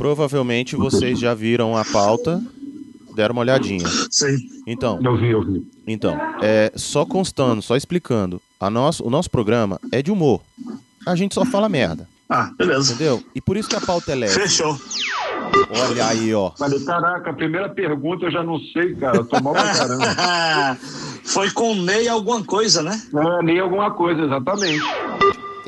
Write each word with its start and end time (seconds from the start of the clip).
Provavelmente 0.00 0.76
vocês 0.76 1.18
já 1.18 1.34
viram 1.34 1.76
a 1.76 1.84
pauta, 1.84 2.42
deram 3.14 3.34
uma 3.34 3.42
olhadinha. 3.42 3.86
Sim. 4.10 4.34
Então, 4.66 4.98
Eu 5.04 5.14
vi, 5.18 5.28
eu 5.30 5.44
vi. 5.44 5.62
então, 5.86 6.16
é 6.40 6.72
só 6.74 7.04
constando, 7.04 7.60
só 7.60 7.76
explicando. 7.76 8.40
A 8.58 8.70
nosso, 8.70 9.06
o 9.06 9.10
nosso 9.10 9.30
programa 9.30 9.78
é 9.92 10.00
de 10.00 10.10
humor. 10.10 10.40
A 11.06 11.14
gente 11.14 11.34
só 11.34 11.44
fala 11.44 11.68
merda, 11.68 12.08
Ah, 12.30 12.50
beleza. 12.56 12.94
entendeu? 12.94 13.22
E 13.34 13.42
por 13.42 13.58
isso 13.58 13.68
que 13.68 13.76
a 13.76 13.80
pauta 13.82 14.12
é 14.12 14.14
leve. 14.14 14.32
Fechou. 14.32 14.74
Olha 15.70 16.06
aí, 16.06 16.32
ó. 16.34 16.50
Falei, 16.56 16.80
caraca, 16.82 17.28
a 17.30 17.34
primeira 17.34 17.68
pergunta 17.68 18.24
eu 18.24 18.30
já 18.30 18.42
não 18.42 18.58
sei, 18.72 18.94
cara. 18.94 19.18
Eu 19.18 19.24
tô 19.26 19.38
mal 19.42 19.52
pra 19.52 19.74
caramba. 19.74 20.04
Foi 21.24 21.50
com 21.50 21.74
Ney 21.74 22.08
alguma 22.08 22.42
coisa, 22.42 22.82
né? 22.82 22.98
É, 23.14 23.42
nem 23.42 23.60
alguma 23.60 23.90
coisa, 23.90 24.22
exatamente. 24.22 24.82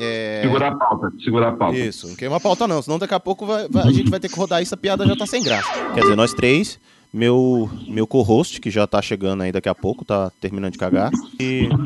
É... 0.03 0.41
Segurar 0.43 0.67
a 0.69 0.75
pauta, 0.75 1.11
segurar 1.23 1.49
a 1.49 1.51
pauta. 1.53 1.77
Isso, 1.77 2.07
não 2.07 2.15
queima 2.15 2.35
a 2.37 2.39
pauta 2.39 2.67
não, 2.67 2.81
senão 2.81 2.99
daqui 2.99 3.13
a 3.13 3.19
pouco 3.19 3.45
vai- 3.45 3.67
vai- 3.69 3.87
a 3.87 3.91
gente 3.91 4.09
vai 4.09 4.19
ter 4.19 4.29
que 4.29 4.37
rodar 4.37 4.61
isso, 4.61 4.73
a 4.73 4.77
piada 4.77 5.05
já 5.05 5.15
tá 5.15 5.25
sem 5.25 5.41
graça. 5.43 5.69
Quer 5.93 6.01
dizer, 6.01 6.15
nós 6.15 6.33
três, 6.33 6.79
meu, 7.13 7.69
meu 7.87 8.05
co-host, 8.07 8.59
que 8.59 8.69
já 8.71 8.85
tá 8.85 9.01
chegando 9.01 9.43
aí 9.43 9.51
daqui 9.51 9.69
a 9.69 9.75
pouco, 9.75 10.03
tá 10.03 10.31
terminando 10.41 10.73
de 10.73 10.77
cagar. 10.77 11.11
E. 11.39 11.69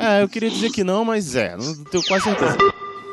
É, 0.00 0.22
eu 0.22 0.28
queria 0.28 0.48
dizer 0.48 0.70
que 0.70 0.84
não, 0.84 1.04
mas 1.04 1.34
é, 1.34 1.56
não 1.56 1.82
tenho 1.82 2.04
quase 2.04 2.22
certeza. 2.22 2.56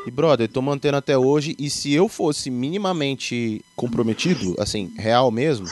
E, 0.06 0.10
brother, 0.10 0.48
tô 0.48 0.62
mantendo 0.62 0.96
até 0.96 1.18
hoje, 1.18 1.56
e 1.58 1.68
se 1.68 1.92
eu 1.92 2.08
fosse 2.08 2.48
minimamente 2.48 3.60
comprometido, 3.74 4.54
assim, 4.56 4.92
real 4.96 5.32
mesmo, 5.32 5.66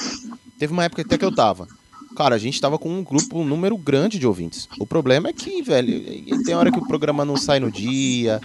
teve 0.59 0.73
uma 0.73 0.83
época 0.83 1.03
até 1.03 1.17
que 1.17 1.25
eu 1.25 1.33
tava. 1.33 1.69
Cara, 2.15 2.35
a 2.37 2.39
gente 2.39 2.61
tava 2.61 2.79
com 2.79 2.89
um 2.89 3.03
grupo, 3.03 3.39
um 3.39 3.45
número 3.45 3.77
grande 3.77 4.19
de 4.19 4.27
ouvintes. 4.27 4.69
O 4.79 4.87
problema 4.87 5.29
é 5.29 5.33
que, 5.33 5.63
velho, 5.63 6.43
tem 6.45 6.55
hora 6.55 6.71
que 6.71 6.79
o 6.79 6.87
programa 6.87 7.25
não 7.25 7.37
sai 7.37 7.59
no 7.59 7.71
dia, 7.71 8.41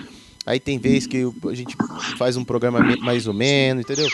aí 0.45 0.59
tem 0.59 0.79
vez 0.79 1.05
que 1.05 1.23
a 1.47 1.53
gente 1.53 1.75
faz 2.17 2.35
um 2.35 2.43
programa 2.43 2.79
mais 3.01 3.27
ou 3.27 3.33
menos, 3.33 3.83
entendeu? 3.83 4.07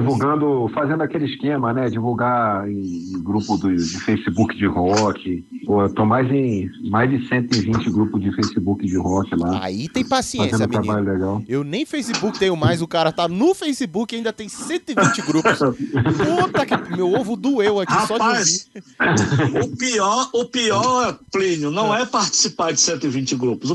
Divulgando, 0.00 0.68
fazendo 0.74 1.02
aquele 1.02 1.24
esquema, 1.24 1.72
né? 1.72 1.88
Divulgar 1.88 2.68
em, 2.68 3.12
em 3.14 3.22
grupo 3.22 3.56
do, 3.56 3.74
de 3.74 3.98
Facebook 4.00 4.56
de 4.56 4.66
rock. 4.66 5.44
Pô, 5.64 5.82
eu 5.82 5.88
tô 5.94 6.04
mais 6.04 6.30
em 6.30 6.68
mais 6.90 7.08
de 7.10 7.26
120 7.28 7.90
grupos 7.90 8.20
de 8.22 8.30
Facebook 8.32 8.86
de 8.86 8.96
rock 8.98 9.34
lá. 9.36 9.64
Aí 9.64 9.88
tem 9.88 10.04
paciência, 10.04 10.50
fazendo 10.50 10.66
um 10.66 10.70
menino. 10.78 10.84
trabalho 10.94 11.12
legal. 11.14 11.42
Eu 11.48 11.64
nem 11.64 11.84
Facebook 11.86 12.38
tenho 12.38 12.56
mais, 12.56 12.82
o 12.82 12.86
cara 12.88 13.10
tá 13.10 13.26
no 13.26 13.54
Facebook 13.54 14.14
e 14.14 14.18
ainda 14.18 14.32
tem 14.32 14.48
120 14.48 15.22
grupos. 15.22 15.58
Puta 15.58 16.66
que. 16.66 16.96
Meu 16.96 17.12
ovo 17.12 17.36
doeu 17.36 17.80
aqui 17.80 17.92
só 18.06 18.16
de 18.16 18.22
Rapaz, 18.22 18.68
ouvir. 19.00 19.60
o 19.64 19.76
pior, 19.76 20.30
o 20.32 20.44
pior, 20.44 21.18
Plínio, 21.32 21.70
não 21.70 21.94
é 21.94 22.04
participar 22.06 22.72
de 22.72 22.80
120 22.80 23.34
grupos. 23.36 23.70
O, 23.70 23.74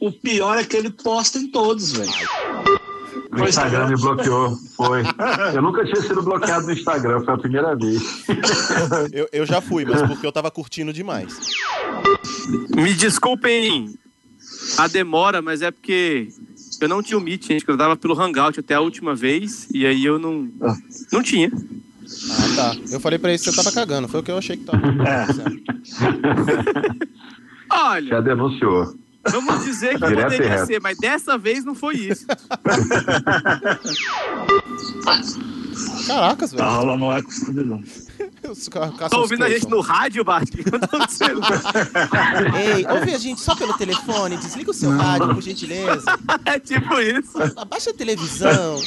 o- 0.00 0.08
o 0.08 0.12
pior 0.12 0.58
é 0.58 0.64
que 0.64 0.76
ele 0.76 0.90
posta 0.90 1.38
em 1.38 1.48
todos, 1.48 1.92
velho. 1.92 2.10
O 3.36 3.44
Instagram 3.48 3.88
me 3.88 3.96
bloqueou, 3.96 4.56
foi. 4.76 5.02
Eu 5.54 5.62
nunca 5.62 5.84
tinha 5.84 6.00
sido 6.00 6.22
bloqueado 6.22 6.66
no 6.66 6.72
Instagram, 6.72 7.20
foi 7.24 7.34
a 7.34 7.38
primeira 7.38 7.74
vez. 7.74 8.24
Eu, 9.12 9.28
eu 9.32 9.46
já 9.46 9.60
fui, 9.60 9.84
mas 9.84 10.02
porque 10.02 10.26
eu 10.26 10.32
tava 10.32 10.50
curtindo 10.50 10.92
demais. 10.92 11.38
Me 12.74 12.92
desculpem 12.94 13.94
a 14.78 14.86
demora, 14.88 15.40
mas 15.42 15.62
é 15.62 15.70
porque 15.70 16.28
eu 16.80 16.88
não 16.88 17.02
tinha 17.02 17.18
o 17.18 17.20
Meet, 17.20 17.46
gente, 17.46 17.64
que 17.64 17.70
eu 17.70 17.78
tava 17.78 17.96
pelo 17.96 18.20
Hangout 18.20 18.58
até 18.60 18.74
a 18.74 18.80
última 18.80 19.14
vez, 19.14 19.68
e 19.72 19.86
aí 19.86 20.04
eu 20.04 20.18
não. 20.18 20.48
Não 21.12 21.22
tinha. 21.22 21.50
Ah, 22.30 22.56
tá. 22.56 22.76
Eu 22.90 23.00
falei 23.00 23.18
pra 23.18 23.30
ele 23.30 23.38
que 23.38 23.44
você 23.44 23.56
tava 23.56 23.72
cagando, 23.72 24.08
foi 24.08 24.20
o 24.20 24.22
que 24.22 24.30
eu 24.30 24.38
achei 24.38 24.56
que 24.56 24.64
tava. 24.64 24.80
Olha, 27.70 28.08
Já 28.08 28.20
denunciou. 28.20 28.94
Vamos 29.30 29.64
dizer 29.64 29.98
que 29.98 30.06
Direto 30.06 30.22
poderia 30.32 30.66
ser, 30.66 30.80
mas 30.80 30.98
dessa 30.98 31.36
vez 31.38 31.64
não 31.64 31.74
foi 31.74 31.96
isso. 31.96 32.26
Caracas, 36.06 36.52
Tá 36.52 36.64
velho. 36.64 36.76
rolando 36.78 37.04
um 37.06 37.12
eco 37.12 37.30
caçam 38.70 39.08
Tá 39.08 39.18
ouvindo 39.18 39.44
a 39.44 39.48
gente 39.50 39.68
no 39.68 39.80
rádio, 39.80 40.24
Bart? 40.24 40.48
Tá? 40.54 42.52
Ei, 42.60 42.86
ouve 42.86 43.14
a 43.14 43.18
gente 43.18 43.40
só 43.40 43.54
pelo 43.54 43.72
telefone, 43.74 44.36
desliga 44.36 44.70
o 44.70 44.74
seu 44.74 44.90
rádio, 44.90 45.34
por 45.34 45.42
gentileza. 45.42 46.04
É 46.44 46.58
tipo 46.58 47.00
isso. 47.00 47.38
Abaixa 47.56 47.90
a 47.90 47.94
televisão. 47.94 48.80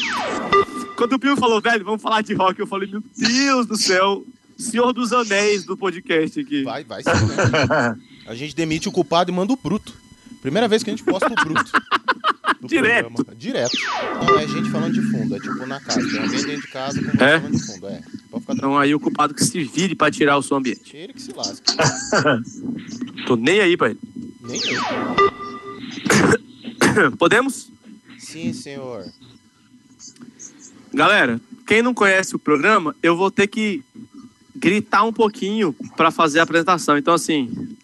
Quando 0.95 1.13
o 1.13 1.19
Pio 1.19 1.35
falou, 1.37 1.61
velho, 1.61 1.83
vamos 1.83 2.01
falar 2.01 2.21
de 2.21 2.33
rock, 2.33 2.59
eu 2.59 2.67
falei, 2.67 2.89
meu 2.89 3.03
Deus 3.15 3.65
do 3.67 3.77
céu, 3.77 4.23
Senhor 4.57 4.93
dos 4.93 5.11
Anéis 5.13 5.65
do 5.65 5.75
podcast 5.77 6.39
aqui. 6.39 6.63
Vai, 6.63 6.83
vai 6.83 7.03
sim, 7.03 7.09
né? 7.09 7.97
A 8.27 8.35
gente 8.35 8.55
demite 8.55 8.87
o 8.89 8.91
culpado 8.91 9.31
e 9.31 9.33
manda 9.33 9.53
o 9.53 9.57
bruto. 9.61 9.93
Primeira 10.41 10.67
vez 10.67 10.83
que 10.83 10.89
a 10.89 10.93
gente 10.95 11.03
posta 11.03 11.27
o 11.31 11.35
bruto. 11.35 11.71
Direto. 12.63 13.11
programa. 13.13 13.35
Direto. 13.39 13.77
Não 14.25 14.39
é 14.39 14.47
gente 14.47 14.69
falando 14.69 14.93
de 14.93 15.01
fundo, 15.01 15.35
é 15.35 15.39
tipo 15.39 15.65
na 15.65 15.79
casa. 15.79 15.99
Tem 16.09 16.19
alguém 16.19 16.43
dentro 16.43 16.61
de 16.61 16.67
casa 16.67 17.01
com 17.01 17.23
É? 17.23 17.39
falando 17.39 17.55
de 17.57 17.65
fundo. 17.65 17.87
É. 17.87 18.01
Pode 18.29 18.41
ficar 18.41 18.53
Então 18.55 18.77
aí 18.77 18.93
o 18.95 18.99
culpado 18.99 19.33
que 19.33 19.43
se 19.43 19.63
vire 19.63 19.95
pra 19.95 20.11
tirar 20.11 20.37
o 20.37 20.41
som 20.41 20.55
ambiente. 20.55 20.81
Tira 20.83 21.13
que 21.13 21.21
se 21.21 21.31
lasque. 21.33 21.63
Tô 23.25 23.35
nem 23.35 23.59
aí 23.59 23.77
pra 23.77 23.89
ele. 23.91 23.99
Nem 24.41 24.59
eu. 24.71 24.81
Podemos? 27.17 27.69
Sim, 28.17 28.51
senhor. 28.53 29.05
Galera, 30.93 31.39
quem 31.65 31.81
não 31.81 31.93
conhece 31.93 32.35
o 32.35 32.39
programa, 32.39 32.95
eu 33.03 33.15
vou 33.15 33.29
ter 33.29 33.47
que 33.47 33.83
gritar 34.55 35.03
um 35.03 35.13
pouquinho 35.13 35.75
pra 35.95 36.09
fazer 36.09 36.39
a 36.39 36.43
apresentação. 36.43 36.97
Então, 36.97 37.13
assim, 37.13 37.76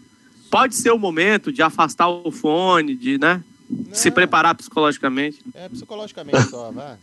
pode 0.53 0.75
ser 0.75 0.91
o 0.91 0.99
momento 0.99 1.51
de 1.51 1.63
afastar 1.63 2.07
o 2.07 2.31
fone, 2.31 2.95
de, 2.95 3.17
né, 3.17 3.43
se 3.91 4.09
Não, 4.09 4.13
preparar 4.13 4.53
psicologicamente. 4.53 5.39
É 5.51 5.67
psicologicamente 5.67 6.43
só, 6.43 6.71
vai. 6.71 6.95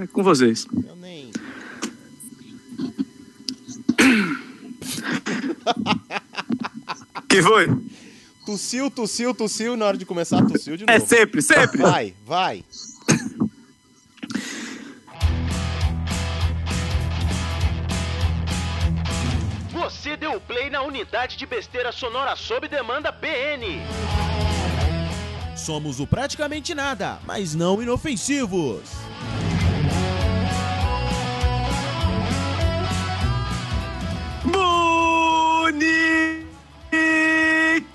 É 0.00 0.06
com 0.06 0.22
vocês. 0.22 0.66
Eu 0.88 0.96
nem. 0.96 1.30
Que 7.28 7.42
foi? 7.42 7.68
Tossiu, 8.46 8.90
tossiu, 8.90 9.34
tossiu. 9.34 9.76
Na 9.76 9.84
hora 9.84 9.98
de 9.98 10.06
começar, 10.06 10.42
tossiu 10.46 10.78
de 10.78 10.86
novo. 10.86 10.96
É 10.96 11.00
sempre, 11.00 11.42
sempre. 11.42 11.82
Vai, 11.82 12.14
vai. 12.24 12.64
Você 19.92 20.16
deu 20.16 20.40
play 20.40 20.70
na 20.70 20.82
unidade 20.82 21.36
de 21.36 21.44
besteira 21.44 21.92
sonora 21.92 22.34
sob 22.34 22.66
demanda 22.66 23.12
BN. 23.12 23.82
Somos 25.54 26.00
o 26.00 26.06
praticamente 26.06 26.74
nada, 26.74 27.18
mas 27.24 27.54
não 27.54 27.80
inofensivos. 27.80 28.90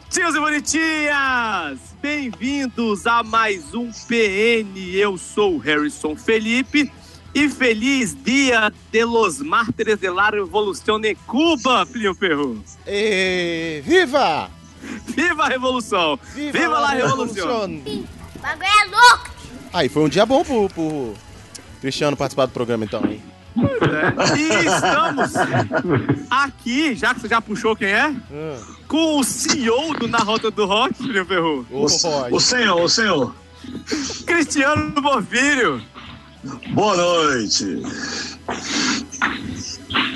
Bonitinhos 0.07 0.35
e 0.35 0.39
bonitinhas! 0.39 1.79
Bem-vindos 1.99 3.07
a 3.07 3.23
mais 3.23 3.73
um 3.73 3.91
PN. 3.91 4.77
Eu 4.93 5.17
sou 5.17 5.55
o 5.55 5.57
Harrison 5.57 6.15
Felipe 6.15 6.91
e 7.37 7.47
feliz 7.49 8.15
dia 8.23 8.73
de 8.91 9.05
los 9.05 9.39
mártires 9.39 9.99
de 9.99 10.09
la 10.09 10.31
revolución 10.31 10.99
de 10.99 11.13
Cuba, 11.27 11.85
Plínio 11.85 12.15
Perro. 12.15 12.63
E... 12.87 13.79
Viva! 13.85 14.49
Viva 15.05 15.45
a 15.45 15.47
revolução! 15.47 16.19
Viva, 16.33 16.79
la 16.79 16.89
revolução! 16.89 17.65
O 17.65 18.39
bagulho 18.39 18.67
é 18.67 18.85
louco! 18.85 19.29
Aí, 19.71 19.87
foi 19.87 20.03
um 20.03 20.09
dia 20.09 20.25
bom 20.25 20.43
pro, 20.43 20.67
pro 20.69 21.13
Cristiano 21.79 22.17
participar 22.17 22.47
do 22.47 22.53
programa, 22.53 22.85
então, 22.85 23.03
hein? 23.05 23.21
E 24.35 24.65
estamos 24.65 25.33
aqui, 26.31 26.95
já 26.95 27.13
que 27.13 27.21
você 27.21 27.27
já 27.27 27.39
puxou 27.41 27.75
quem 27.75 27.89
é, 27.89 28.07
Hum. 28.09 28.61
com 28.87 29.19
o 29.19 29.23
CEO 29.23 29.93
do 29.93 30.07
Na 30.07 30.19
Rota 30.19 30.49
do 30.49 30.65
Rock, 30.65 30.95
Plínio 30.95 31.25
Perro, 31.25 31.65
Ô, 31.69 31.85
Roy. 31.85 32.31
O 32.31 32.39
senhor, 32.39 32.81
o 32.81 32.89
senhor. 32.89 33.35
Cristiano 34.25 34.99
Bovilho. 35.01 35.83
Boa 36.73 36.95
noite. 36.95 37.81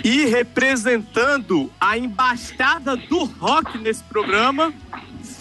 E 0.04 0.26
representando 0.26 1.72
a 1.80 1.98
embaixada 1.98 2.96
do 2.96 3.24
rock 3.26 3.78
nesse 3.78 4.04
programa, 4.04 4.74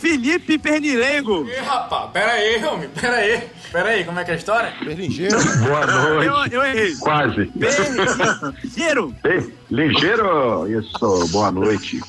Felipe 0.01 0.59
Pernilengo. 0.59 1.47
Ih, 1.49 1.57
rapaz, 1.57 2.11
pera 2.13 2.33
aí, 2.33 2.65
homem, 2.65 2.89
pera 2.89 3.17
aí. 3.17 3.43
Pera 3.71 3.89
aí, 3.91 4.05
como 4.05 4.19
é 4.19 4.25
que 4.25 4.31
é 4.33 4.35
a 4.35 4.37
história? 4.37 4.73
Berlingeiro. 4.85 5.37
Boa 5.61 6.25
Eu, 6.25 6.33
noite. 6.33 6.55
eu 6.55 6.65
errei. 6.65 6.97
Quase. 6.97 7.47
Pernigeiro. 7.47 9.15
Ei, 9.25 9.55
ligeiro. 9.71 10.67
Isso, 10.81 11.29
boa 11.29 11.53
noite. 11.53 12.01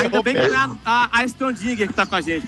Ainda 0.00 0.22
bem 0.22 0.34
que 0.34 0.40
é 0.40 0.56
a, 0.84 1.08
a 1.12 1.24
Strondinger 1.26 1.86
que 1.86 1.94
tá 1.94 2.04
com 2.04 2.16
a 2.16 2.20
gente. 2.20 2.46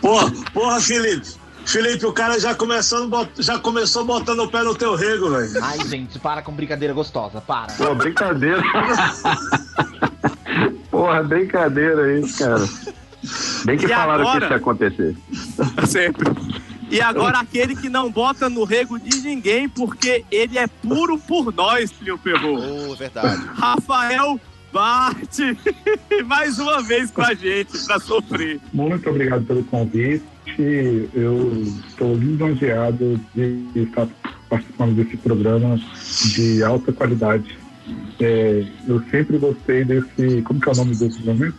Porra, 0.00 0.30
porra, 0.52 0.80
Felipe. 0.80 1.34
Felipe, 1.66 2.06
o 2.06 2.12
cara 2.12 2.38
já, 2.38 2.54
começando, 2.54 3.28
já 3.38 3.58
começou 3.58 4.04
botando 4.04 4.40
o 4.40 4.48
pé 4.48 4.62
no 4.62 4.74
teu 4.74 4.94
rego, 4.94 5.30
velho. 5.30 5.50
Ai, 5.64 5.78
gente, 5.86 6.18
para 6.18 6.40
com 6.40 6.52
brincadeira 6.52 6.94
gostosa, 6.94 7.40
para. 7.40 7.72
Pô, 7.72 7.94
brincadeira. 7.94 8.62
Porra, 10.90 11.22
brincadeira 11.22 12.18
isso, 12.20 12.38
cara. 12.38 12.64
Bem 13.64 13.76
que 13.76 13.86
E 13.86 13.88
falaram 13.88 14.20
agora? 14.22 14.38
que 14.38 14.44
isso 14.44 14.52
ia 14.52 14.56
acontecer. 14.56 15.16
Sempre. 15.86 16.30
E 16.88 17.00
agora 17.00 17.40
aquele 17.40 17.74
que 17.74 17.88
não 17.88 18.10
bota 18.10 18.48
no 18.48 18.62
rego 18.62 18.98
de 18.98 19.20
ninguém, 19.22 19.68
porque 19.68 20.24
ele 20.30 20.56
é 20.56 20.68
puro 20.68 21.18
por 21.18 21.52
nós, 21.52 21.90
Plio 21.90 22.16
Perro. 22.16 22.90
Oh, 22.90 22.94
verdade. 22.94 23.42
Rafael 23.56 24.40
Bart, 24.72 25.38
mais 26.26 26.60
uma 26.60 26.80
vez 26.82 27.10
com 27.10 27.22
a 27.22 27.34
gente 27.34 27.76
pra 27.86 27.98
sofrer. 27.98 28.60
Muito 28.72 29.10
obrigado 29.10 29.44
pelo 29.44 29.64
convite. 29.64 30.24
Eu 31.14 31.62
estou 31.88 32.14
lisonjeado 32.14 33.20
de 33.34 33.68
estar 33.74 34.08
participando 34.48 34.94
desse 34.94 35.16
programa 35.16 35.78
de 36.34 36.62
alta 36.62 36.92
qualidade. 36.92 37.58
É, 38.20 38.66
eu 38.86 39.02
sempre 39.10 39.38
gostei 39.38 39.84
desse. 39.84 40.42
Como 40.42 40.60
que 40.60 40.68
é 40.68 40.72
o 40.72 40.76
nome 40.76 40.96
desse 40.96 41.24
momento? 41.24 41.56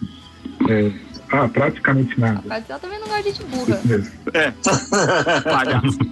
É, 0.69 0.91
ah, 1.31 1.47
praticamente 1.47 2.17
nada. 2.19 2.41
Rafael 2.47 2.79
também 2.79 2.99
não 2.99 3.07
gosta 3.07 3.31
de 3.31 3.43
burra. 3.43 3.75
Isso 3.75 3.87
mesmo. 3.87 4.11
É. 4.33 4.53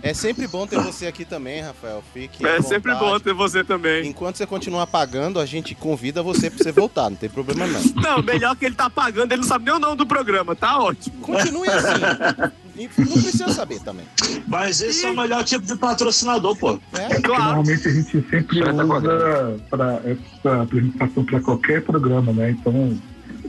É 0.03 0.13
sempre 0.13 0.47
bom 0.47 0.67
ter 0.67 0.79
você 0.79 1.07
aqui 1.07 1.23
também, 1.23 1.61
Rafael. 1.61 2.03
Fique 2.13 2.45
É 2.45 2.61
sempre 2.61 2.93
bom 2.95 3.17
ter 3.19 3.33
você 3.33 3.63
também. 3.63 4.07
Enquanto 4.07 4.35
você 4.35 4.45
continuar 4.45 4.87
pagando, 4.87 5.39
a 5.39 5.45
gente 5.45 5.73
convida 5.73 6.21
você 6.21 6.49
pra 6.49 6.63
você 6.63 6.71
voltar, 6.71 7.09
não 7.09 7.17
tem 7.17 7.29
problema 7.29 7.65
não. 7.65 7.81
Não, 7.95 8.21
melhor 8.23 8.55
que 8.55 8.65
ele 8.65 8.75
tá 8.75 8.89
pagando, 8.89 9.31
ele 9.31 9.41
não 9.41 9.47
sabe 9.47 9.65
nem 9.65 9.73
o 9.73 9.79
nome 9.79 9.95
do 9.95 10.05
programa, 10.05 10.55
tá 10.55 10.79
ótimo. 10.79 11.21
Continue 11.21 11.69
assim. 11.69 12.53
E 12.77 12.89
Não 12.97 13.07
precisa 13.07 13.49
saber 13.49 13.79
também. 13.79 14.05
Mas 14.47 14.81
esse 14.81 15.05
é 15.05 15.11
o 15.11 15.15
melhor 15.15 15.43
tipo 15.43 15.65
de 15.65 15.75
patrocinador, 15.77 16.55
pô. 16.55 16.79
É, 16.93 17.07
Porque 17.07 17.27
Normalmente 17.27 17.87
a 17.87 17.91
gente 17.91 18.29
sempre 18.29 18.61
usa 18.61 19.57
para 19.69 20.01
essa 20.05 20.61
apresentação 20.61 21.23
para 21.23 21.39
qualquer 21.39 21.81
programa, 21.83 22.33
né? 22.33 22.51
Então, 22.51 22.97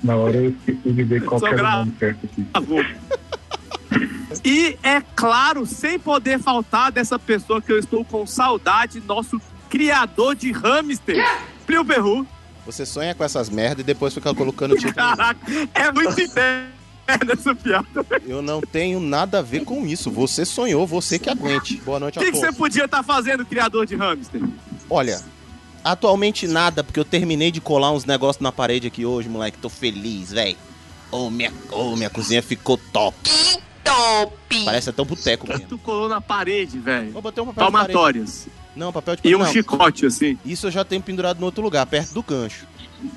na 0.02 0.16
hora 0.16 0.36
eu 0.36 0.50
esqueci 0.50 0.92
de 0.92 1.02
ver 1.02 1.24
qual 1.24 1.44
era 1.46 1.62
o 1.62 1.78
nome 1.78 1.94
certo 1.98 2.26
aqui. 2.26 2.46
E 4.44 4.78
é 4.82 5.00
claro, 5.14 5.66
sem 5.66 5.98
poder 5.98 6.38
faltar 6.38 6.92
dessa 6.92 7.18
pessoa 7.18 7.60
que 7.60 7.72
eu 7.72 7.78
estou 7.78 8.04
com 8.04 8.26
saudade, 8.26 9.02
nosso 9.06 9.40
criador 9.68 10.34
de 10.34 10.52
hamster, 10.52 11.24
Plio 11.66 11.84
Perru. 11.84 12.26
Você 12.64 12.84
sonha 12.84 13.14
com 13.14 13.24
essas 13.24 13.48
merdas 13.48 13.80
e 13.80 13.84
depois 13.84 14.12
fica 14.12 14.34
colocando 14.34 14.72
o 14.72 14.76
título. 14.76 14.94
Caraca, 14.94 15.40
é 15.74 15.92
muito 15.92 16.20
interna 17.08 17.32
essa 17.32 17.54
piada. 17.54 17.86
Eu 18.26 18.42
não 18.42 18.60
tenho 18.60 18.98
nada 19.00 19.38
a 19.38 19.42
ver 19.42 19.64
com 19.64 19.86
isso. 19.86 20.10
Você 20.10 20.44
sonhou, 20.44 20.86
você 20.86 21.18
que 21.18 21.30
aguente. 21.30 21.76
Boa 21.84 22.00
noite 22.00 22.18
O 22.18 22.22
a 22.22 22.24
que, 22.24 22.32
que 22.32 22.38
todos. 22.38 22.50
você 22.54 22.56
podia 22.58 22.84
estar 22.84 23.02
fazendo, 23.02 23.44
criador 23.44 23.86
de 23.86 23.94
hamster? 23.96 24.40
Olha, 24.90 25.20
atualmente 25.84 26.46
nada, 26.48 26.82
porque 26.82 26.98
eu 27.00 27.04
terminei 27.04 27.50
de 27.50 27.60
colar 27.60 27.92
uns 27.92 28.04
negócios 28.04 28.42
na 28.42 28.52
parede 28.52 28.86
aqui 28.88 29.04
hoje, 29.06 29.28
moleque. 29.28 29.58
Tô 29.58 29.68
feliz, 29.68 30.32
velho. 30.32 30.56
Ô, 31.10 31.30
minha, 31.30 31.52
ô, 31.70 31.94
minha 31.96 32.10
cozinha 32.10 32.42
ficou 32.42 32.76
top. 32.92 33.16
Top! 33.84 34.64
Parece 34.64 34.90
até 34.90 35.00
um 35.00 35.04
boteco 35.04 35.46
mesmo. 35.46 35.66
Tu 35.68 35.78
colou 35.78 36.08
na 36.08 36.20
parede, 36.20 36.78
velho. 36.78 37.12
Vou 37.12 37.22
botar 37.22 37.42
um 37.42 37.46
papel 37.46 37.66
de 37.66 37.72
parede. 37.72 37.92
Palmatórias. 37.92 38.48
Não, 38.74 38.92
papel 38.92 39.14
de 39.14 39.20
E 39.20 39.22
parede. 39.22 39.36
um 39.36 39.44
não. 39.46 39.52
chicote, 39.52 40.06
assim. 40.06 40.36
Isso 40.44 40.66
eu 40.66 40.70
já 40.72 40.84
tenho 40.84 41.00
pendurado 41.00 41.38
no 41.38 41.46
outro 41.46 41.62
lugar, 41.62 41.86
perto 41.86 42.12
do 42.12 42.22
gancho. 42.22 42.66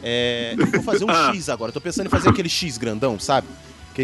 É, 0.04 0.54
eu 0.58 0.68
vou 0.68 0.84
fazer 0.84 1.06
um. 1.06 1.10
X 1.34 1.50
agora. 1.50 1.72
Tô 1.72 1.82
pensando 1.82 2.06
em 2.06 2.10
fazer 2.10 2.30
aquele 2.30 2.50
X 2.50 2.78
grandão, 2.78 3.20
sabe? 3.20 3.48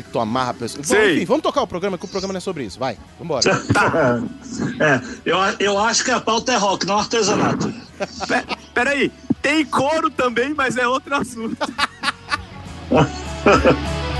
Que 0.01 0.09
tu 0.09 0.19
amarra 0.19 0.51
a 0.51 0.53
pessoa. 0.53 0.83
Bom, 0.85 0.95
enfim, 1.05 1.25
vamos 1.25 1.43
tocar 1.43 1.61
o 1.61 1.67
programa, 1.67 1.97
que 1.97 2.05
o 2.05 2.07
programa 2.07 2.33
não 2.33 2.37
é 2.37 2.41
sobre 2.41 2.63
isso. 2.63 2.77
Vai, 2.79 2.97
vambora. 3.19 3.41
É, 4.79 5.01
eu, 5.25 5.37
eu 5.59 5.79
acho 5.79 6.03
que 6.03 6.11
a 6.11 6.19
pauta 6.19 6.51
é 6.53 6.57
rock, 6.57 6.85
não 6.85 6.97
artesanato. 6.99 7.73
Pe- 8.27 8.57
Peraí, 8.73 9.11
tem 9.41 9.65
couro 9.65 10.09
também, 10.09 10.53
mas 10.53 10.75
é 10.77 10.87
outro 10.87 11.15
assunto. 11.15 11.57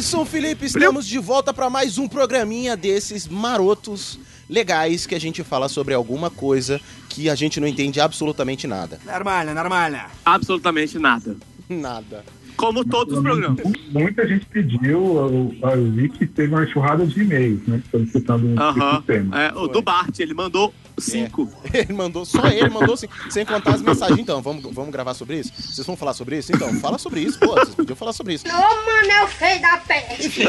Alisson 0.00 0.24
Felipe, 0.24 0.64
estamos 0.64 1.06
de 1.06 1.18
volta 1.18 1.52
para 1.52 1.68
mais 1.68 1.98
um 1.98 2.08
programinha 2.08 2.74
desses 2.74 3.28
marotos 3.28 4.18
legais 4.48 5.04
que 5.04 5.14
a 5.14 5.20
gente 5.20 5.44
fala 5.44 5.68
sobre 5.68 5.92
alguma 5.92 6.30
coisa 6.30 6.80
que 7.06 7.28
a 7.28 7.34
gente 7.34 7.60
não 7.60 7.68
entende 7.68 8.00
absolutamente 8.00 8.66
nada. 8.66 8.98
Normalha, 9.04 9.52
normalha. 9.52 10.06
Absolutamente 10.24 10.98
nada. 10.98 11.36
Nada. 11.80 12.24
Como 12.56 12.84
todos 12.84 13.16
os 13.16 13.22
programas. 13.22 13.58
Muita 13.90 14.26
gente 14.28 14.44
pediu, 14.44 14.80
eu, 14.82 15.54
eu 15.70 15.90
vi 15.92 16.10
que 16.10 16.26
teve 16.26 16.52
uma 16.52 16.64
enxurrada 16.64 17.06
de 17.06 17.22
e-mails, 17.22 17.66
né? 17.66 17.80
Solicitando 17.90 18.46
um 18.48 18.60
Aham. 18.60 18.74
tipo 18.74 19.00
de 19.00 19.06
tema. 19.06 19.42
É, 19.42 19.52
o 19.54 19.66
do 19.66 19.80
Bart, 19.80 20.18
ele 20.18 20.34
mandou 20.34 20.74
cinco. 20.98 21.50
Ele 21.72 21.94
mandou, 21.94 22.26
só 22.26 22.46
ele 22.48 22.68
mandou 22.68 22.92
assim, 22.92 23.06
sem 23.30 23.46
contar 23.46 23.76
as 23.76 23.80
mensagens. 23.80 24.18
Então, 24.18 24.42
vamos, 24.42 24.62
vamos 24.74 24.90
gravar 24.90 25.14
sobre 25.14 25.38
isso? 25.38 25.50
Vocês 25.56 25.86
vão 25.86 25.96
falar 25.96 26.12
sobre 26.12 26.36
isso? 26.36 26.52
Então, 26.54 26.74
fala 26.74 26.98
sobre 26.98 27.20
isso, 27.20 27.38
pô, 27.38 27.52
vocês 27.54 27.74
podiam 27.74 27.96
falar 27.96 28.12
sobre 28.12 28.34
isso. 28.34 28.44
Ô, 28.46 28.50
mano, 28.52 29.10
é 29.10 29.24
o 29.24 29.28
feio 29.28 29.62
da 29.62 29.78
peste. 29.78 30.42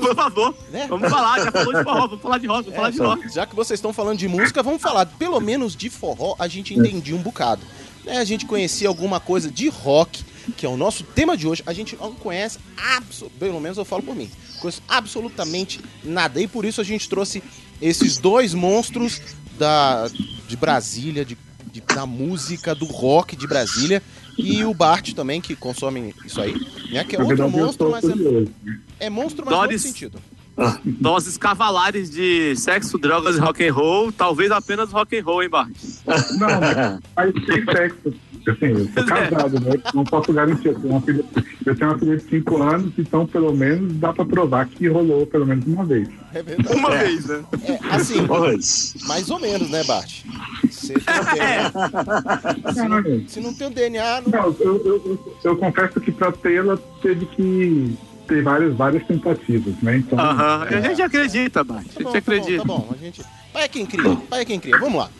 Por 0.00 0.16
favor, 0.16 0.54
Né? 0.72 0.86
vamos 0.88 1.08
falar. 1.08 1.38
Já 1.44 1.52
falou 1.52 1.72
de 1.74 1.84
forró, 1.84 2.06
vamos 2.08 2.20
falar 2.22 2.38
de 2.38 2.46
rock, 2.48 2.62
vamos 2.64 2.76
falar 2.76 2.90
de 2.90 3.00
É, 3.00 3.04
rock. 3.04 3.28
já 3.32 3.46
que 3.46 3.54
vocês 3.54 3.78
estão 3.78 3.92
falando 3.92 4.18
de 4.18 4.26
música, 4.26 4.60
vamos 4.60 4.82
falar 4.82 5.06
pelo 5.06 5.38
menos 5.40 5.76
de 5.76 5.88
forró, 5.88 6.34
a 6.36 6.48
gente 6.48 6.74
entendia 6.74 7.14
um 7.14 7.22
bocado. 7.22 7.62
Né, 8.04 8.18
a 8.18 8.24
gente 8.24 8.44
conhecia 8.46 8.88
alguma 8.88 9.20
coisa 9.20 9.48
de 9.52 9.68
rock, 9.68 10.24
que 10.56 10.66
é 10.66 10.68
o 10.68 10.76
nosso 10.76 11.04
tema 11.04 11.36
de 11.36 11.46
hoje. 11.46 11.62
A 11.66 11.72
gente 11.72 11.96
não 11.96 12.12
conhece, 12.14 12.58
pelo 13.38 13.60
menos 13.60 13.78
eu 13.78 13.84
falo 13.84 14.02
por 14.02 14.14
mim, 14.14 14.30
conheço 14.60 14.82
absolutamente 14.88 15.80
nada. 16.04 16.40
E 16.40 16.46
por 16.46 16.64
isso 16.64 16.80
a 16.80 16.84
gente 16.84 17.08
trouxe 17.08 17.42
esses 17.80 18.18
dois 18.18 18.54
monstros 18.54 19.20
da, 19.58 20.08
de 20.48 20.56
Brasília, 20.56 21.24
de, 21.24 21.36
de- 21.72 21.80
da 21.80 22.06
música, 22.06 22.74
do 22.74 22.84
rock 22.86 23.36
de 23.36 23.46
Brasília. 23.46 24.02
E 24.38 24.64
o 24.64 24.72
Bart 24.72 25.12
também, 25.12 25.40
que 25.42 25.54
consome 25.54 26.14
isso 26.24 26.40
aí, 26.40 26.54
né? 26.90 27.04
Que 27.04 27.16
é 27.16 27.22
outro 27.22 27.50
monstro, 27.50 27.90
mas 27.90 28.02
é, 28.02 28.12
curioso. 28.12 28.48
é 28.98 29.10
monstro, 29.10 29.44
mas 29.44 29.54
Doris. 29.54 29.82
sentido. 29.82 30.18
Doses 30.84 31.36
cavalares 31.36 32.10
de 32.10 32.54
sexo, 32.56 32.98
drogas 32.98 33.36
e 33.36 33.40
rock 33.40 33.66
and 33.66 33.72
roll, 33.72 34.12
talvez 34.12 34.50
apenas 34.50 34.90
rock 34.92 35.18
and 35.18 35.24
roll, 35.24 35.42
hein, 35.42 35.48
Bart? 35.48 35.70
Não, 36.38 36.48
mas 36.60 37.00
mas 37.16 37.44
tem 37.46 37.64
sexo. 37.64 38.14
Assim, 38.48 38.66
eu 38.66 38.88
sou 38.92 39.04
casado, 39.06 39.60
né? 39.60 39.74
Não 39.94 40.02
posso 40.04 40.32
garantir. 40.32 40.66
Eu 40.68 40.74
tenho 40.80 40.92
uma 40.94 41.00
filha, 41.00 41.24
eu 41.64 41.76
tenho 41.76 41.90
uma 41.90 41.98
filha 41.98 42.16
de 42.16 42.24
5 42.28 42.62
anos, 42.62 42.92
então 42.98 43.24
pelo 43.24 43.54
menos 43.54 43.92
dá 44.00 44.12
pra 44.12 44.24
provar 44.24 44.66
que 44.66 44.88
rolou 44.88 45.24
pelo 45.28 45.46
menos 45.46 45.64
uma 45.64 45.84
vez. 45.84 46.08
É 46.34 46.42
verdade. 46.42 46.76
Uma 46.76 46.92
É. 46.92 47.04
vez, 47.04 47.26
né? 47.26 47.44
É, 47.62 47.78
assim, 47.94 48.26
Pois. 48.26 48.94
mais 49.06 49.30
ou 49.30 49.38
menos, 49.38 49.70
né, 49.70 49.84
Bart? 49.84 50.22
Você 50.68 50.94
não 50.94 51.24
tem? 51.24 52.74
Se 52.74 52.88
não, 52.88 53.28
se 53.28 53.40
não 53.40 53.54
tem 53.54 53.66
o 53.68 53.70
DNA, 53.70 54.22
não... 54.22 54.30
Não, 54.32 54.56
eu, 54.58 54.82
eu, 54.84 55.02
eu, 55.06 55.34
eu 55.44 55.56
confesso 55.56 56.00
que 56.00 56.10
pra 56.10 56.32
tê-la 56.32 56.76
teve 57.00 57.26
que 57.26 57.96
ter 58.32 58.42
várias, 58.42 58.74
várias 58.74 59.06
tentativas, 59.06 59.74
né? 59.82 59.96
Então, 59.98 60.18
Aham, 60.18 60.66
a 60.70 60.80
gente 60.80 61.02
acredita, 61.02 61.62
Bart. 61.62 61.86
A 61.86 61.92
Tá 61.92 62.02
bom, 62.04 62.12
gente 62.12 62.12
tá 62.12 62.12
bom, 62.12 62.18
acredita. 62.18 62.58
tá 62.58 62.64
bom. 62.64 62.88
A 62.90 62.96
gente... 62.96 63.22
Pai 63.52 63.64
é 63.64 63.68
quem 63.68 63.84
cria, 63.84 64.16
pai 64.30 64.40
é 64.40 64.44
quem 64.44 64.58
cria. 64.58 64.78
Vamos 64.78 64.98
lá. 64.98 65.10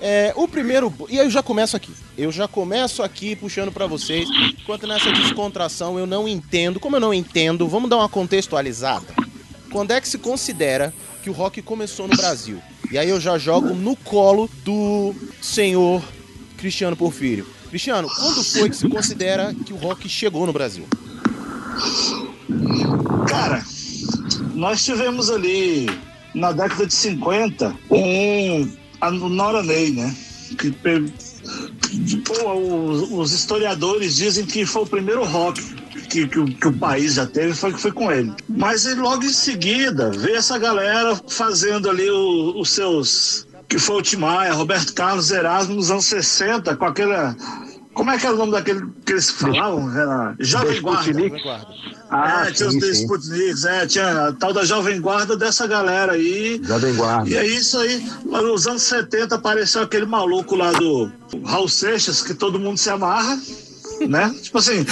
É, 0.00 0.32
o 0.34 0.48
primeiro... 0.48 0.92
E 1.08 1.16
eu 1.16 1.30
já 1.30 1.42
começo 1.42 1.76
aqui. 1.76 1.92
Eu 2.18 2.32
já 2.32 2.48
começo 2.48 3.02
aqui 3.02 3.36
puxando 3.36 3.70
pra 3.70 3.86
vocês. 3.86 4.28
Enquanto 4.60 4.86
nessa 4.86 5.12
descontração 5.12 5.98
eu 5.98 6.06
não 6.06 6.26
entendo. 6.26 6.80
Como 6.80 6.96
eu 6.96 7.00
não 7.00 7.14
entendo, 7.14 7.68
vamos 7.68 7.88
dar 7.88 7.98
uma 7.98 8.08
contextualizada. 8.08 9.06
Quando 9.70 9.92
é 9.92 10.00
que 10.00 10.08
se 10.08 10.18
considera 10.18 10.92
que 11.22 11.30
o 11.30 11.32
rock 11.32 11.62
começou 11.62 12.08
no 12.08 12.16
Brasil? 12.16 12.58
E 12.90 12.98
aí 12.98 13.08
eu 13.08 13.20
já 13.20 13.38
jogo 13.38 13.74
no 13.74 13.94
colo 13.94 14.50
do 14.64 15.14
senhor 15.40 16.02
Cristiano 16.58 16.96
Porfírio. 16.96 17.46
Cristiano, 17.72 18.06
quando 18.06 18.44
foi 18.44 18.68
que 18.68 18.76
se 18.76 18.86
considera 18.86 19.54
que 19.64 19.72
o 19.72 19.76
rock 19.76 20.06
chegou 20.06 20.44
no 20.44 20.52
Brasil? 20.52 20.86
Cara, 23.26 23.64
nós 24.54 24.84
tivemos 24.84 25.30
ali 25.30 25.86
na 26.34 26.52
década 26.52 26.86
de 26.86 26.92
50 26.92 27.74
um 27.90 28.70
a 29.00 29.10
Nora 29.10 29.62
Ney, 29.62 29.90
né? 29.92 30.14
Que 30.58 30.70
pô, 32.20 32.52
os, 33.18 33.32
historiadores 33.32 34.16
dizem 34.16 34.44
que 34.44 34.66
foi 34.66 34.82
o 34.82 34.86
primeiro 34.86 35.24
rock 35.24 35.62
que, 36.10 36.28
que 36.28 36.38
o- 36.38 36.44
que 36.44 36.68
o 36.68 36.72
país 36.74 37.14
já 37.14 37.24
teve, 37.24 37.54
foi 37.54 37.72
que 37.72 37.80
foi 37.80 37.90
com 37.92 38.12
ele. 38.12 38.34
Mas 38.50 38.84
logo 38.96 39.24
em 39.24 39.32
seguida, 39.32 40.10
veio 40.10 40.36
essa 40.36 40.58
galera 40.58 41.18
fazendo 41.26 41.88
ali 41.88 42.10
o- 42.10 42.60
os 42.60 42.68
seus. 42.70 43.46
Que 43.72 43.78
foi 43.78 43.96
o 43.96 44.02
Tim 44.02 44.16
Maia, 44.16 44.52
Roberto 44.52 44.92
Carlos 44.92 45.30
Erasmo 45.30 45.74
nos 45.76 45.90
anos 45.90 46.04
60, 46.04 46.76
com 46.76 46.84
aquela. 46.84 47.34
Como 47.94 48.10
é 48.10 48.18
que 48.18 48.26
era 48.26 48.34
o 48.34 48.38
nome 48.38 48.52
daquele 48.52 48.86
que 49.06 49.12
eles 49.12 49.30
falavam? 49.30 49.90
Era 49.98 50.34
Jovem 50.38 50.78
Guarda. 50.82 51.66
Ah, 52.10 52.44
é, 52.46 52.52
tinha 52.52 52.68
os 52.68 52.74
sim. 52.74 52.90
Sputniks, 52.90 53.64
é, 53.64 53.86
tinha 53.86 54.28
a 54.28 54.32
tal 54.34 54.52
da 54.52 54.62
Jovem 54.62 55.00
Guarda 55.00 55.38
dessa 55.38 55.66
galera 55.66 56.12
aí. 56.12 56.60
Jovem 56.62 56.94
Guarda. 56.94 57.30
E 57.30 57.34
é 57.34 57.46
isso 57.46 57.78
aí. 57.78 58.06
Nos 58.26 58.66
anos 58.66 58.82
70 58.82 59.36
apareceu 59.36 59.80
aquele 59.80 60.04
maluco 60.04 60.54
lá 60.54 60.70
do 60.72 61.10
Raul 61.42 61.66
Seixas, 61.66 62.20
que 62.20 62.34
todo 62.34 62.60
mundo 62.60 62.76
se 62.76 62.90
amarra. 62.90 63.40
Né? 64.06 64.34
Tipo 64.40 64.58
assim, 64.58 64.84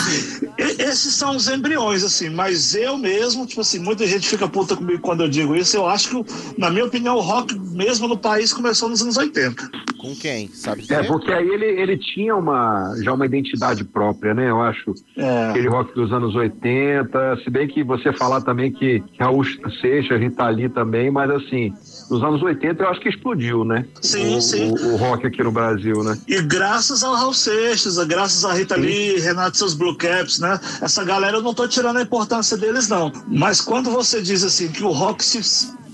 esses 0.58 1.14
são 1.14 1.36
os 1.36 1.48
embriões, 1.48 2.02
assim, 2.02 2.30
mas 2.30 2.74
eu 2.74 2.96
mesmo, 2.96 3.46
tipo 3.46 3.60
assim, 3.60 3.78
muita 3.78 4.06
gente 4.06 4.28
fica 4.28 4.48
puta 4.48 4.76
comigo 4.76 5.00
quando 5.00 5.22
eu 5.22 5.28
digo 5.28 5.54
isso, 5.54 5.76
eu 5.76 5.86
acho 5.86 6.08
que, 6.24 6.32
na 6.58 6.70
minha 6.70 6.84
opinião, 6.84 7.16
o 7.16 7.20
rock 7.20 7.58
mesmo 7.58 8.08
no 8.08 8.16
país 8.16 8.52
começou 8.52 8.88
nos 8.88 9.02
anos 9.02 9.16
80. 9.16 9.70
Com 10.00 10.14
quem? 10.16 10.49
Sabe 10.49 10.80
É, 10.88 11.00
dizer? 11.02 11.07
porque 11.07 11.30
aí 11.30 11.47
ele, 11.47 11.66
ele 11.66 11.99
tinha 11.99 12.35
uma, 12.35 12.95
já 13.02 13.12
uma 13.12 13.26
identidade 13.26 13.85
própria, 13.85 14.33
né? 14.33 14.49
Eu 14.49 14.61
acho. 14.62 14.95
É. 15.16 15.50
Aquele 15.50 15.69
rock 15.69 15.95
dos 15.95 16.11
anos 16.11 16.35
80, 16.35 17.37
se 17.45 17.50
bem 17.50 17.69
que 17.69 17.85
você 17.85 18.11
falar 18.12 18.40
também 18.40 18.73
que 18.73 19.02
Raul 19.19 19.45
Seixas, 19.80 20.19
Rita 20.19 20.49
Lee 20.49 20.69
também, 20.71 21.11
mas 21.11 21.30
assim, 21.30 21.73
nos 22.11 22.23
anos 22.23 22.42
80 22.42 22.83
eu 22.83 22.88
acho 22.88 23.00
que 23.00 23.11
explodiu, 23.11 23.64
né? 23.64 23.85
Sim, 24.00 24.37
o, 24.37 24.40
sim. 24.40 24.71
O, 24.71 24.95
o 24.95 24.97
rock 24.97 25.26
aqui 25.26 25.42
no 25.42 25.52
Brasil, 25.52 26.02
né? 26.02 26.19
E 26.26 26.40
graças 26.40 27.02
ao 27.04 27.14
Raul 27.14 27.35
Seixas, 27.35 27.99
graças 28.07 28.45
a 28.45 28.54
Rita 28.54 28.76
Lee, 28.76 29.21
Renato 29.21 29.54
e 29.57 29.59
seus 29.59 29.75
Blue 29.75 29.97
Caps, 29.97 30.38
né? 30.38 30.59
Essa 30.80 31.04
galera 31.04 31.37
eu 31.37 31.42
não 31.42 31.52
tô 31.52 31.69
tirando 31.69 31.99
a 31.99 32.02
importância 32.02 32.57
deles, 32.57 32.88
não. 32.88 33.12
Mas 33.28 33.61
quando 33.61 33.90
você 33.90 34.23
diz 34.23 34.42
assim 34.42 34.69
que 34.73 34.83
o 34.83 34.90
rock 34.90 35.23
se, 35.23 35.40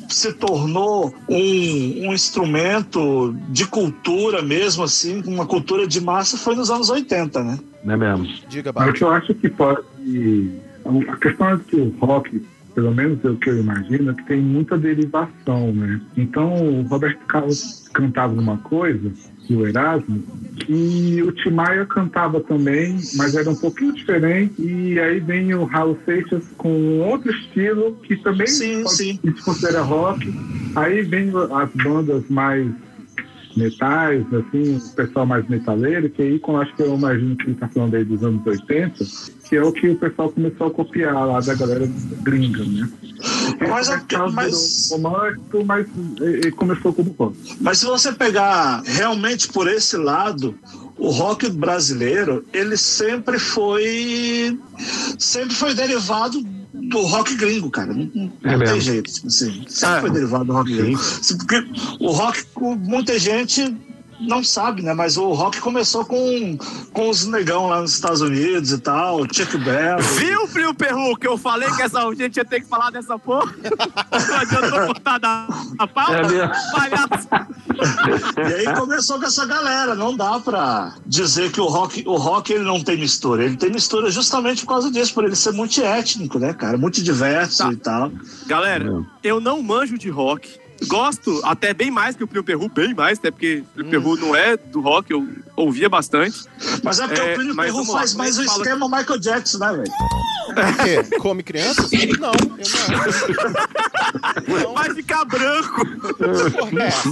se 0.09 0.33
tornou 0.33 1.15
um, 1.29 2.09
um 2.09 2.13
instrumento 2.13 3.35
de 3.49 3.67
cultura 3.67 4.43
mesmo, 4.43 4.85
assim, 4.85 5.23
uma 5.27 5.47
cultura 5.47 5.87
de 5.87 6.01
massa, 6.01 6.37
foi 6.37 6.55
nos 6.55 6.71
anos 6.71 6.91
80, 6.91 7.43
né? 7.43 7.59
Não 7.85 7.95
é 7.95 7.97
mesmo? 7.97 8.27
Diga, 8.49 8.73
Mas 8.75 8.85
Bart. 8.85 8.97
que 8.97 9.05
eu 9.05 9.11
acho 9.11 9.35
que 9.35 9.49
pode. 9.49 9.83
A 11.09 11.17
questão 11.17 11.51
é 11.51 11.59
que 11.59 11.77
o 11.77 11.95
rock, 12.01 12.47
pelo 12.75 12.95
menos 12.95 13.25
é 13.25 13.29
o 13.29 13.37
que 13.37 13.51
eu 13.51 13.59
imagino, 13.61 14.11
é 14.11 14.15
que 14.15 14.25
tem 14.25 14.41
muita 14.41 14.79
derivação, 14.79 15.73
né? 15.73 16.01
Então 16.17 16.53
o 16.53 16.83
Roberto 16.83 17.25
Carlos 17.27 17.89
cantava 17.93 18.39
uma 18.39 18.59
coisa, 18.59 19.13
e 19.49 19.55
o 19.55 19.67
Erasmo, 19.67 20.23
que 20.57 21.23
o 21.23 21.33
Tim 21.33 21.51
Maia 21.51 21.87
cantava 21.87 22.41
também, 22.41 22.99
mas 23.15 23.35
era 23.35 23.49
um 23.49 23.55
pouquinho 23.55 23.93
diferente, 23.93 24.55
e 24.61 24.99
aí 24.99 25.21
vem 25.21 25.55
o 25.55 25.65
Raul 25.65 25.99
Seixas 26.05 26.43
com 26.57 27.01
outro 27.01 27.31
estilo, 27.31 27.95
que 28.03 28.17
também 28.17 28.47
Sim, 28.47 28.83
pode 28.83 28.97
sim. 28.97 29.21
se 29.23 29.45
considera 29.45 29.83
rock. 29.83 30.33
Aí 30.75 31.03
vem 31.03 31.31
as 31.31 31.71
bandas 31.85 32.25
mais 32.29 32.69
metais, 33.57 34.23
assim, 34.35 34.77
o 34.77 34.95
pessoal 34.95 35.25
mais 35.25 35.49
metaleiro, 35.49 36.11
que 36.11 36.23
aí 36.23 36.39
com, 36.39 36.59
acho 36.59 36.75
que 36.77 36.83
eu 36.83 36.95
imagino 36.95 37.37
que 37.37 37.45
ele 37.45 37.53
está 37.53 37.69
falando 37.69 37.95
aí 37.95 38.05
dos 38.05 38.23
anos 38.23 38.47
80, 38.47 39.05
que 39.49 39.57
é 39.57 39.63
o 39.63 39.73
que 39.73 39.89
o 39.89 39.97
pessoal 39.97 40.31
começou 40.31 40.67
a 40.67 40.71
copiar 40.71 41.15
lá 41.27 41.41
da 41.41 41.55
galera 41.55 41.89
gringa, 42.23 42.65
né? 42.65 42.89
Mas 43.69 43.89
é 43.89 43.99
Carlos 44.09 44.35
mas- 44.35 44.89
romântico, 44.91 45.65
mas 45.65 45.87
ele 46.21 46.51
começou 46.53 46.93
como 46.93 47.15
rock. 47.19 47.37
Mas 47.61 47.79
se 47.79 47.87
você 47.87 48.13
pegar 48.13 48.83
realmente 48.85 49.49
por 49.49 49.69
esse 49.69 49.97
lado, 49.97 50.55
o 50.99 51.11
rock 51.11 51.49
brasileiro, 51.51 52.45
ele 52.53 52.77
sempre 52.77 53.39
foi 53.39 54.59
sempre 55.19 55.55
foi 55.55 55.75
derivado 55.75 56.43
do 56.75 57.01
rock 57.03 57.35
gringo, 57.37 57.71
cara. 57.71 57.93
Não, 57.95 58.11
não- 58.15 58.33
É 58.45 58.51
tem 58.51 58.59
mesmo. 58.59 58.81
jeito. 58.81 59.11
Assim, 59.27 59.65
sempre 59.69 59.97
É. 59.97 60.01
foi 60.03 60.11
derivado 60.11 60.45
do 60.45 60.53
rock 60.53 60.75
gringo. 60.77 61.01
Porque 61.39 61.65
o 62.01 62.11
rock, 62.11 62.45
muita 62.81 63.19
gente 63.19 63.75
não 64.21 64.43
sabe, 64.43 64.83
né? 64.83 64.95
Mas 64.95 65.17
o 65.17 65.33
rock 65.33 65.61
começou 65.61 66.05
com, 66.05 66.57
com 66.93 67.11
os 67.11 67.27
negão 67.27 67.69
lá 67.69 67.81
nos 67.81 67.95
Estados 67.95 68.21
Unidos 68.21 68.73
e 68.73 68.79
tal, 68.79 69.21
Chuck 69.33 69.57
Berry. 69.59 70.03
Viu, 70.19 70.47
Frio 70.49 70.75
Perru, 70.75 71.17
que 71.17 71.27
eu 71.27 71.37
falei 71.37 71.69
que 71.73 71.83
essa 71.83 72.01
gente 72.15 72.37
ia 72.37 72.45
ter 72.45 72.61
que 72.61 72.69
falar 72.69 72.91
dessa 72.91 73.19
porra? 73.19 73.53
Não 74.29 74.37
adianta 74.37 74.87
cortar 74.87 75.19
da, 75.19 75.47
da 75.79 75.87
pauta? 75.87 76.17
É. 76.17 76.47
E 78.65 78.69
aí 78.69 78.75
começou 78.77 79.19
com 79.19 79.27
essa 79.27 79.45
galera. 79.47 79.95
Não 79.95 80.17
dá 80.17 80.39
pra 80.41 80.95
dizer 81.05 81.51
que 81.53 81.61
o 81.61 81.67
rock, 81.67 82.03
o 82.07 82.17
rock 82.17 82.53
ele 82.53 82.65
não 82.65 82.83
tem 82.83 82.99
mistura. 82.99 83.45
Ele 83.45 83.57
tem 83.57 83.71
mistura 83.71 84.11
justamente 84.11 84.63
por 84.63 84.69
causa 84.69 84.91
disso, 84.91 85.13
por 85.15 85.25
ele 85.25 85.37
ser 85.37 85.53
multiétnico, 85.53 86.39
né, 86.39 86.53
cara? 86.55 86.79
Muito 86.79 87.03
diverso 87.03 87.65
Tá. 87.65 87.73
e 87.73 87.77
tal. 87.77 88.13
Galera, 88.47 89.05
eu 89.23 89.41
não 89.41 89.63
manjo 89.63 89.99
de 89.99 90.09
rock. 90.09 90.59
Gosto 90.87 91.41
até 91.45 91.73
bem 91.73 91.91
mais 91.91 92.15
que 92.17 92.23
o 92.23 92.27
Plínio 92.27 92.45
Perru, 92.45 92.69
bem 92.69 92.95
mais, 92.95 93.19
até 93.19 93.31
porque 93.31 93.65
o 93.65 93.75
Plínio 93.75 93.91
Perru 93.91 94.17
não 94.17 94.37
é 94.37 94.57
do 94.57 94.81
rock, 94.81 95.11
eu 95.11 95.27
ouvia 95.57 95.89
bastante. 95.89 96.45
Mas 96.83 97.01
é 97.01 97.07
porque 97.07 97.21
É, 97.21 97.33
o 97.33 97.35
Plínio 97.37 97.57
Perru 97.57 97.79
lá, 97.93 97.99
faz 97.99 98.15
é 98.15 98.17
mais 98.19 98.39
o 98.39 98.45
fala- 98.45 98.59
esquema 98.63 98.89
Michael 98.89 99.19
Jackson, 99.21 99.59
né, 99.59 99.73
velho? 99.73 99.93
O 100.49 100.55
quê? 101.11 101.19
Come 101.19 101.43
crianças? 101.43 101.91
Não, 101.91 101.99
eu 101.99 102.19
não. 104.63 104.73
Vai 104.75 104.95
ficar 104.95 105.25
branco. 105.25 105.85
Porra, 106.17 106.83
é 106.83 106.87
essa? 106.87 107.09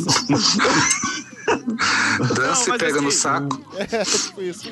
Dança 2.35 2.69
Não, 2.71 2.77
e 2.77 2.79
pega 2.79 2.93
mas 2.95 3.03
no 3.03 3.09
assim, 3.09 3.19
saco. 3.19 3.65
É, 3.77 4.05
tipo 4.05 4.43
isso. 4.43 4.65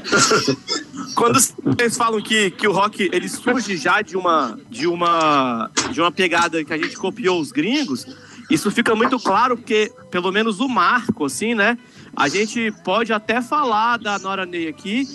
Quando 1.14 1.38
vocês 1.40 1.96
falam 1.96 2.22
que, 2.22 2.50
que 2.52 2.66
o 2.66 2.72
rock 2.72 3.10
ele 3.12 3.28
surge 3.28 3.76
já 3.76 4.00
de 4.00 4.16
uma, 4.16 4.58
de, 4.70 4.86
uma, 4.86 5.70
de 5.90 6.00
uma 6.00 6.10
pegada 6.10 6.64
que 6.64 6.72
a 6.72 6.78
gente 6.78 6.96
copiou 6.96 7.40
os 7.40 7.52
gringos, 7.52 8.06
isso 8.50 8.70
fica 8.70 8.94
muito 8.94 9.18
claro 9.18 9.56
porque, 9.56 9.90
pelo 10.10 10.30
menos 10.30 10.60
o 10.60 10.68
marco, 10.68 11.24
assim, 11.24 11.54
né? 11.54 11.78
A 12.14 12.28
gente 12.28 12.70
pode 12.84 13.12
até 13.12 13.40
falar 13.40 13.96
da 13.96 14.18
Nora 14.18 14.44
Ney 14.44 14.68
aqui, 14.68 15.08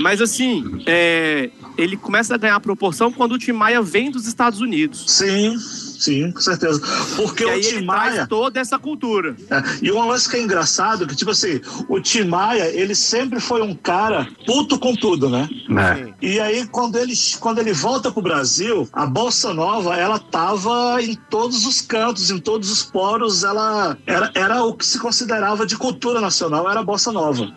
mas 0.00 0.20
assim, 0.20 0.82
é, 0.86 1.50
ele 1.76 1.96
começa 1.96 2.34
a 2.34 2.38
ganhar 2.38 2.60
proporção 2.60 3.10
quando 3.10 3.32
o 3.32 3.38
Tim 3.38 3.52
Maia 3.52 3.82
vem 3.82 4.10
dos 4.10 4.26
Estados 4.26 4.60
Unidos. 4.60 5.04
Sim, 5.08 5.56
sim, 5.98 6.30
com 6.32 6.40
certeza. 6.40 6.80
Porque 7.16 7.42
E 7.44 7.46
o 7.46 7.50
aí 7.50 7.60
Tim 7.60 7.76
ele 7.76 7.86
Maia. 7.86 8.12
traz 8.12 8.28
toda 8.28 8.60
essa 8.60 8.78
cultura. 8.78 9.36
É, 9.50 9.62
e 9.82 9.92
um 9.92 10.06
lance 10.08 10.28
que 10.28 10.36
é 10.36 10.42
engraçado, 10.42 11.06
que 11.06 11.16
tipo 11.16 11.30
assim, 11.30 11.60
o 11.88 12.00
Tim 12.00 12.24
Maia, 12.24 12.64
ele 12.68 12.94
sempre 12.94 13.40
foi 13.40 13.62
um 13.62 13.74
cara 13.74 14.26
puto 14.46 14.78
com 14.78 14.94
tudo, 14.94 15.28
né? 15.28 15.48
Né? 15.68 16.14
E 16.20 16.38
aí, 16.40 16.66
quando 16.68 16.96
ele, 16.96 17.14
quando 17.40 17.58
ele 17.58 17.72
volta 17.72 18.10
pro 18.10 18.22
Brasil, 18.22 18.88
a 18.92 19.06
Bossa 19.06 19.52
Nova, 19.52 19.96
ela 19.96 20.18
tava 20.18 21.00
em 21.02 21.14
todos 21.30 21.66
os 21.66 21.80
cantos, 21.80 22.30
em 22.30 22.38
todos 22.38 22.70
os 22.70 22.82
poros, 22.82 23.44
ela 23.44 23.96
era, 24.06 24.30
era 24.34 24.64
o 24.64 24.74
que 24.74 24.84
se 24.86 24.98
considerava 24.98 25.66
de 25.66 25.76
cultura 25.76 26.20
nacional, 26.20 26.70
era 26.70 26.80
a 26.80 26.84
Bossa 26.84 27.12
Nova. 27.12 27.52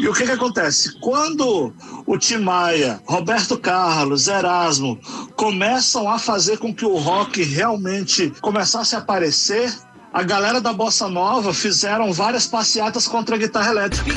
E 0.00 0.08
o 0.08 0.12
que 0.12 0.24
que 0.24 0.32
acontece? 0.32 0.98
Quando 1.00 1.72
o 2.06 2.18
Tim 2.18 2.38
Maia, 2.38 3.00
Roberto 3.06 3.58
Carlos, 3.58 4.28
Erasmo 4.28 4.98
começam 5.36 6.08
a 6.08 6.18
fazer 6.18 6.58
com 6.58 6.74
que 6.74 6.84
o 6.84 6.96
rock 6.96 7.42
realmente 7.42 8.32
começasse 8.40 8.94
a 8.94 8.98
aparecer, 8.98 9.72
a 10.12 10.22
galera 10.22 10.60
da 10.60 10.72
Bossa 10.72 11.08
Nova 11.08 11.54
fizeram 11.54 12.12
várias 12.12 12.46
passeatas 12.46 13.08
contra 13.08 13.36
a 13.36 13.38
guitarra 13.38 13.70
elétrica. 13.70 14.10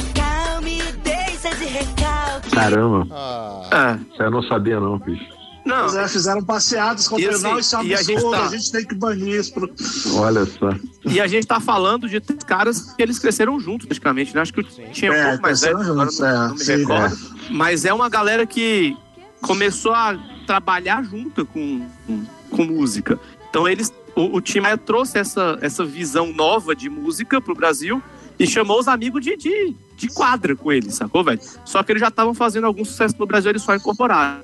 Caramba, 2.52 3.08
Ah, 3.72 3.98
isso 4.12 4.22
eu 4.22 4.32
não 4.32 4.44
sabia 4.44 4.80
não, 4.80 4.98
bicho. 5.00 5.26
Não, 5.66 6.00
é, 6.00 6.08
fizeram 6.08 6.44
passeadas 6.44 7.08
contra 7.08 7.24
E 7.24 7.28
ele. 7.28 7.36
assim, 7.36 7.58
isso 7.58 7.76
é 7.76 7.80
um 7.80 7.84
e 7.84 7.94
a 7.94 7.98
gente 7.98 8.12
absurdo, 8.14 8.38
tá- 8.38 8.46
a 8.46 8.50
gente 8.58 8.72
tem 8.72 8.86
que 8.86 8.96
banir 8.96 9.40
isso. 9.40 9.54
pro- 9.54 9.74
Olha 10.16 10.46
só. 10.46 10.70
E 11.06 11.20
a 11.20 11.28
gente 11.28 11.48
tá 11.48 11.60
falando 11.60 12.08
de 12.08 12.20
três 12.20 12.44
caras 12.44 12.94
que 12.94 13.02
eles 13.02 13.18
cresceram 13.18 13.60
juntos, 13.60 13.88
praticamente, 13.88 14.36
né? 14.36 14.42
Acho 14.42 14.54
que 14.54 14.64
tinha 14.92 15.12
um 15.12 15.16
É, 15.16 15.30
pouco 15.30 15.42
mais 15.42 15.62
velho, 15.62 15.84
juntos, 15.84 16.20
não, 16.20 16.28
é, 16.28 16.34
não 16.48 16.54
me 16.54 16.60
sim, 16.64 16.76
recordo. 16.78 17.18
Mas 17.50 17.84
é 17.84 17.94
uma 17.94 18.08
galera 18.10 18.46
que 18.46 18.96
começou 19.42 19.94
a 19.94 20.18
trabalhar 20.46 21.04
junto 21.04 21.46
com, 21.46 21.86
com, 22.06 22.24
com 22.52 22.64
música. 22.66 23.20
Então 23.50 23.68
eles, 23.68 23.92
o, 24.16 24.38
o 24.38 24.42
time 24.42 24.76
trouxe 24.78 25.18
essa, 25.18 25.58
essa 25.62 25.84
visão 25.84 26.32
nova 26.32 26.76
de 26.76 26.90
música 26.90 27.42
pro 27.42 27.56
Brasil 27.56 28.02
e 28.38 28.46
chamou 28.46 28.80
os 28.80 28.88
amigos 28.88 29.24
de, 29.24 29.36
de, 29.38 29.76
de 29.96 30.08
quadra 30.10 30.56
com 30.56 30.72
eles, 30.72 30.96
sacou, 30.96 31.24
velho? 31.24 31.40
Só 31.64 31.82
que 31.84 31.92
eles 31.92 32.02
já 32.02 32.10
estavam 32.10 32.34
fazendo 32.34 32.66
algum 32.68 32.84
sucesso 32.84 33.16
no 33.18 33.26
Brasil, 33.26 33.50
eles 33.52 33.62
só 33.62 33.76
incorporaram. 33.76 34.44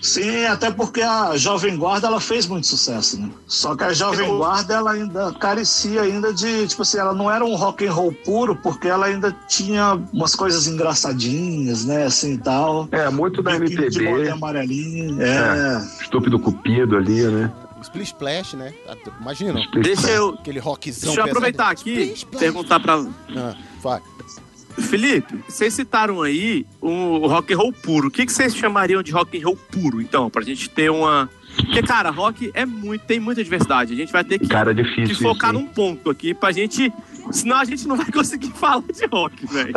Sim, 0.00 0.44
até 0.46 0.70
porque 0.70 1.02
a 1.02 1.36
Jovem 1.36 1.76
Guarda 1.76 2.06
ela 2.06 2.20
fez 2.20 2.46
muito 2.46 2.66
sucesso, 2.66 3.20
né? 3.20 3.28
Só 3.46 3.74
que 3.74 3.84
a 3.84 3.92
Jovem 3.92 4.26
Eu- 4.28 4.38
Guarda 4.38 4.74
ela 4.74 4.92
ainda 4.92 5.32
carecia 5.34 6.02
ainda 6.02 6.32
de, 6.32 6.66
tipo 6.68 6.82
assim, 6.82 6.98
ela 6.98 7.12
não 7.12 7.30
era 7.30 7.44
um 7.44 7.54
rock 7.56 7.84
and 7.86 7.92
roll 7.92 8.12
puro, 8.24 8.56
porque 8.56 8.88
ela 8.88 9.06
ainda 9.06 9.34
tinha 9.48 9.94
umas 10.12 10.34
coisas 10.34 10.66
engraçadinhas, 10.66 11.84
né, 11.84 12.04
assim 12.04 12.34
e 12.34 12.38
tal. 12.38 12.88
É, 12.92 13.08
muito 13.10 13.42
da 13.42 13.58
Biquíni 13.58 13.88
de 13.90 13.98
bolinha 13.98 14.10
MPB, 14.16 14.30
amarelinha, 14.30 15.22
é. 15.22 16.02
estúpido 16.02 16.38
cupido 16.38 16.96
ali, 16.96 17.22
né? 17.26 17.52
Split 17.82 18.06
Splash, 18.06 18.54
né? 18.56 18.74
Imagina. 19.20 19.60
Deixa 19.82 20.08
eu, 20.10 20.30
Aquele 20.30 20.58
rockzão 20.58 21.00
deixa 21.14 21.20
eu 21.20 21.24
pesado. 21.24 21.30
aproveitar 21.30 21.70
aqui 21.70 21.90
Split 21.90 22.10
e 22.10 22.14
Splash. 22.14 22.40
perguntar 22.40 22.80
pra, 22.80 22.94
Ah, 23.36 23.54
vai. 23.80 24.00
Felipe, 24.80 25.34
vocês 25.48 25.74
citaram 25.74 26.22
aí 26.22 26.64
o, 26.80 27.26
rock 27.26 27.52
and 27.52 27.56
roll 27.56 27.72
puro. 27.72 28.08
O 28.08 28.10
que, 28.10 28.24
que 28.26 28.32
vocês 28.32 28.54
chamariam 28.56 29.02
de 29.02 29.10
rock 29.12 29.38
and 29.38 29.44
roll 29.44 29.56
puro, 29.70 30.00
então, 30.00 30.30
pra 30.30 30.42
gente 30.42 30.68
ter 30.70 30.90
uma... 30.90 31.28
Porque, 31.56 31.82
cara, 31.82 32.10
rock 32.10 32.50
é 32.54 32.64
muito, 32.64 33.02
tem 33.04 33.18
muita 33.18 33.42
diversidade. 33.42 33.92
A 33.92 33.96
gente 33.96 34.12
vai 34.12 34.22
ter 34.22 34.38
que, 34.38 34.46
Cara, 34.46 34.70
é 34.70 34.74
que 34.74 34.82
difícil 34.82 35.16
focar 35.16 35.50
isso, 35.52 35.60
num 35.60 35.66
ponto 35.66 36.08
aqui 36.10 36.32
pra 36.32 36.52
gente... 36.52 36.92
Senão 37.32 37.58
a 37.58 37.64
gente 37.64 37.86
não 37.86 37.96
vai 37.96 38.10
conseguir 38.10 38.50
falar 38.56 38.82
de 38.90 39.04
rock, 39.06 39.44
velho. 39.46 39.72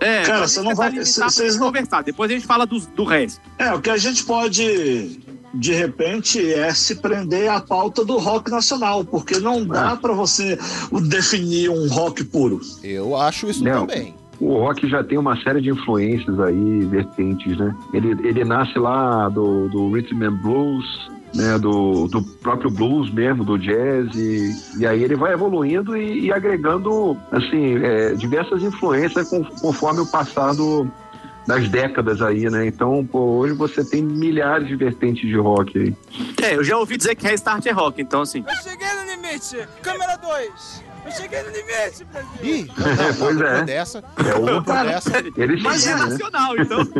É, 0.00 0.22
Cara, 0.22 0.46
você 0.46 0.60
não 0.60 0.74
vai- 0.74 0.90
vocês 0.92 1.38
gente 1.38 1.58
não- 1.58 1.66
conversar. 1.66 2.02
Depois 2.02 2.30
a 2.30 2.34
gente 2.34 2.46
fala 2.46 2.66
do, 2.66 2.78
do 2.78 3.04
resto. 3.04 3.40
É, 3.58 3.72
o 3.72 3.80
que 3.80 3.88
a 3.88 3.96
gente 3.96 4.24
pode, 4.24 5.20
de 5.54 5.72
repente, 5.72 6.52
é 6.52 6.72
se 6.74 6.96
prender 6.96 7.50
à 7.50 7.60
pauta 7.60 8.04
do 8.04 8.18
rock 8.18 8.50
nacional, 8.50 9.04
porque 9.04 9.38
não 9.38 9.64
dá 9.64 9.96
pra 9.96 10.12
você 10.12 10.58
definir 11.08 11.70
um 11.70 11.88
rock 11.88 12.24
puro. 12.24 12.60
Eu 12.82 13.16
acho 13.16 13.48
isso 13.48 13.62
Não. 13.64 13.86
também. 13.86 14.14
o 14.40 14.58
rock 14.58 14.88
já 14.88 15.02
tem 15.04 15.16
uma 15.18 15.36
série 15.42 15.60
de 15.60 15.70
influências 15.70 16.38
aí, 16.40 16.80
vertentes, 16.86 17.56
né? 17.56 17.74
Ele, 17.92 18.10
ele 18.28 18.44
nasce 18.44 18.78
lá 18.78 19.28
do, 19.28 19.68
do 19.68 19.90
rhythm 19.92 20.22
and 20.24 20.34
blues, 20.42 20.84
né, 21.34 21.58
do, 21.58 22.06
do 22.06 22.22
próprio 22.22 22.70
blues 22.70 23.12
mesmo, 23.12 23.44
do 23.44 23.58
jazz, 23.58 24.14
e, 24.14 24.50
e 24.78 24.86
aí 24.86 25.02
ele 25.02 25.16
vai 25.16 25.32
evoluindo 25.32 25.96
e, 25.96 26.26
e 26.26 26.32
agregando, 26.32 27.16
assim, 27.32 27.76
é, 27.82 28.14
diversas 28.14 28.62
influências 28.62 29.28
com- 29.28 29.42
conforme 29.60 30.00
o 30.00 30.06
passado 30.06 30.88
das 31.46 31.68
décadas 31.68 32.22
aí, 32.22 32.48
né? 32.50 32.66
Então, 32.66 33.06
pô, 33.06 33.38
hoje 33.38 33.54
você 33.54 33.84
tem 33.84 34.02
milhares 34.02 34.66
de 34.68 34.76
vertentes 34.76 35.28
de 35.28 35.36
rock 35.36 35.78
aí. 35.78 35.94
É, 36.42 36.56
eu 36.56 36.64
já 36.64 36.76
ouvi 36.76 36.96
dizer 36.96 37.14
que 37.14 37.26
Restart 37.26 37.64
é 37.66 37.70
rock, 37.70 38.00
então 38.00 38.22
assim. 38.22 38.44
Eu 38.46 38.56
cheguei 38.62 38.88
no 38.94 39.04
limite! 39.10 39.68
Câmera 39.82 40.16
2! 40.16 40.84
Eu 41.04 41.12
cheguei 41.12 41.42
no 41.42 41.50
limite, 41.50 42.04
Brasil! 42.10 42.28
Ih, 42.42 42.70
pois 43.18 43.40
é. 43.40 43.62
dessa. 43.64 43.98
É 43.98 44.62
Cara, 44.64 44.88
dessa. 44.88 45.18
ele 45.18 45.62
Mas 45.62 45.82
chega, 45.82 45.94
é 45.94 45.98
né? 45.98 46.06
Nacional, 46.06 46.56
então. 46.58 46.78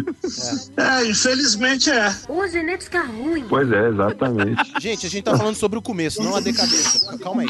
É, 0.77 1.07
infelizmente 1.07 1.91
é. 1.91 2.15
O 2.29 2.47
genética 2.47 3.03
ruim. 3.03 3.47
Pois 3.49 3.71
é, 3.73 3.89
exatamente. 3.89 4.63
Gente, 4.81 5.07
a 5.07 5.11
gente 5.11 5.25
tá 5.25 5.37
falando 5.37 5.55
sobre 5.55 5.79
o 5.79 5.83
começo, 5.83 6.23
não 6.23 6.37
a 6.37 6.41
decadência. 6.41 7.17
Calma 7.19 7.43
aí. 7.43 7.49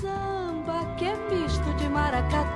samba 0.00 0.94
que 0.98 1.04
é 1.04 1.16
misto 1.30 1.74
de 1.76 1.88
maracatu. 1.88 2.55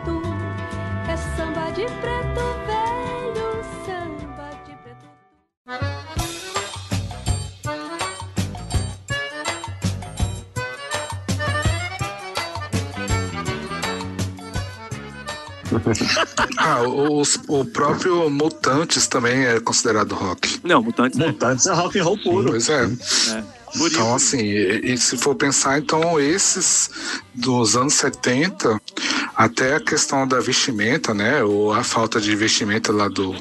É 1.81 1.87
de 1.87 1.93
preto 2.01 2.45
velho, 2.67 3.49
samba 3.87 4.51
de 4.67 4.75
preto. 4.83 5.07
Ah, 16.59 16.83
o, 16.83 17.21
os- 17.21 17.39
o 17.49 17.65
próprio 17.65 18.29
Mutantes 18.29 19.07
também 19.07 19.47
é 19.47 19.61
considerado 19.61 20.15
rock. 20.15 20.61
Não, 20.65 20.83
Mutantes 20.83 21.19
é. 21.19 21.27
Mutantes 21.29 21.67
é 21.67 21.73
rock 21.73 21.99
and 21.99 22.05
roll 22.05 22.19
puro. 22.19 22.49
Pois 22.51 22.69
é. 22.69 22.87
Por 23.77 23.87
Então, 23.91 24.15
assim, 24.15 24.39
e, 24.41 24.93
e 24.95 24.99
se 24.99 25.17
for 25.17 25.35
pensar, 25.37 25.79
então, 25.79 26.19
esses 26.21 26.91
dos 27.35 27.77
anos 27.77 27.95
70, 27.95 28.81
até 29.45 29.77
a 29.77 29.81
questão 29.81 30.27
da 30.27 30.39
vestimenta, 30.41 31.15
né? 31.15 31.43
Ou 31.43 31.73
a 31.73 31.83
falta 31.83 32.21
de 32.21 32.35
vestimenta 32.37 32.93
lá 32.93 33.09
do, 33.09 33.35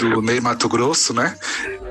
do 0.00 0.20
Ney 0.20 0.40
Mato 0.40 0.68
Grosso, 0.68 1.14
né? 1.14 1.36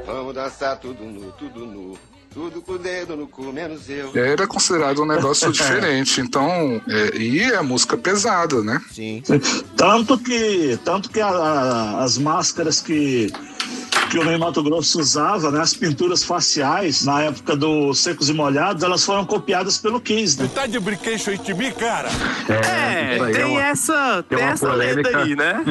Vamos 0.06 0.34
dançar 0.36 0.78
tudo 0.80 1.04
nu, 1.04 1.32
tudo 1.38 1.66
nu. 1.66 1.98
Tudo 2.34 2.62
com 2.62 2.74
o 2.74 2.78
dedo 2.78 3.16
no 3.18 3.28
cu, 3.28 3.52
menos 3.52 3.90
eu. 3.90 4.12
Era 4.16 4.48
considerado 4.48 5.02
um 5.02 5.06
negócio 5.06 5.52
diferente. 5.52 6.22
Então, 6.22 6.82
é, 6.88 7.18
e 7.18 7.42
é 7.42 7.62
música 7.62 7.98
pesada, 7.98 8.62
né? 8.64 8.82
Sim. 8.90 9.22
Tanto 9.76 10.18
que, 10.18 10.80
tanto 10.86 11.10
que 11.10 11.20
a- 11.20 11.28
a- 11.28 12.04
as 12.04 12.18
máscaras 12.18 12.80
que, 12.80 13.32
que 14.10 14.20
o 14.20 14.26
Ney 14.26 14.38
Mato 14.38 14.62
Grosso 14.62 15.00
usava, 15.00 15.50
né, 15.52 15.62
as 15.62 15.74
pinturas 15.74 16.22
faciais, 16.22 17.06
na 17.06 17.22
época 17.22 17.56
do 17.56 17.94
Secos 17.94 18.28
e 18.30 18.34
Molhados, 18.34 18.84
elas 18.84 19.06
foram 19.06 19.26
copiadas 19.26 19.78
pelo 19.78 20.02
Kiss, 20.02 20.38
né? 20.42 20.50
Tá 20.54 20.68
de 20.68 20.78
brinquedo 20.82 21.38
de 21.42 21.54
mim, 21.54 21.72
cara? 21.72 22.10
É, 22.50 23.18
aí 23.22 23.32
tem 23.34 23.42
é 23.42 23.46
uma- 23.46 23.62
essa, 23.64 24.22
tem 24.28 24.38
tem 24.38 24.48
essa 24.48 24.74
lenda 24.74 25.02
polêmica. 25.10 25.18
aí, 25.24 25.36
né? 25.38 25.64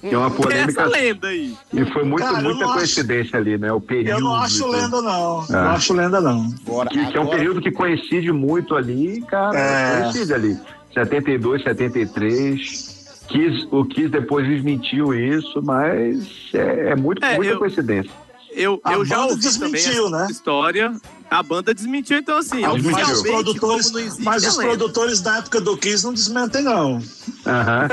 Tem 0.00 0.16
uma 0.16 0.30
Tem 0.30 0.40
polêmica. 0.40 0.82
essa 0.82 0.90
lenda 0.90 1.26
aí. 1.26 1.56
E 1.72 1.84
foi 1.86 2.04
muito, 2.04 2.22
Cara, 2.24 2.40
muita 2.40 2.60
não 2.60 2.66
acho- 2.68 2.78
coincidência 2.78 3.36
ali, 3.36 3.58
né? 3.58 3.72
O 3.72 3.80
período. 3.80 4.10
Eu 4.10 4.20
não 4.20 4.34
acho 4.36 4.58
tudo. 4.58 4.70
lenda, 4.70 5.02
não. 5.02 5.44
É. 5.48 5.52
Não 5.52 5.70
acho 5.72 5.92
lenda, 5.92 6.20
não. 6.20 6.54
Agora, 6.64 6.88
Que, 6.88 7.06
que 7.06 7.18
é 7.18 7.20
um 7.20 7.26
período 7.30 7.60
que 7.60 7.72
coincide 7.72 8.30
muito 8.30 8.76
ali, 8.76 9.22
cara. 9.22 9.58
É. 9.58 10.02
Coincide 10.02 10.32
ali. 10.32 10.56
72, 10.94 11.62
73. 11.64 12.91
Kiss, 13.32 13.66
o 13.70 13.84
Kiss 13.86 14.08
depois 14.08 14.46
desmentiu 14.46 15.14
isso, 15.14 15.62
mas 15.62 16.50
é, 16.52 16.90
é 16.90 16.96
muito, 16.96 17.24
É, 17.24 17.36
muita 17.36 17.52
eu- 17.54 17.58
coincidência. 17.58 18.10
Eu, 18.54 18.78
A 18.84 18.92
eu 18.92 19.02
já 19.04 19.16
banda 19.16 19.28
ouvi 19.30 19.40
desmentiu, 19.40 20.06
essa 20.08 20.18
né? 20.18 20.26
história. 20.30 20.92
A 21.30 21.42
banda 21.42 21.72
desmentiu, 21.72 22.18
então 22.18 22.36
assim, 22.36 22.60
Mas 22.60 23.10
os 23.10 23.22
produtores, 23.22 24.18
mas 24.18 24.44
é 24.44 24.48
os 24.48 24.56
produtores 24.58 25.20
da 25.22 25.38
época 25.38 25.58
do 25.58 25.74
Kiss 25.78 26.04
não 26.04 26.12
desmentem, 26.12 26.62
não. 26.62 27.00
Aham. 27.46 27.88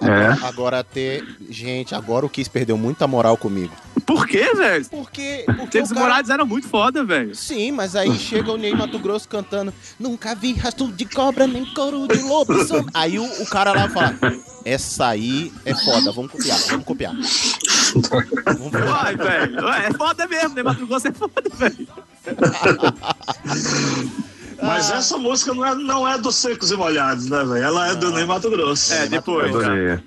Agora, 0.00 0.38
agora 0.46 0.84
ter. 0.84 1.24
Gente, 1.48 1.94
agora 1.94 2.26
o 2.26 2.28
Kiss 2.28 2.48
perdeu 2.50 2.76
muita 2.76 3.06
moral 3.06 3.36
comigo. 3.36 3.72
Por 4.08 4.26
quê, 4.26 4.54
velho? 4.54 4.86
Porque, 4.86 5.44
porque 5.58 5.76
Eles 5.78 5.90
o 5.90 5.94
cara- 5.94 6.06
morados 6.06 6.30
eram 6.30 6.46
muito 6.46 6.66
foda, 6.66 7.04
velho. 7.04 7.34
Sim, 7.34 7.72
mas 7.72 7.94
aí 7.94 8.18
chega 8.18 8.50
o 8.50 8.56
Ney 8.56 8.74
Mato 8.74 8.98
Grosso 8.98 9.28
cantando 9.28 9.70
Nunca 10.00 10.34
vi 10.34 10.54
rastro 10.54 10.90
de 10.90 11.04
cobra 11.04 11.46
nem 11.46 11.62
couro 11.74 12.08
de 12.08 12.22
lobo 12.22 12.54
Aí 12.94 13.18
o, 13.18 13.24
o 13.42 13.46
cara 13.50 13.72
lá 13.74 13.86
fala 13.90 14.14
Essa 14.64 15.08
aí 15.08 15.52
é 15.66 15.74
foda, 15.74 16.10
vamos 16.10 16.32
copiar, 16.32 16.58
vamos 16.70 16.86
copiar 16.86 17.12
Vai, 18.86 19.14
velho. 19.14 19.68
É 19.68 19.92
foda 19.92 20.26
mesmo, 20.26 20.54
né? 20.54 20.62
Mato 20.62 20.86
Grosso 20.86 21.08
é 21.08 21.12
foda, 21.12 21.42
velho. 21.54 21.86
Mas 24.62 24.90
essa 24.90 25.16
música 25.18 25.52
não 25.54 25.64
é, 25.66 25.74
não 25.74 26.08
é 26.08 26.18
dos 26.18 26.34
Secos 26.36 26.70
e 26.70 26.76
Molhados, 26.76 27.26
né, 27.28 27.44
velho? 27.44 27.62
Ela 27.62 27.88
é 27.90 27.94
do 27.94 28.10
Ney 28.10 28.24
Mato 28.24 28.50
Grosso. 28.50 28.92
É, 28.92 29.06
depois. 29.06 29.54
Adorei. 29.54 29.98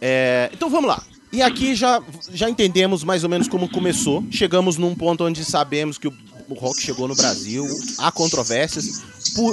É, 0.00 0.50
Então 0.54 0.68
vamos 0.70 0.88
lá 0.88 1.02
E 1.30 1.42
aqui 1.42 1.74
já, 1.74 2.02
já 2.32 2.48
entendemos 2.48 3.04
mais 3.04 3.22
ou 3.22 3.30
menos 3.30 3.48
como 3.48 3.68
começou. 3.68 4.24
Chegamos 4.30 4.76
num 4.76 4.94
ponto 4.94 5.24
onde 5.24 5.44
sabemos 5.44 5.98
que 5.98 6.08
o, 6.08 6.14
o 6.48 6.54
rock 6.54 6.80
chegou 6.80 7.06
no 7.06 7.14
Brasil. 7.14 7.66
Há 7.98 8.10
controvérsias 8.10 9.02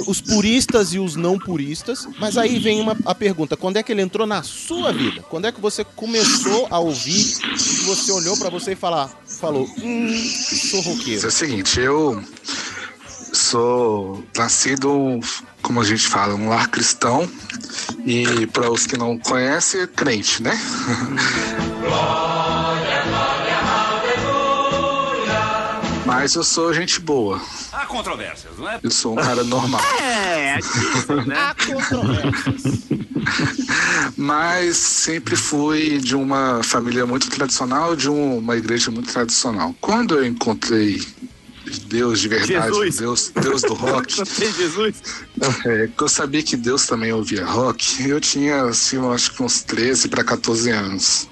Os 0.06 0.20
puristas 0.20 0.94
e 0.94 0.98
os 0.98 1.16
não 1.16 1.38
puristas. 1.38 2.08
Mas 2.18 2.38
aí 2.38 2.58
vem 2.58 2.80
uma, 2.80 2.96
a 3.04 3.14
pergunta 3.14 3.56
Quando 3.56 3.76
é 3.76 3.82
que 3.82 3.92
ele 3.92 4.02
entrou 4.02 4.26
na 4.26 4.42
sua 4.42 4.92
vida? 4.92 5.22
Quando 5.28 5.46
é 5.46 5.52
que 5.52 5.60
você 5.60 5.84
começou 5.84 6.66
a 6.70 6.78
ouvir 6.78 7.38
E 7.42 7.84
você 7.84 8.10
olhou 8.12 8.36
pra 8.36 8.48
você 8.48 8.72
e 8.72 8.76
falar, 8.76 9.08
falou 9.26 9.68
Hum, 9.82 10.14
sou 10.70 10.80
roqueiro 10.80 11.24
É 11.24 11.28
o 11.28 11.30
seguinte, 11.30 11.78
eu 11.80 12.22
sou 13.36 14.24
nascido, 14.34 15.20
como 15.66 15.80
a 15.80 15.84
gente 15.84 16.06
fala, 16.06 16.34
um 16.34 16.48
lar 16.48 16.68
cristão. 16.68 17.28
E 18.04 18.46
para 18.46 18.70
os 18.70 18.86
que 18.86 18.96
não 18.96 19.18
conhecem, 19.18 19.80
é 19.80 19.86
crente, 19.86 20.40
né? 20.40 20.56
Mas 26.04 26.34
eu 26.36 26.44
sou 26.44 26.72
gente 26.72 27.00
boa. 27.00 27.40
Há 27.72 27.84
controvérsias, 27.86 28.56
não 28.58 28.68
é? 28.70 28.78
Eu 28.82 28.90
sou 28.90 29.14
um 29.14 29.16
cara 29.16 29.42
normal. 29.42 29.80
É, 30.00 30.56
difícil, 30.58 31.26
né? 31.26 31.36
Há 31.36 31.54
controvérsias 31.54 32.86
Mas 34.16 34.76
sempre 34.76 35.34
fui 35.34 35.98
de 35.98 36.14
uma 36.14 36.62
família 36.62 37.04
muito 37.04 37.28
tradicional, 37.28 37.96
de 37.96 38.08
um- 38.08 38.38
uma 38.38 38.56
igreja 38.56 38.90
muito 38.90 39.12
tradicional. 39.12 39.74
Quando 39.80 40.14
eu 40.14 40.24
encontrei 40.24 41.02
Deus 41.86 42.20
de 42.20 42.28
verdade, 42.28 42.74
Jesus. 42.74 42.96
Deus, 42.96 43.32
Deus 43.40 43.62
do 43.62 43.74
rock, 43.74 44.14
Jesus. 44.24 45.02
é, 45.64 45.88
eu 46.00 46.08
sabia 46.08 46.42
que 46.42 46.56
Deus 46.56 46.86
também 46.86 47.12
ouvia 47.12 47.44
rock, 47.44 48.08
eu 48.08 48.20
tinha, 48.20 48.64
assim, 48.64 48.96
eu 48.96 49.12
acho 49.12 49.34
que 49.34 49.42
uns 49.42 49.62
13 49.62 50.08
para 50.08 50.24
14 50.24 50.70
anos. 50.70 51.28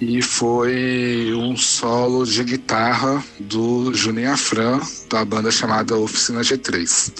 E 0.00 0.20
foi 0.20 1.32
um 1.34 1.56
solo 1.56 2.26
de 2.26 2.42
guitarra 2.42 3.24
do 3.38 3.94
Juninho 3.94 4.32
Afran, 4.32 4.80
da 5.08 5.24
banda 5.24 5.50
chamada 5.50 5.96
Oficina 5.96 6.40
G3. 6.40 7.12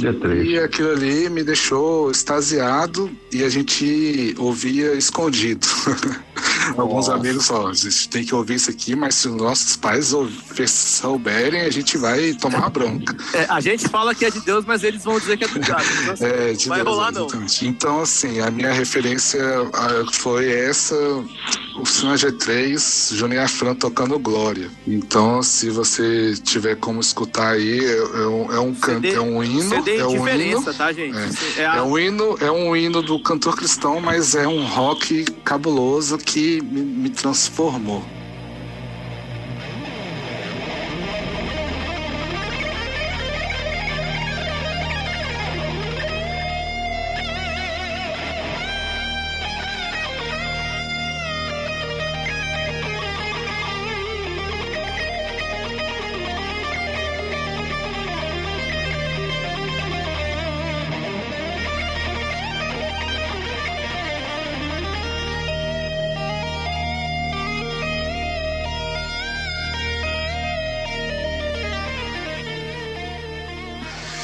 G3. 0.00 0.44
E 0.44 0.58
aquilo 0.58 0.90
ali 0.90 1.28
me 1.30 1.42
deixou 1.42 2.10
extasiado 2.10 3.10
e 3.32 3.42
a 3.42 3.48
gente 3.48 4.34
ouvia 4.38 4.94
escondido. 4.94 5.66
Alguns 6.76 7.08
amigos 7.08 7.50
a 7.50 7.72
gente 7.72 8.08
tem 8.08 8.24
que 8.24 8.34
ouvir 8.34 8.54
isso 8.54 8.70
aqui, 8.70 8.94
mas 8.96 9.14
se 9.14 9.28
os 9.28 9.36
nossos 9.36 9.76
pais 9.76 10.12
souberem, 10.66 11.62
a 11.62 11.70
gente 11.70 11.96
vai 11.98 12.32
tomar 12.34 12.58
uma 12.58 12.70
bronca. 12.70 13.16
É, 13.32 13.46
a 13.48 13.60
gente 13.60 13.88
fala 13.88 14.14
que 14.14 14.24
é 14.24 14.30
de 14.30 14.40
Deus, 14.40 14.64
mas 14.64 14.82
eles 14.82 15.04
vão 15.04 15.18
dizer 15.18 15.36
que 15.36 15.44
é 15.44 15.48
do 15.48 15.58
diabo. 15.60 15.84
Então, 16.02 16.12
assim, 16.14 16.24
É, 16.30 16.52
de 16.52 16.68
vai 16.68 16.82
Deus, 16.82 16.90
rolar, 16.96 17.12
não. 17.12 17.22
exatamente. 17.26 17.66
Então, 17.66 18.00
assim, 18.00 18.40
a 18.40 18.50
minha 18.50 18.72
referência 18.72 19.40
foi 20.12 20.50
essa, 20.50 20.94
o 21.76 21.86
Cine 21.86 22.14
G3, 22.14 23.14
Juninho 23.14 23.42
Afran 23.42 23.74
tocando 23.74 24.18
Glória. 24.18 24.70
Então, 24.86 25.42
se 25.42 25.70
você 25.70 26.34
tiver 26.42 26.76
como 26.76 27.00
escutar 27.00 27.52
aí, 27.52 27.78
é, 27.84 27.96
é 27.98 28.26
um, 28.26 28.52
é 28.52 28.60
um 28.60 28.74
canto, 28.74 29.06
é 29.06 29.20
um 29.20 29.42
hino. 29.44 29.74
É 29.74 30.06
um 30.06 30.28
hino, 30.28 30.62
tá, 30.74 30.92
gente? 30.92 31.16
É, 31.56 31.62
É 31.62 31.66
a- 31.66 31.76
é 31.76 31.82
um 31.82 31.98
hino, 31.98 32.36
é 32.40 32.50
um 32.50 32.74
hino 32.76 33.00
do 33.02 33.22
cantor 33.22 33.56
cristão, 33.56 34.00
mas 34.00 34.34
é 34.34 34.46
um 34.48 34.66
rock 34.66 35.24
cabuloso 35.44 36.18
que 36.18 36.49
me, 36.58 36.80
me 36.80 37.10
transformou. 37.10 38.02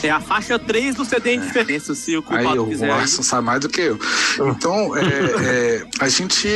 É 0.07 0.11
a 0.11 0.21
faixa 0.21 0.57
3 0.57 0.95
do 0.95 1.05
CD 1.05 1.35
em 1.35 1.40
diferença, 1.40 1.95
se 1.95 2.16
o 2.16 2.21
Aí 2.29 2.45
culpado 2.45 2.62
o 2.62 2.69
quiser. 2.69 2.88
Larson 2.88 3.23
sabe 3.23 3.45
mais 3.45 3.61
do 3.61 3.69
que 3.69 3.81
eu. 3.81 3.99
Então, 4.47 4.97
é, 4.97 5.03
é, 5.03 5.87
a 5.99 6.09
gente 6.09 6.49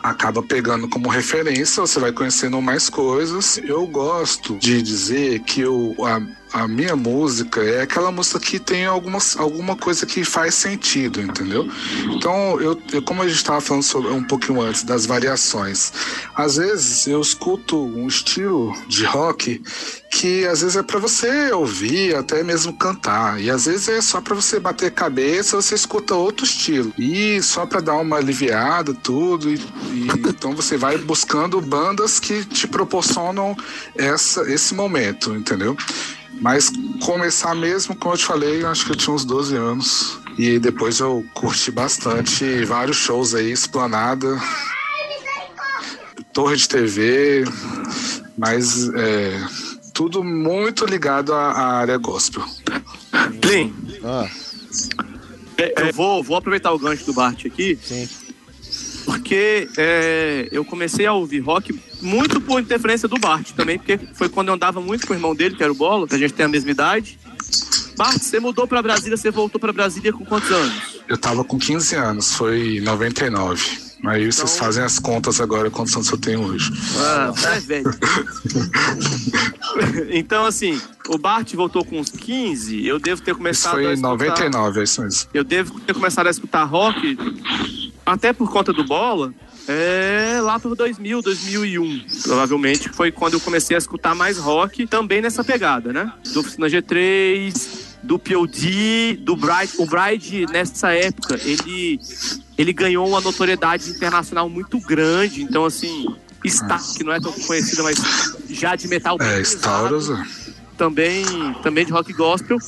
acaba 0.00 0.40
pegando 0.42 0.88
como 0.88 1.08
referência, 1.08 1.80
você 1.80 1.98
vai 1.98 2.12
conhecendo 2.12 2.62
mais 2.62 2.88
coisas. 2.88 3.58
Eu 3.58 3.84
gosto 3.86 4.56
de 4.58 4.80
dizer 4.80 5.40
que 5.40 5.62
eu, 5.62 5.96
a, 5.98 6.20
a 6.52 6.66
minha 6.68 6.94
música 6.96 7.62
é 7.62 7.82
aquela 7.82 8.10
música 8.10 8.38
que 8.40 8.58
tem 8.58 8.86
algumas, 8.86 9.36
alguma 9.36 9.76
coisa 9.76 10.06
que 10.06 10.24
faz 10.24 10.54
sentido, 10.54 11.20
entendeu? 11.20 11.68
Então, 12.14 12.60
eu, 12.60 12.80
eu- 12.92 13.02
como 13.02 13.22
a 13.22 13.26
gente 13.28 13.36
estava 13.36 13.60
falando 13.60 13.82
sobre, 13.82 14.10
um 14.10 14.22
pouquinho 14.24 14.60
antes 14.60 14.82
das 14.82 15.06
variações, 15.06 15.92
às 16.34 16.56
vezes 16.56 17.06
eu 17.06 17.20
escuto 17.20 17.76
um 17.84 18.06
estilo 18.06 18.72
de 18.88 19.04
rock 19.04 19.62
que 20.10 20.46
às 20.46 20.62
vezes 20.62 20.76
é 20.76 20.82
para 20.82 20.98
você 20.98 21.52
ouvir, 21.52 22.14
até 22.16 22.42
mesmo 22.42 22.72
cantar, 22.72 23.38
e 23.40 23.50
às 23.50 23.66
vezes 23.66 23.88
é 23.88 24.00
só 24.00 24.20
para 24.20 24.34
você 24.34 24.58
bater 24.58 24.90
cabeça, 24.90 25.56
você 25.60 25.74
escuta 25.74 26.14
outro 26.14 26.46
estilo. 26.46 26.92
E 26.98 27.42
só 27.42 27.66
para 27.66 27.80
dar 27.80 27.96
uma 27.96 28.16
aliviada, 28.16 28.94
tudo, 28.94 29.50
e, 29.52 29.56
e 29.92 30.06
então 30.28 30.54
você 30.54 30.76
vai 30.78 30.96
buscando 30.96 31.60
bandas 31.60 32.18
que 32.18 32.44
te 32.46 32.66
proporcionam 32.66 33.54
essa, 33.94 34.50
esse 34.50 34.74
momento, 34.74 35.34
entendeu? 35.34 35.76
Mas 36.40 36.70
começar 37.04 37.54
mesmo, 37.54 37.96
como 37.96 38.14
eu 38.14 38.18
te 38.18 38.24
falei, 38.24 38.62
eu 38.62 38.68
acho 38.68 38.84
que 38.84 38.92
eu 38.92 38.96
tinha 38.96 39.14
uns 39.14 39.24
12 39.24 39.56
anos. 39.56 40.18
E 40.38 40.58
depois 40.58 41.00
eu 41.00 41.24
curti 41.34 41.70
bastante 41.70 42.64
vários 42.64 42.96
shows 42.98 43.34
aí, 43.34 43.50
Esplanada, 43.50 44.38
Torre 46.32 46.56
de 46.56 46.68
TV, 46.68 47.44
mas 48.36 48.90
é, 48.90 49.40
tudo 49.94 50.22
muito 50.22 50.84
ligado 50.84 51.32
à, 51.32 51.52
à 51.52 51.78
área 51.78 51.96
gospel. 51.96 52.44
Plim, 53.40 53.74
Ah, 54.04 54.28
é, 55.56 55.88
eu 55.88 55.92
vou, 55.94 56.22
vou 56.22 56.36
aproveitar 56.36 56.70
o 56.72 56.78
gancho 56.78 57.06
do 57.06 57.14
Bart 57.14 57.46
aqui. 57.46 57.78
Porque 59.06 59.68
é, 59.78 60.48
eu 60.50 60.64
comecei 60.64 61.06
a 61.06 61.12
ouvir 61.12 61.38
rock 61.38 61.72
muito 62.02 62.40
por 62.40 62.60
interferência 62.60 63.08
do 63.08 63.16
Bart 63.18 63.52
também, 63.52 63.78
porque 63.78 63.98
foi 64.12 64.28
quando 64.28 64.48
eu 64.48 64.54
andava 64.54 64.80
muito 64.80 65.06
com 65.06 65.12
o 65.12 65.16
irmão 65.16 65.32
dele, 65.34 65.54
que 65.54 65.62
era 65.62 65.70
o 65.70 65.76
Bola, 65.76 66.08
que 66.08 66.16
a 66.16 66.18
gente 66.18 66.34
tem 66.34 66.44
a 66.44 66.48
mesma 66.48 66.72
idade. 66.72 67.16
Bart, 67.96 68.18
você 68.20 68.40
mudou 68.40 68.66
pra 68.66 68.82
Brasília, 68.82 69.16
você 69.16 69.30
voltou 69.30 69.60
pra 69.60 69.72
Brasília 69.72 70.12
com 70.12 70.24
quantos 70.24 70.50
anos? 70.50 71.00
Eu 71.08 71.16
tava 71.16 71.44
com 71.44 71.56
15 71.56 71.94
anos, 71.94 72.32
foi 72.32 72.78
em 72.78 72.80
99. 72.80 73.86
Aí 74.04 74.30
vocês 74.30 74.58
fazem 74.58 74.84
as 74.84 74.98
contas 74.98 75.40
agora 75.40 75.70
quantos 75.70 75.94
anos 75.94 76.10
eu 76.10 76.18
tenho 76.18 76.42
hoje. 76.42 76.70
Ah, 76.98 77.32
é 77.54 77.60
velho. 77.60 77.90
então, 80.10 80.44
assim, 80.44 80.80
o 81.08 81.16
Bart 81.16 81.54
voltou 81.54 81.84
com 81.84 81.98
uns 81.98 82.10
15, 82.10 82.86
eu 82.86 82.98
devo 82.98 83.22
ter 83.22 83.30
Isso 83.30 83.38
começado 83.38 83.74
foi 83.74 83.86
a 83.86 83.90
em 83.90 83.94
escutar... 83.94 84.08
99, 84.08 84.80
é 84.80 84.82
isso 84.82 85.00
mesmo. 85.00 85.30
Eu 85.32 85.44
devo 85.44 85.80
ter 85.80 85.94
começado 85.94 86.26
a 86.26 86.30
escutar 86.30 86.64
rock, 86.64 87.16
até 88.06 88.32
por 88.32 88.50
conta 88.50 88.72
do 88.72 88.84
Bola, 88.84 89.34
é, 89.68 90.38
lá 90.40 90.60
por 90.60 90.76
2000, 90.76 91.20
2001, 91.22 92.04
provavelmente, 92.22 92.88
foi 92.90 93.10
quando 93.10 93.34
eu 93.34 93.40
comecei 93.40 93.76
a 93.76 93.78
escutar 93.78 94.14
mais 94.14 94.38
rock, 94.38 94.86
também 94.86 95.20
nessa 95.20 95.42
pegada, 95.42 95.92
né? 95.92 96.12
Do 96.32 96.38
Oficina 96.40 96.68
G3, 96.68 97.96
do 98.04 98.16
POD, 98.16 99.18
do 99.22 99.34
Bright. 99.34 99.74
O 99.78 99.86
Bright, 99.86 100.46
nessa 100.52 100.92
época, 100.92 101.38
ele, 101.42 101.98
ele 102.56 102.72
ganhou 102.72 103.08
uma 103.08 103.20
notoriedade 103.20 103.90
internacional 103.90 104.48
muito 104.48 104.78
grande, 104.78 105.42
então, 105.42 105.64
assim, 105.64 106.06
Star, 106.46 106.80
que 106.96 107.02
não 107.02 107.12
é 107.12 107.18
tão 107.18 107.32
conhecida, 107.32 107.82
mas 107.82 107.98
já 108.48 108.76
de 108.76 108.86
metal 108.86 109.16
É, 109.20 109.38
pesado 109.38 109.98
Stauros. 109.98 110.10
também, 110.78 111.24
também 111.60 111.84
de 111.84 111.90
rock 111.90 112.12
gospel. 112.12 112.58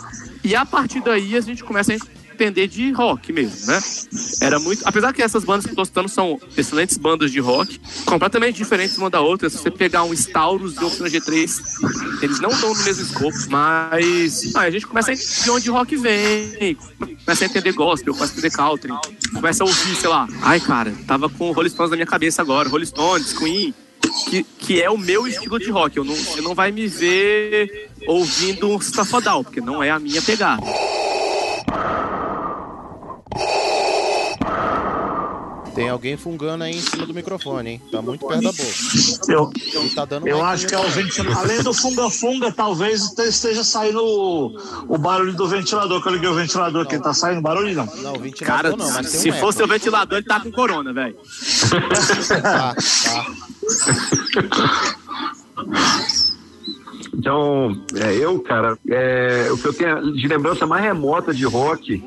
E 0.43 0.57
a 0.57 0.67
partir 0.67 1.01
daí 1.01 1.37
a 1.37 1.41
gente 1.41 1.63
começa 1.63 1.93
a 1.93 1.95
entender 2.39 2.69
de 2.69 2.93
rock 2.93 3.33
mesmo, 3.33 3.67
né? 3.67 3.81
Era 4.41 4.59
muito. 4.61 4.83
Apesar 4.87 5.13
que 5.13 5.21
essas 5.21 5.45
bandas 5.45 5.67
que 5.67 5.73
eu 5.73 5.77
tô 5.77 5.85
citando 5.85 6.09
são 6.09 6.41
excelentes 6.57 6.97
bandas 6.97 7.33
de 7.33 7.41
rock, 7.41 7.81
completamente 8.05 8.57
diferentes 8.57 8.97
uma 8.97 9.11
da 9.11 9.21
outra. 9.21 9.51
Se 9.51 9.59
você 9.59 9.71
pegar 9.71 10.05
um 10.05 10.13
Staurus 10.13 10.77
e 10.77 10.85
Oficina 10.85 11.09
G3, 11.09 12.23
eles 12.23 12.41
não 12.41 12.51
estão 12.51 12.73
no 12.73 12.85
mesmo 12.85 13.03
escopo, 13.03 13.37
mas 13.51 14.53
ah, 14.55 14.61
a 14.61 14.71
gente 14.71 14.87
começa 14.87 15.11
a 15.11 15.15
entender 15.15 15.43
de 15.43 15.51
onde 15.51 15.71
rock 15.71 15.97
vem, 15.97 16.77
começa 17.25 17.45
a 17.45 17.47
entender 17.47 17.73
gospel, 17.73 18.15
começa 18.15 18.33
a 18.33 18.39
entender 18.39 18.57
country, 18.57 18.93
começa 19.35 19.65
a 19.65 19.67
ouvir, 19.67 19.97
sei 19.97 20.09
lá, 20.09 20.29
ai 20.43 20.61
cara, 20.61 20.95
tava 21.07 21.29
com 21.29 21.51
Rolling 21.51 21.71
Stones 21.71 21.91
na 21.91 21.97
minha 21.97 22.07
cabeça 22.07 22.41
agora, 22.43 22.69
Rolling 22.69 22.87
Stones, 22.87 23.33
Queen, 23.33 23.75
que, 24.31 24.43
que 24.43 24.83
é 24.83 24.91
o 24.91 24.99
meu 24.99 25.27
estilo 25.27 25.59
de 25.59 25.71
rock. 25.71 25.97
Eu 25.97 26.05
não, 26.05 26.15
você 26.15 26.41
não 26.41 26.55
vai 26.55 26.71
me 26.71 26.87
ver 26.87 27.91
ouvindo 28.07 28.69
um 28.69 28.81
safadal, 28.81 29.43
porque 29.43 29.61
não 29.61 29.83
é 29.83 29.91
a 29.91 29.99
minha 29.99 30.23
pegada. 30.23 30.63
Tem 35.79 35.89
alguém 35.89 36.17
fungando 36.17 36.65
aí 36.65 36.77
em 36.77 36.81
cima 36.81 37.07
do 37.07 37.15
microfone, 37.15 37.71
hein? 37.71 37.83
Tá 37.91 38.03
muito 38.03 38.27
perto 38.27 38.43
da 38.43 38.51
boca. 38.51 38.63
Eu, 39.29 39.53
E 39.85 39.91
tá 39.91 40.05
dando 40.05 40.27
eu 40.27 40.45
acho 40.45 40.67
que 40.67 40.75
é 40.75 40.79
o 40.79 40.89
ventilador. 40.89 41.39
Além 41.39 41.63
do 41.63 41.73
funga-funga, 41.73 42.51
talvez 42.53 43.17
esteja 43.19 43.63
saindo 43.63 44.03
o, 44.03 44.57
o 44.89 44.99
barulho 44.99 45.33
do 45.35 45.47
ventilador, 45.47 46.03
que 46.03 46.09
eu 46.09 46.13
liguei 46.13 46.29
o 46.29 46.35
ventilador 46.35 46.83
aqui. 46.83 46.99
Tá 46.99 47.15
saindo 47.15 47.41
barulho, 47.41 47.75
não? 47.75 47.87
Não, 47.87 48.15
o 48.15 48.19
ventilador 48.19 48.47
Cara, 48.47 48.71
não, 48.71 48.91
mas 48.91 49.13
tem 49.13 49.21
se 49.21 49.31
um 49.31 49.35
fosse 49.35 49.59
eco. 49.59 49.69
o 49.69 49.73
ventilador, 49.73 50.19
ele 50.19 50.27
tá 50.27 50.41
com 50.41 50.51
corona, 50.51 50.93
velho. 50.93 51.17
Tá, 52.43 52.75
tá. 53.05 53.27
Então, 57.15 57.81
é, 57.97 58.15
eu, 58.15 58.41
cara, 58.41 58.77
é, 58.89 59.49
o 59.53 59.57
que 59.57 59.69
eu 59.69 59.73
tenho 59.73 60.13
de 60.13 60.27
lembrança 60.27 60.67
mais 60.67 60.83
remota 60.83 61.33
de 61.33 61.45
rock 61.45 62.03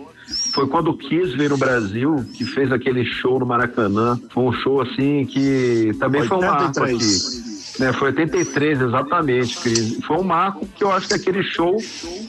foi 0.54 0.68
quando 0.68 0.90
o 0.90 0.98
Kiss 0.98 1.36
veio 1.36 1.52
no 1.52 1.58
Brasil, 1.58 2.26
que 2.34 2.46
fez 2.46 2.72
aquele 2.72 3.06
show 3.06 3.40
no 3.40 3.46
Maracanã. 3.46 4.20
Foi 4.30 4.44
um 4.44 4.52
show 4.52 4.82
assim 4.82 5.26
que 5.26 5.92
também 6.00 6.24
foi 6.24 6.38
um 6.38 6.42
marco 6.42 6.66
83. 6.66 7.28
aqui. 7.28 7.51
Né, 7.80 7.94
foi 7.94 8.10
83, 8.10 8.82
exatamente, 8.82 9.58
Cris. 9.58 9.98
Foi 10.06 10.18
um 10.18 10.24
marco 10.24 10.68
que 10.76 10.84
eu 10.84 10.92
acho 10.92 11.08
que 11.08 11.14
aquele 11.14 11.42
show 11.42 11.78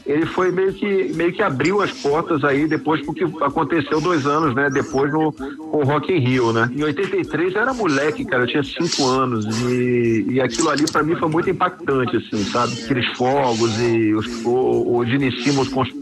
ele 0.07 0.24
foi 0.24 0.50
meio 0.52 0.72
que, 0.72 1.12
meio 1.14 1.33
que 1.33 1.42
abriu 1.42 1.83
as 1.83 1.90
portas 1.90 2.44
aí 2.44 2.66
depois 2.66 3.05
porque 3.05 3.24
aconteceu 3.40 4.00
dois 4.00 4.24
anos, 4.24 4.55
né? 4.55 4.70
Depois 4.70 5.12
no 5.12 5.33
com 5.33 5.78
o 5.78 5.85
Rock 5.85 6.12
in 6.12 6.18
Rio, 6.20 6.52
né? 6.52 6.70
Em 6.74 6.83
83 6.85 7.55
eu 7.55 7.61
era 7.61 7.74
moleque, 7.74 8.24
cara, 8.24 8.44
eu 8.44 8.46
tinha 8.46 8.62
cinco 8.62 9.05
anos 9.07 9.44
e, 9.68 10.26
e 10.31 10.40
aquilo 10.40 10.70
ali 10.70 10.85
pra 10.90 11.02
mim 11.02 11.16
foi 11.16 11.28
muito 11.28 11.50
impactante, 11.50 12.16
assim, 12.16 12.44
sabe? 12.44 12.72
Aqueles 12.85 13.07
fogos 13.16 13.78
e 13.81 14.14
os, 14.14 14.44
o, 14.44 14.96
o 14.98 15.05
Gene 15.05 15.33
Simmons 15.42 15.68
com 15.68 15.83
os- 15.83 15.92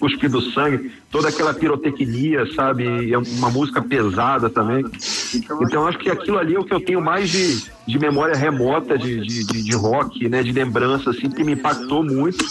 cuspindo 0.00 0.40
sangue, 0.52 0.90
toda 1.10 1.28
aquela 1.28 1.54
pirotecnia, 1.54 2.44
sabe? 2.54 2.84
E 2.84 3.12
é 3.14 3.18
uma 3.18 3.48
música 3.50 3.80
pesada 3.80 4.50
também. 4.50 4.84
Então 5.62 5.86
acho 5.86 5.98
que 5.98 6.10
aquilo 6.10 6.38
ali 6.38 6.54
é 6.54 6.58
o 6.58 6.64
que 6.64 6.74
eu 6.74 6.80
tenho 6.80 7.00
mais 7.00 7.30
de, 7.30 7.62
de 7.86 7.98
memória 7.98 8.34
remota 8.36 8.87
de, 8.96 9.20
de, 9.20 9.44
de, 9.44 9.62
de 9.62 9.76
rock, 9.76 10.28
né? 10.28 10.42
De 10.42 10.52
lembrança, 10.52 11.10
assim, 11.10 11.28
que 11.28 11.44
me 11.44 11.52
impactou 11.52 12.02
muito. 12.02 12.44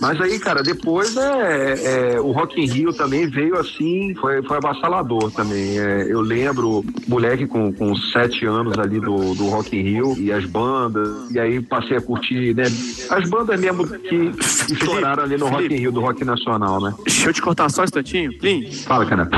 Mas 0.00 0.20
aí, 0.20 0.38
cara, 0.38 0.62
depois 0.62 1.16
é, 1.16 2.14
é, 2.14 2.20
o 2.20 2.32
Rock 2.32 2.60
in 2.60 2.66
Rio 2.66 2.92
também 2.92 3.28
veio 3.28 3.56
assim, 3.56 4.14
foi, 4.14 4.42
foi 4.42 4.56
avassalador 4.56 5.30
também. 5.30 5.78
É, 5.78 6.12
eu 6.12 6.20
lembro, 6.20 6.84
moleque 7.06 7.46
com, 7.46 7.72
com 7.72 7.94
sete 7.94 8.44
anos 8.44 8.76
ali 8.78 8.98
do, 9.00 9.34
do 9.34 9.46
Rock 9.48 9.76
in 9.76 9.82
Rio 9.82 10.16
e 10.18 10.32
as 10.32 10.44
bandas, 10.44 11.30
e 11.30 11.38
aí 11.38 11.60
passei 11.60 11.96
a 11.96 12.00
curtir, 12.00 12.54
né? 12.54 12.64
As 13.10 13.28
bandas 13.28 13.58
mesmo 13.60 13.86
que, 13.86 14.32
estouraram 14.72 15.22
ali 15.22 15.36
no 15.36 15.46
Rock 15.46 15.72
in 15.72 15.78
Rio, 15.78 15.92
do 15.92 16.00
Rock 16.00 16.24
Nacional, 16.24 16.80
né? 16.80 16.92
Deixa 17.04 17.28
eu 17.28 17.32
te 17.32 17.40
cortar 17.42 17.68
só 17.68 17.82
um 17.82 17.84
instantinho. 17.84 18.36
Plim, 18.38 18.70
Fala, 18.72 19.06
cara. 19.06 19.30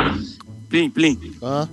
plim, 0.69 0.89
plim. 0.89 1.19
Hã? 1.43 1.69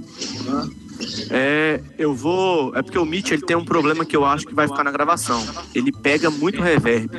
É, 1.29 1.81
eu 1.97 2.13
vou. 2.13 2.75
É 2.75 2.81
porque 2.81 2.97
o 2.97 3.05
Mitch 3.05 3.31
ele 3.31 3.41
tem 3.41 3.55
um 3.55 3.65
problema 3.65 4.05
que 4.05 4.15
eu 4.15 4.25
acho 4.25 4.45
que 4.45 4.53
vai 4.53 4.67
ficar 4.67 4.83
na 4.83 4.91
gravação. 4.91 5.43
Ele 5.73 5.91
pega 5.91 6.29
muito 6.29 6.61
reverb. 6.61 7.09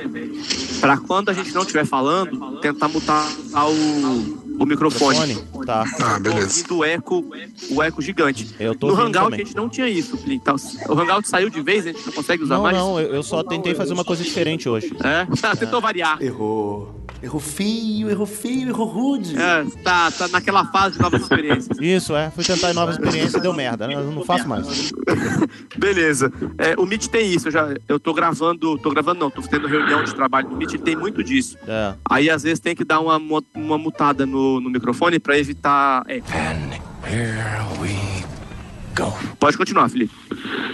Pra 0.81 0.97
quando 0.97 1.29
a 1.29 1.33
gente 1.33 1.55
não 1.55 1.63
estiver 1.63 1.87
falando, 1.87 2.61
tentar 2.61 2.89
mutar 2.89 3.27
o, 3.69 4.46
o 4.59 4.67
microfone. 4.67 5.19
Microfone? 5.35 5.67
Tá. 5.67 5.85
Ah, 6.01 6.15
Tô 6.15 6.21
beleza. 6.21 6.47
ouvindo 6.49 6.77
o 6.79 6.85
eco, 6.85 7.25
o 7.71 7.83
eco 7.83 8.03
gigante. 8.03 8.55
Eu 8.59 8.75
tô 8.75 8.89
no 8.89 8.95
Hangout 8.95 9.25
também. 9.31 9.41
a 9.43 9.45
gente 9.45 9.57
não 9.57 9.69
tinha 9.69 9.89
isso. 9.89 10.17
Tá, 10.45 10.55
O 10.89 10.99
Hangout 11.01 11.29
saiu 11.29 11.51
de 11.51 11.61
vez, 11.61 11.85
a 11.87 11.93
gente 11.93 12.05
não 12.07 12.13
consegue 12.13 12.43
usar 12.43 12.57
Não, 12.57 12.63
mais. 12.63 12.77
não, 12.77 13.01
eu 13.01 13.15
eu 13.17 13.23
só 13.23 13.43
tentei 13.43 13.75
fazer 13.75 13.93
uma 13.95 14.05
coisa 14.05 14.23
diferente 14.23 14.69
hoje. 14.69 14.93
É, 15.03 15.27
tentou 15.57 15.81
variar. 15.81 16.23
Errou. 16.23 17.05
Errou 17.23 17.41
feio, 17.41 18.11
errou 18.11 18.27
feio, 18.27 18.69
errou 18.69 18.87
rude. 18.87 19.35
É, 19.37 19.65
tá, 19.83 20.11
tá 20.11 20.29
naquela 20.29 20.67
fase 20.67 20.97
de 20.97 21.03
novas 21.03 21.23
experiências. 21.23 21.77
Isso, 21.81 22.15
é. 22.15 22.31
Fui 22.31 22.45
tentar 22.45 22.75
novas 22.75 22.97
experiências 22.97 23.35
e 23.35 23.41
deu 23.41 23.55
merda. 23.55 23.89
né? 23.89 23.95
Eu 23.95 24.11
não 24.13 24.23
faço 24.23 24.47
mais. 24.47 24.93
Beleza. 25.79 26.31
É, 26.59 26.75
o 26.79 26.85
Meet 26.85 27.07
tem 27.09 27.33
isso. 27.33 27.49
Eu, 27.49 27.53
já, 27.53 27.75
eu 27.89 27.99
tô 27.99 28.13
gravando, 28.13 28.77
tô 28.79 28.91
gravando 28.91 29.21
não, 29.21 29.31
tô 29.31 29.41
tendo 29.43 29.67
reunião 29.67 30.05
de 30.05 30.15
trabalho 30.15 30.51
no 30.51 30.57
Meet, 30.57 30.75
ele 30.75 30.83
tem 30.83 30.95
muito 30.97 31.25
disso. 31.25 31.57
É. 31.67 31.95
Aí 32.11 32.29
às 32.29 32.43
vezes 32.43 32.61
tem 32.61 32.75
que 32.77 32.85
dar 32.85 33.01
uma, 33.01 33.19
uma 33.55 33.79
mutada 33.79 34.27
no, 34.27 34.37
no 34.61 34.71
microfone 34.71 35.19
pra 35.19 35.39
evitar. 35.39 36.05
É, 36.09 36.17
Here 37.07 37.81
we 37.81 38.17
Cagão. 38.97 39.13
Pode 39.39 39.59
continuar, 39.59 39.89
Felipe. 39.91 40.15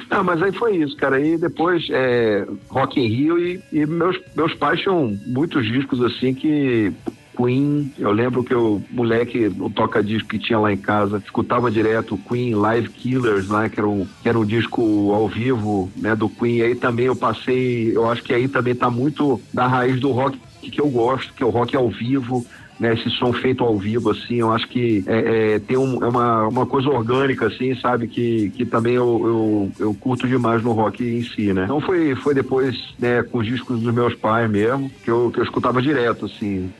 Não, 0.08 0.22
mas 0.22 0.40
aí 0.40 0.52
foi 0.52 0.76
isso, 0.76 0.96
cara. 0.96 1.20
E 1.20 1.36
depois, 1.36 1.86
é, 1.90 2.46
Rock 2.68 3.00
in 3.00 3.08
Rio 3.08 3.38
e, 3.38 3.60
e 3.72 3.84
meus, 3.84 4.18
meus 4.36 4.54
pais 4.54 4.80
tinham 4.80 5.18
muitos 5.26 5.66
discos 5.66 6.00
assim 6.00 6.32
que 6.32 6.92
Queen, 7.36 7.92
eu 7.98 8.12
lembro 8.12 8.44
que 8.44 8.54
o 8.54 8.80
moleque, 8.90 9.46
o 9.58 9.70
toca-disco 9.70 10.28
que 10.28 10.38
tinha 10.38 10.58
lá 10.58 10.72
em 10.72 10.76
casa, 10.76 11.16
escutava 11.16 11.70
direto 11.70 12.18
Queen 12.28 12.54
Live 12.54 12.90
Killers, 12.90 13.48
né, 13.48 13.70
que 13.70 13.80
era 13.80 13.88
um, 13.88 14.06
que 14.22 14.28
era 14.28 14.38
um 14.38 14.44
disco 14.44 15.12
ao 15.12 15.28
vivo, 15.28 15.90
né, 15.96 16.14
do 16.14 16.28
Queen. 16.28 16.58
E 16.58 16.62
aí 16.62 16.74
também 16.74 17.06
eu 17.06 17.16
passei, 17.16 17.96
eu 17.96 18.08
acho 18.08 18.22
que 18.22 18.34
aí 18.34 18.48
também 18.48 18.74
tá 18.74 18.90
muito 18.90 19.40
da 19.52 19.66
raiz 19.66 19.98
do 19.98 20.12
rock 20.12 20.38
que 20.60 20.80
eu 20.80 20.88
gosto, 20.88 21.32
que 21.32 21.42
é 21.42 21.46
o 21.46 21.50
rock 21.50 21.74
ao 21.74 21.88
vivo, 21.90 22.46
né, 22.82 22.94
esse 22.94 23.08
som 23.10 23.32
feito 23.32 23.62
ao 23.62 23.78
vivo, 23.78 24.10
assim, 24.10 24.40
eu 24.40 24.50
acho 24.50 24.66
que 24.66 25.04
é, 25.06 25.54
é, 25.54 25.58
tem 25.60 25.76
um, 25.76 26.02
é 26.02 26.08
uma, 26.08 26.48
uma 26.48 26.66
coisa 26.66 26.88
orgânica, 26.88 27.46
assim, 27.46 27.76
sabe, 27.76 28.08
que, 28.08 28.50
que 28.50 28.66
também 28.66 28.94
eu, 28.94 29.20
eu, 29.24 29.86
eu 29.86 29.94
curto 29.94 30.26
demais 30.26 30.64
no 30.64 30.72
rock 30.72 31.04
em 31.04 31.22
si, 31.22 31.52
né. 31.52 31.62
Então 31.62 31.80
foi, 31.80 32.16
foi 32.16 32.34
depois, 32.34 32.76
né, 32.98 33.22
com 33.22 33.38
os 33.38 33.46
discos 33.46 33.80
dos 33.80 33.94
meus 33.94 34.16
pais 34.16 34.50
mesmo, 34.50 34.90
que 35.04 35.08
eu, 35.08 35.30
que 35.30 35.38
eu 35.38 35.44
escutava 35.44 35.80
direto, 35.80 36.26
assim, 36.26 36.72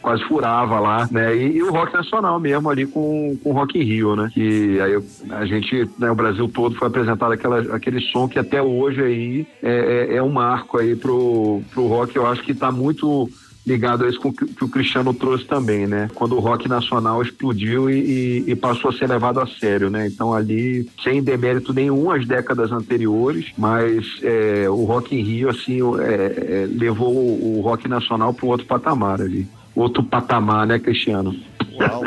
quase, 0.00 0.24
furava 0.24 0.78
lá, 0.80 1.08
né? 1.10 1.36
E, 1.36 1.56
e, 1.56 1.62
o 1.62 1.70
rock 1.70 1.92
nacional 1.92 2.38
mesmo 2.38 2.68
ali 2.70 2.86
com, 2.86 3.36
com 3.42 3.50
o 3.50 3.52
Rock 3.52 3.78
in 3.78 3.82
Rio, 3.82 4.14
né? 4.14 4.30
Que 4.32 4.78
aí 4.80 5.02
a 5.30 5.44
gente, 5.46 5.88
né, 5.98 6.10
o 6.10 6.14
Brasil 6.14 6.48
todo 6.48 6.76
foi 6.76 6.88
apresentado 6.88 7.32
aquela, 7.32 7.60
aquele 7.74 8.00
som 8.00 8.28
que 8.28 8.38
até 8.38 8.62
hoje 8.62 9.02
aí 9.02 9.46
é, 9.62 10.08
é, 10.10 10.16
é 10.16 10.22
um 10.22 10.30
marco 10.30 10.78
aí 10.78 10.94
pro, 10.94 11.62
pro 11.72 11.86
rock, 11.86 12.14
eu 12.16 12.26
acho 12.26 12.42
que 12.42 12.54
tá 12.54 12.70
muito 12.70 13.28
ligado 13.66 14.04
a 14.04 14.08
isso 14.08 14.20
com 14.20 14.32
que 14.32 14.64
o 14.64 14.68
Cristiano 14.68 15.14
trouxe 15.14 15.44
também, 15.44 15.86
né? 15.86 16.08
Quando 16.14 16.36
o 16.36 16.40
rock 16.40 16.68
nacional 16.68 17.22
explodiu 17.22 17.88
e, 17.88 18.44
e, 18.46 18.56
passou 18.56 18.90
a 18.90 18.94
ser 18.94 19.08
levado 19.08 19.40
a 19.40 19.46
sério, 19.46 19.88
né? 19.88 20.06
Então 20.06 20.34
ali, 20.34 20.88
sem 21.02 21.22
demérito 21.22 21.72
nenhum 21.72 22.10
às 22.10 22.26
décadas 22.26 22.72
anteriores, 22.72 23.52
mas 23.56 24.04
é, 24.22 24.68
o 24.68 24.84
Rock 24.84 25.14
in 25.14 25.22
Rio, 25.22 25.48
assim, 25.48 25.78
é, 26.00 26.64
é, 26.64 26.68
levou 26.70 27.14
o, 27.14 27.58
o 27.58 27.60
rock 27.60 27.88
nacional 27.88 28.34
para 28.34 28.46
um 28.46 28.48
outro 28.48 28.66
patamar 28.66 29.20
ali 29.20 29.46
outro 29.74 30.02
patamar, 30.02 30.66
né, 30.66 30.78
Cristiano? 30.78 31.34
Uau. 31.78 32.02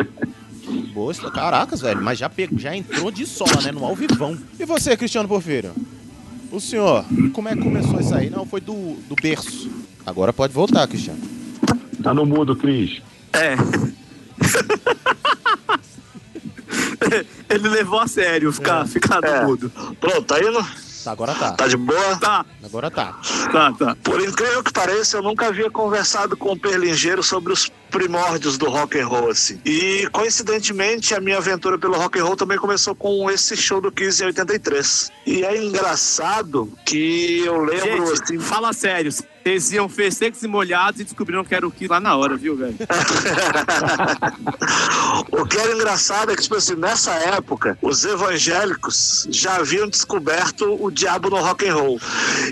Boa, 0.93 1.13
caracas, 1.31 1.81
velho, 1.81 2.01
mas 2.01 2.17
já, 2.17 2.29
pegou, 2.29 2.57
já 2.57 2.75
entrou 2.75 3.11
de 3.11 3.25
sola, 3.25 3.61
né, 3.63 3.71
no 3.71 3.85
alvivão. 3.85 4.37
E 4.59 4.65
você, 4.65 4.95
Cristiano 4.95 5.27
Porfírio? 5.27 5.71
O 6.51 6.59
senhor, 6.59 7.05
como 7.33 7.49
é 7.49 7.55
que 7.55 7.61
começou 7.61 7.99
isso 7.99 8.15
aí? 8.15 8.29
Não, 8.29 8.45
foi 8.45 8.61
do, 8.61 8.95
do 9.07 9.15
berço. 9.21 9.69
Agora 10.05 10.31
pode 10.31 10.53
voltar, 10.53 10.87
Cristiano. 10.87 11.34
Tá 12.05 12.13
no 12.13 12.23
mudo, 12.23 12.55
Cris. 12.55 13.01
É. 13.33 13.55
Ele 17.49 17.67
levou 17.67 17.99
a 17.99 18.07
sério 18.07 18.53
ficar, 18.53 18.83
é. 18.83 18.87
ficar 18.87 19.21
no 19.21 19.27
é. 19.27 19.43
mudo. 19.43 19.71
Pronto, 19.99 20.21
tá 20.21 20.39
indo? 20.39 20.63
Tá, 21.03 21.11
agora 21.11 21.33
tá. 21.33 21.53
Tá 21.53 21.67
de 21.67 21.75
boa? 21.75 22.15
Tá. 22.17 22.45
Agora 22.63 22.91
tá. 22.91 23.19
Tá, 23.51 23.71
tá. 23.71 23.97
Por 24.03 24.21
incrível 24.21 24.63
que 24.63 24.71
pareça, 24.71 25.17
eu 25.17 25.23
nunca 25.23 25.47
havia 25.47 25.71
conversado 25.71 26.37
com 26.37 26.51
o 26.51 26.59
Perlingeiro 26.59 27.23
sobre 27.23 27.51
os 27.51 27.71
primórdios 27.95 28.57
do 28.57 28.69
rock 28.69 28.99
and 28.99 29.07
roll, 29.07 29.29
assim. 29.29 29.57
E, 29.63 30.05
coincidentemente, 30.11 31.15
a 31.15 31.21
minha 31.21 31.37
aventura 31.37 31.77
pelo 31.77 31.95
rock 31.95 32.19
and 32.19 32.25
roll 32.25 32.35
também 32.35 32.57
começou 32.57 32.93
com 32.93 33.31
esse 33.31 33.55
show 33.55 33.79
do 33.79 33.89
Kiss 33.89 34.21
em 34.21 34.25
83. 34.25 35.09
E 35.25 35.45
é 35.45 35.63
engraçado 35.63 36.69
que 36.85 37.41
eu 37.45 37.63
lembro, 37.63 38.07
Gente, 38.07 38.23
assim... 38.23 38.37
fala 38.37 38.73
sério, 38.73 39.13
vocês 39.45 39.71
iam 39.73 39.87
secos 40.11 40.41
e 40.41 40.47
molhados 40.47 40.99
e 40.99 41.03
descobriram 41.03 41.45
que 41.45 41.53
era 41.53 41.67
o 41.67 41.71
Kiss 41.71 41.87
lá 41.87 41.99
na 41.99 42.15
hora, 42.15 42.35
viu, 42.35 42.57
velho? 42.57 42.75
o 45.31 45.45
que 45.45 45.57
era 45.57 45.73
engraçado 45.73 46.31
é 46.31 46.35
que, 46.35 46.41
tipo 46.41 46.55
assim, 46.55 46.75
nessa 46.75 47.13
época, 47.13 47.77
os 47.79 48.03
evangélicos 48.03 49.27
já 49.29 49.57
haviam 49.57 49.87
descoberto 49.87 50.83
o 50.83 50.89
diabo 50.89 51.29
no 51.29 51.37
rock 51.37 51.67
and 51.67 51.75
roll. 51.75 52.01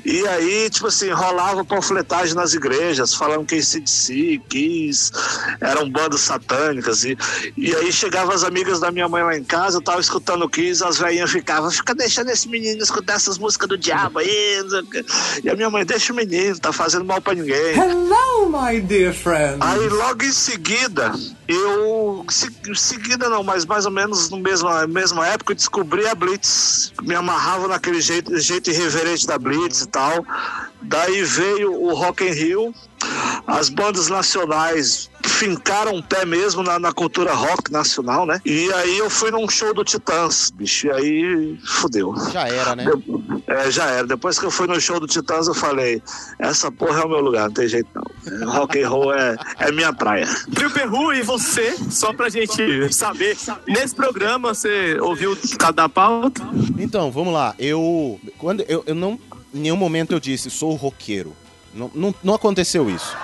E 0.05 0.27
aí, 0.27 0.69
tipo 0.69 0.85
assim, 0.85 1.09
rolava 1.09 1.65
panfletagem 1.65 2.35
nas 2.35 2.53
igrejas, 2.53 3.15
falando 3.15 3.45
que 3.45 3.55
esse 3.55 3.81
si, 3.87 4.39
Kiss, 4.47 5.11
eram 5.61 5.89
bandas 5.89 6.21
satânicas. 6.21 7.03
E, 7.03 7.17
e 7.57 7.75
aí 7.75 7.91
chegavam 7.91 8.33
as 8.33 8.43
amigas 8.43 8.79
da 8.79 8.91
minha 8.91 9.07
mãe 9.07 9.23
lá 9.23 9.37
em 9.37 9.43
casa, 9.43 9.77
eu 9.77 9.81
tava 9.81 10.01
escutando 10.01 10.43
o 10.43 10.49
Kiss, 10.49 10.83
as 10.83 10.97
velhinhas 10.97 11.31
ficavam, 11.31 11.69
fica 11.71 11.93
deixando 11.95 12.29
esse 12.29 12.47
menino 12.47 12.81
escutar 12.81 13.13
essas 13.13 13.37
músicas 13.37 13.69
do 13.69 13.77
diabo 13.77 14.19
aí. 14.19 14.59
E 15.43 15.49
a 15.49 15.55
minha 15.55 15.69
mãe, 15.69 15.85
deixa 15.85 16.13
o 16.13 16.15
menino, 16.15 16.57
tá 16.59 16.71
fazendo 16.71 17.05
mal 17.05 17.21
pra 17.21 17.33
ninguém. 17.33 17.75
Hello, 17.75 18.49
my 18.49 18.79
dear 18.81 19.13
friend. 19.13 19.57
Aí 19.59 19.87
logo 19.89 20.23
em 20.23 20.31
seguida, 20.31 21.13
eu. 21.47 22.25
Se, 22.29 22.49
seguida 22.75 23.29
não, 23.29 23.43
mas 23.43 23.65
mais 23.65 23.85
ou 23.85 23.91
menos 23.91 24.29
na 24.29 24.87
mesma 24.87 25.27
época, 25.27 25.51
eu 25.51 25.55
descobri 25.55 26.07
a 26.07 26.15
Blitz. 26.15 26.93
Me 27.01 27.15
amarrava 27.15 27.67
naquele 27.67 28.01
jeito, 28.01 28.37
jeito 28.39 28.69
irreverente 28.69 29.27
da 29.27 29.37
Blitz 29.37 29.81
e 29.81 29.87
tal. 29.87 30.25
Daí 30.81 31.23
veio 31.23 31.73
o 31.73 31.93
Rock 31.93 32.23
in 32.25 32.31
Rio, 32.31 32.75
as 33.47 33.69
bandas 33.69 34.07
nacionais 34.07 35.09
fincaram 35.23 35.97
o 35.97 36.03
pé 36.03 36.25
mesmo 36.25 36.63
na, 36.63 36.79
na, 36.79 36.91
cultura 36.91 37.33
rock 37.33 37.71
nacional, 37.71 38.25
né? 38.25 38.41
E 38.45 38.71
aí 38.73 38.97
eu 38.97 39.09
fui 39.09 39.31
num 39.31 39.47
show 39.49 39.73
do 39.73 39.83
Titãs, 39.83 40.51
bicho, 40.51 40.87
e 40.87 40.91
aí 40.91 41.59
fudeu. 41.65 42.13
Já 42.31 42.47
era, 42.47 42.75
né? 42.75 42.85
É, 43.47 43.71
já 43.71 43.85
era. 43.85 44.07
Depois 44.07 44.37
que 44.37 44.45
eu 44.45 44.51
fui 44.51 44.67
no 44.67 44.79
show 44.79 44.99
do 44.99 45.07
Titãs, 45.07 45.47
eu 45.47 45.53
falei, 45.53 46.01
essa 46.39 46.71
porra 46.71 47.01
é 47.01 47.05
o 47.05 47.09
meu 47.09 47.21
lugar, 47.21 47.47
não 47.47 47.53
tem 47.53 47.67
jeito 47.67 47.89
não. 47.93 48.51
Rock 48.51 48.81
and 48.81 48.89
roll 48.89 49.13
é, 49.13 49.35
é 49.59 49.71
minha 49.71 49.93
praia. 49.93 50.27
Trio 50.53 50.71
Perru, 50.71 51.13
e 51.13 51.21
você, 51.21 51.75
só 51.89 52.13
pra 52.13 52.29
gente 52.29 52.93
saber, 52.93 53.37
nesse 53.67 53.95
programa 53.95 54.53
você 54.53 54.97
ouviu 54.99 55.37
cada 55.57 55.89
pauta? 55.89 56.41
Então, 56.77 57.11
vamos 57.11 57.33
lá. 57.33 57.55
Eu, 57.59 58.19
quando, 58.37 58.61
eu, 58.67 58.83
eu 58.85 58.95
não, 58.95 59.19
em 59.53 59.59
nenhum 59.59 59.77
momento 59.77 60.13
eu 60.13 60.19
disse, 60.19 60.49
sou 60.49 60.75
roqueiro. 60.75 61.35
Não, 61.73 61.91
não, 61.93 62.15
não 62.23 62.33
aconteceu 62.33 62.89
isso. 62.89 63.15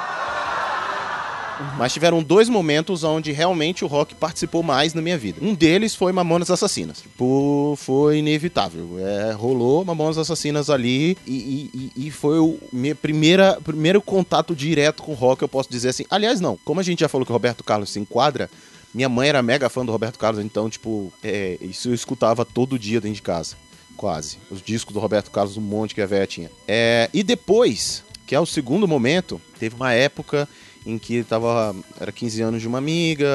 Mas 1.77 1.91
tiveram 1.93 2.23
dois 2.23 2.47
momentos 2.47 3.03
onde 3.03 3.31
realmente 3.31 3.83
o 3.83 3.87
rock 3.87 4.15
participou 4.15 4.63
mais 4.63 4.93
na 4.93 5.01
minha 5.01 5.17
vida. 5.17 5.39
Um 5.41 5.53
deles 5.53 5.93
foi 5.93 6.11
Mamonas 6.11 6.49
Assassinas. 6.49 7.01
Tipo, 7.01 7.75
foi 7.77 8.19
inevitável. 8.19 8.97
É, 8.99 9.31
rolou 9.33 9.83
Mamonas 9.83 10.17
Assassinas 10.17 10.69
ali 10.69 11.17
e, 11.27 11.91
e, 11.95 12.07
e 12.07 12.11
foi 12.11 12.39
o 12.39 12.57
meu 12.71 12.95
primeira, 12.95 13.59
primeiro 13.61 14.01
contato 14.01 14.55
direto 14.55 15.03
com 15.03 15.13
rock, 15.13 15.41
eu 15.41 15.49
posso 15.49 15.69
dizer 15.69 15.89
assim. 15.89 16.05
Aliás, 16.09 16.39
não. 16.39 16.57
Como 16.63 16.79
a 16.79 16.83
gente 16.83 17.01
já 17.01 17.09
falou 17.09 17.25
que 17.25 17.31
o 17.31 17.35
Roberto 17.35 17.63
Carlos 17.63 17.89
se 17.89 17.99
enquadra, 17.99 18.49
minha 18.93 19.09
mãe 19.09 19.29
era 19.29 19.41
mega 19.41 19.69
fã 19.69 19.85
do 19.85 19.91
Roberto 19.91 20.17
Carlos, 20.17 20.43
então, 20.43 20.69
tipo, 20.69 21.11
é, 21.23 21.57
isso 21.61 21.89
eu 21.89 21.93
escutava 21.93 22.45
todo 22.45 22.79
dia 22.79 23.01
dentro 23.01 23.15
de 23.15 23.21
casa. 23.21 23.55
Quase. 23.95 24.37
Os 24.49 24.61
discos 24.61 24.93
do 24.93 24.99
Roberto 24.99 25.29
Carlos, 25.29 25.57
um 25.57 25.61
monte 25.61 25.93
que 25.93 26.01
a 26.01 26.05
velha 26.05 26.25
tinha. 26.25 26.49
É, 26.65 27.09
e 27.13 27.21
depois, 27.21 28.03
que 28.29 28.35
é 28.35 28.39
o 28.39 28.45
segundo 28.45 28.87
momento, 28.87 29.41
teve 29.59 29.75
uma 29.75 29.91
época 29.91 30.47
em 30.85 30.99
que 30.99 31.23
tava 31.23 31.75
era 31.99 32.11
15 32.11 32.43
anos 32.43 32.61
de 32.61 32.67
uma 32.67 32.77
amiga, 32.77 33.27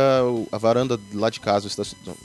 a 0.52 0.56
varanda 0.56 1.00
lá 1.12 1.28
de 1.30 1.40
casa, 1.40 1.68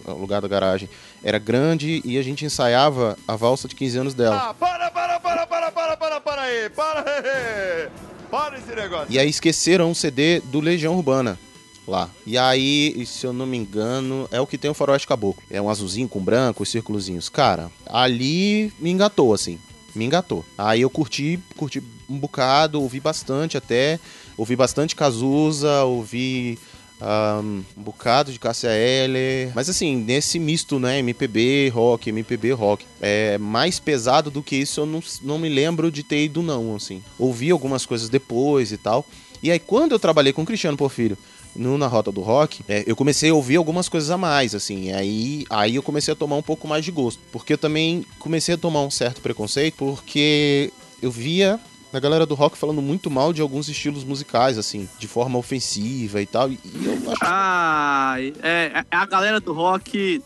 o 0.05 0.13
lugar 0.13 0.39
da 0.39 0.47
garagem, 0.47 0.87
era 1.23 1.39
grande 1.39 1.99
e 2.05 2.15
a 2.15 2.21
gente 2.21 2.45
ensaiava 2.45 3.17
a 3.27 3.35
valsa 3.35 3.67
de 3.67 3.73
15 3.73 3.97
anos 3.97 4.13
dela. 4.13 4.49
Ah, 4.49 4.53
para, 4.53 4.91
para, 4.91 5.19
para, 5.19 5.47
para, 5.47 5.71
para, 5.71 5.97
para, 5.97 6.21
para 6.21 6.41
aí, 6.43 6.69
para 6.69 6.99
aí, 6.99 7.89
para 8.29 8.59
esse 8.59 8.75
negócio. 8.75 9.07
E 9.09 9.17
aí 9.17 9.27
esqueceram 9.27 9.89
um 9.89 9.95
CD 9.95 10.39
do 10.39 10.59
Legião 10.59 10.95
Urbana 10.95 11.39
lá. 11.87 12.07
E 12.23 12.37
aí, 12.37 13.03
se 13.07 13.25
eu 13.25 13.33
não 13.33 13.47
me 13.47 13.57
engano, 13.57 14.29
é 14.29 14.39
o 14.39 14.45
que 14.45 14.59
tem 14.59 14.69
o 14.69 14.75
faroeste 14.75 15.07
caboclo. 15.07 15.41
É 15.49 15.59
um 15.59 15.71
azulzinho 15.71 16.07
com 16.07 16.19
branco, 16.19 16.61
os 16.61 16.69
círculozinhos. 16.69 17.29
Cara, 17.29 17.71
ali 17.87 18.71
me 18.77 18.91
engatou, 18.91 19.33
assim. 19.33 19.57
Me 19.95 20.05
engatou. 20.05 20.45
Aí 20.55 20.81
eu 20.81 20.89
curti, 20.91 21.39
curti 21.57 21.81
um 22.09 22.17
bocado, 22.17 22.81
ouvi 22.81 22.99
bastante 22.99 23.57
até. 23.57 23.99
Ouvi 24.37 24.55
bastante 24.55 24.95
Cazuza, 24.95 25.83
ouvi 25.83 26.57
um, 27.01 27.63
um 27.77 27.83
bocado 27.83 28.31
de 28.31 28.39
Cássia 28.39 28.69
Eller. 28.69 29.51
Mas 29.55 29.69
assim, 29.69 29.95
nesse 29.95 30.39
misto, 30.39 30.79
né? 30.79 30.99
MPB, 30.99 31.69
rock, 31.69 32.09
MPB, 32.09 32.51
rock. 32.51 32.85
É 33.01 33.37
mais 33.37 33.79
pesado 33.79 34.29
do 34.29 34.43
que 34.43 34.55
isso, 34.55 34.81
eu 34.81 34.85
não, 34.85 35.01
não 35.21 35.37
me 35.37 35.49
lembro 35.49 35.91
de 35.91 36.03
ter 36.03 36.25
ido, 36.25 36.41
não, 36.41 36.75
assim. 36.75 37.01
Ouvi 37.17 37.51
algumas 37.51 37.85
coisas 37.85 38.09
depois 38.09 38.71
e 38.71 38.77
tal. 38.77 39.05
E 39.41 39.49
aí, 39.51 39.59
quando 39.59 39.93
eu 39.93 39.99
trabalhei 39.99 40.33
com 40.33 40.41
o 40.41 40.45
Cristiano 40.45 40.75
Porfírio 40.75 41.17
no 41.55 41.77
Na 41.77 41.87
Rota 41.87 42.11
do 42.11 42.21
Rock, 42.21 42.61
é, 42.67 42.83
eu 42.85 42.95
comecei 42.95 43.29
a 43.29 43.33
ouvir 43.33 43.55
algumas 43.55 43.89
coisas 43.89 44.11
a 44.11 44.17
mais, 44.17 44.53
assim. 44.53 44.91
Aí, 44.91 45.45
aí 45.49 45.75
eu 45.75 45.83
comecei 45.83 46.11
a 46.11 46.15
tomar 46.15 46.35
um 46.35 46.41
pouco 46.41 46.67
mais 46.67 46.83
de 46.83 46.91
gosto. 46.91 47.21
Porque 47.31 47.53
eu 47.53 47.57
também 47.57 48.05
comecei 48.19 48.55
a 48.55 48.57
tomar 48.57 48.81
um 48.81 48.91
certo 48.91 49.21
preconceito, 49.21 49.75
porque 49.75 50.71
eu 51.01 51.09
via 51.09 51.59
na 51.91 51.99
galera 51.99 52.25
do 52.25 52.35
rock 52.35 52.57
falando 52.57 52.81
muito 52.81 53.09
mal 53.09 53.33
de 53.33 53.41
alguns 53.41 53.67
estilos 53.67 54.03
musicais, 54.03 54.57
assim, 54.57 54.87
de 54.97 55.07
forma 55.07 55.37
ofensiva 55.37 56.21
e 56.21 56.25
tal. 56.25 56.51
E 56.51 56.59
eu 56.83 57.11
acho. 57.11 57.19
Ah, 57.21 58.15
é 58.43 58.83
a 58.91 59.05
galera 59.05 59.39
do 59.39 59.53
rock. 59.53 60.21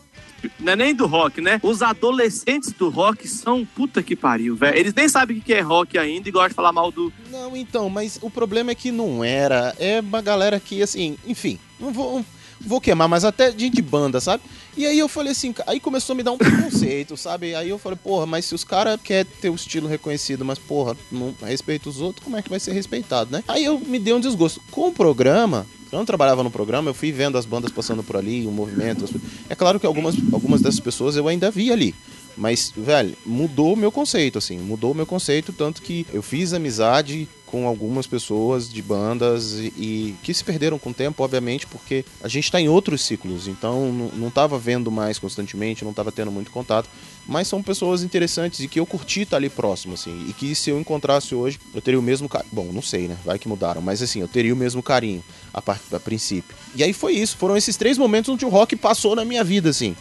Não 0.60 0.74
é 0.74 0.76
nem 0.76 0.94
do 0.94 1.06
rock, 1.06 1.40
né? 1.40 1.58
Os 1.62 1.80
adolescentes 1.80 2.70
do 2.72 2.90
rock 2.90 3.26
são 3.26 3.64
puta 3.64 4.02
que 4.02 4.14
pariu, 4.14 4.54
velho. 4.54 4.76
Eles 4.76 4.92
nem 4.92 5.08
sabem 5.08 5.38
o 5.38 5.40
que 5.40 5.54
é 5.54 5.60
rock 5.60 5.96
ainda 5.96 6.28
e 6.28 6.32
gostam 6.32 6.50
de 6.50 6.54
falar 6.54 6.72
mal 6.72 6.92
do. 6.92 7.10
Não, 7.30 7.56
então, 7.56 7.88
mas 7.88 8.18
o 8.20 8.28
problema 8.28 8.70
é 8.70 8.74
que 8.74 8.92
não 8.92 9.24
era. 9.24 9.74
É 9.78 10.00
uma 10.00 10.20
galera 10.20 10.60
que, 10.60 10.82
assim, 10.82 11.16
enfim, 11.26 11.58
não 11.80 11.92
vou 11.92 12.22
vou 12.66 12.80
queimar, 12.80 13.08
mas 13.08 13.24
até 13.24 13.50
de, 13.50 13.68
de 13.68 13.82
banda, 13.82 14.20
sabe? 14.20 14.42
E 14.76 14.86
aí 14.86 14.98
eu 14.98 15.08
falei 15.08 15.32
assim, 15.32 15.54
aí 15.66 15.78
começou 15.78 16.14
a 16.14 16.16
me 16.16 16.22
dar 16.22 16.32
um 16.32 16.38
preconceito, 16.38 17.16
sabe? 17.16 17.54
Aí 17.54 17.68
eu 17.68 17.78
falei, 17.78 17.98
porra, 18.02 18.26
mas 18.26 18.44
se 18.44 18.54
os 18.54 18.64
caras 18.64 19.00
querem 19.02 19.30
ter 19.40 19.50
o 19.50 19.54
estilo 19.54 19.88
reconhecido, 19.88 20.44
mas 20.44 20.58
porra, 20.58 20.96
não 21.12 21.34
respeita 21.42 21.88
os 21.88 22.00
outros, 22.00 22.24
como 22.24 22.36
é 22.36 22.42
que 22.42 22.50
vai 22.50 22.58
ser 22.58 22.72
respeitado, 22.72 23.30
né? 23.30 23.44
Aí 23.46 23.64
eu 23.64 23.78
me 23.78 23.98
dei 23.98 24.12
um 24.12 24.20
desgosto. 24.20 24.60
Com 24.70 24.88
o 24.88 24.92
programa, 24.92 25.66
eu 25.92 25.98
não 25.98 26.04
trabalhava 26.04 26.42
no 26.42 26.50
programa, 26.50 26.90
eu 26.90 26.94
fui 26.94 27.12
vendo 27.12 27.38
as 27.38 27.46
bandas 27.46 27.70
passando 27.70 28.02
por 28.02 28.16
ali, 28.16 28.46
o 28.46 28.50
movimento. 28.50 29.04
as. 29.04 29.10
É 29.48 29.54
claro 29.54 29.78
que 29.78 29.86
algumas, 29.86 30.16
algumas 30.32 30.60
dessas 30.60 30.80
pessoas 30.80 31.16
eu 31.16 31.28
ainda 31.28 31.52
vi 31.52 31.70
ali. 31.70 31.94
Mas, 32.36 32.72
velho, 32.76 33.16
mudou 33.24 33.72
o 33.74 33.76
meu 33.76 33.92
conceito, 33.92 34.38
assim. 34.38 34.58
Mudou 34.58 34.92
o 34.92 34.94
meu 34.94 35.06
conceito, 35.06 35.52
tanto 35.52 35.80
que 35.82 36.06
eu 36.12 36.22
fiz 36.22 36.52
amizade 36.52 37.28
com 37.46 37.68
algumas 37.68 38.04
pessoas 38.08 38.68
de 38.68 38.82
bandas 38.82 39.52
e, 39.52 39.72
e 39.76 40.14
que 40.24 40.34
se 40.34 40.42
perderam 40.42 40.76
com 40.76 40.90
o 40.90 40.94
tempo, 40.94 41.22
obviamente, 41.22 41.68
porque 41.68 42.04
a 42.20 42.26
gente 42.26 42.50
tá 42.50 42.60
em 42.60 42.68
outros 42.68 43.02
ciclos. 43.02 43.46
Então, 43.46 43.92
não- 43.92 44.08
não 44.08 44.30
tava 44.30 44.58
vendo 44.58 44.90
mais 44.90 45.20
constantemente, 45.20 45.84
não 45.84 45.92
tava 45.92 46.10
tendo 46.10 46.32
muito 46.32 46.50
contato. 46.50 46.88
Mas 47.26 47.46
são 47.46 47.62
pessoas 47.62 48.02
interessantes 48.02 48.58
e 48.60 48.66
que 48.68 48.80
eu 48.80 48.84
curti 48.84 49.20
estar 49.20 49.36
ali 49.36 49.48
próximo, 49.48 49.94
assim. 49.94 50.26
E 50.28 50.32
que 50.32 50.52
se 50.56 50.70
eu 50.70 50.80
encontrasse 50.80 51.34
hoje, 51.34 51.60
eu 51.72 51.80
teria 51.80 52.00
o 52.00 52.02
mesmo 52.02 52.28
carinho. 52.28 52.50
Bom, 52.52 52.70
não 52.72 52.82
sei, 52.82 53.06
né? 53.06 53.16
Vai 53.24 53.38
que 53.38 53.48
mudaram. 53.48 53.80
Mas 53.80 54.02
assim, 54.02 54.20
eu 54.20 54.28
teria 54.28 54.52
o 54.52 54.56
mesmo 54.56 54.82
carinho 54.82 55.22
a, 55.52 55.62
par- 55.62 55.80
a 55.92 56.00
princípio. 56.00 56.54
E 56.74 56.82
aí 56.82 56.92
foi 56.92 57.12
isso. 57.14 57.36
Foram 57.36 57.56
esses 57.56 57.76
três 57.76 57.96
momentos 57.96 58.28
onde 58.34 58.44
o 58.44 58.48
rock 58.48 58.74
passou 58.74 59.14
na 59.14 59.24
minha 59.24 59.44
vida, 59.44 59.70
assim. 59.70 59.94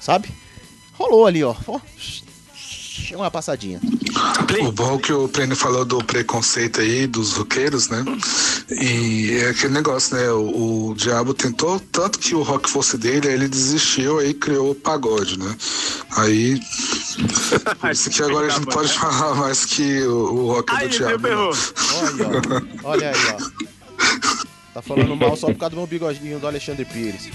Sabe? 0.00 0.28
Rolou 0.98 1.26
ali, 1.26 1.44
ó. 1.44 1.54
Uma 3.14 3.30
passadinha. 3.30 3.80
O 4.66 4.72
bom 4.72 4.98
que 4.98 5.12
o 5.12 5.28
Plínio 5.28 5.54
falou 5.54 5.84
do 5.84 6.02
preconceito 6.02 6.80
aí 6.80 7.06
dos 7.06 7.32
roqueiros, 7.32 7.88
né? 7.88 8.04
E 8.70 9.38
é 9.42 9.50
aquele 9.50 9.74
negócio, 9.74 10.16
né? 10.16 10.28
O, 10.30 10.88
o 10.88 10.94
diabo 10.94 11.32
tentou 11.32 11.78
tanto 11.78 12.18
que 12.18 12.34
o 12.34 12.42
rock 12.42 12.68
fosse 12.68 12.98
dele, 12.98 13.28
aí 13.28 13.34
ele 13.34 13.48
desistiu 13.48 14.18
aí 14.18 14.34
criou 14.34 14.70
o 14.70 14.74
pagode, 14.74 15.38
né? 15.38 15.56
Aí. 16.16 16.60
Por 17.80 17.90
isso 17.92 18.10
que 18.10 18.22
agora 18.22 18.46
a 18.46 18.50
gente 18.50 18.66
não 18.66 18.72
pode 18.72 18.92
falar 18.92 19.34
mais 19.34 19.64
que 19.64 20.02
o, 20.02 20.34
o 20.34 20.46
rock 20.52 20.74
é 20.74 20.78
do 20.80 20.88
diabo. 20.88 21.28
não. 21.28 21.50
Olha. 21.94 22.66
Olha 22.82 23.10
aí, 23.10 23.16
ó. 23.34 23.66
Tá 24.74 24.82
falando 24.82 25.16
mal 25.16 25.36
só 25.36 25.46
por 25.46 25.56
causa 25.56 25.70
do 25.70 25.76
meu 25.76 25.86
bigodinho 25.86 26.38
do 26.38 26.46
Alexandre 26.46 26.84
Pires. 26.84 27.30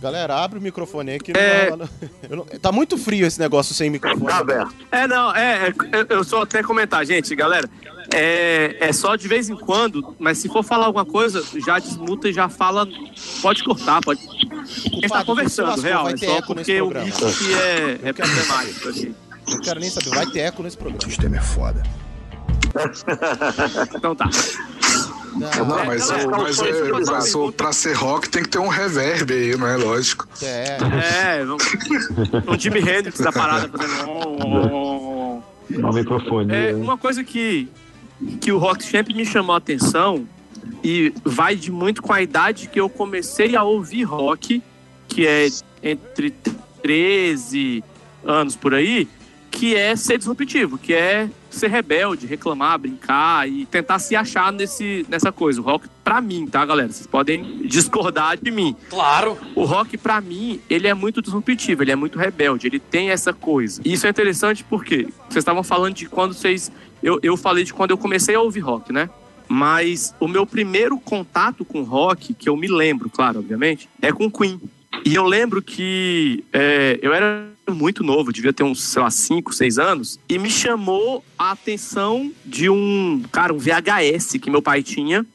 Galera, 0.00 0.34
abre 0.42 0.58
o 0.58 0.62
microfone 0.62 1.10
aí 1.12 1.18
que 1.20 1.32
não 1.32 1.40
É. 1.40 1.68
eu 2.30 2.36
não- 2.36 2.44
Tá 2.60 2.72
muito 2.72 2.96
frio 2.96 3.26
esse 3.26 3.38
negócio 3.38 3.74
sem 3.74 3.90
microfone. 3.90 4.26
Tá 4.30 4.38
aberto. 4.38 4.74
É, 4.90 5.06
não, 5.06 5.34
é, 5.34 5.68
é, 5.68 5.74
eu- 6.08 6.24
só 6.24 6.42
até 6.42 6.62
comentar, 6.62 7.04
gente, 7.04 7.34
galera, 7.36 7.68
é, 8.14 8.76
é 8.80 8.92
só 8.92 9.14
de 9.14 9.28
vez 9.28 9.48
em 9.50 9.56
quando, 9.56 10.16
mas 10.18 10.38
se 10.38 10.48
for 10.48 10.62
falar 10.64 10.86
alguma 10.86 11.04
coisa, 11.04 11.44
já 11.64 11.78
desmuta 11.78 12.28
e 12.28 12.32
já 12.32 12.48
fala, 12.48 12.88
pode 13.42 13.62
cortar, 13.62 14.00
pode... 14.00 14.20
A 14.20 14.64
gente 14.94 15.08
tá 15.08 15.24
conversando, 15.24 15.80
real, 15.80 16.08
é 16.08 16.16
só 16.16 16.40
porque 16.42 16.80
o 16.80 16.90
bicho 16.90 17.26
aqui 17.26 17.54
é, 17.54 17.98
é 18.08 18.12
problemático 18.12 18.88
aqui. 18.88 19.14
Não 19.48 19.60
quero 19.60 19.80
nem 19.80 19.90
saber, 19.90 20.10
vai 20.10 20.26
ter 20.26 20.40
eco 20.40 20.62
nesse 20.62 20.76
programa. 20.76 21.02
O 21.02 21.08
sistema 21.08 21.36
é 21.36 21.40
foda. 21.40 21.82
Então 23.96 24.14
tá. 24.14 24.30
Não, 25.34 25.84
mas, 25.86 26.08
galera, 26.08 26.28
o, 26.28 26.30
mas, 26.42 26.58
é, 26.60 26.90
mas 27.06 27.34
o- 27.34 27.52
pra 27.52 27.72
ser 27.72 27.94
rock 27.94 28.28
tem 28.28 28.42
que 28.42 28.48
ter 28.48 28.58
um 28.58 28.68
reverb 28.68 29.32
aí, 29.32 29.56
não 29.56 29.66
é 29.66 29.76
lógico? 29.76 30.26
É. 30.42 30.78
É, 31.38 31.44
um, 31.44 31.56
um 32.52 32.58
Jimi 32.58 32.80
Hendrix 32.80 33.20
da 33.20 33.32
parada 33.32 33.68
fazendo... 33.68 35.42
No 35.70 35.92
microfone. 35.92 36.52
É, 36.52 36.72
né? 36.72 36.74
uma 36.74 36.98
coisa 36.98 37.22
que, 37.22 37.68
que 38.40 38.50
o 38.50 38.58
rock 38.58 38.82
sempre 38.84 39.14
me 39.14 39.24
chamou 39.24 39.54
a 39.54 39.58
atenção 39.58 40.26
e 40.82 41.12
vai 41.24 41.54
de 41.54 41.70
muito 41.70 42.02
com 42.02 42.12
a 42.12 42.20
idade 42.20 42.68
que 42.68 42.80
eu 42.80 42.88
comecei 42.88 43.54
a 43.54 43.62
ouvir 43.62 44.02
rock, 44.02 44.62
que 45.08 45.26
é 45.26 45.46
entre 45.82 46.34
13 46.82 47.84
anos 48.24 48.56
por 48.56 48.74
aí, 48.74 49.08
que 49.50 49.74
é 49.74 49.96
ser 49.96 50.16
disruptivo, 50.18 50.78
que 50.78 50.94
é 50.94 51.28
ser 51.50 51.68
rebelde, 51.68 52.26
reclamar, 52.26 52.78
brincar 52.78 53.48
e 53.48 53.66
tentar 53.66 53.98
se 53.98 54.14
achar 54.14 54.52
nesse, 54.52 55.04
nessa 55.08 55.32
coisa. 55.32 55.60
O 55.60 55.64
rock, 55.64 55.88
pra 56.04 56.20
mim, 56.20 56.46
tá, 56.46 56.64
galera? 56.64 56.92
Vocês 56.92 57.06
podem 57.06 57.62
discordar 57.66 58.38
de 58.38 58.50
mim. 58.50 58.76
Claro. 58.88 59.36
O 59.54 59.64
rock, 59.64 59.98
pra 59.98 60.20
mim, 60.20 60.60
ele 60.70 60.86
é 60.86 60.94
muito 60.94 61.20
disruptivo, 61.20 61.82
ele 61.82 61.90
é 61.90 61.96
muito 61.96 62.18
rebelde, 62.18 62.68
ele 62.68 62.78
tem 62.78 63.10
essa 63.10 63.32
coisa. 63.32 63.82
E 63.84 63.92
isso 63.92 64.06
é 64.06 64.10
interessante 64.10 64.64
porque 64.64 65.08
vocês 65.28 65.42
estavam 65.42 65.62
falando 65.62 65.94
de 65.94 66.06
quando 66.06 66.32
vocês. 66.32 66.70
Eu, 67.02 67.18
eu 67.22 67.36
falei 67.36 67.64
de 67.64 67.74
quando 67.74 67.90
eu 67.90 67.98
comecei 67.98 68.34
a 68.34 68.40
ouvir 68.40 68.60
rock, 68.60 68.92
né? 68.92 69.10
Mas 69.48 70.14
o 70.20 70.28
meu 70.28 70.46
primeiro 70.46 70.98
contato 71.00 71.64
com 71.64 71.82
rock, 71.82 72.34
que 72.34 72.48
eu 72.48 72.56
me 72.56 72.68
lembro, 72.68 73.10
claro, 73.10 73.40
obviamente, 73.40 73.88
é 74.00 74.12
com 74.12 74.30
Queen. 74.30 74.60
E 75.04 75.14
eu 75.14 75.24
lembro 75.24 75.60
que 75.62 76.44
é, 76.52 76.98
eu 77.02 77.12
era 77.12 77.48
muito 77.74 78.02
novo, 78.02 78.32
devia 78.32 78.52
ter 78.52 78.62
uns, 78.62 78.82
sei 78.82 79.02
lá, 79.02 79.10
5, 79.10 79.52
6 79.52 79.78
anos, 79.78 80.20
e 80.28 80.38
me 80.38 80.50
chamou 80.50 81.24
a 81.38 81.52
atenção 81.52 82.30
de 82.44 82.68
um, 82.68 83.22
cara, 83.30 83.52
um 83.52 83.58
VHS 83.58 84.38
que 84.40 84.50
meu 84.50 84.62
pai 84.62 84.82
tinha, 84.82 85.26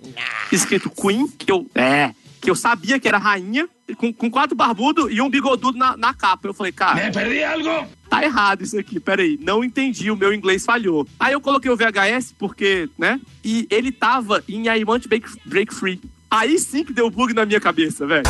escrito 0.52 0.90
Queen, 0.90 1.28
que 1.28 1.52
eu, 1.52 1.70
é, 1.76 2.14
que 2.42 2.50
eu 2.50 2.56
sabia 2.56 3.00
que 3.00 3.08
era 3.08 3.18
rainha, 3.18 3.68
com, 3.98 4.12
com 4.12 4.32
quatro 4.32 4.56
barbudos 4.56 5.12
e 5.12 5.22
um 5.22 5.30
bigodudo 5.30 5.78
na, 5.78 5.96
na 5.96 6.14
capa. 6.14 6.48
Eu 6.48 6.54
falei, 6.54 6.72
cara. 6.72 7.12
perdi 7.12 7.44
algo? 7.44 7.88
Tá 8.10 8.24
errado 8.24 8.64
isso 8.64 8.80
aqui, 8.80 9.00
peraí. 9.00 9.38
Não 9.42 9.64
entendi, 9.64 10.10
o 10.10 10.16
meu 10.16 10.34
inglês 10.34 10.66
falhou. 10.66 11.08
Aí 11.20 11.34
eu 11.34 11.42
coloquei 11.42 11.70
o 11.70 11.76
VHS, 11.76 12.34
porque, 12.38 12.90
né? 12.98 13.20
E 13.44 13.68
ele 13.70 13.92
tava 13.92 14.44
em 14.48 14.68
I 14.68 14.84
Want 14.84 15.04
to 15.04 15.10
Break, 15.10 15.28
Break 15.46 15.74
Free. 15.74 16.02
Aí 16.30 16.58
sim 16.58 16.84
que 16.84 16.94
deu 16.94 17.10
bug 17.10 17.34
na 17.34 17.46
minha 17.46 17.60
cabeça, 17.60 18.06
velho. 18.06 18.24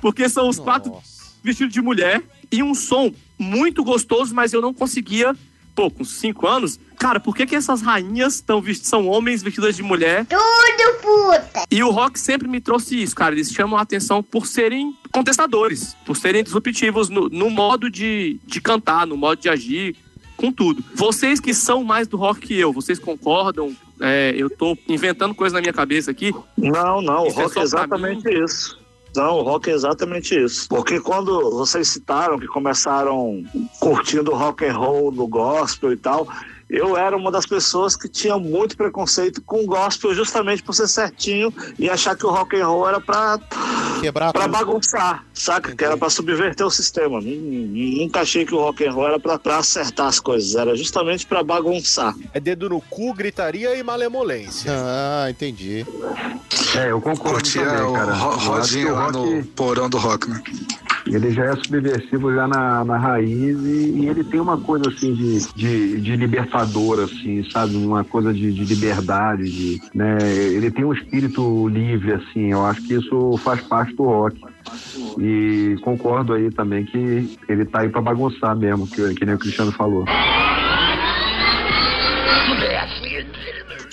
Porque 0.00 0.28
são 0.28 0.48
os 0.48 0.58
quatro 0.58 0.92
vestidos 1.42 1.72
de 1.72 1.80
mulher 1.80 2.22
e 2.50 2.62
um 2.62 2.74
som 2.74 3.12
muito 3.38 3.82
gostoso, 3.84 4.34
mas 4.34 4.52
eu 4.52 4.60
não 4.60 4.74
conseguia. 4.74 5.34
Pô, 5.74 5.90
com 5.90 6.04
cinco 6.04 6.46
anos, 6.46 6.80
cara, 6.98 7.20
por 7.20 7.34
que, 7.34 7.46
que 7.46 7.54
essas 7.54 7.80
rainhas 7.80 8.34
estão 8.34 8.60
vestidas, 8.60 8.88
são 8.88 9.06
homens 9.06 9.42
vestidas 9.42 9.76
de 9.76 9.82
mulher? 9.82 10.26
Tudo 10.26 11.00
puta. 11.00 11.64
E 11.70 11.82
o 11.82 11.90
rock 11.90 12.18
sempre 12.18 12.48
me 12.48 12.60
trouxe 12.60 13.00
isso, 13.00 13.14
cara. 13.14 13.34
Eles 13.34 13.52
chamam 13.52 13.78
a 13.78 13.82
atenção 13.82 14.22
por 14.22 14.46
serem 14.46 14.94
contestadores, 15.12 15.96
por 16.04 16.16
serem 16.16 16.42
disruptivos 16.42 17.08
no, 17.08 17.28
no 17.28 17.48
modo 17.48 17.90
de, 17.90 18.38
de 18.44 18.60
cantar, 18.60 19.06
no 19.06 19.16
modo 19.16 19.40
de 19.40 19.48
agir, 19.48 19.96
com 20.36 20.50
tudo. 20.50 20.82
Vocês 20.94 21.38
que 21.38 21.52
são 21.54 21.84
mais 21.84 22.08
do 22.08 22.16
rock 22.16 22.40
que 22.40 22.58
eu, 22.58 22.72
vocês 22.72 22.98
concordam? 22.98 23.74
É, 24.00 24.34
eu 24.36 24.48
tô 24.48 24.76
inventando 24.88 25.34
coisa 25.34 25.54
na 25.54 25.60
minha 25.60 25.72
cabeça 25.72 26.10
aqui. 26.10 26.32
Não, 26.56 27.02
não, 27.02 27.24
o 27.24 27.28
Isso 27.28 27.40
é 27.40 27.42
rock 27.42 27.50
é 27.50 27.54
pra 27.54 27.62
exatamente 27.62 28.28
isso. 28.42 28.79
Não, 29.14 29.38
o 29.38 29.42
rock 29.42 29.70
é 29.70 29.74
exatamente 29.74 30.38
isso. 30.38 30.68
Porque 30.68 31.00
quando 31.00 31.50
vocês 31.50 31.88
citaram 31.88 32.38
que 32.38 32.46
começaram 32.46 33.44
curtindo 33.80 34.32
rock 34.32 34.64
and 34.64 34.76
roll 34.76 35.10
no 35.10 35.26
gospel 35.26 35.92
e 35.92 35.96
tal, 35.96 36.28
eu 36.70 36.96
era 36.96 37.16
uma 37.16 37.30
das 37.30 37.44
pessoas 37.46 37.96
que 37.96 38.08
tinha 38.08 38.38
muito 38.38 38.76
preconceito 38.76 39.42
com 39.42 39.64
o 39.64 39.66
gospel 39.66 40.14
justamente 40.14 40.62
por 40.62 40.72
ser 40.74 40.86
certinho 40.88 41.52
e 41.78 41.90
achar 41.90 42.16
que 42.16 42.24
o 42.24 42.30
rock 42.30 42.56
and 42.60 42.66
roll 42.66 42.88
era 42.88 43.00
pra 43.00 43.38
quebrar 44.00 44.32
para 44.32 44.48
bagunçar, 44.48 45.24
saca? 45.34 45.74
Que 45.74 45.84
era 45.84 45.96
pra 45.96 46.08
subverter 46.08 46.64
o 46.66 46.70
sistema. 46.70 47.20
Nun- 47.20 47.98
Nunca 48.00 48.20
achei 48.20 48.44
que 48.46 48.54
o 48.54 48.58
rock 48.58 48.86
and 48.86 48.92
roll 48.92 49.06
era 49.08 49.18
pra, 49.20 49.38
pra 49.38 49.58
acertar 49.58 50.06
as 50.06 50.20
coisas, 50.20 50.54
era 50.54 50.74
justamente 50.76 51.26
pra 51.26 51.42
bagunçar. 51.42 52.14
É 52.32 52.40
dedo 52.40 52.68
no 52.68 52.80
cu, 52.80 53.12
gritaria 53.12 53.74
e 53.76 53.82
malemolência. 53.82 54.70
Ah, 54.74 55.28
entendi. 55.30 55.84
É, 56.76 56.90
eu 56.90 57.00
concordo 57.00 57.34
Curtia 57.40 57.64
também, 57.64 57.82
o 57.84 57.92
cara. 57.92 58.12
o 58.12 58.16
rock- 58.16 58.76
no 59.12 59.44
porão 59.46 59.88
do 59.90 59.98
rock, 59.98 60.28
né? 60.30 60.42
Ele 61.06 61.32
já 61.32 61.44
é 61.44 61.56
subversivo 61.56 62.34
já 62.34 62.46
na, 62.46 62.84
na 62.84 62.98
raiz 62.98 63.58
e, 63.64 64.00
e 64.00 64.08
ele 64.08 64.22
tem 64.24 64.40
uma 64.40 64.58
coisa 64.58 64.88
assim 64.88 65.14
de, 65.14 65.38
de, 65.54 66.00
de 66.00 66.16
libertador, 66.16 67.00
assim, 67.00 67.42
sabe? 67.50 67.76
Uma 67.76 68.04
coisa 68.04 68.32
de, 68.32 68.52
de 68.52 68.64
liberdade, 68.64 69.50
de, 69.50 69.80
né? 69.94 70.18
Ele 70.22 70.70
tem 70.70 70.84
um 70.84 70.92
espírito 70.92 71.68
livre, 71.68 72.12
assim. 72.12 72.52
Eu 72.52 72.64
acho 72.64 72.82
que 72.82 72.94
isso 72.94 73.40
faz 73.44 73.60
parte 73.62 73.94
do 73.94 74.04
rock. 74.04 74.40
E 75.18 75.76
concordo 75.82 76.34
aí 76.34 76.50
também 76.50 76.84
que 76.84 77.36
ele 77.48 77.64
tá 77.64 77.80
aí 77.80 77.88
pra 77.88 78.00
bagunçar 78.00 78.56
mesmo, 78.56 78.86
que, 78.86 79.14
que 79.14 79.26
nem 79.26 79.34
o 79.34 79.38
Cristiano 79.38 79.72
falou. 79.72 80.04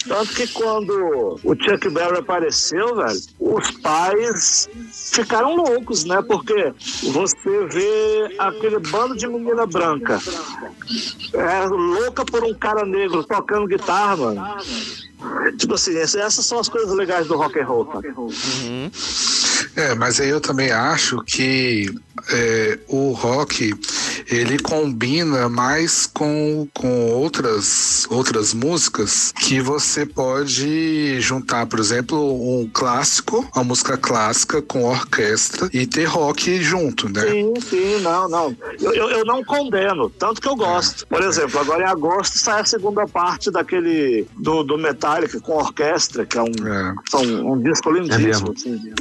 Tanto 0.07 0.33
que 0.33 0.47
quando 0.47 1.39
o 1.43 1.55
Chuck 1.55 1.89
Berry 1.89 2.19
apareceu, 2.19 2.95
velho, 2.95 3.19
os 3.39 3.71
pais 3.81 4.69
ficaram 5.11 5.55
loucos, 5.55 6.05
né? 6.05 6.21
Porque 6.21 6.73
você 7.03 7.65
vê 7.67 8.35
aquele 8.39 8.79
bando 8.79 9.15
de 9.15 9.27
menina 9.27 9.65
branca 9.65 10.19
é, 11.33 11.65
louca 11.67 12.25
por 12.25 12.43
um 12.43 12.53
cara 12.53 12.85
negro 12.85 13.23
tocando 13.23 13.67
guitarra, 13.67 14.15
mano. 14.17 14.41
Tipo 15.57 15.73
assim, 15.73 15.97
essas 15.97 16.45
são 16.45 16.59
as 16.59 16.69
coisas 16.69 16.93
legais 16.93 17.27
do 17.27 17.35
rock 17.35 17.59
and 17.59 17.65
roll, 17.65 17.85
tá? 17.85 17.99
É, 19.75 19.95
mas 19.95 20.19
aí 20.19 20.29
eu 20.29 20.41
também 20.41 20.71
acho 20.71 21.21
que 21.23 21.93
é, 22.29 22.79
o 22.87 23.11
rock 23.11 23.73
ele 24.29 24.59
combina 24.59 25.47
mais 25.47 26.05
com, 26.07 26.67
com 26.73 27.11
outras, 27.11 28.05
outras 28.09 28.53
músicas 28.53 29.31
que 29.31 29.61
você 29.61 30.05
pode 30.05 31.19
juntar, 31.21 31.65
por 31.67 31.79
exemplo, 31.79 32.17
um 32.17 32.69
clássico, 32.71 33.47
uma 33.55 33.63
música 33.63 33.97
clássica 33.97 34.61
com 34.61 34.83
orquestra 34.83 35.69
e 35.71 35.85
ter 35.85 36.05
rock 36.05 36.61
junto, 36.61 37.07
né? 37.09 37.21
Sim, 37.21 37.53
sim, 37.61 37.99
não, 38.01 38.27
não. 38.27 38.57
Eu, 38.81 38.93
eu, 38.93 39.09
eu 39.09 39.25
não 39.25 39.43
condeno, 39.43 40.09
tanto 40.09 40.41
que 40.41 40.47
eu 40.47 40.55
gosto. 40.55 41.07
Por 41.07 41.23
exemplo, 41.23 41.59
agora 41.59 41.83
em 41.83 41.87
agosto 41.87 42.37
sai 42.37 42.61
a 42.61 42.65
segunda 42.65 43.07
parte 43.07 43.51
daquele 43.51 44.27
do, 44.37 44.63
do 44.63 44.77
Metallica 44.77 45.39
com 45.39 45.53
orquestra, 45.53 46.25
que 46.25 46.37
é 46.37 46.41
um, 46.41 46.51
são 47.09 47.21
um 47.21 47.61
disco 47.61 47.91
lindíssimo. 47.91 48.53
assim. 48.55 48.93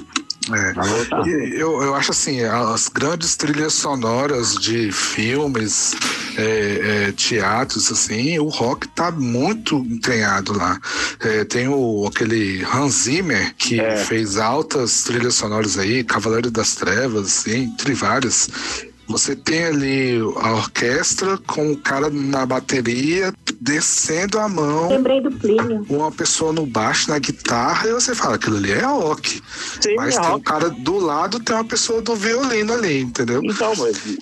É. 0.52 1.28
E 1.28 1.60
Eu, 1.60 1.82
eu 1.82 1.94
acho 1.94 2.12
assim, 2.12 2.42
as 2.42 2.88
grandes 2.88 3.36
trilhas 3.36 3.74
sonoras 3.74 4.54
de 4.54 4.92
filmes, 4.92 5.94
é, 6.36 7.06
é, 7.08 7.12
teatros, 7.12 7.90
assim, 7.90 8.38
o 8.38 8.48
rock 8.48 8.86
tá 8.88 9.10
muito 9.10 9.76
entranhado 9.76 10.56
lá. 10.56 10.78
É, 11.20 11.44
tem 11.44 11.68
o, 11.68 12.06
aquele 12.06 12.64
Hans 12.64 13.04
Zimmer, 13.04 13.54
que 13.56 13.80
fez 14.06 14.36
altas 14.36 15.02
trilhas 15.02 15.34
sonoras 15.34 15.78
aí, 15.78 16.04
Cavaleiro 16.04 16.50
das 16.50 16.74
Trevas, 16.74 17.26
assim, 17.26 17.64
entre 17.64 17.94
várias. 17.94 18.48
Você 19.08 19.36
tem 19.36 19.64
ali 19.64 20.18
a 20.36 20.52
orquestra 20.52 21.38
com 21.38 21.72
o 21.72 21.76
cara 21.76 22.10
na 22.10 22.44
bateria 22.44 23.32
descendo 23.60 24.38
a 24.38 24.48
mão. 24.48 24.88
Lembrei 24.88 25.20
do 25.20 25.30
Plínio. 25.30 25.86
Uma 25.88 26.10
pessoa 26.10 26.52
no 26.52 26.66
baixo, 26.66 27.10
na 27.10 27.18
guitarra, 27.18 27.88
e 27.88 27.92
você 27.92 28.14
fala, 28.14 28.34
aquilo 28.34 28.56
ali 28.56 28.72
é 28.72 28.84
rock. 28.84 29.42
mas 29.96 30.16
é 30.16 30.20
tem 30.20 30.28
um 30.28 30.32
rock. 30.32 30.44
cara 30.44 30.70
do 30.70 30.98
lado, 30.98 31.40
tem 31.40 31.54
uma 31.54 31.64
pessoa 31.64 32.02
do 32.02 32.14
violino 32.16 32.72
ali, 32.72 33.00
entendeu? 33.00 33.40
Então, 33.44 33.72
mas, 33.76 34.18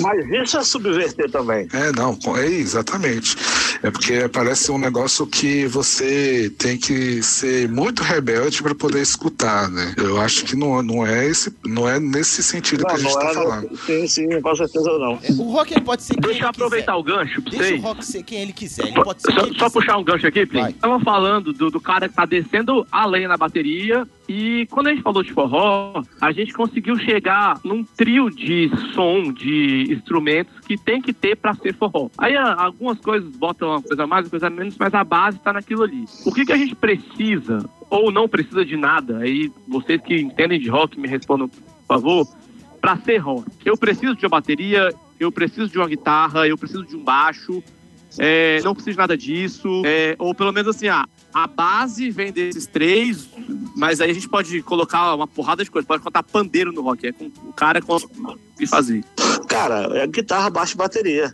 mas 0.00 0.30
isso 0.30 0.58
é 0.58 0.64
subverter 0.64 1.30
também. 1.30 1.68
É, 1.72 1.92
não, 1.92 2.18
é 2.36 2.46
exatamente. 2.46 3.36
É 3.82 3.90
porque 3.90 4.28
parece 4.28 4.70
um 4.70 4.78
negócio 4.78 5.26
que 5.26 5.66
você 5.66 6.50
tem 6.58 6.78
que 6.78 7.22
ser 7.22 7.68
muito 7.68 8.02
rebelde 8.02 8.62
para 8.62 8.74
poder 8.74 9.00
escutar, 9.02 9.68
né? 9.70 9.94
Eu 9.96 10.20
acho 10.20 10.44
que 10.44 10.54
não, 10.54 10.80
não, 10.82 11.04
é, 11.06 11.26
esse, 11.26 11.52
não 11.64 11.88
é 11.88 11.98
nesse 11.98 12.42
sentido 12.42 12.84
que 12.86 12.92
a 12.92 12.96
gente 12.98 13.12
não 13.12 13.18
está 13.20 13.30
é- 13.30 13.34
falando. 13.34 13.76
Sim, 13.78 14.06
sim, 14.06 14.40
com 14.40 14.54
certeza 14.56 14.88
não. 14.98 15.18
O 15.38 15.52
rock 15.52 15.72
ele 15.74 15.80
pode 15.80 16.02
ser 16.02 16.14
quem 16.14 16.22
Deixa 16.22 16.38
ele 16.40 16.46
aproveitar 16.46 16.92
quiser. 16.92 17.00
o 17.00 17.02
gancho 17.02 17.42
pra 17.42 17.50
Deixa 17.50 17.64
vocês. 17.66 17.80
o 17.80 17.82
rock 17.82 18.04
ser 18.06 18.22
quem 18.22 18.40
ele 18.42 18.52
quiser. 18.52 18.86
Ele 18.86 18.94
pode 19.02 19.22
ser 19.22 19.32
Só, 19.32 19.40
só 19.40 19.46
quiser. 19.48 19.70
puxar 19.70 19.96
um 19.98 20.04
gancho 20.04 20.26
aqui, 20.26 20.46
Plin. 20.46 20.60
Vai. 20.60 20.72
Tava 20.74 21.00
falando 21.00 21.52
do, 21.52 21.70
do 21.70 21.80
cara 21.80 22.08
que 22.08 22.14
tá 22.14 22.24
descendo 22.24 22.86
a 22.92 23.04
lenha 23.04 23.28
na 23.28 23.36
bateria. 23.36 24.06
E 24.28 24.66
quando 24.70 24.86
a 24.86 24.90
gente 24.90 25.02
falou 25.02 25.22
de 25.22 25.32
forró, 25.32 26.02
a 26.20 26.32
gente 26.32 26.52
conseguiu 26.54 26.96
chegar 26.98 27.58
num 27.64 27.84
trio 27.84 28.30
de 28.30 28.70
som, 28.94 29.32
de 29.32 29.86
instrumentos 29.92 30.54
que 30.66 30.78
tem 30.78 31.02
que 31.02 31.12
ter 31.12 31.36
pra 31.36 31.54
ser 31.54 31.74
forró. 31.74 32.08
Aí 32.16 32.34
a- 32.36 32.54
algumas 32.54 32.98
coisas 33.00 33.28
botam 33.36 33.71
uma 33.72 33.82
coisa 33.82 34.06
mais, 34.06 34.24
uma 34.26 34.30
coisa 34.30 34.50
menos, 34.50 34.76
mas 34.78 34.94
a 34.94 35.04
base 35.04 35.38
tá 35.38 35.52
naquilo 35.52 35.82
ali. 35.82 36.04
O 36.24 36.32
que, 36.32 36.44
que 36.44 36.52
a 36.52 36.56
gente 36.56 36.74
precisa, 36.74 37.68
ou 37.90 38.10
não 38.10 38.28
precisa 38.28 38.64
de 38.64 38.76
nada? 38.76 39.18
Aí 39.18 39.50
vocês 39.66 40.00
que 40.00 40.20
entendem 40.20 40.60
de 40.60 40.68
rock 40.68 40.98
me 40.98 41.08
respondam, 41.08 41.48
por 41.48 41.60
favor. 41.86 42.26
Pra 42.80 42.96
ser 42.96 43.18
rock, 43.18 43.46
eu 43.64 43.76
preciso 43.76 44.16
de 44.16 44.26
uma 44.26 44.30
bateria, 44.30 44.92
eu 45.20 45.30
preciso 45.30 45.68
de 45.68 45.78
uma 45.78 45.86
guitarra, 45.86 46.48
eu 46.48 46.58
preciso 46.58 46.84
de 46.84 46.96
um 46.96 47.04
baixo, 47.04 47.62
é, 48.18 48.60
não 48.62 48.74
preciso 48.74 48.92
de 48.92 48.98
nada 48.98 49.16
disso. 49.16 49.82
é, 49.84 50.14
ou 50.18 50.34
pelo 50.34 50.52
menos 50.52 50.76
assim, 50.76 50.88
ah, 50.88 51.06
a 51.32 51.46
base 51.46 52.10
vem 52.10 52.30
desses 52.30 52.66
três, 52.66 53.28
mas 53.74 54.00
aí 54.00 54.10
a 54.10 54.14
gente 54.14 54.28
pode 54.28 54.62
colocar 54.62 55.14
uma 55.14 55.26
porrada 55.26 55.64
de 55.64 55.70
coisa. 55.70 55.86
Pode 55.86 56.02
contar 56.02 56.22
pandeiro 56.22 56.72
no 56.72 56.82
rock. 56.82 57.06
É 57.06 57.12
com 57.12 57.26
o 57.26 57.52
cara 57.52 57.80
conseguir 57.80 58.66
fazer. 58.68 59.04
Cara, 59.48 59.88
é 59.98 60.06
guitarra, 60.06 60.50
baixo 60.50 60.74
e 60.74 60.76
bateria. 60.76 61.32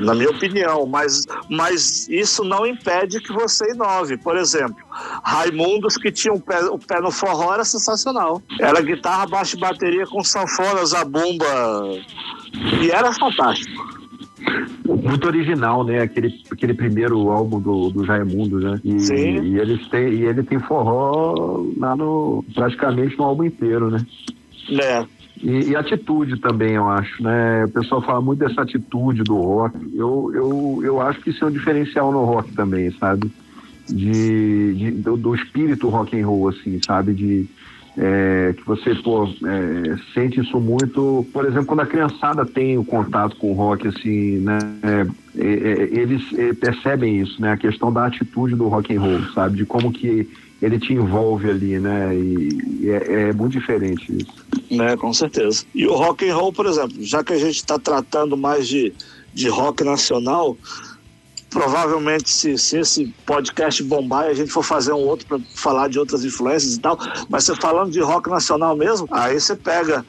Na 0.00 0.14
minha 0.14 0.30
opinião, 0.30 0.86
mas, 0.86 1.22
mas 1.48 2.08
isso 2.08 2.44
não 2.44 2.66
impede 2.66 3.20
que 3.20 3.32
você 3.32 3.70
inove. 3.72 4.16
Por 4.16 4.36
exemplo, 4.36 4.76
Raimundos, 5.24 5.96
que 5.96 6.10
tinha 6.10 6.32
o 6.32 6.40
pé, 6.40 6.58
pé 6.86 7.00
no 7.00 7.10
forró, 7.10 7.54
era 7.54 7.64
sensacional. 7.64 8.42
Era 8.60 8.80
guitarra, 8.80 9.26
baixo 9.26 9.56
e 9.56 9.60
bateria 9.60 10.06
com 10.06 10.22
sanfona, 10.24 10.84
zabumba. 10.84 11.46
E 12.80 12.90
era 12.90 13.12
fantástico. 13.12 13.73
Muito 14.86 15.26
original, 15.26 15.82
né? 15.82 16.00
Aquele, 16.02 16.32
aquele 16.50 16.74
primeiro 16.74 17.30
álbum 17.30 17.58
do, 17.58 17.88
do 17.90 18.02
Raimundo, 18.02 18.60
né? 18.60 18.80
E, 18.84 18.98
Sim. 19.00 19.42
e, 19.42 19.58
eles 19.58 19.88
têm, 19.88 20.08
e 20.12 20.24
ele 20.26 20.42
tem 20.42 20.58
forró 20.60 21.64
lá 21.78 21.96
no, 21.96 22.44
praticamente 22.54 23.16
no 23.16 23.24
álbum 23.24 23.44
inteiro, 23.44 23.90
né? 23.90 24.04
É. 24.70 25.04
E, 25.42 25.70
e 25.70 25.76
atitude 25.76 26.38
também, 26.38 26.74
eu 26.74 26.88
acho, 26.88 27.22
né? 27.22 27.64
O 27.64 27.70
pessoal 27.70 28.02
fala 28.02 28.20
muito 28.20 28.40
dessa 28.40 28.62
atitude 28.62 29.22
do 29.22 29.36
rock. 29.36 29.76
Eu, 29.94 30.30
eu, 30.34 30.80
eu 30.84 31.00
acho 31.00 31.20
que 31.20 31.30
isso 31.30 31.44
é 31.44 31.48
um 31.48 31.52
diferencial 31.52 32.12
no 32.12 32.24
rock 32.24 32.52
também, 32.54 32.90
sabe? 32.98 33.30
De, 33.88 34.74
de- 34.74 34.90
do, 34.92 35.16
do 35.16 35.34
espírito 35.34 35.88
rock 35.88 36.18
and 36.18 36.26
roll, 36.26 36.48
assim, 36.48 36.78
sabe? 36.86 37.14
De, 37.14 37.46
é, 37.96 38.54
que 38.56 38.66
você, 38.66 38.94
pô, 38.96 39.24
é, 39.24 39.96
sente 40.12 40.40
isso 40.40 40.58
muito... 40.60 41.26
Por 41.32 41.44
exemplo, 41.44 41.66
quando 41.66 41.80
a 41.80 41.86
criançada 41.86 42.44
tem 42.44 42.76
o 42.76 42.84
contato 42.84 43.36
com 43.36 43.52
o 43.52 43.54
rock, 43.54 43.88
assim, 43.88 44.38
né? 44.38 44.58
é, 44.82 45.06
é, 45.36 45.46
é, 45.46 46.00
eles 46.00 46.22
é, 46.34 46.52
percebem 46.52 47.20
isso, 47.20 47.40
né? 47.40 47.52
A 47.52 47.56
questão 47.56 47.92
da 47.92 48.06
atitude 48.06 48.54
do 48.54 48.68
rock 48.68 48.94
and 48.94 49.00
roll, 49.00 49.20
sabe? 49.34 49.56
De 49.56 49.66
como 49.66 49.92
que 49.92 50.28
ele 50.60 50.78
te 50.78 50.92
envolve 50.92 51.50
ali, 51.50 51.78
né? 51.78 52.14
E, 52.16 52.88
é, 52.88 53.28
é 53.28 53.32
muito 53.32 53.52
diferente 53.52 54.16
isso. 54.16 54.76
né, 54.76 54.96
com 54.96 55.12
certeza. 55.12 55.64
E 55.74 55.86
o 55.86 55.94
rock 55.94 56.28
and 56.28 56.34
roll, 56.34 56.52
por 56.52 56.66
exemplo, 56.66 56.96
já 57.00 57.22
que 57.22 57.32
a 57.32 57.38
gente 57.38 57.56
está 57.56 57.78
tratando 57.78 58.36
mais 58.36 58.66
de, 58.66 58.92
de 59.32 59.48
rock 59.48 59.84
nacional, 59.84 60.56
provavelmente 61.54 62.28
se, 62.28 62.58
se 62.58 62.78
esse 62.78 63.14
podcast 63.24 63.80
bombar 63.84 64.24
a 64.24 64.34
gente 64.34 64.50
for 64.50 64.64
fazer 64.64 64.92
um 64.92 65.06
outro 65.06 65.24
para 65.24 65.38
falar 65.54 65.88
de 65.88 66.00
outras 66.00 66.24
influências 66.24 66.74
e 66.74 66.80
tal, 66.80 66.98
mas 67.30 67.44
você 67.44 67.54
falando 67.54 67.92
de 67.92 68.00
rock 68.00 68.28
nacional 68.28 68.76
mesmo, 68.76 69.06
aí 69.12 69.38
você 69.38 69.54
pega 69.54 70.04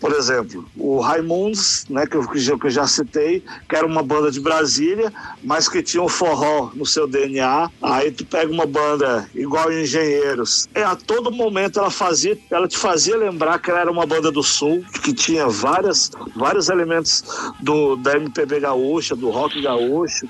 por 0.00 0.12
exemplo, 0.12 0.64
o 0.76 1.00
Raimundos, 1.00 1.84
né, 1.88 2.06
que, 2.06 2.16
eu, 2.16 2.26
que 2.28 2.66
eu 2.66 2.70
já 2.70 2.86
citei, 2.86 3.42
que 3.68 3.76
era 3.76 3.86
uma 3.86 4.02
banda 4.02 4.30
de 4.30 4.40
Brasília, 4.40 5.12
mas 5.42 5.68
que 5.68 5.82
tinha 5.82 6.02
um 6.02 6.08
forró 6.08 6.70
no 6.74 6.86
seu 6.86 7.06
DNA. 7.06 7.70
Aí 7.82 8.10
tu 8.10 8.24
pega 8.24 8.50
uma 8.52 8.66
banda 8.66 9.28
igual 9.34 9.72
Engenheiros. 9.72 10.68
E 10.74 10.80
a 10.80 10.96
todo 10.96 11.30
momento 11.30 11.78
ela 11.78 11.90
fazia, 11.90 12.38
ela 12.50 12.68
te 12.68 12.78
fazia 12.78 13.16
lembrar 13.16 13.58
que 13.58 13.70
ela 13.70 13.80
era 13.80 13.90
uma 13.90 14.06
banda 14.06 14.30
do 14.30 14.42
Sul, 14.42 14.84
que 15.02 15.12
tinha 15.12 15.48
várias, 15.48 16.10
vários 16.34 16.68
elementos 16.68 17.24
do, 17.60 17.96
da 17.96 18.16
MPB 18.16 18.60
gaúcha, 18.60 19.14
do 19.14 19.30
rock 19.30 19.60
gaúcho. 19.60 20.28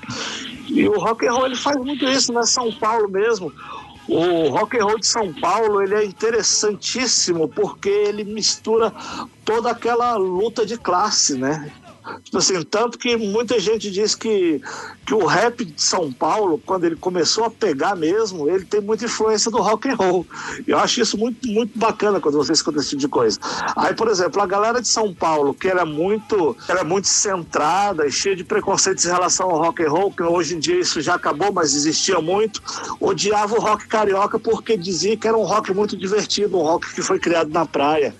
E 0.67 0.87
o 0.87 0.99
rock 0.99 1.27
and 1.27 1.33
roll 1.33 1.45
ele 1.47 1.55
faz 1.55 1.77
muito 1.77 2.05
isso, 2.05 2.31
né? 2.31 2.43
São 2.43 2.71
Paulo 2.71 3.09
mesmo. 3.09 3.51
O 4.11 4.49
rock 4.49 4.75
and 4.75 4.85
roll 4.85 4.97
de 4.97 5.05
São 5.05 5.31
Paulo 5.31 5.83
ele 5.83 5.93
é 5.93 6.03
interessantíssimo 6.03 7.47
porque 7.47 7.89
ele 7.89 8.23
mistura 8.23 8.91
toda 9.45 9.69
aquela 9.69 10.15
luta 10.15 10.65
de 10.65 10.77
classe, 10.77 11.35
né? 11.35 11.71
Tipo 12.23 12.37
assim, 12.37 12.61
tanto 12.63 12.97
que 12.97 13.15
muita 13.17 13.59
gente 13.59 13.89
diz 13.89 14.15
que, 14.15 14.61
que 15.05 15.13
o 15.13 15.25
rap 15.25 15.63
de 15.65 15.81
São 15.81 16.11
Paulo, 16.11 16.61
quando 16.65 16.85
ele 16.85 16.95
começou 16.95 17.45
a 17.45 17.49
pegar 17.49 17.95
mesmo, 17.95 18.49
ele 18.49 18.65
tem 18.65 18.81
muita 18.81 19.05
influência 19.05 19.49
do 19.49 19.57
rock 19.57 19.89
and 19.89 19.95
roll. 19.95 20.25
Eu 20.67 20.77
acho 20.77 21.01
isso 21.01 21.17
muito, 21.17 21.47
muito 21.47 21.77
bacana 21.77 22.19
quando 22.19 22.37
você 22.37 22.53
escuta 22.53 22.79
esse 22.79 22.89
tipo 22.89 23.01
de 23.01 23.07
coisa. 23.07 23.39
Aí, 23.75 23.93
por 23.93 24.07
exemplo, 24.07 24.41
a 24.41 24.45
galera 24.45 24.81
de 24.81 24.87
São 24.87 25.13
Paulo, 25.13 25.53
que 25.53 25.67
era 25.67 25.85
muito, 25.85 26.55
era 26.67 26.83
muito 26.83 27.07
centrada 27.07 28.05
e 28.05 28.11
cheia 28.11 28.35
de 28.35 28.43
preconceitos 28.43 29.05
em 29.05 29.09
relação 29.09 29.49
ao 29.49 29.57
rock 29.57 29.83
and 29.83 29.89
roll, 29.89 30.11
que 30.11 30.23
hoje 30.23 30.55
em 30.55 30.59
dia 30.59 30.79
isso 30.79 31.01
já 31.01 31.15
acabou, 31.15 31.51
mas 31.51 31.73
existia 31.75 32.19
muito, 32.19 32.61
odiava 32.99 33.55
o 33.55 33.59
rock 33.59 33.87
carioca 33.87 34.39
porque 34.39 34.77
dizia 34.77 35.17
que 35.17 35.27
era 35.27 35.37
um 35.37 35.43
rock 35.43 35.73
muito 35.73 35.97
divertido, 35.97 36.57
um 36.57 36.61
rock 36.61 36.93
que 36.93 37.01
foi 37.01 37.19
criado 37.19 37.49
na 37.49 37.65
praia. 37.65 38.13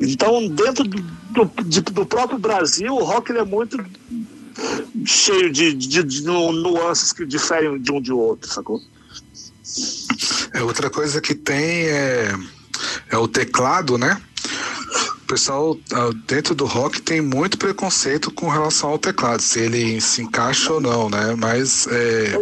Então, 0.00 0.48
dentro 0.48 0.84
do, 0.84 1.02
do, 1.44 1.44
do 1.92 2.06
próprio 2.06 2.38
Brasil, 2.38 2.94
o 2.94 3.04
rock 3.04 3.32
é 3.32 3.44
muito 3.44 3.84
cheio 5.04 5.50
de, 5.52 5.72
de- 5.72 6.02
de 6.02 6.22
nu- 6.22 6.52
nuances 6.52 7.12
que 7.12 7.24
diferem 7.26 7.80
de 7.80 7.92
um 7.92 8.00
de 8.00 8.12
outro, 8.12 8.48
sacou? 8.52 8.80
É, 10.54 10.62
outra 10.62 10.88
coisa 10.90 11.20
que 11.20 11.34
tem 11.34 11.86
é, 11.86 12.32
é 13.10 13.16
o 13.18 13.28
teclado, 13.28 13.98
né? 13.98 14.20
Pessoal 15.28 15.78
ah, 15.92 16.10
dentro 16.26 16.54
do 16.54 16.64
rock 16.64 17.00
tem 17.02 17.20
muito 17.20 17.58
preconceito 17.58 18.30
com 18.30 18.48
relação 18.48 18.90
ao 18.90 18.98
teclado, 18.98 19.40
se 19.42 19.60
ele 19.60 20.00
se 20.00 20.22
encaixa 20.22 20.72
ou 20.72 20.80
não, 20.80 21.08
né? 21.10 21.36
Mas 21.36 21.86
é, 21.86 22.32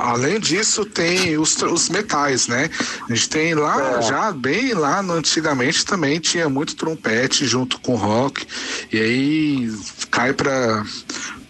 além 0.00 0.40
disso 0.40 0.84
tem 0.84 1.38
os, 1.38 1.56
os 1.62 1.88
metais, 1.88 2.48
né? 2.48 2.68
A 3.08 3.14
gente 3.14 3.28
tem 3.28 3.54
lá, 3.54 3.98
É. 3.98 4.02
já 4.02 4.32
bem 4.32 4.74
lá 4.74 5.02
no, 5.02 5.14
antigamente 5.14 5.84
também 5.84 6.18
tinha 6.18 6.48
muito 6.48 6.74
trompete 6.74 7.46
junto 7.46 7.80
com 7.80 7.94
rock, 7.94 8.44
e 8.92 8.98
aí 8.98 9.72
cai 10.10 10.32
para 10.32 10.84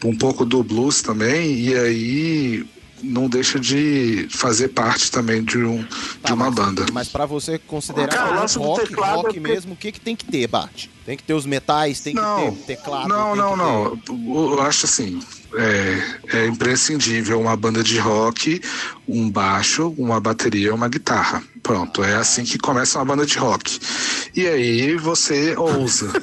um 0.04 0.16
pouco 0.16 0.44
do 0.44 0.62
blues 0.62 1.00
também, 1.00 1.58
e 1.58 1.74
aí 1.74 2.66
não 3.02 3.28
deixa 3.28 3.58
de 3.58 4.26
fazer 4.30 4.68
parte 4.68 5.10
também 5.10 5.42
de, 5.42 5.58
um, 5.58 5.84
de 6.24 6.32
uma 6.32 6.50
banda. 6.50 6.86
Mas 6.92 7.08
pra 7.08 7.26
você 7.26 7.58
considerar 7.58 8.08
Cara, 8.08 8.44
um 8.58 8.62
rock, 8.62 8.88
teclado 8.88 9.16
rock 9.16 9.18
é 9.18 9.22
porque- 9.32 9.40
mesmo, 9.40 9.72
o 9.74 9.76
que, 9.76 9.92
que 9.92 10.00
tem 10.00 10.14
que 10.16 10.24
ter, 10.24 10.46
Bart? 10.46 10.86
Tem 11.04 11.16
que 11.16 11.22
ter 11.22 11.34
os 11.34 11.44
metais, 11.44 12.00
tem 12.00 12.14
que 12.14 12.20
ter 12.20 12.52
teclado. 12.76 13.08
Não, 13.08 13.34
não, 13.34 13.52
que 13.52 13.56
não. 13.56 13.98
Eu 14.52 14.62
acho 14.62 14.86
assim, 14.86 15.20
é, 15.54 16.02
é 16.38 16.46
imprescindível 16.46 17.40
uma 17.40 17.56
banda 17.56 17.82
de 17.82 17.98
rock, 17.98 18.60
um 19.08 19.30
baixo, 19.30 19.94
uma 19.98 20.20
bateria, 20.20 20.74
uma 20.74 20.88
guitarra. 20.88 21.42
Pronto, 21.62 22.02
é 22.02 22.14
assim 22.16 22.44
que 22.44 22.58
começa 22.58 22.98
uma 22.98 23.04
banda 23.04 23.24
de 23.26 23.38
rock. 23.38 23.78
E 24.34 24.46
aí 24.46 24.96
você 24.96 25.54
ousa. 25.56 26.10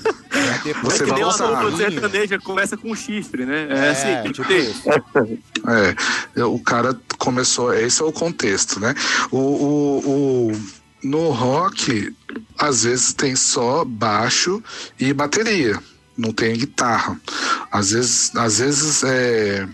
Você 0.83 1.03
é 1.03 1.05
que 1.05 1.11
vai 1.11 1.19
nem 1.19 1.23
uma 1.23 1.77
sertaneja 1.77 2.39
começa 2.39 2.75
com 2.77 2.93
chifre, 2.95 3.45
né? 3.45 3.67
É, 3.69 3.77
É, 3.87 3.89
assim, 3.89 4.23
tem 4.23 4.31
que 4.31 4.33
tipo 4.33 4.47
ter. 4.47 5.39
É, 6.35 6.43
o 6.43 6.59
cara 6.59 6.97
começou, 7.17 7.73
esse 7.73 8.01
é 8.01 8.05
o 8.05 8.11
contexto, 8.11 8.79
né? 8.79 8.93
O, 9.31 9.37
o, 9.37 10.49
o- 10.51 10.61
no 11.03 11.29
rock, 11.31 12.13
às 12.57 12.83
vezes 12.83 13.13
tem 13.13 13.35
só 13.35 13.85
baixo 13.85 14.61
e 14.99 15.13
bateria, 15.13 15.79
não 16.19 16.33
tem 16.33 16.57
guitarra. 16.57 17.19
Às 17.71 17.91
vezes, 17.91 18.35
às 18.35 18.59
vezes 18.59 19.03
é, 19.03 19.67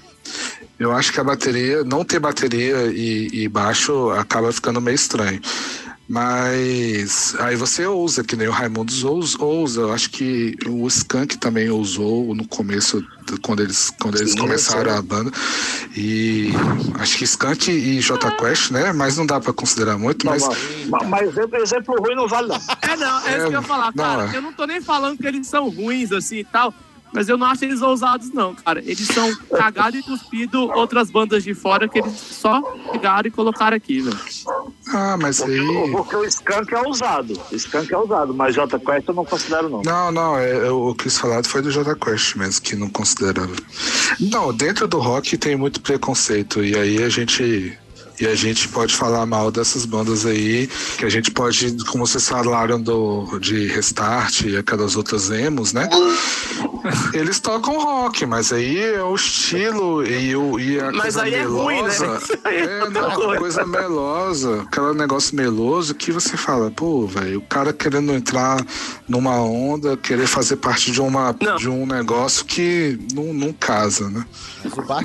eu 0.78 0.91
acho 0.91 1.12
que 1.12 1.20
a 1.20 1.24
bateria, 1.24 1.84
não 1.84 2.04
ter 2.06 2.20
bateria 2.20 2.86
e, 2.88 3.30
e 3.34 3.48
baixo 3.48 4.12
acaba 4.12 4.52
ficando 4.52 4.80
meio 4.80 4.96
estranho. 4.96 5.41
Mas 6.08 7.36
aí 7.39 7.56
você 7.56 7.86
ousa, 7.86 8.24
que 8.24 8.36
nem 8.36 8.47
o 8.47 8.51
Raimundos 8.51 9.03
ousa, 9.03 9.38
ousa. 9.43 9.82
Eu 9.82 9.93
acho 9.93 10.10
que 10.12 10.56
o 10.68 10.88
Skank 10.88 11.38
também 11.38 11.70
usou 11.70 12.36
no 12.36 12.47
começo, 12.47 13.01
do- 13.26 13.39
quando 13.41 13.62
eles, 13.62 13.91
quando 13.99 14.18
eles 14.18 14.32
Sim, 14.34 14.38
começaram 14.39 14.91
sim. 14.91 14.97
a 14.97 15.01
banda. 15.01 15.32
E 15.97 16.51
acho 16.99 17.18
que 17.18 17.24
Skank 17.24 17.72
e 17.72 17.99
J 17.99 18.32
Quest, 18.38 18.72
né? 18.72 18.93
Mas 18.93 19.18
não 19.18 19.26
dá 19.26 19.39
pra 19.39 19.51
considerar 19.51 19.97
muito, 19.97 20.26
mas. 20.26 20.43
Mas, 20.88 21.08
mas 21.10 21.28
exemplo, 21.30 21.58
exemplo 21.62 21.95
ruim 21.99 22.16
não 22.16 22.28
vale, 22.28 22.47
não. 22.49 22.56
É, 22.82 22.95
não, 22.97 23.28
é, 23.28 23.38
isso 23.38 23.47
que 23.47 23.56
eu 23.56 23.62
ia 23.62 23.62
falar, 23.64 23.91
não, 23.95 24.03
cara. 24.03 24.32
é. 24.32 24.38
Eu 24.38 24.41
não 24.41 24.53
tô 24.53 24.66
nem 24.66 24.82
falando 24.82 25.18
que 25.18 25.26
eles 25.28 25.47
são 25.47 25.70
ruins, 25.70 26.12
assim 26.12 26.38
e 26.38 26.43
tal. 26.43 26.74
Mas 27.16 27.30
eu 27.30 27.38
não 27.38 27.47
acho 27.47 27.63
eles 27.63 27.82
ousados, 27.82 28.30
não, 28.34 28.53
cara. 28.53 28.82
Eles 28.82 29.07
são 29.07 29.34
cagado 29.49 29.95
e 29.95 30.03
cuspido 30.03 30.70
outras 30.74 31.09
bandas 31.09 31.45
de 31.45 31.53
fora 31.53 31.88
que 31.88 31.99
eles 31.99 32.11
só 32.20 32.61
pegaram 32.91 33.26
e 33.26 33.32
colocaram 33.32 33.78
aqui, 33.78 34.01
velho. 34.01 34.20
Ah, 34.89 35.18
mas 35.20 35.39
Porque, 35.39 35.53
aí. 35.53 35.91
porque 35.91 36.16
o 36.18 36.26
Skank 36.26 36.74
é 36.74 36.82
ousado. 36.82 37.41
O 37.49 37.55
Skank 37.55 37.93
é 37.93 37.97
ousado, 37.97 38.34
mas 38.34 38.53
J 38.53 38.78
Quest 38.80 39.07
eu 39.07 39.13
não 39.13 39.24
considero, 39.24 39.70
não. 39.70 39.82
Não, 39.82 40.11
não, 40.11 40.38
é, 40.38 40.68
é, 40.68 40.70
o 40.70 40.93
que 40.93 41.05
quis 41.05 41.18
falar 41.18 41.41
foi 41.45 41.61
do 41.61 41.72
J 41.72 41.95
Quest 41.95 42.36
mesmo, 42.36 42.61
que 42.61 42.76
não 42.76 42.89
considerava. 42.89 43.55
Não, 44.20 44.53
dentro 44.53 44.86
do 44.86 44.99
rock 44.99 45.38
tem 45.38 45.55
muito 45.55 45.80
preconceito, 45.80 46.61
e 46.63 46.78
aí 46.78 47.01
a 47.01 47.09
gente. 47.09 47.78
E 48.20 48.28
a 48.28 48.36
gente 48.36 48.68
pode 48.70 48.95
falar 48.95 49.26
mal 49.26 49.51
dessas 49.51 49.86
bandas 49.86 50.26
aí, 50.26 50.68
que 50.97 51.05
a 51.05 51.09
gente 51.09 51.32
pode, 51.32 51.76
como 51.86 52.05
vocês 52.05 52.28
falaram 52.28 52.82
do, 52.82 53.39
de 53.39 53.68
Restart 53.68 54.41
e 54.41 54.57
aquelas 54.57 54.95
outras 54.95 55.30
emos, 55.30 55.74
né? 55.74 55.89
Eles 57.13 57.39
tocam 57.39 57.80
rock, 57.80 58.26
mas 58.26 58.53
aí 58.53 58.78
é 58.78 59.01
o 59.01 59.16
estilo 59.16 60.05
e, 60.05 60.36
o, 60.36 60.59
e 60.59 60.80
a 60.80 60.91
Mas 60.91 61.01
coisa 61.01 61.24
aí 61.24 61.34
é 61.34 61.43
ruim, 61.43 61.82
né? 61.82 61.82
melosa. 61.82 62.22
Aí 62.45 62.57
é 62.57 62.63
É, 62.63 62.89
não, 62.89 63.11
coisa. 63.11 63.39
coisa 63.39 63.66
melosa, 63.66 64.61
aquele 64.61 64.93
negócio 64.93 65.36
meloso 65.36 65.95
que 65.95 66.11
você 66.11 66.38
fala, 66.38 66.70
pô, 66.70 67.07
velho, 67.07 67.39
o 67.39 67.41
cara 67.41 67.74
querendo 67.74 68.13
entrar 68.13 68.63
numa 69.07 69.41
onda, 69.41 69.97
querer 69.97 70.28
fazer 70.28 70.57
parte 70.57 70.91
de, 70.91 71.01
uma, 71.01 71.36
de 71.57 71.70
um 71.70 71.86
negócio 71.86 72.45
que 72.45 72.99
não, 73.13 73.34
não 73.34 73.53
casa, 73.53 74.09
né? 74.09 74.26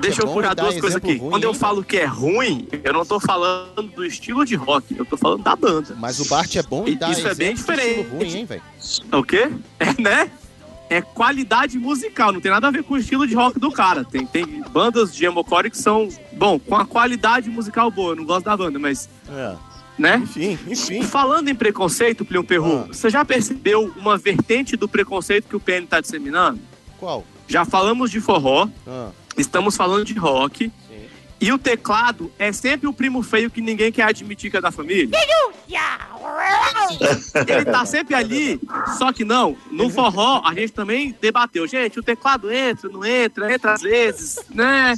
Deixa 0.01 0.23
eu 0.23 0.29
curar 0.29 0.55
duas 0.55 0.79
coisas 0.81 0.97
aqui. 0.97 1.19
Quando 1.19 1.45
eu 1.45 1.55
falo 1.55 1.83
que 1.83 1.97
é 1.97 2.05
ruim, 2.05 2.67
eu 2.83 2.93
não 2.93 3.00
tô 3.07 3.21
falando 3.21 3.83
do 3.95 4.05
estilo 4.05 4.45
de 4.45 4.55
rock, 4.55 4.97
eu 4.97 5.05
tô 5.05 5.17
falando 5.17 5.43
da 5.43 5.55
banda. 5.57 5.97
Mas 5.99 6.19
o 6.21 6.29
Bart 6.29 6.55
é 6.57 6.63
bom 6.63 6.87
e 6.87 6.95
dá 6.97 7.11
Isso 7.11 7.27
é 7.27 7.35
bem 7.35 7.55
diferente. 7.55 8.09
ruim, 8.09 8.37
hein, 8.37 8.45
velho? 8.45 8.63
O 9.13 9.23
quê? 9.23 9.51
É, 9.79 10.01
né? 10.01 10.31
É 10.89 11.01
qualidade 11.01 11.79
musical, 11.79 12.33
não 12.33 12.41
tem 12.41 12.51
nada 12.51 12.67
a 12.67 12.71
ver 12.71 12.83
com 12.83 12.95
o 12.95 12.99
estilo 12.99 13.25
de 13.27 13.35
rock 13.35 13.61
do 13.61 13.71
cara. 13.71 14.03
Tem, 14.05 14.27
tem 14.27 14.61
bandas 14.73 15.15
de 15.15 15.25
emocore 15.25 15.71
que 15.71 15.79
são, 15.79 16.09
bom, 16.33 16.59
com 16.59 16.75
a 16.75 16.85
qualidade 16.85 17.49
musical 17.49 17.91
boa. 17.93 18.13
Eu 18.13 18.17
não 18.17 18.25
gosto 18.25 18.45
da 18.47 18.57
banda, 18.57 18.77
mas 18.79 19.09
É. 19.29 19.55
né? 19.97 20.17
Enfim, 20.25 20.59
enfim. 20.67 21.03
Falando 21.03 21.49
em 21.49 21.55
preconceito, 21.55 22.25
Plion 22.25 22.43
Perru, 22.43 22.87
você 22.89 23.09
já 23.09 23.25
percebeu 23.25 23.93
uma 23.97 24.19
vertente 24.19 24.77
do 24.77 24.89
preconceito 24.89 25.47
que 25.49 25.55
o 25.55 25.61
PN 25.61 25.87
tá 25.87 26.01
disseminando? 26.01 26.59
Qual? 26.99 27.25
Já 27.47 27.65
falamos 27.65 28.11
de 28.11 28.21
forró, 28.21 28.69
Ah. 28.85 29.11
estamos 29.37 29.77
falando 29.77 30.05
de 30.05 30.15
rock. 30.15 30.73
E 31.41 31.51
o 31.53 31.59
teclado 31.59 32.31
é 32.39 32.53
sempre 32.53 32.87
o 32.87 32.93
primo 32.93 33.23
feio 33.23 33.51
que 33.51 33.63
ninguém 33.63 33.91
quer 33.91 34.03
admitir 34.03 34.51
que 34.51 34.57
é 34.59 34.61
da 34.61 34.71
família. 34.71 35.09
Ele 37.47 37.65
tá 37.65 37.85
sempre 37.87 38.15
ali, 38.15 38.61
só 38.99 39.13
que 39.13 39.25
não. 39.25 39.57
No 39.71 39.89
forró, 39.89 40.43
a 40.45 40.53
gente 40.55 40.73
também 40.73 41.17
debateu. 41.21 41.67
Gente, 41.67 41.99
o 41.99 42.03
teclado 42.03 42.53
entra, 42.53 42.91
não 42.91 43.05
entra, 43.05 43.53
entra 43.53 43.73
às 43.73 43.81
vezes, 43.81 44.45
né? 44.51 44.97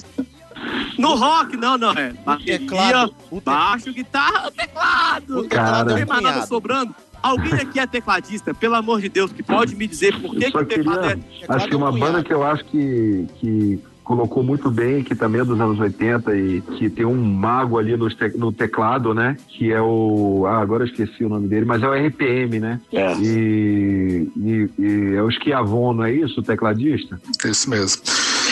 No 0.98 1.14
rock, 1.14 1.56
não, 1.56 1.78
não. 1.78 1.92
É 1.92 2.12
bateria, 2.12 2.58
teclado- 2.58 3.14
baixo, 3.44 3.92
guitarra, 3.92 4.50
teclado. 4.50 5.38
O 5.38 5.42
teclado 5.44 5.88
não 5.90 5.94
é 5.94 5.98
tem 5.98 6.06
mais 6.06 6.22
nada 6.22 6.46
sobrando. 6.46 6.94
Alguém 7.22 7.54
aqui 7.54 7.78
é 7.78 7.86
tecladista, 7.86 8.52
pelo 8.52 8.74
amor 8.74 9.00
de 9.00 9.08
Deus, 9.08 9.32
que 9.32 9.44
pode 9.44 9.76
me 9.76 9.86
dizer 9.86 10.20
por 10.20 10.32
que, 10.32 10.46
que 10.46 10.50
Só 10.50 10.58
o 10.58 10.64
teclado 10.66 11.00
queria, 11.00 11.46
é. 11.48 11.54
acho 11.54 11.68
que 11.68 11.76
uma 11.76 11.92
banda 11.92 12.22
que 12.24 12.32
eu 12.32 12.42
acho 12.42 12.64
que, 12.64 13.26
que 13.38 13.80
colocou 14.04 14.42
muito 14.42 14.70
bem, 14.70 15.02
que 15.04 15.14
também 15.14 15.40
é 15.40 15.44
dos 15.44 15.60
anos 15.60 15.78
80 15.78 16.36
e 16.36 16.60
que 16.60 16.90
tem 16.90 17.04
um 17.06 17.14
mago 17.22 17.78
ali 17.78 17.96
no, 17.96 18.08
te- 18.08 18.36
no 18.36 18.52
teclado, 18.52 19.14
né? 19.14 19.36
Que 19.48 19.72
é 19.72 19.80
o. 19.80 20.44
Ah, 20.46 20.60
agora 20.60 20.82
eu 20.84 20.88
esqueci 20.88 21.24
o 21.24 21.28
nome 21.28 21.48
dele, 21.48 21.64
mas 21.64 21.82
é 21.82 21.88
o 21.88 21.92
RPM, 21.94 22.58
né? 22.60 22.80
É. 22.92 23.14
E, 23.20 24.28
e- 24.36 24.70
e 24.78 25.14
é 25.14 25.22
o 25.22 25.30
Schiavon, 25.30 25.92
não 25.94 26.04
é 26.04 26.12
isso, 26.12 26.40
o 26.40 26.42
tecladista? 26.42 27.20
Isso 27.44 27.68
mesmo. 27.70 28.02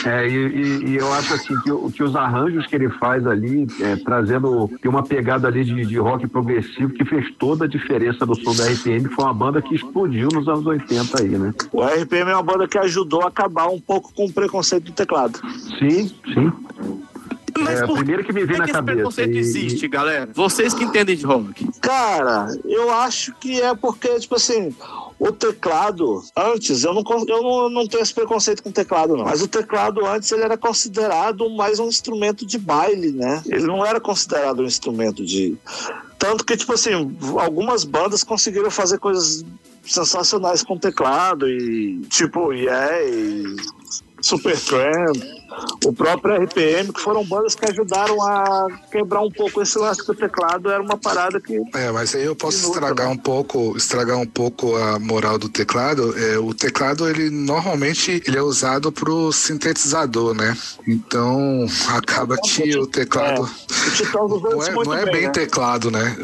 É, 0.05 0.27
e, 0.29 0.33
e- 0.35 0.85
e 0.91 0.97
eu 0.97 1.13
acho 1.13 1.35
assim 1.35 1.55
que, 1.61 1.93
que 1.93 2.03
os 2.03 2.17
arranjos 2.17 2.67
que 2.67 2.75
ele 2.75 2.89
faz 2.91 3.27
ali, 3.27 3.67
é, 3.81 3.97
trazendo 3.97 4.69
tem 4.81 4.91
uma 4.91 5.03
pegada 5.03 5.47
ali 5.49 5.65
de, 5.65 5.85
de 5.85 5.99
rock 5.99 6.27
progressivo 6.27 6.93
que 6.95 7.05
fez 7.05 7.27
toda 7.39 7.65
a 7.67 7.69
diferença 7.69 8.25
no 8.25 8.35
som 8.35 8.55
da 8.55 8.65
RPM, 8.67 9.09
foi 9.11 9.25
uma 9.25 9.35
banda 9.35 9.61
que 9.61 9.75
explodiu 9.75 10.29
nos 10.33 10.49
anos 10.49 10.65
80 10.67 11.21
aí, 11.23 11.29
né? 11.29 11.53
O 11.73 11.83
RPM 11.85 12.31
é 12.31 12.35
uma 12.35 12.43
banda 12.43 12.67
que 12.67 12.79
ajudou 12.79 13.23
a 13.23 13.29
acabar 13.29 13.69
um 13.69 13.81
pouco 13.81 14.13
com 14.15 14.25
o 14.27 14.33
preconceito 14.33 14.85
do 14.85 14.93
teclado. 14.93 15.39
Sim, 15.79 16.09
sim. 16.33 16.53
Mas 17.59 17.81
É, 17.83 17.87
por 17.87 17.97
primeiro 17.97 18.25
que 18.25 18.33
me 18.33 18.45
vem 18.47 18.57
na 18.57 18.65
que 18.65 18.71
esse 18.71 18.79
cabeça. 18.79 18.97
preconceito 18.97 19.35
e- 19.35 19.39
existe, 19.39 19.87
galera? 19.89 20.31
Vocês 20.35 20.73
que 20.73 20.85
entendem 20.85 21.15
de 21.17 21.27
rock. 21.27 21.69
Cara, 21.83 22.47
eu 22.65 22.91
acho 22.93 23.35
que 23.39 23.61
é 23.61 23.75
porque, 23.75 24.19
tipo 24.19 24.37
assim, 24.37 24.75
o 25.21 25.31
teclado, 25.31 26.25
antes, 26.35 26.83
eu 26.83 26.95
não, 26.95 27.05
eu 27.29 27.43
não, 27.43 27.69
não 27.69 27.87
tenho 27.87 28.03
esse 28.03 28.15
preconceito 28.15 28.63
com 28.63 28.73
teclado, 28.73 29.19
não. 29.19 29.25
Mas 29.27 29.43
o 29.43 29.47
teclado 29.49 30.07
antes 30.07 30.33
ele 30.33 30.45
era 30.45 30.57
considerado 30.57 31.51
mais 31.51 31.79
um 31.79 31.89
instrumento 31.89 32.47
de 32.47 32.59
baile, 32.59 33.13
né? 33.13 33.43
Ele 33.45 33.67
não 33.67 33.85
era 33.85 34.01
considerado 34.01 34.63
um 34.63 34.65
instrumento 34.65 35.23
de. 35.23 35.59
Tanto 36.19 36.43
que, 36.43 36.57
tipo 36.57 36.73
assim, 36.73 36.93
algumas 37.39 37.85
bandas 37.85 38.25
conseguiram 38.25 38.71
fazer 38.71 38.99
coisas 38.99 39.45
sensacionais 39.85 40.63
com 40.63 40.79
teclado 40.79 41.47
e 41.47 42.01
tipo, 42.09 42.55
yeah, 42.55 43.03
e 43.03 43.45
Supertramp, 44.23 45.17
o 45.85 45.93
próprio 45.93 46.37
RPM, 46.43 46.93
que 46.93 47.01
foram 47.01 47.25
bandas 47.25 47.55
que 47.55 47.65
ajudaram 47.69 48.23
a 48.23 48.67
quebrar 48.91 49.21
um 49.23 49.31
pouco 49.31 49.63
esse 49.63 49.79
lance 49.79 50.05
que 50.05 50.11
o 50.11 50.15
teclado 50.15 50.71
era 50.71 50.83
uma 50.83 50.97
parada 50.97 51.41
que 51.41 51.61
É, 51.75 51.91
mas 51.91 52.15
aí 52.15 52.25
eu 52.25 52.37
posso 52.37 52.71
estragar 52.71 53.11
um 53.11 53.17
pouco, 53.17 53.77
estragar 53.77 54.19
um 54.19 54.27
pouco 54.27 54.77
a 54.77 54.99
moral 54.99 55.39
do 55.39 55.49
teclado. 55.49 56.17
É, 56.19 56.39
o 56.39 56.55
teclado 56.55 57.09
ele 57.09 57.31
normalmente 57.31 58.23
ele 58.27 58.39
é 58.39 58.43
usado 58.43 58.93
pro 58.93 59.33
sintetizador, 59.33 60.35
né? 60.35 60.57
Então 60.87 61.67
acaba 61.91 62.37
que 62.37 62.77
o 62.77 62.87
teclado 62.87 63.51
não 64.15 64.63
é, 64.63 64.71
não 64.73 64.95
é 64.95 65.05
bem 65.07 65.27
né? 65.27 65.31
teclado, 65.31 65.91
né? 65.91 66.17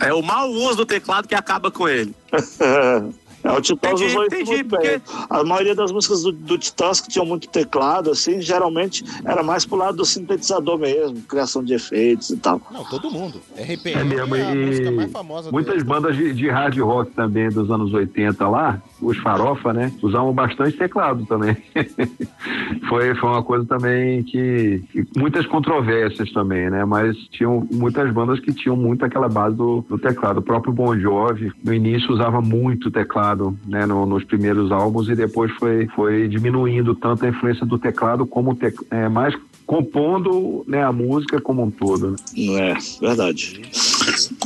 É. 0.00 0.08
É 0.08 0.14
o 0.14 0.22
mau 0.22 0.50
uso 0.50 0.76
do 0.76 0.86
teclado 0.86 1.28
que 1.28 1.34
acaba 1.34 1.70
com 1.70 1.88
ele. 1.88 2.14
É, 3.42 3.52
o 3.52 3.60
Titãs 3.60 3.92
Entendi, 3.92 4.06
usou 4.06 4.26
isso 4.26 4.34
entendi, 4.34 4.50
muito 4.50 4.78
bem. 4.78 5.00
A 5.30 5.44
maioria 5.44 5.74
das 5.74 5.92
músicas 5.92 6.22
do, 6.22 6.32
do 6.32 6.58
Titãs 6.58 7.00
que 7.00 7.08
tinham 7.08 7.24
muito 7.24 7.48
teclado, 7.48 8.10
assim, 8.10 8.40
geralmente 8.40 9.04
era 9.24 9.42
mais 9.42 9.64
pro 9.64 9.76
lado 9.76 9.96
do 9.98 10.04
sintetizador 10.04 10.78
mesmo, 10.78 11.20
criação 11.22 11.62
de 11.62 11.74
efeitos 11.74 12.30
e 12.30 12.36
tal. 12.36 12.60
Não, 12.70 12.84
todo 12.84 13.10
mundo. 13.10 13.40
RPM 13.56 14.00
É 14.00 14.04
mesmo, 14.04 14.34
é 14.36 14.42
a 14.42 14.54
música 14.54 14.90
mais 14.90 15.12
famosa 15.12 15.50
muitas 15.52 15.74
deles. 15.74 15.88
bandas 15.88 16.16
de, 16.16 16.34
de 16.34 16.48
hard 16.48 16.78
rock 16.78 17.12
também 17.12 17.48
dos 17.48 17.70
anos 17.70 17.92
80 17.92 18.48
lá, 18.48 18.82
os 19.00 19.16
farofa, 19.18 19.72
né, 19.72 19.92
usavam 20.02 20.32
bastante 20.32 20.76
teclado 20.76 21.24
também. 21.26 21.56
foi, 22.88 23.14
foi 23.14 23.28
uma 23.28 23.42
coisa 23.42 23.64
também 23.64 24.22
que, 24.22 24.82
muitas 25.16 25.46
controvérsias 25.46 26.30
também, 26.32 26.68
né, 26.70 26.84
mas 26.84 27.16
tinham 27.30 27.66
muitas 27.70 28.10
bandas 28.12 28.40
que 28.40 28.52
tinham 28.52 28.76
muito 28.76 29.04
aquela 29.04 29.28
base 29.28 29.56
do, 29.56 29.84
do 29.88 29.98
teclado. 29.98 30.38
O 30.38 30.42
próprio 30.42 30.72
Bon 30.72 30.98
Jovi, 30.98 31.52
no 31.64 31.72
início 31.72 32.12
usava 32.12 32.40
muito 32.40 32.90
teclado, 32.90 33.56
né, 33.66 33.86
no- 33.86 34.06
nos 34.06 34.24
primeiros 34.24 34.72
álbuns 34.72 35.08
e 35.08 35.14
depois 35.14 35.50
foi, 35.52 35.86
foi 35.94 36.28
diminuindo 36.28 36.94
tanto 36.94 37.24
a 37.24 37.28
influência 37.28 37.64
do 37.66 37.78
teclado 37.78 38.26
como 38.26 38.54
tec, 38.54 38.74
é, 38.90 39.08
mais 39.08 39.34
compondo 39.68 40.64
né, 40.66 40.82
a 40.82 40.90
música 40.90 41.38
como 41.42 41.62
um 41.62 41.70
todo. 41.70 42.16
Né? 42.34 42.72
É, 42.72 42.76
verdade. 43.02 43.60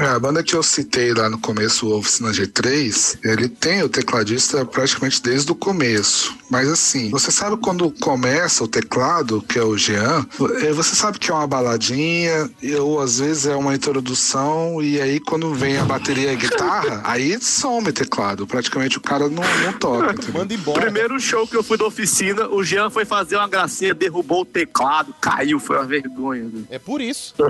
É, 0.00 0.06
a 0.06 0.18
banda 0.18 0.42
que 0.42 0.52
eu 0.52 0.62
citei 0.64 1.14
lá 1.14 1.30
no 1.30 1.38
começo, 1.38 1.86
o 1.86 1.96
Oficina 1.96 2.30
G3, 2.30 3.18
ele 3.22 3.48
tem 3.48 3.84
o 3.84 3.88
tecladista 3.88 4.66
praticamente 4.66 5.22
desde 5.22 5.52
o 5.52 5.54
começo. 5.54 6.36
Mas 6.50 6.68
assim, 6.68 7.08
você 7.10 7.30
sabe 7.30 7.56
quando 7.58 7.88
começa 7.92 8.64
o 8.64 8.68
teclado, 8.68 9.40
que 9.42 9.60
é 9.60 9.62
o 9.62 9.78
Jean, 9.78 10.26
eh, 10.60 10.72
você 10.72 10.96
sabe 10.96 11.20
que 11.20 11.30
é 11.30 11.34
uma 11.34 11.46
baladinha, 11.46 12.50
e- 12.60 12.74
ou 12.74 13.00
às 13.00 13.20
vezes 13.20 13.46
é 13.46 13.54
uma 13.54 13.74
introdução, 13.74 14.82
e 14.82 15.00
aí 15.00 15.20
quando 15.20 15.54
vem 15.54 15.78
a 15.78 15.84
bateria 15.84 16.32
e 16.32 16.34
a 16.34 16.38
guitarra, 16.38 17.00
aí 17.06 17.40
some 17.40 17.90
o 17.90 17.92
teclado. 17.92 18.44
Praticamente 18.44 18.98
o 18.98 19.00
cara 19.00 19.28
não, 19.28 19.42
não 19.64 19.72
toca. 19.78 20.14
Manda 20.32 20.52
embora. 20.52 20.80
Primeiro 20.80 21.18
show 21.20 21.46
que 21.46 21.56
eu 21.56 21.62
fui 21.62 21.78
da 21.78 21.86
oficina, 21.86 22.48
o 22.48 22.64
Jean 22.64 22.90
foi 22.90 23.04
fazer 23.04 23.36
uma 23.36 23.48
gracinha, 23.48 23.94
derrubou 23.94 24.42
o 24.42 24.44
teclado, 24.44 25.11
caiu, 25.20 25.58
foi 25.60 25.76
uma 25.76 25.84
vergonha. 25.84 26.44
né? 26.44 26.62
É 26.70 26.78
por 26.78 27.00
isso. 27.00 27.34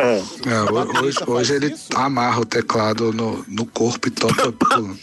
É, 0.00 0.70
ho- 0.72 1.02
hoje, 1.04 1.18
hoje 1.26 1.54
ele 1.54 1.74
amarra 1.94 2.40
o 2.40 2.44
teclado 2.44 3.12
no, 3.12 3.44
no 3.48 3.66
corpo 3.66 4.08
e 4.08 4.10
toca 4.10 4.50
pulando. 4.52 4.98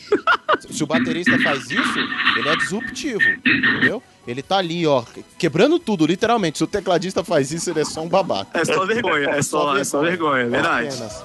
Se 0.70 0.84
o 0.84 0.88
baterista 0.88 1.38
faz 1.40 1.70
isso, 1.70 2.00
ele 2.38 2.50
é 2.50 2.56
disruptivo, 2.56 3.22
entendeu? 3.46 4.02
Ele 4.28 4.42
tá 4.42 4.58
ali, 4.58 4.86
ó, 4.86 5.04
quebrando 5.38 5.80
tudo, 5.80 6.06
literalmente. 6.06 6.58
Se 6.58 6.64
o 6.64 6.68
tecladista 6.68 7.24
faz 7.24 7.52
isso, 7.52 7.70
ele 7.70 7.80
é 7.82 7.86
só 7.86 8.02
um 8.02 8.10
babaca. 8.10 8.60
É 8.60 8.66
só 8.66 8.86
vergonha, 8.86 9.30
é 9.30 9.42
só, 9.42 9.78
é 9.78 9.84
só 9.84 10.02
vergonha, 10.02 10.44
é 10.44 10.50
verdade. 10.50 10.88
Apenas. 10.90 11.24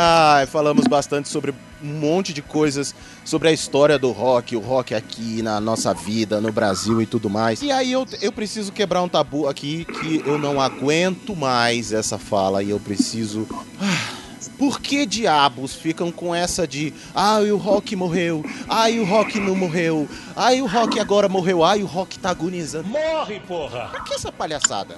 Ai, 0.00 0.46
falamos 0.46 0.86
bastante 0.86 1.28
sobre 1.28 1.52
um 1.82 1.86
monte 1.86 2.32
de 2.32 2.40
coisas, 2.40 2.94
sobre 3.24 3.48
a 3.48 3.52
história 3.52 3.98
do 3.98 4.12
rock, 4.12 4.54
o 4.54 4.60
rock 4.60 4.94
aqui 4.94 5.42
na 5.42 5.60
nossa 5.60 5.92
vida, 5.92 6.40
no 6.40 6.52
Brasil 6.52 7.02
e 7.02 7.06
tudo 7.06 7.28
mais. 7.28 7.60
E 7.62 7.72
aí 7.72 7.90
eu, 7.90 8.06
eu 8.22 8.30
preciso 8.30 8.70
quebrar 8.70 9.02
um 9.02 9.08
tabu 9.08 9.48
aqui 9.48 9.84
que 9.84 10.22
eu 10.24 10.38
não 10.38 10.60
aguento 10.60 11.34
mais 11.34 11.92
essa 11.92 12.16
fala 12.16 12.62
e 12.62 12.70
eu 12.70 12.78
preciso. 12.78 13.44
Ah, 13.80 14.14
Por 14.56 14.80
que 14.80 15.04
diabos 15.04 15.74
ficam 15.74 16.12
com 16.12 16.32
essa 16.32 16.64
de 16.64 16.94
ai 17.12 17.50
o 17.50 17.56
rock 17.56 17.96
morreu, 17.96 18.44
ai 18.68 19.00
o 19.00 19.04
rock 19.04 19.40
não 19.40 19.56
morreu, 19.56 20.08
ai 20.36 20.62
o 20.62 20.66
rock 20.66 21.00
agora 21.00 21.28
morreu, 21.28 21.64
ai 21.64 21.82
o 21.82 21.86
rock 21.86 22.20
tá 22.20 22.30
agonizando? 22.30 22.86
Morre, 22.86 23.40
porra! 23.40 23.88
Pra 23.90 24.00
que 24.02 24.14
essa 24.14 24.30
palhaçada? 24.30 24.94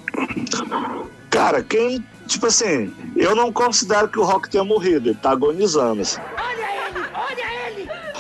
Cara, 1.31 1.63
quem. 1.63 2.05
Tipo 2.31 2.47
assim, 2.47 2.95
eu 3.17 3.35
não 3.35 3.53
considero 3.53 4.09
que 4.09 4.17
o 4.17 4.23
Rock 4.23 4.49
tenha 4.49 4.63
morrido, 4.63 5.09
ele 5.09 5.19
tá 5.21 5.33
agonizando. 5.33 6.03
Assim. 6.03 6.21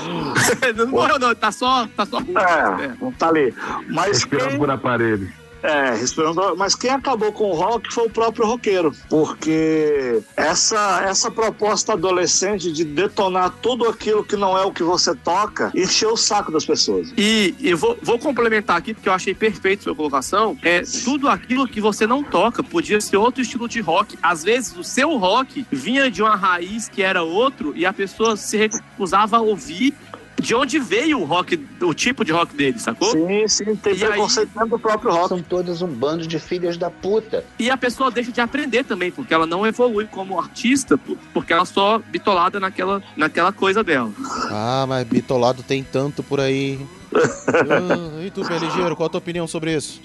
não 0.76 0.88
morreu 0.88 1.16
não, 1.16 1.32
tá 1.32 1.52
só, 1.52 1.86
tá 1.96 2.04
só... 2.04 2.18
É, 2.18 2.92
não 3.00 3.12
tá 3.12 3.28
ali. 3.28 3.54
Mas 3.88 4.18
Respirando 4.18 4.48
quem, 4.48 4.58
por 4.58 4.68
aparelho. 4.68 5.32
É, 5.62 5.94
respirando, 5.94 6.56
mas 6.56 6.74
quem 6.74 6.90
acabou 6.90 7.32
com 7.32 7.50
o 7.50 7.54
rock 7.54 7.92
foi 7.92 8.06
o 8.06 8.10
próprio 8.10 8.46
roqueiro, 8.46 8.94
porque 9.08 10.22
essa 10.36 11.02
essa 11.04 11.30
proposta 11.30 11.92
adolescente 11.92 12.72
de 12.72 12.84
detonar 12.84 13.50
tudo 13.62 13.88
aquilo 13.88 14.24
que 14.24 14.36
não 14.36 14.56
é 14.56 14.64
o 14.64 14.72
que 14.72 14.82
você 14.82 15.14
toca, 15.14 15.70
encheu 15.74 16.12
o 16.12 16.16
saco 16.16 16.50
das 16.52 16.64
pessoas. 16.64 17.12
E 17.16 17.54
eu 17.60 17.76
vou, 17.76 17.98
vou 18.02 18.18
complementar 18.18 18.76
aqui, 18.76 18.94
porque 18.94 19.08
eu 19.08 19.12
achei 19.12 19.34
perfeito 19.34 19.84
sua 19.84 19.94
colocação. 19.94 20.56
É 20.62 20.82
tudo 21.04 21.28
aquilo 21.28 21.66
que 21.66 21.80
você 21.80 22.06
não 22.06 22.22
toca 22.22 22.62
podia 22.62 23.00
ser 23.00 23.16
outro 23.16 23.42
estilo 23.42 23.68
de 23.68 23.80
rock. 23.80 24.18
Às 24.22 24.42
vezes 24.42 24.76
o 24.76 24.84
seu 24.84 25.16
rock 25.16 25.66
vinha 25.70 26.10
de 26.10 26.22
uma 26.22 26.36
raiz 26.36 26.88
que 26.88 27.02
era 27.02 27.22
outro 27.22 27.72
e 27.76 27.84
a 27.84 27.92
pessoa 27.92 28.36
se 28.36 28.56
recusava 28.56 29.36
a 29.36 29.40
ouvir 29.40 29.94
de 30.40 30.54
onde 30.54 30.78
veio 30.78 31.20
o 31.20 31.24
rock, 31.24 31.56
o 31.82 31.94
tipo 31.94 32.24
de 32.24 32.32
rock 32.32 32.54
dele, 32.56 32.78
sacou? 32.78 33.10
Sim, 33.10 33.46
sim, 33.48 33.76
tem 33.76 33.94
E 33.94 33.98
preconceito 33.98 34.50
dentro 34.54 34.70
do 34.70 34.78
próprio 34.78 35.10
rock. 35.12 35.28
São 35.28 35.42
todas 35.42 35.82
um 35.82 35.88
bando 35.88 36.26
de 36.26 36.38
filhas 36.38 36.76
da 36.76 36.90
puta. 36.90 37.44
E 37.58 37.70
a 37.70 37.76
pessoa 37.76 38.10
deixa 38.10 38.32
de 38.32 38.40
aprender 38.40 38.84
também, 38.84 39.10
porque 39.10 39.32
ela 39.34 39.46
não 39.46 39.66
evolui 39.66 40.06
como 40.06 40.38
artista, 40.38 40.96
por- 40.98 41.16
porque 41.32 41.52
ela 41.52 41.64
só 41.64 41.98
bitolada 41.98 42.58
naquela, 42.58 43.02
naquela 43.16 43.52
coisa 43.52 43.82
dela. 43.84 44.10
Ah, 44.50 44.84
mas 44.88 45.06
bitolado 45.06 45.62
tem 45.62 45.82
tanto 45.84 46.22
por 46.22 46.40
aí. 46.40 46.78
Ah, 47.14 48.24
e 48.24 48.30
tu, 48.30 48.42
Pé 48.46 48.58
Ligeiro, 48.58 48.96
qual 48.96 49.06
a 49.06 49.10
tua 49.10 49.18
opinião 49.18 49.46
sobre 49.46 49.74
isso? 49.74 50.00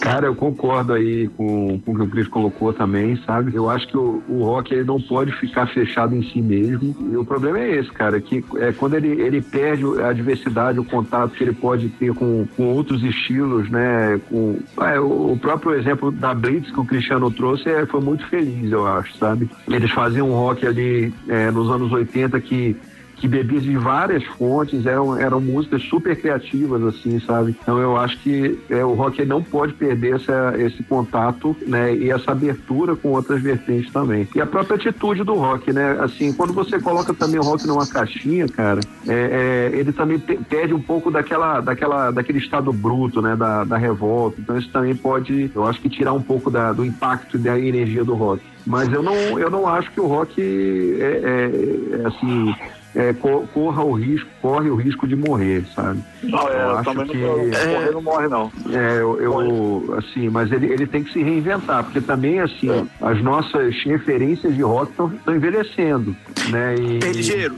Cara, 0.00 0.26
eu 0.26 0.34
concordo 0.34 0.94
aí 0.94 1.28
com, 1.36 1.78
com 1.80 1.92
o 1.92 1.94
que 1.94 2.02
o 2.02 2.08
Cris 2.08 2.28
colocou 2.28 2.72
também, 2.72 3.16
sabe? 3.24 3.54
Eu 3.54 3.68
acho 3.68 3.86
que 3.88 3.96
o, 3.96 4.22
o 4.28 4.44
rock 4.44 4.72
ele 4.72 4.84
não 4.84 5.00
pode 5.00 5.32
ficar 5.32 5.66
fechado 5.66 6.14
em 6.14 6.22
si 6.22 6.40
mesmo. 6.40 6.96
E 7.12 7.16
o 7.16 7.24
problema 7.24 7.58
é 7.58 7.78
esse, 7.78 7.90
cara, 7.90 8.20
que 8.20 8.44
é 8.56 8.72
quando 8.72 8.94
ele, 8.94 9.20
ele 9.20 9.40
perde 9.40 9.84
a 10.02 10.12
diversidade, 10.12 10.80
o 10.80 10.84
contato 10.84 11.32
que 11.32 11.44
ele 11.44 11.52
pode 11.52 11.88
ter 11.90 12.14
com, 12.14 12.46
com 12.56 12.66
outros 12.74 13.02
estilos, 13.02 13.68
né? 13.70 14.20
Com, 14.28 14.58
é, 14.80 14.98
o 14.98 15.28
o 15.28 15.38
próprio 15.38 15.74
exemplo 15.74 16.10
da 16.10 16.34
Blitz 16.34 16.70
que 16.70 16.80
o 16.80 16.84
Cristiano 16.84 17.30
trouxe 17.30 17.68
é, 17.68 17.86
foi 17.86 18.00
muito 18.00 18.26
feliz, 18.26 18.72
eu 18.72 18.86
acho, 18.86 19.16
sabe? 19.16 19.48
Eles 19.68 19.90
faziam 19.90 20.30
um 20.30 20.34
rock 20.34 20.66
ali 20.66 21.12
é, 21.28 21.50
nos 21.50 21.70
anos 21.70 21.92
80 21.92 22.40
que 22.40 22.76
que 23.18 23.26
bebia 23.28 23.60
de 23.60 23.76
várias 23.76 24.24
fontes, 24.36 24.86
eram, 24.86 25.16
eram 25.18 25.40
músicas 25.40 25.82
super 25.84 26.20
criativas, 26.20 26.82
assim, 26.84 27.18
sabe? 27.20 27.54
Então 27.60 27.78
eu 27.78 27.96
acho 27.96 28.18
que 28.22 28.58
é, 28.70 28.84
o 28.84 28.94
rock 28.94 29.24
não 29.24 29.42
pode 29.42 29.74
perder 29.74 30.16
essa, 30.16 30.54
esse 30.58 30.82
contato, 30.84 31.56
né? 31.66 31.94
E 31.94 32.10
essa 32.10 32.30
abertura 32.32 32.94
com 32.96 33.10
outras 33.10 33.42
vertentes 33.42 33.90
também. 33.92 34.28
E 34.34 34.40
a 34.40 34.46
própria 34.46 34.76
atitude 34.76 35.24
do 35.24 35.34
rock, 35.34 35.72
né? 35.72 35.98
Assim, 36.00 36.32
quando 36.32 36.52
você 36.52 36.78
coloca 36.80 37.12
também 37.14 37.40
o 37.40 37.44
rock 37.44 37.66
numa 37.66 37.86
caixinha, 37.86 38.48
cara, 38.48 38.86
é, 39.06 39.70
é, 39.72 39.78
ele 39.78 39.92
também 39.92 40.18
pe- 40.20 40.38
perde 40.48 40.72
um 40.72 40.80
pouco 40.82 41.10
daquela, 41.10 41.60
daquela, 41.60 42.10
daquele 42.12 42.38
estado 42.38 42.72
bruto, 42.72 43.20
né? 43.20 43.34
Da, 43.36 43.64
da 43.64 43.76
revolta. 43.76 44.40
Então 44.40 44.56
isso 44.56 44.70
também 44.70 44.94
pode, 44.96 45.50
eu 45.54 45.66
acho 45.66 45.80
que 45.80 45.88
tirar 45.90 46.12
um 46.12 46.22
pouco 46.22 46.50
da, 46.50 46.72
do 46.72 46.84
impacto 46.84 47.36
e 47.36 47.40
da 47.40 47.58
energia 47.58 48.04
do 48.04 48.14
rock. 48.14 48.44
Mas 48.64 48.92
eu 48.92 49.02
não, 49.02 49.38
eu 49.38 49.50
não 49.50 49.66
acho 49.66 49.90
que 49.92 50.00
o 50.00 50.06
rock 50.06 50.40
é, 50.40 51.04
é- 51.04 52.00
é, 52.02 52.06
assim 52.06 52.54
é, 52.94 53.12
co- 53.12 53.46
corra 53.52 53.84
o 53.84 53.92
risco, 53.92 54.28
corre 54.40 54.70
o 54.70 54.74
risco 54.76 55.06
de 55.06 55.14
morrer, 55.14 55.64
sabe? 55.74 56.02
Não, 56.22 56.48
é, 56.48 56.62
eu 56.64 56.70
acho 56.78 56.84
também 56.90 57.06
que 57.06 57.18
não, 57.18 57.36
morrer 57.36 57.90
não 57.92 58.02
morre, 58.02 58.28
não. 58.28 58.52
é, 58.72 59.00
eu, 59.00 59.20
eu, 59.20 59.94
assim, 59.98 60.28
mas 60.28 60.50
ele, 60.50 60.66
ele 60.72 60.86
tem 60.86 61.04
que 61.04 61.12
se 61.12 61.22
reinventar, 61.22 61.84
porque 61.84 62.00
também 62.00 62.40
assim, 62.40 62.88
as 63.00 63.22
nossas 63.22 63.74
referências 63.84 64.54
de 64.54 64.62
rock 64.62 64.90
estão 64.92 65.34
envelhecendo, 65.34 66.16
né? 66.50 66.74
E, 66.76 66.98
ligeiro. 67.12 67.56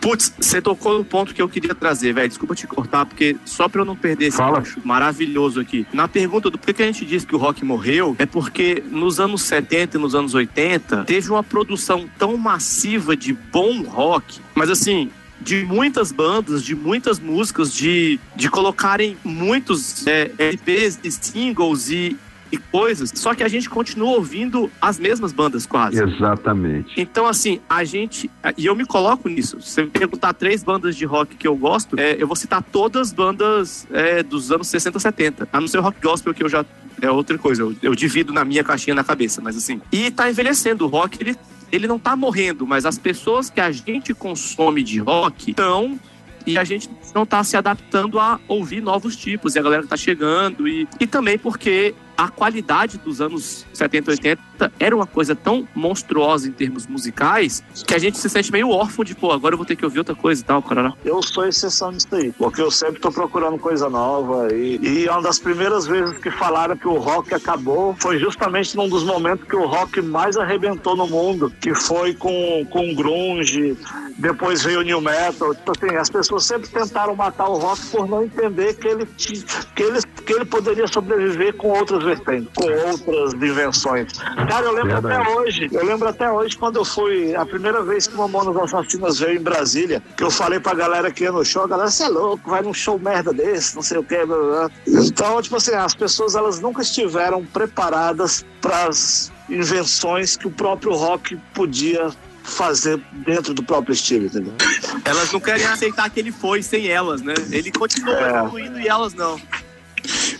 Putz, 0.00 0.32
você 0.38 0.60
tocou 0.60 0.98
no 0.98 1.04
ponto 1.04 1.34
que 1.34 1.42
eu 1.42 1.48
queria 1.48 1.74
trazer, 1.74 2.12
velho. 2.12 2.28
Desculpa 2.28 2.54
te 2.54 2.66
cortar, 2.66 3.06
porque 3.06 3.36
só 3.44 3.68
pra 3.68 3.80
eu 3.80 3.84
não 3.84 3.96
perder 3.96 4.26
esse 4.26 4.36
Fala. 4.36 4.62
maravilhoso 4.84 5.60
aqui. 5.60 5.86
Na 5.92 6.06
pergunta 6.08 6.50
do 6.50 6.58
por 6.58 6.72
que 6.72 6.82
a 6.82 6.86
gente 6.86 7.04
diz 7.04 7.24
que 7.24 7.34
o 7.34 7.38
rock 7.38 7.64
morreu, 7.64 8.14
é 8.18 8.26
porque 8.26 8.82
nos 8.90 9.18
anos 9.20 9.42
70 9.42 9.96
e 9.96 10.00
nos 10.00 10.14
anos 10.14 10.34
80 10.34 11.04
teve 11.04 11.30
uma 11.30 11.42
produção 11.42 12.08
tão 12.18 12.36
massiva 12.36 13.16
de 13.16 13.32
bom 13.32 13.82
rock, 13.82 14.40
mas 14.54 14.70
assim. 14.70 15.10
De 15.40 15.64
muitas 15.64 16.12
bandas, 16.12 16.62
de 16.62 16.72
muitas 16.72 17.18
músicas, 17.18 17.74
de, 17.74 18.20
de 18.36 18.48
colocarem 18.48 19.16
muitos 19.24 20.06
é, 20.06 20.30
LPs 20.38 21.00
e 21.02 21.10
singles 21.10 21.90
e, 21.90 22.16
e 22.52 22.58
coisas. 22.58 23.10
Só 23.14 23.34
que 23.34 23.42
a 23.42 23.48
gente 23.48 23.68
continua 23.68 24.10
ouvindo 24.10 24.70
as 24.80 24.98
mesmas 24.98 25.32
bandas 25.32 25.64
quase. 25.64 26.00
Exatamente. 26.02 27.00
Então, 27.00 27.26
assim, 27.26 27.60
a 27.68 27.82
gente. 27.82 28.30
E 28.58 28.66
eu 28.66 28.76
me 28.76 28.84
coloco 28.84 29.28
nisso. 29.28 29.60
Se 29.62 29.72
você 29.72 29.86
perguntar 29.86 30.34
três 30.34 30.62
bandas 30.62 30.94
de 30.94 31.06
rock 31.06 31.34
que 31.34 31.48
eu 31.48 31.56
gosto, 31.56 31.98
é, 31.98 32.16
eu 32.18 32.26
vou 32.26 32.36
citar 32.36 32.62
todas 32.62 33.10
bandas 33.10 33.88
é, 33.90 34.22
dos 34.22 34.52
anos 34.52 34.68
60, 34.68 35.00
70. 35.00 35.48
A 35.50 35.60
não 35.60 35.66
ser 35.66 35.78
o 35.78 35.82
rock 35.82 36.00
gospel, 36.00 36.34
que 36.34 36.44
eu 36.44 36.48
já. 36.48 36.64
É 37.00 37.10
outra 37.10 37.38
coisa. 37.38 37.62
Eu, 37.62 37.74
eu 37.82 37.94
divido 37.94 38.32
na 38.32 38.44
minha 38.44 38.62
caixinha 38.62 38.94
na 38.94 39.02
cabeça, 39.02 39.40
mas 39.40 39.56
assim. 39.56 39.80
E 39.90 40.10
tá 40.10 40.28
envelhecendo. 40.28 40.84
O 40.84 40.88
rock, 40.88 41.18
ele, 41.20 41.36
ele 41.72 41.86
não 41.88 41.98
tá 41.98 42.14
morrendo, 42.14 42.66
mas 42.66 42.84
as 42.84 42.98
pessoas 42.98 43.48
que 43.48 43.60
a 43.60 43.72
gente 43.72 44.12
consome 44.12 44.82
de 44.82 44.98
rock 44.98 45.50
estão 45.50 45.98
e 46.46 46.58
a 46.58 46.64
gente 46.64 46.88
não 47.14 47.24
tá 47.24 47.42
se 47.44 47.56
adaptando 47.56 48.18
a 48.18 48.38
ouvir 48.48 48.80
novos 48.80 49.16
tipos, 49.16 49.54
e 49.54 49.58
a 49.58 49.62
galera 49.62 49.82
que 49.82 49.88
tá 49.88 49.96
chegando, 49.96 50.66
e, 50.66 50.88
e 51.00 51.06
também 51.06 51.38
porque 51.38 51.94
a 52.16 52.28
qualidade 52.28 52.98
dos 52.98 53.20
anos 53.20 53.66
70 53.72 54.10
e 54.10 54.14
80 54.14 54.72
era 54.78 54.94
uma 54.94 55.06
coisa 55.06 55.34
tão 55.34 55.66
monstruosa 55.74 56.48
em 56.48 56.52
termos 56.52 56.86
musicais 56.86 57.64
que 57.86 57.94
a 57.94 57.98
gente 57.98 58.18
se 58.18 58.28
sente 58.28 58.52
meio 58.52 58.68
órfão 58.68 59.04
de, 59.04 59.14
pô, 59.14 59.32
agora 59.32 59.54
eu 59.54 59.56
vou 59.56 59.66
ter 59.66 59.76
que 59.76 59.84
ouvir 59.84 59.98
outra 59.98 60.14
coisa 60.14 60.40
e 60.40 60.44
tal, 60.44 60.62
caralho. 60.62 60.94
Eu 61.04 61.22
sou 61.22 61.46
exceção 61.46 61.90
nisso 61.90 62.08
aí, 62.12 62.32
porque 62.32 62.60
eu 62.60 62.70
sempre 62.70 63.00
tô 63.00 63.10
procurando 63.10 63.58
coisa 63.58 63.88
nova 63.88 64.54
e, 64.54 64.78
e 64.82 65.08
uma 65.08 65.22
das 65.22 65.38
primeiras 65.38 65.86
vezes 65.86 66.16
que 66.18 66.30
falaram 66.30 66.76
que 66.76 66.86
o 66.86 66.98
rock 66.98 67.34
acabou 67.34 67.96
foi 67.98 68.18
justamente 68.18 68.76
num 68.76 68.88
dos 68.88 69.04
momentos 69.04 69.46
que 69.48 69.56
o 69.56 69.66
rock 69.66 70.00
mais 70.00 70.36
arrebentou 70.36 70.96
no 70.96 71.06
mundo, 71.06 71.52
que 71.60 71.74
foi 71.74 72.14
com, 72.14 72.64
com 72.70 72.94
grunge, 72.94 73.76
depois 74.18 74.62
veio 74.62 74.80
o 74.80 74.82
new 74.82 75.00
metal. 75.00 75.54
Tipo 75.54 75.72
assim, 75.72 75.96
as 75.96 76.10
pessoas 76.10 76.44
sempre 76.44 76.68
tentaram 76.68 77.14
matar 77.14 77.48
o 77.48 77.58
rock 77.58 77.80
por 77.86 78.08
não 78.08 78.24
entender 78.24 78.74
que 78.74 78.88
ele, 78.88 79.06
que 79.06 79.82
ele, 79.82 80.00
que 80.02 80.32
ele 80.32 80.44
poderia 80.44 80.86
sobreviver 80.86 81.54
com 81.54 81.68
outras 81.68 82.02
vertentes, 82.02 82.48
com 82.54 82.64
outras 82.88 83.32
invenções. 83.34 84.12
Cara, 84.48 84.66
eu 84.66 84.72
lembro 84.72 84.92
Verdade. 84.92 85.22
até 85.22 85.30
hoje, 85.30 85.68
eu 85.72 85.84
lembro 85.84 86.08
até 86.08 86.30
hoje 86.30 86.56
quando 86.56 86.76
eu 86.76 86.84
fui, 86.84 87.34
a 87.34 87.44
primeira 87.44 87.82
vez 87.82 88.06
que 88.06 88.14
o 88.14 88.18
Mamonas 88.18 88.56
Assassinas 88.56 89.18
veio 89.18 89.38
em 89.38 89.42
Brasília, 89.42 90.02
que 90.16 90.22
eu 90.22 90.30
falei 90.30 90.60
pra 90.60 90.74
galera 90.74 91.10
que 91.10 91.24
ia 91.24 91.32
no 91.32 91.44
show, 91.44 91.64
a 91.64 91.68
galera, 91.68 91.90
você 91.90 92.04
é 92.04 92.08
louco, 92.08 92.50
vai 92.50 92.62
num 92.62 92.74
show 92.74 92.98
merda 92.98 93.32
desse, 93.32 93.74
não 93.74 93.82
sei 93.82 93.98
o 93.98 94.04
que, 94.04 94.24
blá, 94.24 94.36
blá, 94.36 94.46
blá. 94.46 94.70
Então, 94.86 95.40
tipo 95.42 95.56
assim, 95.56 95.74
as 95.74 95.94
pessoas 95.94 96.34
elas 96.34 96.60
nunca 96.60 96.82
estiveram 96.82 97.44
preparadas 97.44 98.44
para 98.60 98.88
as 98.88 99.32
invenções 99.48 100.36
que 100.36 100.46
o 100.46 100.50
próprio 100.50 100.94
rock 100.94 101.36
podia 101.54 102.10
fazer 102.42 103.00
dentro 103.26 103.54
do 103.54 103.62
próprio 103.62 103.92
estilo, 103.92 104.26
entendeu? 104.26 104.52
Elas 105.04 105.32
não 105.32 105.40
querem 105.40 105.64
aceitar 105.66 106.08
que 106.10 106.20
ele 106.20 106.32
foi 106.32 106.62
sem 106.62 106.86
elas, 106.88 107.20
né? 107.22 107.34
Ele 107.50 107.70
continuou 107.72 108.14
É. 108.16 108.38
evoluindo 108.40 108.80
e 108.80 108.88
elas 108.88 109.14
não. 109.14 109.40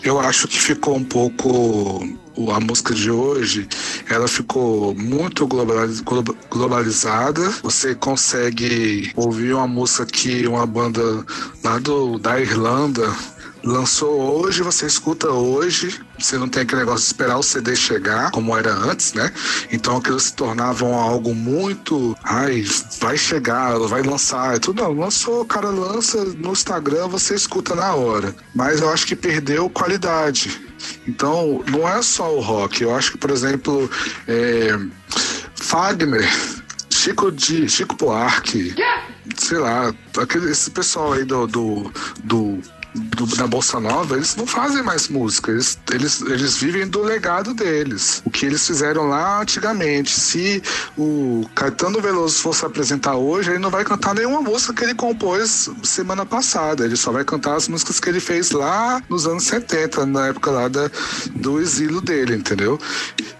Eu 0.02 0.18
acho 0.18 0.48
que 0.48 0.58
ficou 0.60 0.96
um 0.96 1.04
pouco. 1.04 2.18
A 2.54 2.58
música 2.58 2.94
de 2.94 3.10
hoje, 3.10 3.68
ela 4.08 4.26
ficou 4.26 4.94
muito 4.94 5.46
globaliz- 5.46 6.00
glo- 6.00 6.24
globalizada. 6.50 7.42
Você 7.62 7.94
consegue 7.94 9.12
ouvir 9.14 9.52
uma 9.52 9.66
música 9.68 10.06
que 10.06 10.46
uma 10.46 10.66
banda 10.66 11.02
lá 11.62 11.78
do, 11.78 12.18
da 12.18 12.40
Irlanda 12.40 13.14
lançou 13.64 14.40
hoje, 14.40 14.62
você 14.62 14.86
escuta 14.86 15.28
hoje. 15.28 16.00
Você 16.18 16.36
não 16.38 16.48
tem 16.48 16.62
aquele 16.62 16.80
negócio 16.80 17.00
de 17.00 17.06
esperar 17.06 17.38
o 17.38 17.42
CD 17.42 17.74
chegar, 17.74 18.30
como 18.30 18.56
era 18.56 18.72
antes, 18.72 19.12
né? 19.12 19.32
Então 19.70 19.96
aquilo 19.96 20.20
se 20.20 20.32
tornava 20.34 20.86
algo 20.86 21.34
muito. 21.34 22.16
Ai, 22.22 22.64
vai 23.00 23.16
chegar, 23.16 23.78
vai 23.78 24.02
lançar. 24.02 24.58
Tudo 24.58 24.82
não, 24.82 24.92
lançou, 24.92 25.42
o 25.42 25.46
cara 25.46 25.68
lança 25.68 26.24
no 26.24 26.52
Instagram, 26.52 27.08
você 27.08 27.34
escuta 27.34 27.74
na 27.74 27.94
hora. 27.94 28.34
Mas 28.54 28.80
eu 28.80 28.90
acho 28.90 29.06
que 29.06 29.16
perdeu 29.16 29.68
qualidade. 29.70 30.60
Então, 31.06 31.62
não 31.68 31.88
é 31.88 32.02
só 32.02 32.34
o 32.34 32.40
rock. 32.40 32.82
Eu 32.82 32.94
acho 32.94 33.12
que, 33.12 33.18
por 33.18 33.30
exemplo, 33.30 33.90
é, 34.26 34.78
Fagner, 35.54 36.28
Chico 36.90 37.32
Di, 37.32 37.68
Chico 37.68 37.96
Buarque, 37.96 38.74
sei 39.36 39.58
lá, 39.58 39.92
aquele, 40.20 40.50
esse 40.50 40.70
pessoal 40.70 41.12
aí 41.14 41.24
do, 41.24 41.46
do, 41.46 41.92
do, 42.22 42.58
do- 42.94 43.26
da 43.36 43.46
Bolsa 43.46 43.80
Nova, 43.80 44.16
eles 44.16 44.36
não 44.36 44.46
fazem 44.46 44.82
mais 44.82 45.08
música, 45.08 45.50
eles, 45.50 45.78
eles, 45.90 46.20
eles 46.22 46.56
vivem 46.56 46.86
do 46.86 47.02
legado 47.02 47.54
deles. 47.54 48.22
O 48.24 48.30
que 48.30 48.44
eles 48.46 48.66
fizeram 48.66 49.08
lá 49.08 49.40
antigamente. 49.40 50.10
Se 50.18 50.62
o 50.96 51.46
Caetano 51.54 52.00
Veloso 52.00 52.38
fosse 52.40 52.64
apresentar 52.64 53.16
hoje, 53.16 53.50
ele 53.50 53.58
não 53.58 53.70
vai 53.70 53.84
cantar 53.84 54.14
nenhuma 54.14 54.40
música 54.42 54.72
que 54.74 54.84
ele 54.84 54.94
compôs 54.94 55.70
semana 55.82 56.26
passada. 56.26 56.84
Ele 56.84 56.96
só 56.96 57.10
vai 57.12 57.24
cantar 57.24 57.56
as 57.56 57.68
músicas 57.68 57.98
que 58.00 58.08
ele 58.08 58.20
fez 58.20 58.50
lá 58.50 59.02
nos 59.08 59.26
anos 59.26 59.44
70, 59.44 60.04
na 60.06 60.28
época 60.28 60.50
lá 60.50 60.68
da, 60.68 60.90
do 61.34 61.60
exílio 61.60 62.00
dele, 62.00 62.34
entendeu? 62.36 62.78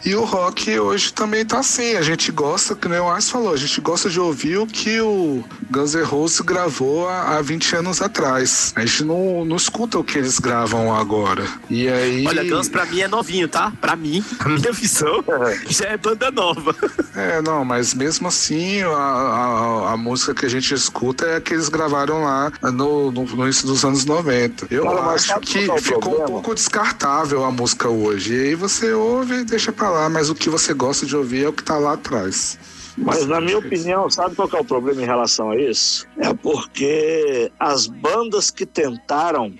E 0.04 0.14
o 0.14 0.24
rock 0.24 0.78
hoje 0.78 1.12
também 1.12 1.44
tá 1.44 1.58
assim. 1.60 1.94
A 1.96 2.02
gente 2.02 2.32
gosta, 2.32 2.74
que 2.74 2.88
nem 2.88 2.98
o 2.98 3.08
Ars 3.08 3.30
falou, 3.30 3.52
a 3.52 3.56
gente 3.56 3.80
gosta 3.80 4.08
de 4.10 4.18
ouvir 4.18 4.56
o 4.58 4.66
que 4.66 5.00
o 5.00 5.44
Guns 5.70 5.94
N' 5.94 6.02
Roses 6.02 6.40
gravou 6.40 7.08
há, 7.08 7.36
há 7.36 7.42
20 7.42 7.76
anos 7.76 8.00
atrás. 8.02 8.72
A 8.76 8.84
gente 8.84 9.04
não, 9.04 9.41
não 9.44 9.56
escuta 9.56 9.98
o 9.98 10.04
que 10.04 10.18
eles 10.18 10.38
gravam 10.38 10.94
agora. 10.94 11.46
E 11.68 11.88
aí. 11.88 12.26
Olha, 12.26 12.44
Guns 12.44 12.68
pra 12.68 12.84
mim 12.86 13.00
é 13.00 13.08
novinho, 13.08 13.48
tá? 13.48 13.72
Pra 13.80 13.96
mim, 13.96 14.24
a 14.40 14.48
minha 14.48 14.72
visão 14.72 15.24
já 15.68 15.86
é 15.86 15.96
banda 15.96 16.30
nova. 16.30 16.74
É, 17.14 17.40
não, 17.42 17.64
mas 17.64 17.94
mesmo 17.94 18.28
assim, 18.28 18.82
a, 18.82 18.88
a, 18.88 19.92
a 19.92 19.96
música 19.96 20.34
que 20.34 20.46
a 20.46 20.48
gente 20.48 20.72
escuta 20.74 21.26
é 21.26 21.36
a 21.36 21.40
que 21.40 21.54
eles 21.54 21.68
gravaram 21.68 22.24
lá 22.24 22.52
no, 22.62 23.10
no, 23.10 23.24
no 23.24 23.44
início 23.44 23.66
dos 23.66 23.84
anos 23.84 24.04
90. 24.04 24.66
Eu 24.70 24.88
acho 25.10 25.38
que 25.40 25.70
é 25.70 25.80
ficou 25.80 25.98
um 25.98 26.00
problema? 26.00 26.26
pouco 26.26 26.54
descartável 26.54 27.44
a 27.44 27.50
música 27.50 27.88
hoje. 27.88 28.34
E 28.34 28.40
aí 28.40 28.54
você 28.54 28.92
ouve 28.92 29.40
e 29.40 29.44
deixa 29.44 29.72
pra 29.72 29.90
lá, 29.90 30.08
mas 30.08 30.30
o 30.30 30.34
que 30.34 30.48
você 30.48 30.72
gosta 30.72 31.06
de 31.06 31.16
ouvir 31.16 31.44
é 31.44 31.48
o 31.48 31.52
que 31.52 31.62
tá 31.62 31.76
lá 31.76 31.94
atrás. 31.94 32.58
Mas 32.96 33.26
na 33.26 33.40
minha 33.40 33.58
opinião, 33.58 34.10
sabe 34.10 34.34
qual 34.34 34.48
é 34.52 34.60
o 34.60 34.64
problema 34.64 35.02
em 35.02 35.06
relação 35.06 35.50
a 35.50 35.56
isso? 35.56 36.06
É 36.18 36.32
porque 36.34 37.50
as 37.58 37.86
bandas 37.86 38.50
que 38.50 38.66
tentaram 38.66 39.54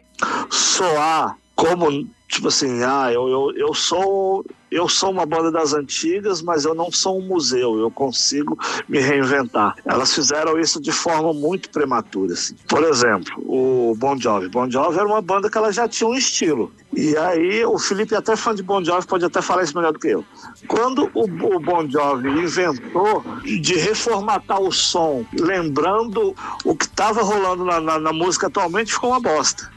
soar 0.51 1.37
como 1.55 2.09
tipo 2.33 2.49
assim, 2.49 2.83
ah, 2.83 3.13
eu, 3.13 3.29
eu, 3.29 3.53
eu 3.57 3.75
sou 3.75 4.45
eu 4.73 4.89
sou 4.89 5.11
uma 5.11 5.27
banda 5.27 5.53
das 5.53 5.75
antigas, 5.75 6.41
mas 6.41 6.65
eu 6.65 6.75
não 6.75 6.91
sou 6.91 7.19
um 7.19 7.27
museu, 7.27 7.79
eu 7.79 7.91
consigo 7.91 8.59
me 8.89 9.01
reinventar. 9.01 9.77
Elas 9.85 10.15
fizeram 10.15 10.59
isso 10.59 10.81
de 10.81 10.91
forma 10.91 11.35
muito 11.35 11.69
prematura. 11.69 12.33
Assim. 12.33 12.55
Por 12.67 12.83
exemplo, 12.85 13.35
o 13.47 13.95
Bon 13.95 14.17
Jovi. 14.17 14.49
Bon 14.49 14.71
Jovi 14.71 14.99
era 14.99 15.07
uma 15.07 15.21
banda 15.21 15.51
que 15.51 15.59
ela 15.59 15.71
já 15.71 15.87
tinha 15.87 16.09
um 16.09 16.15
estilo. 16.15 16.73
E 16.97 17.15
aí, 17.19 17.63
o 17.67 17.79
Felipe, 17.79 18.15
é 18.15 18.19
até 18.19 18.35
fã 18.35 18.55
de 18.55 18.63
Bon 18.63 18.83
Jovi, 18.83 19.07
pode 19.07 19.27
até 19.27 19.43
falar 19.43 19.63
isso 19.63 19.77
melhor 19.77 19.93
do 19.93 19.99
que 19.99 20.09
eu. 20.09 20.25
Quando 20.67 21.11
o, 21.13 21.29
Bon 21.61 21.87
Jovi 21.87 22.31
inventou 22.31 23.23
de 23.45 23.75
reformatar 23.75 24.59
o 24.59 24.73
som, 24.73 25.23
lembrando 25.39 26.35
o 26.65 26.75
que 26.75 26.87
estava 26.87 27.23
rolando 27.23 27.63
na, 27.63 27.79
na, 27.79 27.99
na 27.99 28.13
música 28.13 28.47
atualmente, 28.47 28.95
ficou 28.95 29.11
uma 29.11 29.21
bosta. 29.21 29.71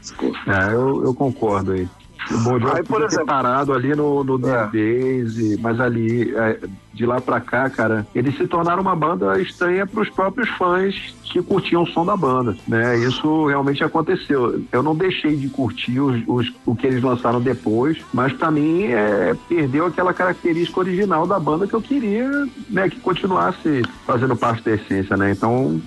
É, 0.46 0.72
eu, 0.72 1.04
eu 1.04 1.14
concordo 1.14 1.72
aí. 1.72 1.86
O 2.30 2.38
Bon 2.38 2.58
Jovi 2.58 2.76
Aí, 2.78 2.82
por 2.82 2.98
ter 3.00 3.06
exemplo- 3.06 3.26
parado 3.26 3.72
ali 3.72 3.94
no, 3.94 4.24
no 4.24 4.36
Dead 4.38 4.70
Days, 4.70 5.58
mas 5.60 5.80
ali, 5.80 6.34
é, 6.34 6.58
de 6.96 7.04
lá 7.04 7.20
pra 7.20 7.38
cá, 7.40 7.68
cara, 7.68 8.06
eles 8.14 8.34
se 8.36 8.46
tornaram 8.46 8.80
uma 8.80 8.96
banda 8.96 9.38
estranha 9.40 9.86
pros 9.86 10.08
próprios 10.08 10.48
fãs 10.56 10.94
que 11.24 11.42
curtiam 11.42 11.82
o 11.82 11.86
som 11.86 12.06
da 12.06 12.16
banda, 12.16 12.56
né? 12.66 12.98
Isso 12.98 13.46
realmente 13.46 13.84
aconteceu. 13.84 14.62
Eu 14.72 14.82
não 14.82 14.94
deixei 14.96 15.36
de 15.36 15.48
curtir 15.48 16.00
os, 16.00 16.22
os- 16.26 16.52
o 16.64 16.74
que 16.74 16.86
eles 16.86 17.02
lançaram 17.02 17.40
depois, 17.40 17.98
mas 18.14 18.32
pra 18.32 18.50
mim 18.50 18.84
é, 18.86 19.34
perdeu 19.48 19.86
aquela 19.86 20.14
característica 20.14 20.80
original 20.80 21.26
da 21.26 21.38
banda 21.38 21.66
que 21.66 21.74
eu 21.74 21.82
queria, 21.82 22.46
né, 22.70 22.88
que 22.88 22.98
continuasse 23.00 23.82
fazendo 24.06 24.34
parte 24.34 24.62
da 24.64 24.72
essência, 24.72 25.16
né? 25.16 25.32
Então, 25.32 25.80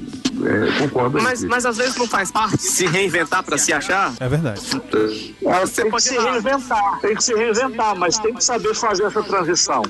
é, 0.43 0.79
concordo. 0.79 1.19
Mas, 1.21 1.43
mas 1.43 1.65
às 1.65 1.77
vezes 1.77 1.95
não 1.97 2.07
faz 2.07 2.29
parte 2.31 2.61
se 2.61 2.85
reinventar 2.85 3.43
pra 3.43 3.57
se 3.57 3.73
achar. 3.73 4.13
É 4.19 4.29
verdade. 4.29 4.61
Elas 5.43 5.71
têm 5.71 5.89
que 5.89 6.01
se 6.01 6.17
reinventar, 6.17 6.99
tem 7.01 7.15
que 7.15 7.23
se 7.23 7.33
reinventar, 7.33 7.95
mas 7.97 8.19
tem 8.19 8.33
que 8.33 8.43
saber 8.43 8.75
fazer 8.75 9.03
essa 9.05 9.23
transição. 9.23 9.81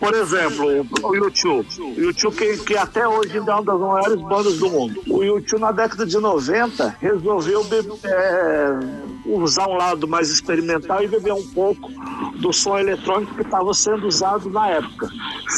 Por 0.00 0.14
exemplo, 0.14 0.61
o 0.64 1.14
YouTube. 1.16 1.66
O 1.80 2.00
YouTube 2.00 2.36
que, 2.36 2.56
que 2.58 2.76
até 2.76 3.06
hoje 3.06 3.38
ainda 3.38 3.52
é 3.52 3.54
uma 3.56 3.64
das 3.64 3.80
maiores 3.80 4.20
bandas 4.22 4.58
do 4.58 4.70
mundo. 4.70 5.02
O 5.08 5.22
YouTube 5.22 5.60
na 5.60 5.72
década 5.72 6.06
de 6.06 6.18
90 6.18 6.96
resolveu 7.00 7.64
be- 7.64 7.84
é, 8.04 8.78
usar 9.26 9.68
um 9.68 9.74
lado 9.76 10.06
mais 10.08 10.30
experimental 10.30 11.02
e 11.02 11.08
beber 11.08 11.32
um 11.32 11.46
pouco 11.48 11.90
do 12.38 12.52
som 12.52 12.78
eletrônico 12.78 13.34
que 13.34 13.42
estava 13.42 13.72
sendo 13.74 14.06
usado 14.06 14.48
na 14.50 14.68
época. 14.68 15.08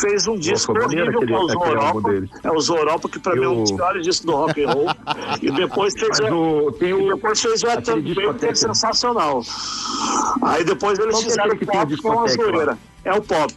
Fez 0.00 0.26
um 0.26 0.36
disco 0.36 0.72
Nossa, 0.74 0.86
horrível 0.86 1.20
que 1.20 1.32
é 1.32 1.36
o 1.36 1.44
aquele- 1.46 1.58
aquele 1.58 1.78
álbum 1.78 2.08
Europa. 2.10 2.38
É 2.42 2.50
o 2.50 2.76
Europa, 2.76 3.08
que 3.08 3.18
pra 3.18 3.34
E 3.34 3.38
mim 3.38 3.44
é 3.44 3.48
um 3.48 3.58
o- 3.58 3.62
dos 3.62 3.72
piores 3.72 4.04
discos 4.04 4.26
do 4.26 4.32
rock 4.32 4.62
and 4.64 4.70
roll. 4.72 4.86
e 5.42 5.50
depois 5.50 5.94
fez 5.94 6.18
o- 6.20 6.72
tem 6.72 6.92
o- 6.92 7.00
e 7.02 7.14
depois 7.14 7.40
fez 7.40 7.62
o 7.62 7.66
Baby, 7.66 8.14
que 8.38 8.46
é 8.46 8.54
sensacional. 8.54 9.42
Aí 10.42 10.64
depois 10.64 10.98
eles 10.98 11.16
que 11.18 11.22
é 11.22 11.28
fizeram 11.28 11.56
que 11.56 11.64
a 11.64 11.66
pop, 11.66 11.70
que 11.72 11.76
é 11.76 11.84
discoteca 11.86 12.20
lá? 12.20 12.28
zoeira. 12.52 12.78
É 13.04 13.12
o 13.14 13.22
pop. 13.22 13.54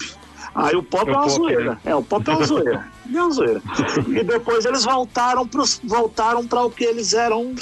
Aí 0.58 0.76
o 0.76 0.82
pop 0.84 1.08
É 1.10 1.14
é, 1.14 1.16
o 1.16 1.20
uma 1.20 1.24
pop, 1.28 1.36
zoeira. 1.36 1.64
né? 1.72 1.78
É, 1.86 1.96
o 1.96 2.02
pop 2.04 2.30
é 2.30 2.34
uma 2.34 2.46
zoeira. 2.46 2.88
É 3.14 3.22
uma 3.22 3.32
zoeira. 3.32 3.62
E 4.10 4.22
depois 4.22 4.66
eles 4.66 4.84
voltaram 4.84 5.48
para 5.48 5.64
voltaram 5.86 6.46
para 6.46 6.64
o 6.64 6.70
que 6.70 6.84
eles 6.84 7.14
eram 7.14 7.56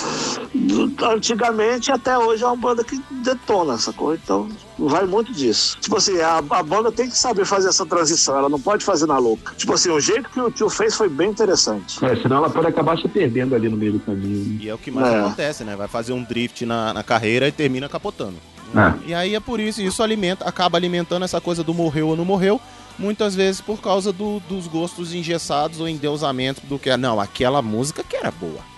antigamente 1.03 1.89
e 1.89 1.93
até 1.93 2.17
hoje 2.17 2.43
é 2.43 2.47
uma 2.47 2.55
banda 2.55 2.83
que 2.83 2.99
detona 3.11 3.73
essa 3.75 3.93
coisa. 3.93 4.19
Então 4.23 4.49
vai 4.77 5.05
muito 5.05 5.31
disso. 5.31 5.77
Tipo 5.79 5.97
assim, 5.97 6.19
a, 6.19 6.37
a 6.37 6.63
banda 6.63 6.91
tem 6.91 7.09
que 7.09 7.17
saber 7.17 7.45
fazer 7.45 7.69
essa 7.69 7.85
transição, 7.85 8.37
ela 8.37 8.49
não 8.49 8.59
pode 8.59 8.83
fazer 8.83 9.05
na 9.05 9.17
louca. 9.17 9.53
Tipo 9.55 9.73
assim, 9.73 9.89
o 9.91 9.99
jeito 9.99 10.29
que 10.29 10.39
o 10.39 10.51
tio 10.51 10.69
fez 10.69 10.95
foi 10.95 11.09
bem 11.09 11.29
interessante. 11.29 12.03
É, 12.03 12.15
senão 12.15 12.37
ela 12.37 12.49
pode 12.49 12.67
acabar 12.67 12.97
se 12.97 13.07
perdendo 13.07 13.55
ali 13.55 13.69
no 13.69 13.77
meio 13.77 13.93
do 13.93 13.99
caminho. 13.99 14.57
E 14.61 14.69
é 14.69 14.73
o 14.73 14.77
que 14.77 14.91
mais 14.91 15.07
É. 15.13 15.19
acontece, 15.19 15.63
né? 15.63 15.75
Vai 15.75 15.87
fazer 15.87 16.13
um 16.13 16.23
drift 16.23 16.65
na, 16.65 16.93
na 16.93 17.03
carreira 17.03 17.47
e 17.47 17.51
termina 17.51 17.87
capotando. 17.87 18.35
É. 18.75 18.93
E 19.09 19.13
aí 19.13 19.35
é 19.35 19.39
por 19.39 19.59
isso, 19.59 19.81
isso 19.81 20.01
alimenta, 20.03 20.43
acaba 20.45 20.77
alimentando 20.77 21.23
essa 21.23 21.39
coisa 21.39 21.63
do 21.63 21.73
morreu 21.73 22.09
ou 22.09 22.15
não 22.17 22.25
morreu, 22.25 22.59
muitas 22.97 23.35
vezes 23.35 23.61
por 23.61 23.81
causa 23.81 24.11
do- 24.11 24.39
dos 24.41 24.67
gostos 24.67 25.13
engessados 25.13 25.79
ou 25.79 25.87
endeusamento 25.87 26.61
do 26.65 26.77
que. 26.79 26.95
Não, 26.97 27.19
aquela 27.19 27.61
música 27.61 28.03
que 28.03 28.15
era 28.15 28.31
boa. 28.31 28.74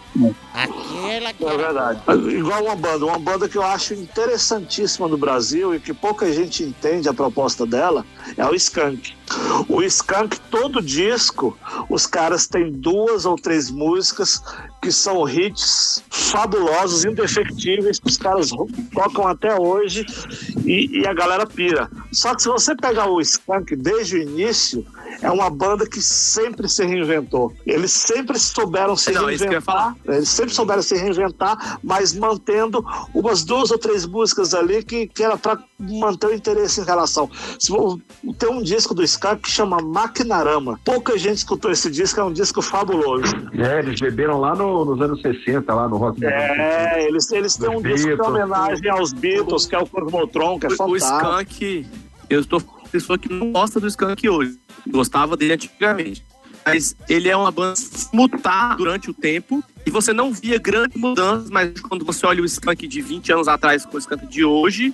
Aquela 0.54 1.34
que 1.34 1.46
É 1.46 1.58
verdade. 1.58 2.02
Igual 2.30 2.66
uma 2.66 2.76
banda, 2.76 3.06
uma 3.06 3.20
banda 3.20 3.48
que 3.48 3.58
eu 3.58 3.64
acho 3.64 3.94
interessantíssima 3.94 5.08
no 5.08 5.18
Brasil 5.18 5.76
e 5.76 5.80
que 5.80 5.94
pouca 5.94 6.32
gente 6.32 6.64
entende 6.64 7.08
a 7.08 7.14
proposta 7.14 7.66
dela 7.66 8.06
é 8.36 8.46
o 8.46 8.56
Skank. 8.56 9.16
O 9.68 9.84
Skank, 9.84 10.40
todo 10.50 10.82
disco, 10.82 11.58
os 11.90 12.08
caras 12.08 12.48
têm 12.48 12.72
duas 12.72 13.26
ou 13.26 13.36
três 13.36 13.70
músicas 13.70 14.42
que 14.82 14.92
são 14.92 15.28
hits 15.28 16.04
fabulosos, 16.10 17.04
indefectíveis, 17.04 18.00
que 18.00 18.08
os 18.08 18.18
caras 18.18 18.50
tocam 18.94 19.28
até 19.28 19.54
hoje 19.60 20.06
e, 20.66 21.02
e 21.02 21.08
a 21.08 21.14
galera 21.14 21.46
pira. 21.46 21.90
Só 22.12 22.34
que 22.34 22.44
se 22.44 22.48
você 22.48 22.76
pegar 22.76 23.10
o 23.10 23.20
Skank 23.20 23.76
desde 23.76 24.18
o 24.18 24.22
início, 24.22 24.86
é 25.22 25.30
uma 25.32 25.50
banda 25.50 25.88
que 25.88 26.02
sempre 26.02 26.68
se 26.70 26.86
reinventou. 26.86 27.54
Eles 27.66 27.92
sempre 27.92 28.38
souberam 28.40 28.96
se 28.96 29.12
Não, 29.12 29.30
isso 29.30 29.44
que 29.44 29.50
eu 29.50 29.54
ia 29.54 29.62
falar. 29.62 29.84
reinventar. 29.94 30.16
Eles 30.16 30.30
sempre 30.30 30.54
souberam 30.54 30.82
se 30.82 30.96
reinventar, 30.96 31.80
mas 31.84 32.14
mantendo 32.14 32.86
umas 33.14 33.44
duas 33.44 33.72
ou 33.72 33.78
três 33.78 34.06
músicas 34.06 34.54
ali 34.54 34.84
que, 34.84 35.08
que 35.08 35.24
era 35.24 35.38
para 35.38 35.60
manter 35.80 36.28
o 36.28 36.34
interesse 36.34 36.82
em 36.82 36.84
relação. 36.84 37.30
Tem 38.38 38.50
um 38.50 38.62
disco 38.62 38.94
do 38.94 39.04
Skank 39.04 39.42
que 39.44 39.50
chama 39.52 39.78
Maquinarama. 39.82 40.80
Pouca 40.84 41.18
gente 41.18 41.38
escutou 41.38 41.72
esse 41.72 41.90
disco, 41.90 42.20
é 42.20 42.24
um 42.24 42.32
disco 42.34 42.62
fabuloso. 42.62 43.34
É, 43.54 43.80
eles 43.80 44.00
beberam 44.00 44.40
lá 44.40 44.56
no- 44.56 44.86
nos 44.86 45.02
anos 45.02 45.22
60, 45.22 45.74
lá 45.74 45.88
no 45.88 45.98
Rock 45.98 46.24
É, 46.26 47.06
eles, 47.08 47.32
eles 47.32 47.56
têm 47.56 47.70
um 47.70 47.82
Dos 47.82 47.84
disco 47.94 48.10
de 48.10 48.16
Beatles. 48.16 48.28
homenagem 48.30 48.90
aos 48.90 49.14
Beatles, 49.14 49.66
que 49.66 49.76
é 49.76 49.80
o 49.80 49.86
Cosmotron, 49.88 50.60
que 50.60 50.66
é 50.66 50.70
O, 50.70 50.74
o 50.74 50.76
fantástico. 50.76 51.16
Skank, 51.18 51.88
eu 52.30 52.40
estou 52.42 52.62
pessoa 52.88 53.18
que 53.18 53.32
não 53.32 53.52
gosta 53.52 53.80
do 53.80 53.88
Skank 53.88 54.28
hoje. 54.28 54.58
Gostava 54.88 55.36
dele 55.36 55.54
antigamente. 55.54 56.26
Mas 56.66 56.96
ele 57.08 57.30
é 57.30 57.36
uma 57.36 57.52
banda 57.52 57.80
mutar 58.14 58.76
durante 58.76 59.10
o 59.10 59.14
tempo 59.14 59.64
e 59.86 59.92
você 59.92 60.12
não 60.12 60.34
via 60.34 60.60
grandes 60.60 61.00
mudanças, 61.00 61.50
mas 61.50 61.80
quando 61.80 62.04
você 62.04 62.26
olha 62.26 62.42
o 62.42 62.46
Skank 62.46 62.86
de 62.88 63.02
20 63.02 63.32
anos 63.32 63.48
atrás 63.48 63.86
com 63.86 63.96
o 63.96 64.00
Skank 64.00 64.28
de 64.28 64.44
hoje, 64.44 64.94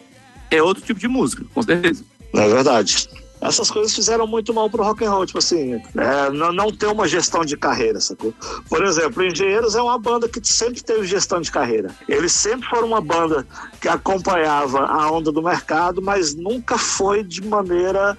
é 0.51 0.61
outro 0.61 0.83
tipo 0.83 0.99
de 0.99 1.07
música, 1.07 1.43
com 1.51 1.61
certeza. 1.63 2.05
É 2.33 2.47
verdade. 2.47 3.09
Essas 3.43 3.69
coisas 3.69 3.93
fizeram 3.93 4.25
muito 4.25 4.53
mal 4.53 4.69
pro 4.69 4.83
rock 4.83 5.03
and 5.03 5.11
roll, 5.11 5.25
tipo 5.25 5.39
assim, 5.39 5.73
é, 5.97 6.29
não, 6.31 6.51
não 6.53 6.71
ter 6.71 6.87
uma 6.87 7.07
gestão 7.07 7.43
de 7.43 7.57
carreira, 7.57 7.99
sacou? 7.99 8.33
Por 8.69 8.83
exemplo, 8.85 9.23
Engenheiros 9.23 9.75
é 9.75 9.81
uma 9.81 9.97
banda 9.99 10.27
que 10.29 10.39
sempre 10.47 10.81
teve 10.81 11.05
gestão 11.05 11.41
de 11.41 11.51
carreira. 11.51 11.93
Eles 12.07 12.31
sempre 12.31 12.67
foram 12.69 12.87
uma 12.87 13.01
banda 13.01 13.45
que 13.81 13.87
acompanhava 13.87 14.79
a 14.85 15.11
onda 15.11 15.31
do 15.31 15.41
mercado, 15.41 16.01
mas 16.01 16.33
nunca 16.35 16.77
foi 16.77 17.23
de 17.23 17.41
maneira 17.45 18.17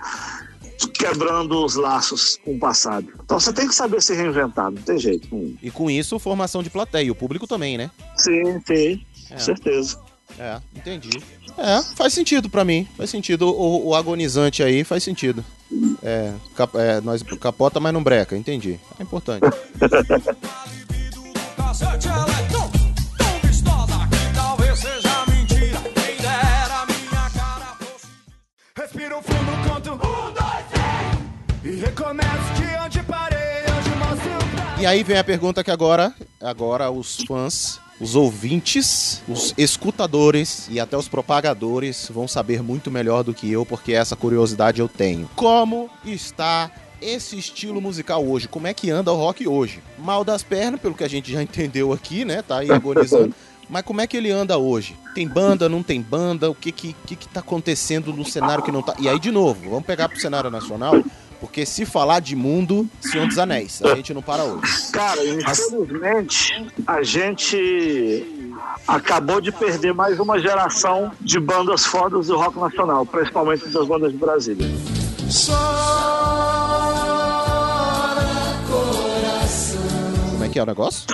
quebrando 0.99 1.65
os 1.65 1.77
laços 1.77 2.39
com 2.45 2.57
o 2.57 2.59
passado. 2.59 3.07
Então 3.25 3.39
você 3.41 3.53
tem 3.53 3.67
que 3.69 3.75
saber 3.75 4.03
se 4.03 4.15
reinventar, 4.15 4.71
não 4.71 4.83
tem 4.83 4.99
jeito. 4.99 5.29
E 5.63 5.71
com 5.71 5.91
isso, 5.91 6.19
formação 6.19 6.63
de 6.63 6.71
plateia. 6.71 7.11
O 7.11 7.15
público 7.15 7.47
também, 7.47 7.79
né? 7.79 7.91
Sim, 8.17 8.61
sim, 8.67 9.05
É. 9.31 9.39
certeza. 9.39 9.99
É, 10.39 10.61
entendi. 10.75 11.23
É, 11.57 11.83
faz 11.95 12.13
sentido 12.13 12.49
pra 12.51 12.65
mim. 12.65 12.87
Faz 12.97 13.11
sentido. 13.11 13.49
O, 13.49 13.89
o 13.89 13.95
agonizante 13.95 14.63
aí 14.63 14.83
faz 14.85 15.03
sentido. 15.05 15.45
É, 16.03 16.33
cap- 16.55 16.77
é, 16.77 17.01
nós 17.01 17.23
capota, 17.41 17.81
mas 17.81 17.93
não 17.93 18.03
breca. 18.03 18.37
Entendi. 18.37 18.79
É 18.99 19.03
importante. 19.03 19.43
Cara 27.33 27.77
fosse. 27.79 28.07
Respira 28.77 29.17
fundo, 29.23 29.69
conto. 29.69 29.93
Um, 29.93 30.33
dois, 30.33 30.65
três. 31.63 31.77
E 31.77 31.81
recomeço 31.81 32.55
de 32.57 32.85
onde 32.85 33.03
parei. 33.05 33.45
E 34.81 34.87
aí 34.87 35.03
vem 35.03 35.17
a 35.19 35.25
pergunta 35.25 35.65
que 35.65 35.71
agora, 35.71 36.13
agora 36.43 36.91
os 36.91 37.17
fãs, 37.27 37.81
os 38.01 38.17
ouvintes, 38.17 39.23
os 39.29 39.55
escutadores 39.57 40.67
e 40.71 40.81
até 40.81 40.97
os 40.97 41.09
propagadores 41.09 42.11
vão 42.13 42.27
saber 42.27 42.63
muito 42.63 42.91
melhor 42.91 43.23
do 43.23 43.33
que 43.33 43.51
eu, 43.51 43.65
porque 43.65 43.93
essa 43.93 44.17
curiosidade 44.17 44.81
eu 44.81 44.89
tenho. 44.89 45.29
Como 45.37 45.89
está 46.05 46.71
esse 47.01 47.39
estilo 47.39 47.81
musical 47.81 48.25
hoje? 48.25 48.49
Como 48.49 48.67
é 48.67 48.75
que 48.75 48.91
anda 48.91 49.13
o 49.13 49.17
rock 49.17 49.47
hoje? 49.47 49.81
Mal 49.99 50.25
das 50.25 50.43
pernas, 50.43 50.81
pelo 50.81 50.95
que 50.95 51.05
a 51.05 51.09
gente 51.09 51.31
já 51.31 51.43
entendeu 51.43 51.93
aqui, 51.93 52.25
né? 52.25 52.43
Tá 52.43 52.59
aí 52.59 52.71
agonizando. 52.71 53.35
Mas 53.69 53.83
como 53.83 54.01
é 54.01 54.07
que 54.07 54.17
ele 54.17 54.31
anda 54.31 54.59
hoje? 54.59 54.97
Tem 55.15 55.27
banda, 55.27 55.69
não 55.69 55.83
tem 55.83 56.01
banda? 56.01 56.51
O 56.51 56.55
que 56.55 56.71
que, 56.71 56.95
que 57.07 57.17
que 57.17 57.29
tá 57.29 57.41
acontecendo 57.41 58.13
no 58.13 58.25
cenário 58.25 58.63
que 58.63 58.71
não 58.71 58.83
tá? 58.83 58.95
E 58.99 59.09
aí, 59.09 59.19
de 59.19 59.31
novo, 59.31 59.71
vamos 59.71 59.87
pegar 59.87 60.09
pro 60.09 60.21
cenário 60.21 60.51
nacional, 60.51 61.03
porque 61.45 61.67
se 61.67 61.85
falar 61.85 62.21
de 62.21 62.35
mundo, 62.35 62.89
Senhor 63.03 63.27
dos 63.27 63.37
Anéis, 63.37 63.83
a 63.83 63.95
gente 63.95 64.15
não 64.15 64.23
para 64.23 64.45
hoje. 64.45 64.91
Cara, 64.91 65.23
infelizmente, 65.27 66.67
a 66.87 67.03
gente 67.03 68.51
acabou 68.89 69.43
de 69.43 69.53
perder 69.53 69.93
mais 69.93 70.19
uma 70.19 70.39
geração 70.39 71.13
de 71.21 71.39
bandas 71.39 71.85
fodas 71.85 72.29
do 72.29 72.39
rock 72.39 72.59
nacional, 72.59 73.05
principalmente 73.05 73.69
das 73.69 73.87
bandas 73.87 74.13
de 74.13 74.17
Brasília. 74.17 74.67
Como 80.31 80.45
é 80.45 80.49
que 80.49 80.59
é 80.59 80.63
o 80.63 80.67
negócio? 80.67 81.07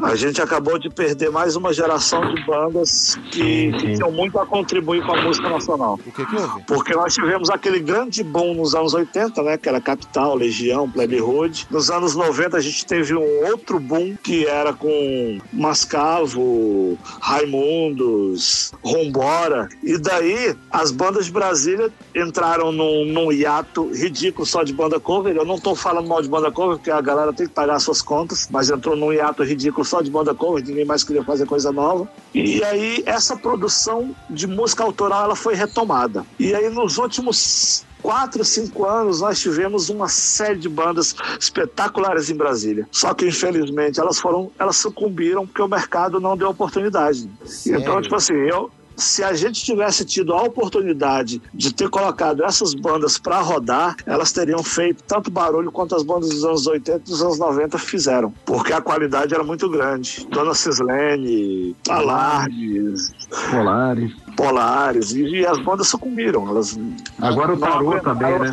A 0.00 0.14
gente 0.14 0.40
acabou 0.40 0.78
de 0.78 0.88
perder 0.88 1.28
mais 1.28 1.56
uma 1.56 1.72
geração 1.72 2.32
de 2.32 2.44
bandas 2.46 3.18
que, 3.32 3.72
que 3.72 3.94
tinham 3.94 4.12
muito 4.12 4.38
a 4.38 4.46
contribuir 4.46 5.04
com 5.04 5.12
a 5.12 5.22
música 5.22 5.48
nacional. 5.48 5.94
O 5.94 6.12
que 6.12 6.24
que 6.24 6.36
houve? 6.36 6.62
Porque 6.68 6.94
nós 6.94 7.14
tivemos 7.14 7.50
aquele 7.50 7.80
grande 7.80 8.22
boom 8.22 8.54
nos 8.54 8.76
anos 8.76 8.94
80, 8.94 9.42
né? 9.42 9.58
Que 9.58 9.68
era 9.68 9.80
Capital, 9.80 10.36
Legião, 10.36 10.88
Plebe 10.88 11.20
Hood. 11.20 11.66
Nos 11.68 11.90
anos 11.90 12.14
90 12.14 12.56
a 12.56 12.60
gente 12.60 12.86
teve 12.86 13.12
um 13.16 13.46
outro 13.50 13.80
boom 13.80 14.16
que 14.22 14.46
era 14.46 14.72
com 14.72 15.38
Mascavo, 15.52 16.96
Raimundos, 17.20 18.72
Rombora. 18.84 19.68
E 19.82 19.98
daí 19.98 20.54
as 20.70 20.92
bandas 20.92 21.26
de 21.26 21.32
Brasília 21.32 21.90
entraram 22.14 22.70
num, 22.70 23.04
num 23.04 23.32
hiato 23.32 23.90
ridículo 23.92 24.46
só 24.46 24.62
de 24.62 24.72
banda 24.72 25.00
cover. 25.00 25.34
Eu 25.34 25.44
não 25.44 25.58
tô 25.58 25.74
falando 25.74 26.06
mal 26.06 26.22
de 26.22 26.28
banda 26.28 26.52
cover, 26.52 26.76
porque 26.76 26.90
a 26.90 27.00
galera 27.00 27.32
tem 27.32 27.48
que 27.48 27.52
pagar 27.52 27.80
suas 27.80 28.00
contas, 28.00 28.48
mas 28.48 28.70
entrou 28.70 28.94
num 28.94 29.12
hiato 29.12 29.42
ridículo 29.42 29.87
só 29.88 30.02
de 30.02 30.10
banda 30.10 30.34
cover, 30.34 30.64
ninguém 30.64 30.84
mais 30.84 31.02
queria 31.02 31.24
fazer 31.24 31.46
coisa 31.46 31.72
nova. 31.72 32.08
E 32.34 32.62
aí 32.62 33.02
essa 33.06 33.36
produção 33.36 34.14
de 34.28 34.46
música 34.46 34.84
autoral 34.84 35.24
ela 35.24 35.36
foi 35.36 35.54
retomada. 35.54 36.24
E 36.38 36.54
aí 36.54 36.68
nos 36.68 36.98
últimos 36.98 37.84
quatro, 38.02 38.44
cinco 38.44 38.84
anos 38.84 39.20
nós 39.20 39.40
tivemos 39.40 39.88
uma 39.88 40.08
série 40.08 40.58
de 40.58 40.68
bandas 40.68 41.14
espetaculares 41.38 42.30
em 42.30 42.34
Brasília. 42.34 42.86
Só 42.90 43.14
que 43.14 43.26
infelizmente 43.26 43.98
elas 43.98 44.18
foram, 44.18 44.50
elas 44.58 44.76
sucumbiram 44.76 45.46
porque 45.46 45.62
o 45.62 45.68
mercado 45.68 46.20
não 46.20 46.36
deu 46.36 46.48
oportunidade. 46.48 47.28
Então 47.66 48.00
tipo 48.00 48.14
assim, 48.14 48.34
eu 48.34 48.70
se 48.98 49.22
a 49.22 49.32
gente 49.32 49.64
tivesse 49.64 50.04
tido 50.04 50.34
a 50.34 50.42
oportunidade 50.42 51.40
de 51.54 51.72
ter 51.72 51.88
colocado 51.88 52.44
essas 52.44 52.74
bandas 52.74 53.16
para 53.16 53.40
rodar, 53.40 53.96
elas 54.04 54.32
teriam 54.32 54.62
feito 54.62 55.02
tanto 55.04 55.30
barulho 55.30 55.70
quanto 55.70 55.94
as 55.94 56.02
bandas 56.02 56.30
dos 56.30 56.44
anos 56.44 56.66
80 56.66 56.98
e 56.98 57.10
dos 57.10 57.22
anos 57.22 57.38
90 57.38 57.78
fizeram, 57.78 58.34
porque 58.44 58.72
a 58.72 58.80
qualidade 58.80 59.32
era 59.32 59.44
muito 59.44 59.70
grande. 59.70 60.26
Dona 60.30 60.52
Cislene, 60.52 61.76
Alardes, 61.88 63.12
Polares. 63.50 64.12
Polares, 64.36 65.12
e, 65.12 65.22
e 65.22 65.46
as 65.46 65.58
bandas 65.58 65.88
sucumbiram. 65.88 66.48
Elas 66.48 66.78
Agora 67.20 67.54
o 67.54 67.58
Tarô 67.58 68.00
também, 68.00 68.38
né? 68.38 68.50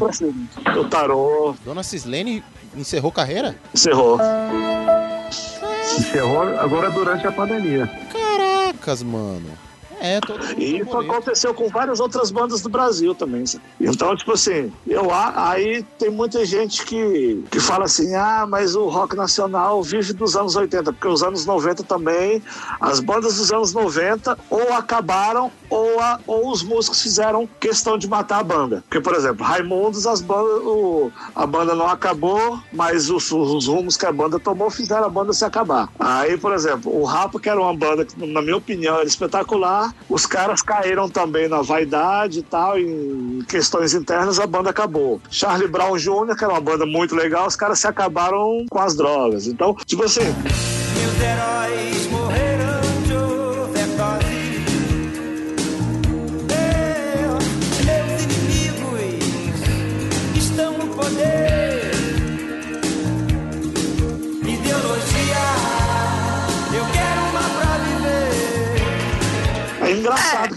O 0.78 0.86
Tarô 0.86 1.56
Dona 1.66 1.82
Cislene 1.82 2.44
encerrou 2.78 3.12
carreira? 3.12 3.56
encerrou. 3.74 4.20
Encerrou 5.98 6.44
agora 6.60 6.92
durante 6.92 7.26
a 7.26 7.32
pandemia. 7.32 7.90
Caracas, 8.12 9.02
mano. 9.02 9.65
É, 10.00 10.20
todo 10.20 10.40
mundo 10.46 10.60
E 10.62 10.80
isso 10.80 10.98
aconteceu 10.98 11.54
com 11.54 11.70
várias 11.70 12.00
outras 12.00 12.32
bandas 12.32 12.62
do 12.62 12.70
Brasil 12.70 13.16
também. 13.16 13.46
sabe? 13.46 13.64
Então, 13.80 14.16
tipo 14.16 14.34
assim, 14.34 14.72
eu 14.88 15.10
aí 15.14 15.84
tem 15.98 16.10
muita 16.10 16.44
gente 16.46 16.86
que, 16.86 17.44
que 17.50 17.60
fala 17.60 17.86
assim: 17.86 18.14
ah, 18.16 18.46
mas 18.48 18.76
o 18.76 18.88
rock 18.88 19.16
nacional 19.16 19.82
vive 19.82 20.14
dos 20.14 20.36
anos 20.36 20.56
80, 20.56 20.92
porque 20.94 21.08
os 21.08 21.24
anos 21.24 21.46
90 21.46 21.84
também, 21.84 22.42
as 22.80 23.00
bandas 23.00 23.38
dos 23.38 23.52
anos 23.52 23.74
90 23.74 24.38
ou 24.50 24.74
acabaram 24.74 25.52
ou, 25.70 26.00
a- 26.00 26.20
ou 26.28 26.52
os 26.52 26.62
músicos 26.64 27.02
fizeram 27.02 27.48
questão 27.60 27.98
de 27.98 28.08
matar 28.08 28.40
a 28.40 28.44
banda. 28.44 28.84
Porque, 28.88 29.02
por 29.02 29.16
exemplo, 29.16 29.46
Raimundos, 29.46 30.06
as 30.06 30.22
bandas, 30.22 30.62
o- 30.64 31.12
a 31.34 31.46
banda 31.46 31.74
não 31.76 31.88
acabou, 31.88 32.60
mas 32.72 33.10
os, 33.10 33.32
os 33.32 33.68
rumos 33.68 33.98
que 33.98 34.06
a 34.06 34.12
banda 34.12 34.40
tomou 34.40 34.70
fizeram 34.70 35.06
a 35.06 35.10
banda 35.10 35.34
se 35.34 35.44
acabar. 35.46 35.90
Aí, 36.00 36.38
por 36.38 36.54
exemplo, 36.54 36.96
o 36.96 37.04
Rapa, 37.04 37.40
que 37.40 37.50
era 37.50 37.60
uma 37.60 37.76
banda 37.76 38.06
que, 38.06 38.16
na 38.26 38.42
minha 38.42 38.58
opinião, 38.58 38.96
era 38.96 39.06
espetacular, 39.06 39.95
os 40.10 40.26
caras 40.26 40.62
caíram 40.62 41.10
também 41.10 41.48
na 41.48 41.62
vaidade 41.62 42.40
e 42.40 42.44
tal, 42.44 42.80
em 42.80 43.44
questões 43.48 43.94
internas, 43.94 44.40
a 44.40 44.48
banda 44.48 44.70
acabou. 44.70 45.20
Charlie 45.30 45.68
Brown 45.68 45.98
Jr., 45.98 46.36
que 46.38 46.44
era 46.44 46.54
uma 46.54 46.62
banda 46.62 46.86
muito 46.86 47.16
legal, 47.16 47.48
os 47.48 47.56
caras 47.56 47.80
se 47.80 47.88
acabaram 47.88 48.66
com 48.70 48.80
as 48.80 48.96
drogas. 48.96 49.48
Então, 49.48 49.76
tipo 49.86 50.04
assim, 50.04 50.22
Meus 50.22 51.22
heróis 51.22 52.08
morreram 52.08 52.45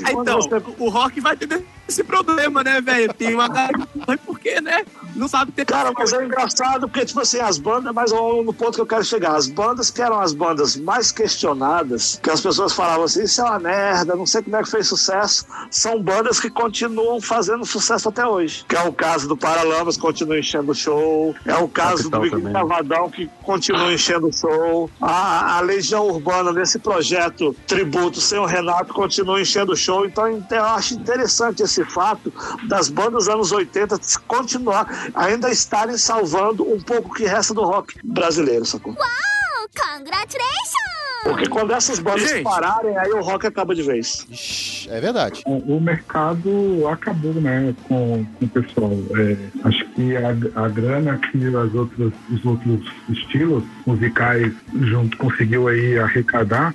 Ah, 0.08 0.20
então, 0.22 0.40
você 0.40 0.62
o 0.78 0.88
rock 0.88 1.20
vai 1.20 1.36
ter 1.36 1.64
esse 1.88 2.04
problema, 2.04 2.62
né, 2.62 2.80
velho? 2.80 3.12
Tem 3.14 3.34
uma 3.34 3.48
galera 3.48 3.72
que 3.72 3.98
não 3.98 4.04
sabe 4.04 4.18
por 4.18 4.38
quê, 4.38 4.60
né? 4.60 4.84
Não 5.16 5.26
sabe 5.26 5.52
ter 5.52 5.64
Cara, 5.64 5.90
mas 5.96 6.12
é 6.12 6.24
engraçado 6.24 6.88
porque, 6.88 7.04
tipo 7.04 7.20
assim, 7.20 7.40
as 7.40 7.58
bandas, 7.58 7.92
mas 7.94 8.12
no 8.12 8.52
ponto 8.52 8.74
que 8.74 8.80
eu 8.80 8.86
quero 8.86 9.04
chegar, 9.04 9.34
as 9.34 9.48
bandas 9.48 9.90
que 9.90 10.00
eram 10.02 10.20
as 10.20 10.32
bandas 10.32 10.76
mais 10.76 11.10
questionadas, 11.10 12.20
que 12.22 12.30
as 12.30 12.40
pessoas 12.40 12.72
falavam 12.72 13.04
assim, 13.04 13.24
isso 13.24 13.40
é 13.40 13.44
uma 13.44 13.58
merda, 13.58 14.14
não 14.14 14.26
sei 14.26 14.42
como 14.42 14.56
é 14.56 14.62
que 14.62 14.70
fez 14.70 14.86
sucesso, 14.86 15.46
são 15.70 16.00
bandas 16.02 16.38
que 16.38 16.50
continuam 16.50 17.20
fazendo 17.20 17.64
sucesso 17.64 18.08
até 18.08 18.26
hoje. 18.26 18.64
Que 18.68 18.76
é 18.76 18.82
o 18.82 18.92
caso 18.92 19.26
do 19.26 19.36
Paralamas, 19.36 19.96
continua 19.96 20.38
enchendo 20.38 20.72
o 20.72 20.74
show, 20.74 21.34
é 21.44 21.56
o 21.56 21.68
caso 21.68 22.10
do 22.10 22.20
Big. 22.20 22.52
Cavadão, 22.52 23.10
que 23.10 23.30
continua 23.42 23.92
enchendo 23.92 24.28
o 24.28 24.32
show, 24.32 24.90
a, 25.00 25.56
a 25.56 25.60
Legião 25.60 26.06
Urbana, 26.06 26.52
nesse 26.52 26.78
projeto 26.78 27.56
tributo 27.66 28.20
sem 28.20 28.38
o 28.38 28.44
Renato, 28.44 28.92
continua 28.92 29.40
enchendo 29.40 29.72
o 29.72 29.76
show, 29.76 29.97
então 30.04 30.28
eu 30.50 30.64
acho 30.64 30.94
interessante 30.94 31.62
esse 31.62 31.84
fato 31.84 32.32
das 32.68 32.88
bandas 32.88 33.28
anos 33.28 33.52
80 33.52 33.98
continuar, 34.26 35.10
ainda 35.14 35.50
estarem 35.50 35.96
salvando 35.96 36.68
um 36.70 36.80
pouco 36.80 37.14
que 37.14 37.24
resta 37.24 37.54
do 37.54 37.62
rock 37.62 37.94
brasileiro, 38.04 38.64
sacou? 38.64 38.92
Uau! 38.94 39.68
Congratulations! 39.76 40.78
Porque 41.24 41.48
quando 41.48 41.72
essas 41.72 41.98
bandas 41.98 42.30
Gente. 42.30 42.44
pararem, 42.44 42.96
aí 42.96 43.10
o 43.10 43.20
rock 43.20 43.46
acaba 43.46 43.74
de 43.74 43.82
vez. 43.82 44.86
É 44.88 45.00
verdade. 45.00 45.42
O, 45.46 45.76
o 45.76 45.80
mercado 45.80 46.86
acabou, 46.88 47.34
né, 47.34 47.74
com, 47.88 48.24
com 48.24 48.44
o 48.44 48.48
pessoal. 48.48 48.92
É, 49.16 49.36
acho 49.64 49.84
que 49.90 50.16
a, 50.16 50.30
a 50.64 50.68
grana 50.68 51.18
que 51.18 51.38
as 51.48 51.74
outras, 51.74 52.12
os 52.30 52.44
outros 52.44 52.80
estilos 53.10 53.64
musicais 53.84 54.52
junto 54.80 55.16
conseguiu 55.16 55.68
aí 55.68 55.98
arrecadar 55.98 56.74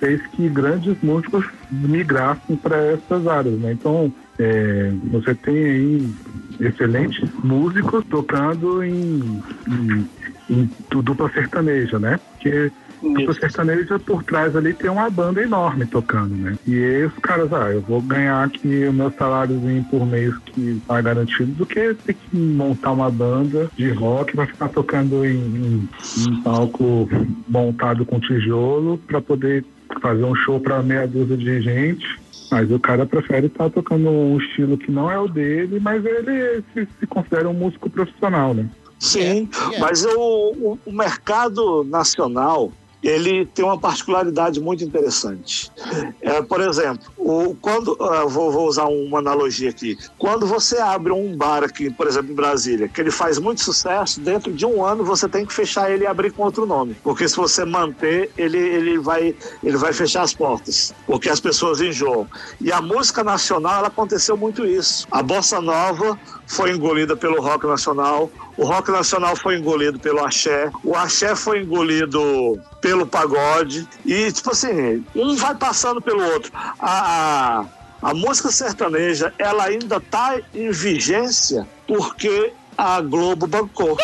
fez 0.00 0.20
que 0.28 0.48
grandes 0.48 0.96
músicos 1.02 1.44
migrassem 1.70 2.56
para 2.56 2.76
essas 2.92 3.26
áreas, 3.26 3.58
né? 3.58 3.72
Então, 3.72 4.12
é, 4.38 4.92
você 5.10 5.34
tem 5.34 5.56
aí 5.56 6.14
excelentes 6.60 7.20
músicos 7.42 8.02
tocando 8.10 8.82
em, 8.82 9.40
em, 9.68 10.08
em 10.50 10.70
du- 10.90 11.02
dupla 11.02 11.30
sertaneja, 11.32 11.98
né? 11.98 12.18
Porque 12.32 12.70
dupla 13.02 13.34
sertaneja 13.34 13.98
por 14.00 14.22
trás 14.24 14.54
ali 14.56 14.74
tem 14.74 14.90
uma 14.90 15.08
banda 15.10 15.42
enorme 15.42 15.86
tocando, 15.86 16.34
né? 16.34 16.56
E 16.66 16.74
aí 16.74 17.04
os 17.06 17.14
caras, 17.22 17.52
ah, 17.52 17.70
eu 17.72 17.82
vou 17.82 18.02
ganhar 18.02 18.44
aqui 18.44 18.86
o 18.86 18.92
meu 18.92 19.12
saláriozinho 19.18 19.84
por 19.84 20.06
mês 20.06 20.34
que 20.46 20.80
tá 20.86 21.00
garantido 21.00 21.52
do 21.52 21.66
que 21.66 21.94
ter 21.94 22.14
que 22.14 22.36
montar 22.36 22.92
uma 22.92 23.10
banda 23.10 23.70
de 23.76 23.90
rock 23.90 24.34
pra 24.34 24.46
ficar 24.46 24.68
tocando 24.70 25.24
em, 25.24 25.38
em, 25.38 25.88
em 26.16 26.42
palco 26.42 27.08
montado 27.48 28.04
com 28.06 28.20
tijolo 28.20 28.98
pra 29.06 29.20
poder 29.20 29.64
fazer 30.00 30.24
um 30.24 30.34
show 30.34 30.60
pra 30.60 30.82
meia 30.82 31.06
dúzia 31.06 31.36
de 31.36 31.60
gente. 31.60 32.06
Mas 32.50 32.70
o 32.70 32.78
cara 32.78 33.04
prefere 33.04 33.48
estar 33.48 33.68
tocando 33.70 34.08
um 34.08 34.38
estilo 34.38 34.78
que 34.78 34.90
não 34.90 35.10
é 35.10 35.18
o 35.18 35.26
dele, 35.26 35.80
mas 35.80 36.04
ele 36.04 36.62
se, 36.72 36.86
se 36.98 37.06
considera 37.06 37.48
um 37.48 37.52
músico 37.52 37.90
profissional, 37.90 38.54
né? 38.54 38.68
Sim, 38.98 39.48
mas 39.78 40.04
o, 40.04 40.54
o, 40.56 40.78
o 40.86 40.92
mercado 40.92 41.84
nacional 41.84 42.72
ele 43.02 43.46
tem 43.46 43.64
uma 43.64 43.78
particularidade 43.78 44.60
muito 44.60 44.82
interessante. 44.82 45.70
É, 46.20 46.42
por 46.42 46.60
exemplo, 46.60 47.06
o, 47.16 47.54
quando 47.60 47.96
ah, 48.00 48.24
vou, 48.24 48.50
vou 48.50 48.66
usar 48.66 48.86
uma 48.86 49.18
analogia 49.18 49.70
aqui. 49.70 49.96
Quando 50.18 50.46
você 50.46 50.78
abre 50.78 51.12
um 51.12 51.36
bar 51.36 51.62
aqui, 51.62 51.90
por 51.90 52.06
exemplo, 52.06 52.32
em 52.32 52.34
Brasília, 52.34 52.88
que 52.88 53.00
ele 53.00 53.10
faz 53.10 53.38
muito 53.38 53.60
sucesso, 53.62 54.20
dentro 54.20 54.52
de 54.52 54.64
um 54.66 54.84
ano 54.84 55.04
você 55.04 55.28
tem 55.28 55.44
que 55.44 55.52
fechar 55.52 55.90
ele 55.90 56.04
e 56.04 56.06
abrir 56.06 56.32
com 56.32 56.42
outro 56.42 56.66
nome, 56.66 56.96
porque 57.02 57.28
se 57.28 57.36
você 57.36 57.64
manter 57.64 58.30
ele 58.36 58.58
ele 58.58 58.98
vai 58.98 59.34
ele 59.62 59.76
vai 59.76 59.92
fechar 59.92 60.22
as 60.22 60.32
portas, 60.32 60.94
porque 61.06 61.28
as 61.28 61.40
pessoas 61.40 61.80
enjoam. 61.80 62.26
E 62.60 62.72
a 62.72 62.80
música 62.80 63.22
nacional 63.22 63.78
ela 63.78 63.88
aconteceu 63.88 64.36
muito 64.36 64.64
isso. 64.64 65.06
A 65.10 65.22
bossa 65.22 65.60
nova 65.60 66.18
foi 66.46 66.70
engolida 66.70 67.16
pelo 67.16 67.40
rock 67.40 67.66
nacional, 67.66 68.30
o 68.56 68.64
rock 68.64 68.90
nacional 68.90 69.36
foi 69.36 69.56
engolido 69.58 69.98
pelo 69.98 70.24
axé, 70.24 70.70
o 70.82 70.94
axé 70.94 71.34
foi 71.34 71.62
engolido 71.62 72.58
pelo 72.86 73.04
pagode, 73.04 73.88
e 74.04 74.30
tipo 74.30 74.52
assim, 74.52 75.04
um 75.12 75.34
vai 75.34 75.56
passando 75.56 76.00
pelo 76.00 76.22
outro. 76.22 76.52
A, 76.78 77.64
a, 78.00 78.10
a 78.10 78.14
música 78.14 78.48
sertaneja, 78.52 79.34
ela 79.40 79.64
ainda 79.64 80.00
tá 80.00 80.38
em 80.54 80.70
vigência 80.70 81.66
porque 81.84 82.52
a 82.76 83.00
Globo 83.00 83.46
bancou. 83.46 83.96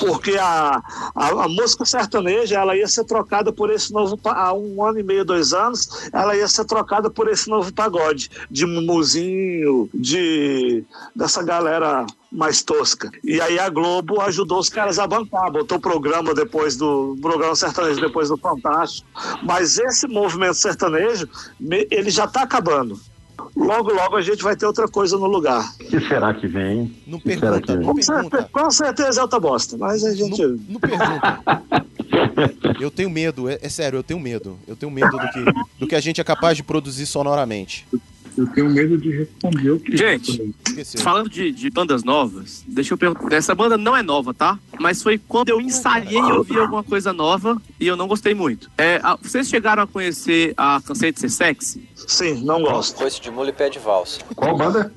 Porque 0.00 0.36
a, 0.38 0.82
a, 1.14 1.28
a 1.44 1.48
música 1.48 1.84
sertaneja 1.84 2.58
ela 2.58 2.76
ia 2.76 2.86
ser 2.86 3.04
trocada 3.04 3.52
por 3.52 3.70
esse 3.70 3.92
novo 3.92 4.18
há 4.24 4.52
um 4.52 4.84
ano 4.84 5.00
e 5.00 5.02
meio, 5.02 5.24
dois 5.24 5.52
anos, 5.52 6.08
ela 6.12 6.36
ia 6.36 6.48
ser 6.48 6.64
trocada 6.64 7.10
por 7.10 7.28
esse 7.28 7.48
novo 7.48 7.72
pagode 7.72 8.30
de 8.50 8.64
Mumuzinho, 8.64 9.90
de 9.92 10.84
dessa 11.14 11.42
galera 11.42 12.06
mais 12.30 12.62
tosca. 12.62 13.10
E 13.24 13.40
aí 13.40 13.58
a 13.58 13.68
Globo 13.68 14.20
ajudou 14.20 14.58
os 14.58 14.68
caras 14.68 14.98
a 14.98 15.06
bancar, 15.06 15.50
botou 15.50 15.80
programa 15.80 16.34
depois 16.34 16.76
do 16.76 17.16
programa 17.20 17.54
sertanejo 17.54 18.00
depois 18.00 18.28
do 18.28 18.36
Fantástico. 18.36 19.08
Mas 19.42 19.78
esse 19.78 20.06
movimento 20.06 20.54
sertanejo, 20.54 21.28
ele 21.90 22.10
já 22.10 22.24
está 22.24 22.42
acabando. 22.42 22.98
Logo, 23.56 23.92
logo 23.92 24.16
a 24.16 24.22
gente 24.22 24.42
vai 24.42 24.56
ter 24.56 24.66
outra 24.66 24.88
coisa 24.88 25.16
no 25.16 25.26
lugar. 25.26 25.72
O 25.80 25.84
que 25.84 26.00
será 26.00 26.32
que 26.34 26.46
vem? 26.46 26.94
Não 27.06 27.18
que 27.20 27.36
será 27.38 27.60
que 27.60 27.76
vem? 27.76 27.86
Com, 27.86 28.02
certe- 28.02 28.48
com 28.50 28.70
certeza 28.70 29.20
é 29.20 29.22
outra 29.22 29.38
bosta, 29.40 29.76
mas 29.76 30.04
a 30.04 30.14
gente. 30.14 30.42
Não 30.68 30.80
pergunta. 30.80 31.42
Eu 32.80 32.90
tenho 32.90 33.10
medo, 33.10 33.48
é, 33.48 33.58
é 33.60 33.68
sério, 33.68 33.98
eu 33.98 34.02
tenho 34.02 34.18
medo. 34.20 34.58
Eu 34.66 34.76
tenho 34.76 34.90
medo 34.90 35.10
do 35.10 35.28
que, 35.30 35.44
do 35.80 35.86
que 35.86 35.94
a 35.94 36.00
gente 36.00 36.20
é 36.20 36.24
capaz 36.24 36.56
de 36.56 36.62
produzir 36.62 37.06
sonoramente. 37.06 37.86
Eu 38.38 38.46
tenho 38.46 38.70
medo 38.70 38.96
de 38.96 39.10
responder 39.10 39.70
o 39.72 39.80
que. 39.80 39.96
Gente, 39.96 40.54
falando 40.98 41.28
de, 41.28 41.50
de 41.50 41.68
bandas 41.70 42.04
novas, 42.04 42.62
deixa 42.68 42.94
eu 42.94 42.98
perguntar. 42.98 43.34
Essa 43.34 43.52
banda 43.52 43.76
não 43.76 43.96
é 43.96 44.02
nova, 44.02 44.32
tá? 44.32 44.56
Mas 44.78 45.02
foi 45.02 45.18
quando 45.18 45.48
eu 45.48 45.60
ensaiei 45.60 46.20
e 46.20 46.32
ouvi 46.32 46.56
alguma 46.56 46.84
coisa 46.84 47.12
nova 47.12 47.60
e 47.80 47.86
eu 47.88 47.96
não 47.96 48.06
gostei 48.06 48.34
muito. 48.34 48.70
É, 48.78 49.00
a- 49.02 49.16
vocês 49.20 49.48
chegaram 49.48 49.82
a 49.82 49.86
conhecer 49.88 50.54
a 50.56 50.80
Cansei 50.80 51.10
de 51.10 51.18
Ser 51.18 51.30
Sexy? 51.30 51.88
Sim, 51.96 52.44
não 52.44 52.62
gosto. 52.62 52.96
Coice 52.96 53.20
de 53.20 53.28
mula 53.28 53.48
e 53.48 53.52
pé 53.52 53.68
de 53.68 53.80
valsa. 53.80 54.20
Qual 54.36 54.56
banda? 54.56 54.92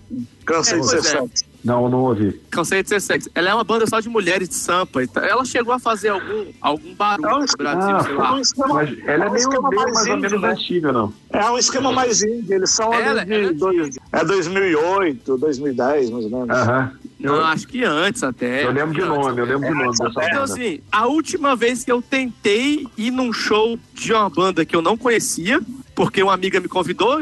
Cansei 0.45 0.79
de 0.79 0.87
ser 0.87 0.97
é. 0.99 1.01
sexy. 1.01 1.45
Não, 1.63 1.87
não 1.89 1.99
ouvi. 2.05 2.39
Cansei 2.49 2.81
de 2.81 2.89
Ser 2.89 2.99
Sexy. 3.01 3.29
Ela 3.35 3.49
é 3.51 3.53
uma 3.53 3.63
banda 3.63 3.85
só 3.87 3.99
de 3.99 4.09
mulheres 4.09 4.49
de 4.49 4.55
sampa. 4.55 5.03
e 5.03 5.07
tal. 5.07 5.23
Ela 5.23 5.45
chegou 5.45 5.73
a 5.73 5.79
fazer 5.79 6.09
algum, 6.09 6.45
algum 6.59 6.93
barulho 6.95 7.45
no 7.45 7.57
Brasil, 7.57 7.95
Ah, 7.95 8.03
sei 8.03 8.13
lá. 8.15 8.33
um 8.33 8.39
esquema- 8.39 8.73
Mas 8.73 8.97
ela 9.05 9.25
é 9.25 9.27
um 9.27 9.31
meio, 9.31 9.41
esquema 9.41 9.69
meio 9.69 9.81
mais 9.81 9.93
mais 9.93 10.07
ou 10.07 10.13
indie, 10.13 10.21
menos 10.27 10.41
né? 10.41 10.49
antiga, 10.51 10.91
não. 10.91 11.13
É 11.31 11.49
um 11.51 11.57
esquema 11.57 11.91
mais 11.91 12.21
indie, 12.23 12.53
eles 12.53 12.69
são 12.71 12.91
ali 12.91 13.03
Ela- 13.03 13.25
de 13.25 13.53
dois, 13.53 13.97
é 14.11 14.25
2008, 14.25 15.37
2010, 15.37 16.09
mais 16.09 16.25
ou 16.25 16.31
menos. 16.31 16.49
Aham. 16.49 16.91
Não, 17.19 17.35
acho 17.45 17.67
que 17.67 17.83
antes 17.83 18.23
até. 18.23 18.65
Eu 18.65 18.71
lembro 18.71 18.95
de 18.95 19.01
nome, 19.01 19.39
eu 19.39 19.45
lembro 19.45 19.67
de 19.67 19.73
nome 19.75 19.95
dessa 19.97 20.25
Então, 20.25 20.43
assim, 20.43 20.79
a 20.91 21.05
última 21.05 21.55
vez 21.55 21.83
que 21.83 21.91
eu 21.91 22.01
tentei 22.01 22.87
ir 22.97 23.11
num 23.11 23.31
show 23.31 23.77
de 23.93 24.11
uma 24.11 24.27
banda 24.29 24.65
que 24.65 24.75
eu 24.75 24.81
não 24.81 24.97
conhecia, 24.97 25.61
porque 25.93 26.23
uma 26.23 26.33
amiga 26.33 26.59
me 26.59 26.67
convidou 26.67 27.21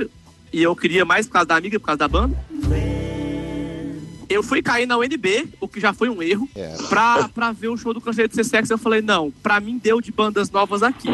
e 0.53 0.63
eu 0.63 0.73
queria 0.75 1.03
mais 1.03 1.27
por 1.27 1.33
causa 1.33 1.47
da 1.47 1.55
amiga, 1.57 1.77
por 1.79 1.85
causa 1.87 1.97
da 1.99 2.07
banda. 2.07 2.37
Eu 4.29 4.43
fui 4.43 4.61
cair 4.61 4.85
na 4.85 4.95
UNB, 4.97 5.49
o 5.59 5.67
que 5.67 5.79
já 5.79 5.91
foi 5.91 6.07
um 6.07 6.21
erro, 6.21 6.47
É. 6.55 6.75
pra, 6.87 7.27
pra 7.29 7.51
ver 7.51 7.69
o 7.69 7.75
show 7.77 7.93
do 7.93 7.99
Canseiro 7.99 8.29
de 8.31 8.43
Sexy. 8.43 8.71
Eu 8.71 8.77
falei, 8.77 9.01
não, 9.01 9.31
pra 9.41 9.59
mim 9.59 9.77
deu 9.77 9.99
de 9.99 10.11
bandas 10.11 10.51
novas 10.51 10.83
aqui. 10.83 11.09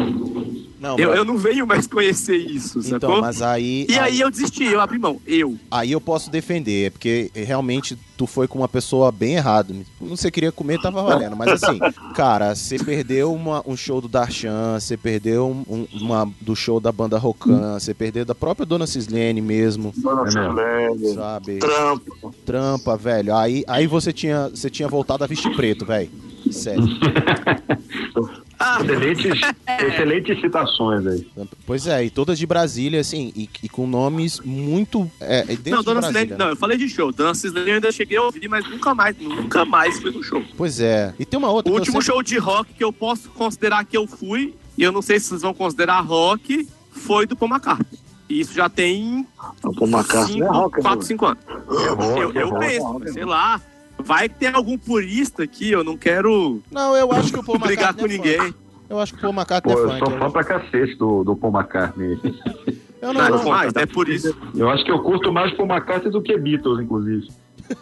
Não, 0.78 0.98
eu, 0.98 1.08
mas- 1.08 1.18
eu 1.18 1.24
não 1.24 1.36
venho 1.38 1.66
mais 1.66 1.86
conhecer 1.86 2.36
isso, 2.36 2.80
Então, 2.80 3.00
sacou? 3.10 3.20
mas 3.20 3.40
aí. 3.42 3.86
E 3.88 3.98
aí 3.98 4.20
eu 4.20 4.30
desisti, 4.30 4.64
eu 4.64 4.80
abri 4.80 4.98
mão. 4.98 5.20
Eu. 5.26 5.56
Aí 5.70 5.92
eu 5.92 6.00
posso 6.00 6.30
defender, 6.30 6.86
é 6.86 6.90
porque 6.90 7.30
realmente 7.34 7.96
tu 8.16 8.26
foi 8.26 8.46
com 8.48 8.58
uma 8.58 8.68
pessoa 8.68 9.10
bem 9.12 9.34
errada. 9.34 9.74
Você 10.00 10.30
queria 10.30 10.50
comer, 10.52 10.80
tava 10.80 11.02
valendo. 11.02 11.36
Mas 11.36 11.62
assim, 11.62 11.78
cara, 12.14 12.54
você 12.54 12.78
perdeu 12.78 13.32
uma- 13.32 13.62
um 13.66 13.76
show 13.76 14.00
do 14.00 14.08
Darshan, 14.08 14.78
você 14.78 14.96
perdeu 14.96 15.48
um- 15.48 15.64
um- 15.74 15.86
uma 16.00 16.30
do 16.40 16.54
show 16.56 16.78
da 16.80 16.90
banda 16.92 17.18
Rocan, 17.18 17.78
você 17.78 17.92
perdeu 17.94 18.24
da 18.24 18.34
própria 18.34 18.64
Dona 18.66 18.86
Cislene 18.86 19.40
mesmo. 19.40 19.92
Dona 19.96 20.26
Cislene, 20.30 21.14
sabe? 21.14 21.58
Trampa. 21.58 22.30
Trampa, 22.44 22.96
velho. 22.96 23.34
Aí, 23.34 23.64
aí 23.66 23.86
você, 23.86 24.12
tinha, 24.12 24.48
você 24.48 24.70
tinha 24.70 24.88
voltado 24.88 25.24
a 25.24 25.26
vestir 25.26 25.54
preto, 25.56 25.84
velho. 25.86 26.10
Sério. 26.50 26.84
Excelentes, 28.58 29.40
excelentes 29.80 30.40
citações 30.40 31.06
aí. 31.06 31.26
Pois 31.66 31.86
é, 31.86 32.04
e 32.04 32.10
todas 32.10 32.38
de 32.38 32.46
Brasília, 32.46 33.00
assim, 33.00 33.32
e, 33.36 33.48
e 33.62 33.68
com 33.68 33.86
nomes 33.86 34.40
muito. 34.40 35.10
É, 35.20 35.44
dentro 35.44 35.70
não, 35.70 35.78
de 35.78 35.84
Dona 35.84 36.36
não, 36.38 36.48
eu 36.48 36.56
falei 36.56 36.78
de 36.78 36.88
show. 36.88 37.12
Dona 37.12 37.34
Cislene 37.34 37.68
eu 37.68 37.74
ainda 37.76 37.92
cheguei 37.92 38.16
a 38.16 38.22
ouvir, 38.22 38.48
mas 38.48 38.68
nunca 38.68 38.94
mais, 38.94 39.16
nunca 39.18 39.64
mais 39.64 40.00
fui 40.00 40.10
no 40.10 40.22
show. 40.22 40.42
Pois 40.56 40.80
é. 40.80 41.14
E 41.18 41.24
tem 41.24 41.38
uma 41.38 41.50
outra. 41.50 41.70
O 41.70 41.74
eu 41.74 41.78
último 41.78 42.00
sempre- 42.02 42.06
show 42.14 42.22
de 42.22 42.38
rock 42.38 42.72
que 42.72 42.84
eu 42.84 42.92
posso 42.92 43.28
considerar 43.30 43.84
que 43.84 43.96
eu 43.96 44.06
fui, 44.06 44.54
e 44.76 44.82
eu 44.82 44.92
não 44.92 45.02
sei 45.02 45.20
se 45.20 45.26
vocês 45.28 45.42
vão 45.42 45.52
considerar 45.54 46.00
rock, 46.00 46.66
foi 46.90 47.26
do 47.26 47.36
Paul 47.36 47.50
McCartney. 47.50 47.98
E 48.28 48.40
isso 48.40 48.52
já 48.54 48.68
tem 48.68 49.26
O 49.62 49.72
Paul 49.74 49.88
McCartney 49.88 50.42
é 50.42 50.46
rock, 50.48 50.80
4, 50.80 50.98
né? 51.00 51.04
5 51.06 51.26
anos. 51.26 51.44
eu 51.46 52.32
é 52.32 52.42
eu 52.42 52.48
rock, 52.50 52.66
penso, 52.66 53.12
sei 53.12 53.24
lá, 53.24 53.60
vai 54.02 54.28
que 54.28 54.36
tem 54.36 54.48
algum 54.48 54.76
purista 54.78 55.42
aqui, 55.42 55.70
eu 55.70 55.82
não 55.84 55.96
quero 55.96 56.60
Não, 56.70 56.96
eu 56.96 57.10
acho 57.12 57.32
que 57.32 57.38
o 57.38 57.42
Paul 57.44 57.58
brigar 57.60 57.94
com 57.94 58.00
é 58.06 58.08
fã. 58.08 58.14
ninguém. 58.14 58.54
Eu 58.88 59.00
acho 59.00 59.12
que 59.14 59.18
o 59.18 59.22
Paul 59.22 59.32
McCartney 59.34 59.74
Pô, 59.74 59.80
é 59.80 59.84
eu 59.84 59.88
fã. 59.88 59.98
sou 59.98 60.06
então- 60.08 60.18
fã 60.18 60.30
pra 60.30 60.44
cacete 60.44 60.94
do, 60.96 61.24
do 61.24 61.34
Paul 61.36 61.52
McCartney. 61.54 62.18
Eu 62.98 63.12
não, 63.12 63.28
não 63.28 63.44
mais, 63.50 63.72
é 63.76 63.84
por 63.84 64.08
isso. 64.08 64.34
Eu 64.54 64.70
acho 64.70 64.82
que 64.82 64.90
eu 64.90 64.98
curto 65.00 65.30
mais 65.30 65.52
Paul 65.52 65.68
McCartney 65.68 66.10
do 66.10 66.22
que 66.22 66.36
Beatles, 66.36 66.80
inclusive. 66.80 67.28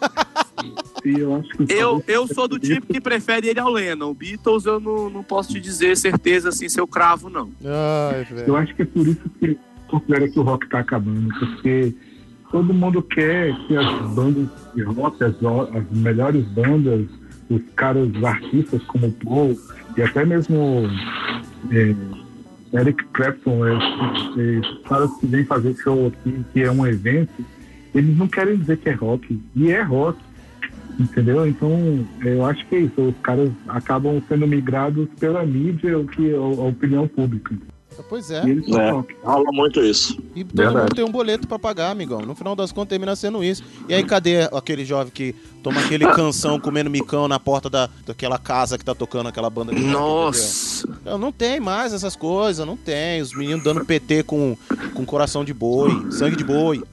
eu, 1.05 1.43
eu, 1.69 2.03
eu 2.07 2.27
sou 2.27 2.47
do 2.47 2.59
tipo 2.59 2.85
que 2.87 2.99
prefere 2.99 3.47
ele 3.47 3.59
ao 3.59 3.71
Lennon. 3.71 4.13
Beatles 4.13 4.65
eu 4.65 4.79
não, 4.79 5.09
não 5.09 5.23
posso 5.23 5.53
te 5.53 5.59
dizer 5.59 5.95
certeza 5.95 6.49
assim, 6.49 6.67
seu 6.67 6.85
cravo, 6.85 7.29
não. 7.29 7.49
Ai, 7.63 8.27
Eu 8.45 8.55
acho 8.57 8.75
que 8.75 8.81
é 8.81 8.85
por 8.85 9.07
isso 9.07 9.21
que 9.39 9.57
considera 9.87 10.27
que 10.29 10.37
o 10.39 10.43
rock 10.43 10.67
tá 10.67 10.79
acabando, 10.79 11.29
porque 11.39 11.95
todo 12.55 12.73
mundo 12.73 13.01
quer 13.01 13.53
que 13.67 13.75
as 13.75 14.13
bandas 14.13 14.47
de 14.73 14.81
rock, 14.83 15.21
as, 15.21 15.35
as 15.75 15.91
melhores 15.91 16.45
bandas, 16.53 17.05
os 17.49 17.61
caras 17.75 18.09
artistas 18.23 18.81
como 18.83 19.07
o 19.07 19.11
Paul 19.11 19.59
e 19.97 20.01
até 20.01 20.23
mesmo 20.23 20.89
é, 21.69 21.93
Eric 22.79 23.03
Clapton, 23.11 23.65
é, 23.67 23.73
é, 23.73 24.59
os 24.59 24.87
caras 24.87 25.11
que 25.19 25.27
vêm 25.27 25.43
fazer 25.43 25.75
show 25.75 26.07
aqui, 26.07 26.45
que 26.53 26.61
é 26.61 26.71
um 26.71 26.87
evento, 26.87 27.43
eles 27.93 28.17
não 28.17 28.29
querem 28.29 28.55
dizer 28.55 28.77
que 28.77 28.87
é 28.87 28.93
rock, 28.93 29.37
e 29.53 29.69
é 29.69 29.81
rock, 29.81 30.17
entendeu? 30.97 31.45
Então, 31.45 32.07
eu 32.23 32.45
acho 32.45 32.65
que 32.67 32.75
é 32.77 32.79
isso, 32.79 33.01
os 33.01 33.17
caras 33.21 33.51
acabam 33.67 34.23
sendo 34.29 34.47
migrados 34.47 35.09
pela 35.19 35.45
mídia, 35.45 35.99
o 35.99 36.07
que 36.07 36.33
a, 36.33 36.37
a 36.37 36.67
opinião 36.67 37.05
pública. 37.05 37.53
Pois 38.03 38.31
é. 38.31 38.39
É, 38.39 38.91
rock. 38.91 39.15
rola 39.23 39.51
muito 39.51 39.81
isso. 39.81 40.17
E 40.35 40.43
todo 40.43 40.71
mundo 40.71 40.95
tem 40.95 41.03
um 41.03 41.11
boleto 41.11 41.47
pra 41.47 41.57
pagar, 41.57 41.91
amigão. 41.91 42.21
No 42.21 42.35
final 42.35 42.55
das 42.55 42.71
contas 42.71 42.89
termina 42.89 43.15
sendo 43.15 43.43
isso. 43.43 43.63
E 43.87 43.93
aí, 43.93 44.03
cadê 44.03 44.43
aquele 44.43 44.85
jovem 44.85 45.11
que 45.11 45.33
toma 45.63 45.81
aquele 45.81 46.05
canção 46.13 46.59
comendo 46.59 46.89
micão 46.89 47.27
na 47.27 47.39
porta 47.39 47.69
da, 47.69 47.89
daquela 48.05 48.37
casa 48.37 48.77
que 48.77 48.85
tá 48.85 48.93
tocando 48.93 49.27
aquela 49.27 49.49
banda 49.49 49.73
de 49.73 49.81
rock, 49.81 49.93
Nossa. 49.93 50.87
entendeu? 50.87 51.17
Não 51.17 51.31
tem 51.31 51.59
mais 51.59 51.93
essas 51.93 52.15
coisas, 52.15 52.65
não 52.65 52.77
tem. 52.77 53.21
Os 53.21 53.33
meninos 53.33 53.63
dando 53.63 53.85
PT 53.85 54.23
com, 54.23 54.57
com 54.93 55.05
coração 55.05 55.43
de 55.43 55.53
boi, 55.53 56.11
sangue 56.11 56.35
de 56.35 56.43
boi. 56.43 56.83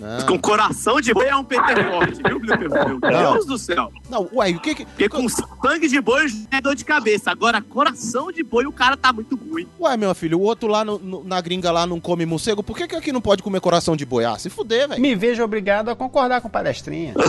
Não. 0.00 0.26
Com 0.26 0.38
coração 0.38 1.00
de 1.00 1.12
boi 1.12 1.26
é 1.26 1.36
um 1.36 1.44
PT 1.44 1.84
forte, 1.84 2.20
viu? 2.26 2.40
Meu. 2.40 3.32
Deus 3.32 3.46
do 3.46 3.58
céu. 3.58 3.92
Não, 4.08 4.28
uai, 4.32 4.54
o 4.54 4.60
que 4.60 4.74
que. 4.74 4.86
Porque 4.86 5.08
com 5.08 5.28
sangue 5.28 5.88
de 5.88 6.00
boi 6.00 6.28
já 6.28 6.36
é 6.52 6.60
dor 6.60 6.74
de 6.74 6.84
cabeça. 6.84 7.30
Agora, 7.30 7.60
coração 7.60 8.30
de 8.32 8.42
boi, 8.42 8.66
o 8.66 8.72
cara 8.72 8.96
tá 8.96 9.12
muito 9.12 9.36
ruim. 9.36 9.66
Ué, 9.78 9.96
meu 9.96 10.14
filho, 10.14 10.38
o 10.38 10.42
outro 10.42 10.68
lá 10.68 10.84
no- 10.84 10.98
no- 10.98 11.24
na 11.24 11.40
gringa 11.40 11.70
lá 11.70 11.86
não 11.86 12.00
come 12.00 12.24
morcego, 12.24 12.62
por 12.62 12.76
que, 12.76 12.86
que 12.88 12.96
aqui 12.96 13.12
não 13.12 13.20
pode 13.20 13.42
comer 13.42 13.60
coração 13.60 13.94
de 13.96 14.06
boi? 14.06 14.24
Ah, 14.24 14.38
se 14.38 14.48
fuder, 14.48 14.88
velho. 14.88 15.00
Me 15.00 15.14
vejo 15.14 15.42
obrigado 15.42 15.88
a 15.90 15.96
concordar 15.96 16.40
com 16.40 16.48
o 16.48 16.50
palestrinha. 16.50 17.14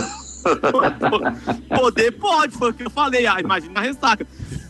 Poder 1.74 2.12
pode, 2.12 2.52
foi 2.56 2.70
o 2.70 2.74
que 2.74 2.84
eu 2.84 2.90
falei. 2.90 3.26
Ah, 3.26 3.40
imagina 3.40 3.80
a 3.80 3.82
ressaca. 3.82 4.26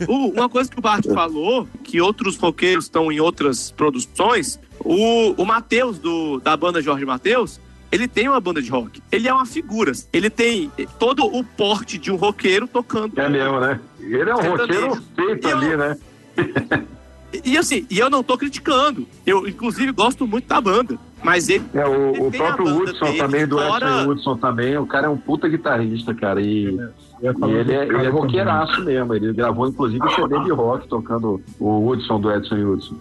O- 0.07 0.29
uma 0.29 0.47
coisa 0.49 0.69
que 0.69 0.77
o 0.77 0.81
Bart 0.81 1.05
falou, 1.13 1.67
que 1.83 1.99
outros 2.01 2.37
roqueiros 2.37 2.85
estão 2.85 3.11
em 3.11 3.19
outras 3.19 3.71
produções, 3.71 4.59
o, 4.83 5.33
o 5.41 5.45
Matheus, 5.45 5.99
da 6.43 6.55
banda 6.55 6.81
Jorge 6.81 7.05
Matheus, 7.05 7.59
ele 7.91 8.07
tem 8.07 8.27
uma 8.27 8.39
banda 8.39 8.61
de 8.61 8.69
rock. 8.71 9.01
Ele 9.11 9.27
é 9.27 9.33
uma 9.33 9.45
figura. 9.45 9.91
Ele 10.11 10.29
tem 10.29 10.71
todo 10.99 11.25
o 11.25 11.43
porte 11.43 11.97
de 11.97 12.11
um 12.11 12.15
roqueiro 12.15 12.67
tocando. 12.67 13.19
É 13.19 13.29
mesmo, 13.29 13.59
né? 13.59 13.79
Ele 13.99 14.29
é 14.29 14.35
um 14.35 14.49
roqueiro 14.57 15.01
feito 15.15 15.47
ali, 15.47 15.77
né? 15.77 15.97
E, 17.33 17.53
e 17.53 17.57
assim, 17.57 17.87
e 17.89 17.97
eu 17.97 18.11
não 18.11 18.21
tô 18.21 18.37
criticando. 18.37 19.07
Eu, 19.25 19.47
inclusive, 19.47 19.91
gosto 19.91 20.27
muito 20.27 20.47
da 20.47 20.61
banda. 20.61 20.99
Mas 21.23 21.49
ele. 21.49 21.65
É, 21.73 21.83
o, 21.83 22.09
ele 22.11 22.21
o 22.21 22.29
tem 22.31 22.39
a 22.39 22.43
próprio 22.43 22.65
banda 22.65 22.91
Hudson 22.91 23.05
dele, 23.05 23.17
também, 23.17 23.47
do 23.47 23.57
fora- 23.57 23.87
Edson 23.87 24.11
Hudson 24.11 24.37
também, 24.37 24.77
o 24.77 24.85
cara 24.85 25.07
é 25.07 25.09
um 25.09 25.17
puta 25.17 25.49
guitarrista, 25.49 26.13
cara, 26.13 26.39
e, 26.39 26.65
e 26.69 27.51
ele, 27.51 27.73
é, 27.73 27.85
ele 27.85 28.05
é 28.05 28.09
roqueiraço 28.09 28.83
mesmo, 28.83 29.15
ele 29.15 29.33
gravou 29.33 29.67
inclusive 29.67 30.07
CD 30.13 30.43
de 30.43 30.51
rock 30.51 30.87
tocando 30.87 31.41
o 31.59 31.87
Hudson 31.89 32.19
do 32.19 32.31
Edson 32.31 32.55
Hudson. 32.55 32.97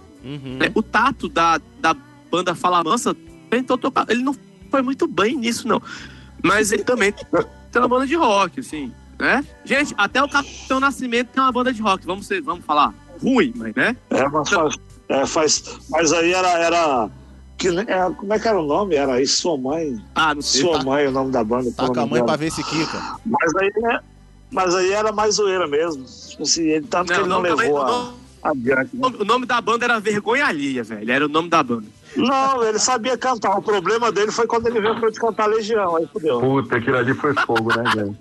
É, 0.60 0.70
O 0.74 0.82
Tato 0.82 1.28
da, 1.28 1.60
da 1.80 1.94
banda 2.30 2.54
Fala 2.54 2.82
Mansa 2.84 3.14
tentou 3.50 3.76
tocar. 3.76 4.06
Ele 4.08 4.22
não 4.22 4.34
foi 4.70 4.82
muito 4.82 5.06
bem 5.06 5.36
nisso, 5.36 5.66
não. 5.68 5.80
Mas 6.42 6.72
ele 6.72 6.84
também 6.84 7.12
tem 7.12 7.82
uma 7.82 7.88
banda 7.88 8.06
de 8.06 8.14
rock, 8.14 8.60
assim, 8.60 8.92
né? 9.18 9.44
Gente, 9.64 9.94
até 9.96 10.22
o 10.22 10.28
Capitão 10.28 10.80
Nascimento 10.80 11.28
tem 11.28 11.42
uma 11.42 11.52
banda 11.52 11.72
de 11.72 11.80
rock. 11.82 12.04
Vamos, 12.06 12.26
ser, 12.26 12.40
vamos 12.40 12.64
falar 12.64 12.92
ruim, 13.22 13.52
mas, 13.56 13.74
né? 13.74 13.96
É, 14.10 14.28
mas 14.28 14.48
faz, 14.48 14.76
é, 15.08 15.26
faz- 15.26 15.78
mas 15.90 16.12
aí 16.12 16.32
era. 16.32 16.48
era 16.58 17.10
que, 17.58 17.68
é, 17.68 18.10
como 18.16 18.32
é 18.32 18.38
que 18.40 18.48
era 18.48 18.58
o 18.58 18.66
nome? 18.66 18.96
Era 18.96 19.14
aí 19.14 19.26
Sua 19.26 19.56
Mãe. 19.56 20.02
Ah, 20.14 20.34
não 20.34 20.42
sei. 20.42 20.62
Sua 20.62 20.82
Mãe, 20.82 21.06
o 21.06 21.12
nome 21.12 21.30
da 21.30 21.44
banda. 21.44 21.70
Tá 21.72 21.86
com 21.86 21.92
a 22.00 22.06
mãe 22.06 22.14
dela. 22.14 22.26
pra 22.26 22.36
ver 22.36 22.50
se 22.50 22.64
quica. 22.64 23.16
Mas 23.24 23.54
aí, 23.56 23.68
é- 23.92 24.00
mas 24.50 24.74
aí 24.74 24.90
era 24.90 25.12
mais 25.12 25.36
zoeira 25.36 25.68
mesmo. 25.68 26.04
Tipo 26.04 26.42
assim, 26.42 26.62
ele, 26.62 26.86
tanto 26.88 27.12
que 27.12 27.18
ele 27.20 27.28
não 27.28 27.36
também- 27.42 27.54
levou 27.56 27.74
o 27.78 27.82
a, 27.82 27.86
nome- 27.86 28.12
adiante. 28.42 28.90
o 28.94 28.98
nome- 29.00 29.16
O 29.20 29.24
nome 29.24 29.46
da 29.46 29.60
banda 29.60 29.84
era 29.84 30.00
Vergonha 30.00 30.46
Alheia, 30.46 30.82
velho. 30.82 31.10
Era 31.12 31.26
o 31.26 31.28
nome 31.28 31.48
da 31.48 31.62
banda. 31.62 31.86
Não, 32.16 32.62
ele 32.64 32.78
sabia 32.78 33.16
cantar. 33.16 33.56
O 33.56 33.62
problema 33.62 34.12
dele 34.12 34.30
foi 34.30 34.46
quando 34.46 34.66
ele 34.66 34.80
veio 34.80 34.98
pra 35.00 35.10
cantar 35.12 35.46
Legião. 35.46 35.96
Aí 35.96 36.06
fudeu. 36.12 36.40
Puta, 36.40 36.76
aquilo 36.76 36.96
ali 36.98 37.14
foi 37.14 37.34
fogo, 37.34 37.70
né, 37.76 37.90
velho? 37.94 38.16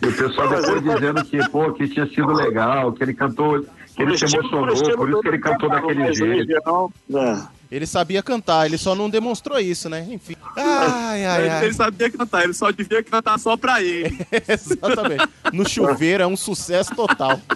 E 0.00 0.06
o 0.06 0.12
pessoal 0.16 0.48
depois 0.48 0.82
dizendo 0.82 1.24
que, 1.24 1.48
pô, 1.50 1.72
que 1.72 1.88
tinha 1.88 2.06
sido 2.06 2.32
legal, 2.32 2.92
que 2.92 3.02
ele 3.02 3.12
cantou, 3.12 3.60
que 3.96 4.02
ele 4.02 4.16
se 4.16 4.24
emocionou, 4.26 4.66
por 4.96 5.10
isso 5.10 5.20
que 5.22 5.28
ele 5.28 5.38
cantou 5.40 5.68
daquele 5.68 6.12
jeito. 6.12 6.52
Ele 7.68 7.84
sabia 7.84 8.22
cantar, 8.22 8.66
ele 8.66 8.78
só 8.78 8.94
não 8.94 9.10
demonstrou 9.10 9.58
isso, 9.58 9.88
né? 9.88 10.06
Enfim. 10.08 10.36
Ai, 10.56 11.26
ai, 11.26 11.40
ele, 11.42 11.50
ai. 11.50 11.64
ele 11.64 11.74
sabia 11.74 12.08
cantar, 12.08 12.44
ele 12.44 12.52
só 12.54 12.70
devia 12.70 13.02
cantar 13.02 13.40
só 13.40 13.56
pra 13.56 13.82
ele. 13.82 14.16
Exatamente. 14.46 15.28
No 15.52 15.68
chuveiro 15.68 16.22
é 16.22 16.26
um 16.28 16.36
sucesso 16.36 16.94
total. 16.94 17.40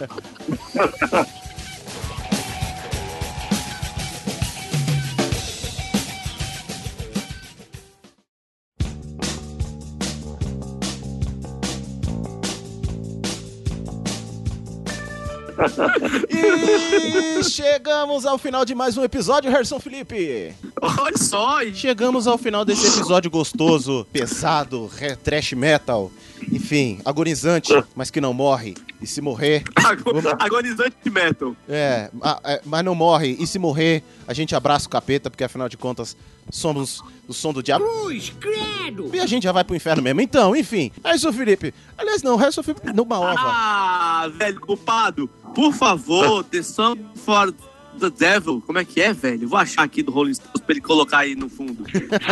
E 16.31 17.45
chegamos 17.45 18.25
ao 18.27 18.39
final 18.39 18.65
de 18.65 18.75
mais 18.75 18.97
um 18.97 19.05
episódio, 19.05 19.51
Harrison 19.51 19.79
Felipe. 19.79 20.55
Olha 20.81 21.17
só, 21.19 21.63
e 21.63 21.75
Chegamos 21.75 22.27
ao 22.27 22.39
final 22.39 22.65
desse 22.65 22.87
episódio 22.87 23.31
gostoso, 23.31 24.07
pesado, 24.13 24.91
trash 25.23 25.53
metal, 25.53 26.11
enfim, 26.51 27.01
agonizante, 27.05 27.73
mas 27.95 28.11
que 28.11 28.21
não 28.21 28.33
morre. 28.33 28.75
E 29.01 29.07
se 29.07 29.21
morrer, 29.21 29.63
ago- 29.77 30.11
agonizante 30.39 30.97
de 31.03 31.11
metal. 31.11 31.57
é, 31.69 32.11
é, 32.45 32.61
mas 32.65 32.85
não 32.85 32.95
morre. 32.95 33.37
E 33.39 33.47
se 33.47 33.59
morrer, 33.59 34.03
a 34.29 34.35
gente 34.35 34.55
abraça 34.55 34.87
o 34.87 34.91
capeta, 34.91 35.31
porque 35.31 35.45
afinal 35.45 35.69
de 35.69 35.77
contas 35.77 36.17
somos 36.51 37.03
o 37.29 37.33
som 37.33 37.53
do 37.53 37.63
diabo. 37.63 37.85
Cruz, 37.85 38.33
credo! 38.41 39.11
E 39.13 39.21
a 39.21 39.27
gente 39.27 39.45
já 39.45 39.53
vai 39.53 39.65
pro 39.65 39.77
inferno 39.77 40.03
mesmo. 40.03 40.21
Então, 40.21 40.55
enfim, 40.57 40.91
Harrison 41.05 41.33
Felipe. 41.33 41.75
Aliás, 41.97 42.23
não, 42.23 42.37
Harrison 42.37 42.63
Felipe 42.63 42.93
numa 42.93 43.19
ova. 43.19 43.35
Ah, 43.39 44.31
velho, 44.33 44.61
culpado. 44.61 45.29
Por 45.55 45.73
favor, 45.73 46.45
The 46.45 46.63
Song 46.63 47.01
for 47.15 47.53
the 48.01 48.11
Devil. 48.11 48.63
Como 48.67 48.79
é 48.79 48.85
que 48.85 49.01
é, 49.01 49.13
velho? 49.13 49.49
Vou 49.49 49.59
achar 49.59 49.83
aqui 49.83 50.03
do 50.03 50.11
Rolling 50.11 50.35
Stones 50.35 50.61
pra 50.61 50.73
ele 50.73 50.81
colocar 50.81 51.19
aí 51.19 51.35
no 51.37 51.49
fundo. 51.49 51.85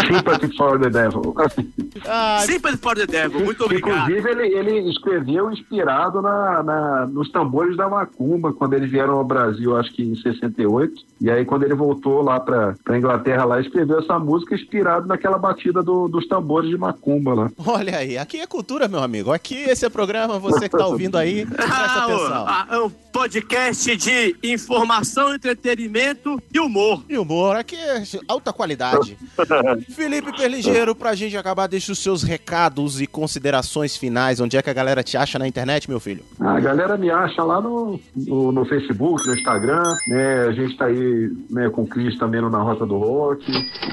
Sympathy 0.06 0.56
for 0.56 0.78
the 0.80 0.90
Devil. 0.90 1.34
Sympathy 2.46 2.76
for 2.78 2.94
the 2.96 3.06
Devil. 3.06 3.44
Muito 3.44 3.64
obrigado. 3.64 4.10
Inclusive, 4.10 4.30
ele, 4.30 4.58
ele 4.58 4.90
escreveu 4.90 5.50
inspirado 5.52 6.20
na, 6.22 6.62
na- 6.62 7.06
nos 7.06 7.30
tambores 7.30 7.76
da 7.76 7.88
Macumba, 7.88 8.52
quando 8.52 8.74
eles 8.74 8.90
vieram 8.90 9.14
ao 9.14 9.24
Brasil, 9.24 9.76
acho 9.76 9.92
que 9.92 10.02
em 10.02 10.14
68. 10.16 10.92
E 11.20 11.30
aí, 11.30 11.44
quando 11.44 11.64
ele 11.64 11.74
voltou 11.74 12.22
lá 12.22 12.38
pra, 12.40 12.74
pra 12.84 12.96
Inglaterra, 12.98 13.44
lá, 13.44 13.60
escreveu 13.60 13.98
essa 13.98 14.18
música 14.18 14.54
inspirado 14.54 15.06
naquela 15.06 15.38
batida 15.38 15.82
do- 15.82 16.08
dos 16.08 16.26
tambores 16.26 16.70
de 16.70 16.78
Macumba 16.78 17.34
lá. 17.34 17.50
Olha 17.66 17.96
aí, 17.98 18.16
aqui 18.16 18.38
é 18.40 18.46
cultura, 18.46 18.88
meu 18.88 19.02
amigo. 19.02 19.32
Aqui 19.32 19.54
esse 19.56 19.84
é 19.84 19.88
o 19.88 19.90
programa, 19.90 20.38
você 20.38 20.68
que 20.68 20.76
tá 20.76 20.86
ouvindo 20.86 21.16
aí, 21.16 21.44
presta 21.46 21.74
Ah, 21.74 22.04
atenção. 22.04 22.46
ah, 22.46 22.66
podcast 23.18 23.96
de 23.96 24.36
informação, 24.44 25.34
entretenimento 25.34 26.40
e 26.54 26.60
humor. 26.60 27.02
E 27.08 27.18
humor, 27.18 27.56
aqui 27.56 27.74
é 27.74 28.00
alta 28.28 28.52
qualidade. 28.52 29.18
Felipe 29.90 30.30
Perligeiro, 30.36 30.94
pra 30.94 31.16
gente 31.16 31.36
acabar, 31.36 31.66
deixa 31.66 31.90
os 31.90 31.98
seus 31.98 32.22
recados 32.22 33.00
e 33.00 33.08
considerações 33.08 33.96
finais. 33.96 34.38
Onde 34.38 34.56
é 34.56 34.62
que 34.62 34.70
a 34.70 34.72
galera 34.72 35.02
te 35.02 35.16
acha 35.16 35.36
na 35.36 35.48
internet, 35.48 35.90
meu 35.90 35.98
filho? 35.98 36.22
A 36.38 36.60
galera 36.60 36.96
me 36.96 37.10
acha 37.10 37.42
lá 37.42 37.60
no, 37.60 37.98
no, 38.14 38.52
no 38.52 38.64
Facebook, 38.64 39.26
no 39.26 39.34
Instagram, 39.34 39.82
né? 40.06 40.46
A 40.46 40.52
gente 40.52 40.76
tá 40.76 40.84
aí 40.84 41.32
né, 41.50 41.68
com 41.70 41.82
o 41.82 41.88
Cris 41.88 42.16
também 42.18 42.40
no 42.40 42.48
Na 42.48 42.62
Rota 42.62 42.86
do 42.86 42.98
Rock. 42.98 43.44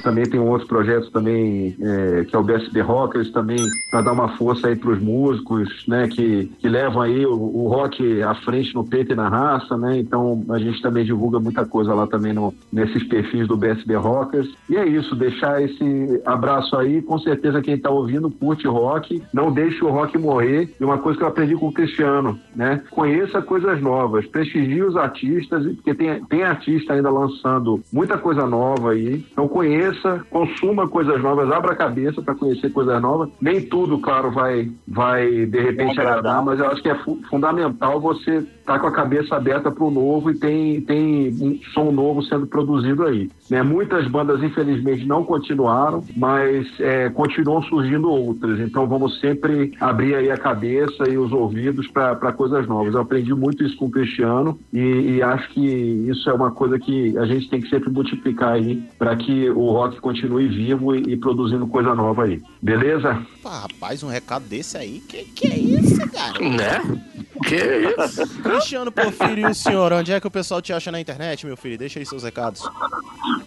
Também 0.03 0.25
tem 0.25 0.39
um 0.39 0.49
outro 0.49 0.67
projeto 0.67 1.09
também, 1.09 1.75
é, 1.81 2.25
que 2.25 2.35
é 2.35 2.37
o 2.37 2.43
BSB 2.43 2.79
Rockers, 2.81 3.31
também 3.31 3.57
para 3.89 4.01
dar 4.01 4.11
uma 4.11 4.37
força 4.37 4.67
aí 4.67 4.75
pros 4.75 5.01
músicos, 5.01 5.83
né? 5.87 6.07
Que, 6.09 6.45
que 6.59 6.69
levam 6.69 7.01
aí 7.01 7.25
o, 7.25 7.33
o 7.33 7.67
rock 7.69 8.21
à 8.21 8.35
frente 8.35 8.75
no 8.75 8.83
peito 8.83 9.14
na 9.15 9.27
raça, 9.29 9.77
né? 9.77 9.97
Então 9.97 10.43
a 10.49 10.59
gente 10.59 10.81
também 10.81 11.05
divulga 11.05 11.39
muita 11.39 11.65
coisa 11.65 11.93
lá 11.93 12.05
também 12.07 12.33
no, 12.33 12.53
nesses 12.71 13.03
perfis 13.03 13.47
do 13.47 13.57
BSB 13.57 13.95
Rockers. 13.95 14.53
E 14.69 14.77
é 14.77 14.85
isso, 14.85 15.15
deixar 15.15 15.61
esse 15.61 16.21
abraço 16.25 16.75
aí. 16.77 17.01
Com 17.01 17.17
certeza 17.19 17.61
quem 17.61 17.77
tá 17.77 17.89
ouvindo 17.89 18.29
curte 18.29 18.67
rock, 18.67 19.21
não 19.33 19.51
deixe 19.51 19.83
o 19.83 19.89
rock 19.89 20.17
morrer. 20.17 20.73
E 20.79 20.83
uma 20.83 20.97
coisa 20.97 21.17
que 21.17 21.23
eu 21.23 21.27
aprendi 21.29 21.55
com 21.55 21.67
o 21.67 21.73
Cristiano, 21.73 22.37
né? 22.55 22.81
Conheça 22.91 23.41
coisas 23.41 23.81
novas, 23.81 24.25
prestigie 24.27 24.83
os 24.83 24.95
artistas, 24.97 25.65
porque 25.75 25.93
tem, 25.93 26.23
tem 26.25 26.43
artista 26.43 26.93
ainda 26.93 27.09
lançando 27.09 27.81
muita 27.91 28.17
coisa 28.17 28.45
nova 28.45 28.91
aí. 28.91 29.23
Então 29.31 29.47
conheça, 29.47 30.21
consuma 30.29 30.87
coisas 30.87 31.21
novas, 31.21 31.51
abra 31.51 31.71
a 31.71 31.75
cabeça 31.75 32.21
para 32.21 32.35
conhecer 32.35 32.69
coisas 32.71 33.01
novas. 33.01 33.29
Nem 33.41 33.61
tudo, 33.61 33.99
claro, 33.99 34.31
vai, 34.31 34.69
vai 34.87 35.45
de 35.45 35.59
repente 35.59 35.99
agradar, 35.99 36.43
mas 36.43 36.59
eu 36.59 36.67
acho 36.67 36.81
que 36.81 36.89
é 36.89 36.95
fu- 36.95 37.19
fundamental 37.29 37.99
você 37.99 38.37
estar 38.59 38.79
com 38.79 38.87
a 38.87 38.91
cabeça 38.95 39.35
aberta 39.35 39.69
para 39.69 39.83
o 39.83 39.91
novo 39.91 40.31
e 40.31 40.35
tem, 40.35 40.81
tem 40.81 41.27
um 41.41 41.59
som 41.73 41.91
novo 41.91 42.23
sendo 42.23 42.47
produzido 42.47 43.03
aí. 43.03 43.29
Né? 43.49 43.61
Muitas 43.61 44.07
bandas, 44.07 44.41
infelizmente, 44.41 45.05
não 45.05 45.23
continuaram, 45.23 46.03
mas 46.15 46.67
é, 46.79 47.09
continuam 47.09 47.61
surgindo 47.63 48.09
outras. 48.09 48.59
Então 48.59 48.87
vamos 48.87 49.19
sempre 49.19 49.73
abrir 49.79 50.15
aí 50.15 50.31
a 50.31 50.37
cabeça 50.37 51.09
e 51.09 51.17
os 51.17 51.31
ouvidos 51.31 51.87
para 51.87 52.31
coisas 52.31 52.65
novas. 52.67 52.93
Eu 52.93 53.01
aprendi 53.01 53.33
muito 53.33 53.63
isso 53.63 53.75
com 53.77 53.85
o 53.85 53.91
Cristiano 53.91 54.57
e, 54.71 55.15
e 55.17 55.21
acho 55.21 55.49
que 55.49 55.61
isso 55.61 56.29
é 56.29 56.33
uma 56.33 56.51
coisa 56.51 56.79
que 56.79 57.17
a 57.17 57.25
gente 57.25 57.49
tem 57.49 57.61
que 57.61 57.69
sempre 57.69 57.89
multiplicar 57.89 58.53
aí 58.53 58.81
para 58.97 59.15
que 59.15 59.49
o 59.49 59.71
rock 59.71 59.99
continue 59.99 60.47
vivo 60.47 60.95
e, 60.95 61.13
e 61.13 61.17
produzindo 61.17 61.67
coisa 61.67 61.93
nova 61.93 62.23
aí. 62.23 62.41
Beleza? 62.61 63.21
Pá, 63.43 63.61
rapaz, 63.61 64.01
um 64.03 64.07
recado 64.07 64.47
desse 64.47 64.77
aí, 64.77 65.01
que 65.07 65.25
que 65.25 65.47
é 65.47 65.57
isso, 65.57 65.99
cara? 66.11 66.39
Né? 66.39 67.01
Que 67.43 67.55
isso? 67.55 68.41
Cristiano 68.41 68.91
Porfírio 68.91 69.47
e 69.47 69.51
o 69.51 69.55
senhor, 69.55 69.91
onde 69.93 70.11
é 70.13 70.19
que 70.19 70.27
o 70.27 70.31
pessoal 70.31 70.61
te 70.61 70.71
acha 70.71 70.91
na 70.91 70.99
internet, 70.99 71.45
meu 71.45 71.57
filho? 71.57 71.77
Deixa 71.77 71.99
aí 71.99 72.05
seus 72.05 72.23
recados. 72.23 72.61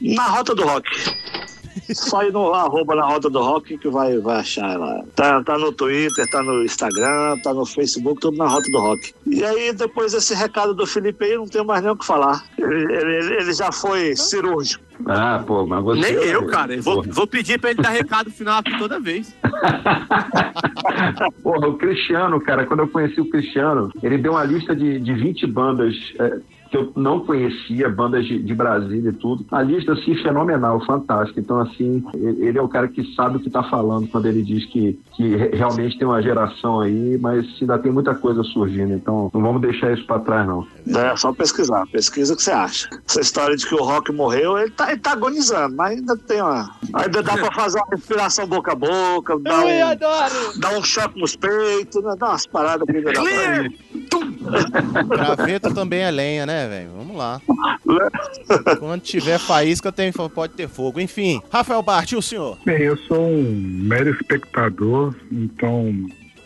Na 0.01 0.24
Rota 0.28 0.55
do 0.55 0.65
Rock. 0.65 0.89
Só 1.94 2.22
ir 2.24 2.32
no 2.32 2.52
arroba 2.55 2.94
na 2.94 3.05
Rota 3.06 3.28
do 3.30 3.40
Rock 3.40 3.78
que 3.78 3.88
vai, 3.88 4.18
vai 4.18 4.40
achar 4.40 4.78
lá. 4.78 5.02
Tá, 5.14 5.42
tá 5.42 5.59
no 5.59 5.72
Twitter, 5.72 6.28
tá 6.30 6.42
no 6.42 6.64
Instagram, 6.64 7.38
tá 7.42 7.52
no 7.55 7.64
Facebook, 7.66 8.20
tudo 8.20 8.36
na 8.36 8.46
Rota 8.48 8.70
do 8.70 8.78
Rock. 8.78 9.12
E 9.26 9.44
aí, 9.44 9.72
depois 9.72 10.12
desse 10.12 10.34
recado 10.34 10.74
do 10.74 10.86
Felipe 10.86 11.24
aí, 11.24 11.36
não 11.36 11.46
tenho 11.46 11.64
mais 11.64 11.82
nem 11.82 11.92
o 11.92 11.96
que 11.96 12.05
falar. 12.06 12.44
Ele, 12.59 12.92
ele- 12.94 13.34
ele 13.42 13.52
já 13.52 13.70
foi 13.72 14.14
cirúrgico. 14.16 14.84
Ah, 15.06 15.42
pô, 15.46 15.64
mas 15.64 15.82
você. 15.84 16.00
Nem 16.00 16.12
eu, 16.24 16.46
cara. 16.48 16.74
Eu 16.74 16.82
vou, 16.82 17.05
vou 17.06 17.26
pedir 17.26 17.60
pra 17.60 17.70
ele 17.70 17.80
dar 17.80 17.90
recado 17.90 18.30
final 18.32 18.59
aqui 18.59 18.76
toda 18.78 18.98
vez. 18.98 19.32
Porra, 21.42 21.68
o 21.68 21.78
Cristiano, 21.78 22.40
cara, 22.40 22.66
quando 22.66 22.80
eu 22.80 22.88
conheci 22.88 23.20
o 23.20 23.30
Cristiano, 23.30 23.92
ele 24.02 24.18
deu 24.18 24.32
uma 24.32 24.42
lista 24.44 24.74
de, 24.74 24.98
de 24.98 25.14
20 25.14 25.46
bandas 25.46 25.94
é, 26.18 26.38
que 26.70 26.77
eu 26.77 26.93
não 26.97 27.20
conhecia, 27.20 27.89
bandas 27.89 28.24
de, 28.27 28.43
de 28.43 28.55
Brasília 28.55 29.11
e 29.11 29.12
tudo. 29.12 29.45
A 29.51 29.62
lista, 29.62 29.93
assim, 29.93 30.15
fenomenal, 30.23 30.85
fantástica. 30.85 31.40
Então, 31.40 31.61
assim, 31.61 32.05
ele, 32.15 32.59
é 32.59 32.62
o 32.62 32.69
cara 32.69 32.89
que 32.89 33.15
sabe 33.15 33.36
o 33.36 33.40
que 33.40 33.49
tá 33.51 33.62
falando 33.65 34.07
quando 34.09 34.27
ele 34.27 34.43
diz 34.43 34.65
que, 34.66 34.99
que 35.16 35.36
re- 35.36 35.51
realmente 35.55 35.99
tem 35.99 36.07
uma 36.07 36.20
geração 36.23 36.81
aí, 36.81 37.16
mas 37.20 37.47
ainda 37.61 37.78
tem 37.78 37.90
muita 37.93 38.15
coisa 38.15 38.43
surgindo. 38.43 38.93
Então, 38.93 39.31
não 39.32 39.40
vamos 39.40 39.61
deixar 39.62 39.93
isso 39.93 40.07
pra 40.07 40.19
trás, 40.19 40.47
não. 40.47 40.66
É 40.95 41.16
só 41.16 41.32
pesquisar. 41.32 41.86
Pesquisa 41.90 42.35
o 42.35 42.36
que 42.36 42.43
você 42.43 42.51
acha. 42.53 42.89
Essa 43.09 43.20
história 43.20 43.57
de 43.57 43.66
que 43.66 43.74
o 43.74 43.82
rock 43.82 44.12
morreu, 44.12 44.59
ele 44.59 44.70
tá, 44.70 44.90
ele 44.90 45.01
tá 45.01 45.12
agonizando, 45.12 45.74
mas 45.77 45.99
ainda 45.99 46.16
tem 46.16 46.40
uma. 46.43 46.70
Ainda 46.93 47.23
dá 47.23 47.35
pra 47.36 47.53
fazer 47.53 47.78
uma 47.78 47.86
respiração 47.90 48.47
boca 48.47 48.73
a 48.73 48.74
boca, 48.74 49.39
dar 49.40 49.66
Eu 49.66 49.86
um, 49.86 49.90
adoro! 49.90 50.59
dar 50.61 50.78
um 50.78 50.82
choque 50.82 51.19
nos 51.20 51.35
peitos, 51.36 52.03
né? 52.05 52.15
Dá 52.19 52.28
umas 52.28 52.47
paradas 52.47 52.86
dá. 52.86 53.23
Graveto 55.09 55.74
também 55.74 56.01
é 56.01 56.11
lenha, 56.11 56.47
né, 56.47 56.57
velho? 56.66 56.90
Vamos 56.97 57.16
lá. 57.16 57.40
Quando 58.80 59.01
tiver 59.02 59.39
faísca, 59.39 59.93
tem, 59.93 60.12
pode 60.12 60.55
ter 60.55 60.68
fogo. 60.68 61.01
Enfim, 61.01 61.40
Rafael 61.51 61.82
Bart, 61.82 62.12
e 62.12 62.16
o 62.16 62.22
senhor? 62.22 62.59
Bem, 62.64 62.82
eu 62.82 62.97
sou 62.97 63.28
um 63.28 63.52
mero 63.82 64.10
espectador, 64.10 65.14
então 65.30 65.94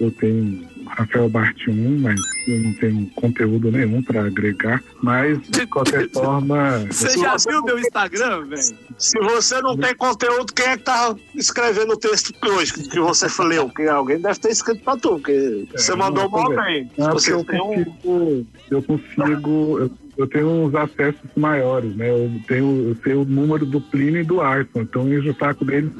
eu 0.00 0.10
tenho 0.10 0.66
Rafael 0.86 1.28
Bart 1.28 1.68
1, 1.68 2.00
mas 2.00 2.20
eu 2.48 2.58
não 2.58 2.74
tenho 2.74 3.10
conteúdo 3.14 3.70
nenhum 3.70 4.02
para 4.02 4.24
agregar. 4.26 4.82
Mas, 5.02 5.40
de 5.48 5.66
qualquer 5.66 6.08
forma. 6.12 6.78
Você 6.90 7.18
já 7.18 7.36
viu 7.36 7.62
meu 7.62 7.78
Instagram, 7.78 8.46
velho? 8.46 8.76
Se 8.98 9.18
você 9.20 9.60
não 9.62 9.76
tem 9.76 9.94
conteúdo, 9.94 10.52
quem 10.52 10.66
é 10.66 10.76
que 10.76 10.82
tá 10.82 11.14
escrevendo 11.34 11.92
o 11.92 11.96
texto 11.96 12.34
hoje 12.44 12.72
que 12.72 13.00
você 13.00 13.26
leu? 13.42 13.68
Que 13.70 13.86
alguém 13.88 14.20
deve 14.20 14.38
ter 14.40 14.50
escrito 14.50 14.82
pra 14.82 14.96
tu, 14.96 15.10
porque 15.10 15.68
você 15.72 15.94
mandou 15.94 16.28
mal 16.28 16.48
bem. 16.48 16.90
Você 16.96 17.32
eu 17.32 17.44
tem 17.44 17.60
um. 17.60 17.84
consigo, 17.84 18.46
eu 18.70 18.82
consigo, 18.82 19.78
eu, 19.78 19.90
eu 20.22 20.26
tenho 20.28 20.48
uns 20.48 20.74
acessos 20.74 21.20
maiores, 21.36 21.94
né? 21.96 22.10
Eu 22.10 22.30
tenho, 22.46 22.88
eu 22.88 22.96
sei 23.02 23.14
o 23.14 23.24
número 23.24 23.66
do 23.66 23.80
Plínio 23.80 24.20
e 24.20 24.24
do 24.24 24.40
Arson, 24.40 24.82
então 24.82 25.08
eu 25.08 25.18
encho 25.18 25.30
o 25.30 25.34
saco 25.34 25.64
deles 25.64 25.90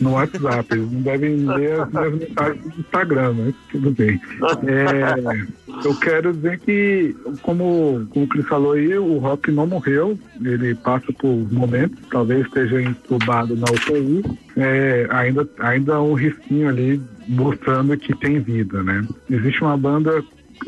no 0.00 0.12
WhatsApp. 0.12 0.66
Eles 0.72 0.90
não 0.90 1.00
devem 1.02 1.36
ler 1.36 1.80
as 1.80 1.90
minhas 1.90 2.14
mensagens 2.14 2.62
do 2.62 2.80
Instagram, 2.80 3.34
mas 3.34 3.54
tudo 3.70 3.90
bem. 3.92 4.20
É, 4.66 5.86
eu 5.86 5.94
quero 5.96 6.32
dizer 6.32 6.58
que, 6.60 7.14
como, 7.42 8.06
como 8.10 8.24
o 8.24 8.28
Cris 8.28 8.46
falou 8.46 8.72
aí, 8.72 8.96
o 8.98 9.18
rock 9.18 9.50
não 9.50 9.66
morreu, 9.66 10.18
ele 10.42 10.74
passa 10.74 11.12
por 11.12 11.34
momentos, 11.52 11.98
talvez 12.10 12.46
esteja 12.46 12.82
entubado 12.82 13.56
na 13.56 13.66
UTI, 13.70 14.24
é, 14.56 15.06
ainda, 15.10 15.48
ainda 15.60 15.94
há 15.94 16.02
um 16.02 16.14
risquinho 16.14 16.68
ali 16.68 17.00
mostrando 17.28 17.96
que 17.96 18.14
tem 18.16 18.40
vida, 18.40 18.82
né? 18.82 19.06
Existe 19.30 19.62
uma 19.62 19.76
banda 19.76 20.22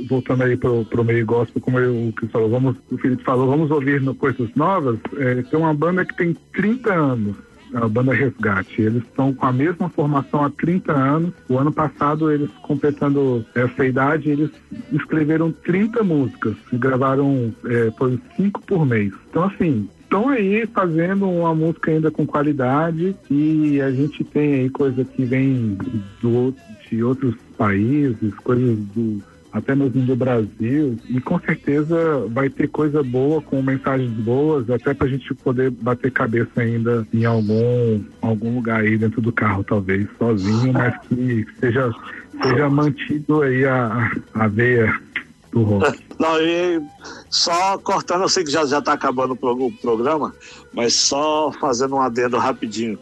voltando 0.08 0.42
aí 0.42 0.56
pro, 0.56 0.84
pro 0.84 1.04
meio 1.04 1.24
gospel, 1.24 1.60
como 1.60 1.78
eu, 1.78 2.08
o 2.08 2.12
Cris 2.12 2.30
falou, 2.30 2.48
vamos, 2.50 2.76
o 2.90 2.98
Felipe 2.98 3.22
falou, 3.22 3.48
vamos 3.48 3.70
ouvir 3.70 4.00
no 4.00 4.14
coisas 4.14 4.48
novas. 4.54 4.98
É, 5.16 5.42
tem 5.42 5.58
uma 5.58 5.74
banda 5.74 6.04
que 6.04 6.16
tem 6.16 6.36
30 6.52 6.92
anos, 6.92 7.36
a 7.74 7.88
banda 7.88 8.12
Resgate. 8.12 8.82
Eles 8.82 9.02
estão 9.04 9.32
com 9.32 9.46
a 9.46 9.52
mesma 9.52 9.88
formação 9.88 10.44
há 10.44 10.50
30 10.50 10.92
anos. 10.92 11.32
O 11.48 11.58
ano 11.58 11.72
passado, 11.72 12.30
eles 12.30 12.50
completando 12.62 13.44
essa 13.54 13.84
idade, 13.84 14.30
eles 14.30 14.50
escreveram 14.92 15.52
30 15.52 16.02
músicas 16.02 16.56
e 16.72 16.76
gravaram 16.76 17.54
é, 17.64 17.90
foi 17.96 18.18
cinco 18.36 18.60
por 18.62 18.84
mês. 18.84 19.12
Então, 19.30 19.44
assim, 19.44 19.88
estão 20.02 20.28
aí 20.28 20.66
fazendo 20.66 21.30
uma 21.30 21.54
música 21.54 21.92
ainda 21.92 22.10
com 22.10 22.26
qualidade 22.26 23.14
e 23.30 23.80
a 23.80 23.92
gente 23.92 24.24
tem 24.24 24.54
aí 24.54 24.70
coisa 24.70 25.04
que 25.04 25.24
vem 25.24 25.78
do, 26.20 26.52
de 26.90 27.02
outros 27.04 27.36
países, 27.56 28.34
coisas 28.42 28.76
do 28.88 29.22
até 29.52 29.74
mesmo 29.74 30.02
do 30.02 30.16
Brasil, 30.16 30.96
e 31.08 31.20
com 31.20 31.38
certeza 31.40 32.26
vai 32.28 32.48
ter 32.48 32.68
coisa 32.68 33.02
boa, 33.02 33.42
com 33.42 33.62
mensagens 33.62 34.10
boas, 34.12 34.68
até 34.70 34.94
pra 34.94 35.08
gente 35.08 35.34
poder 35.34 35.70
bater 35.70 36.12
cabeça 36.12 36.60
ainda 36.60 37.06
em 37.12 37.24
algum, 37.24 38.00
algum 38.22 38.54
lugar 38.54 38.80
aí 38.80 38.96
dentro 38.96 39.20
do 39.20 39.32
carro, 39.32 39.64
talvez, 39.64 40.06
sozinho, 40.18 40.72
mas 40.72 40.96
que 41.08 41.46
seja, 41.58 41.92
seja 42.42 42.70
mantido 42.70 43.42
aí 43.42 43.64
a, 43.64 44.12
a 44.34 44.46
veia 44.46 44.94
do 45.50 45.62
rock. 45.62 45.98
Não, 46.18 46.40
e 46.40 46.80
só 47.28 47.76
cortando, 47.78 48.22
eu 48.22 48.28
sei 48.28 48.44
que 48.44 48.50
já, 48.50 48.64
já 48.66 48.80
tá 48.80 48.92
acabando 48.92 49.36
o 49.40 49.72
programa, 49.72 50.34
mas 50.72 50.94
só 50.94 51.50
fazendo 51.60 51.96
um 51.96 52.00
adendo 52.00 52.38
rapidinho. 52.38 52.98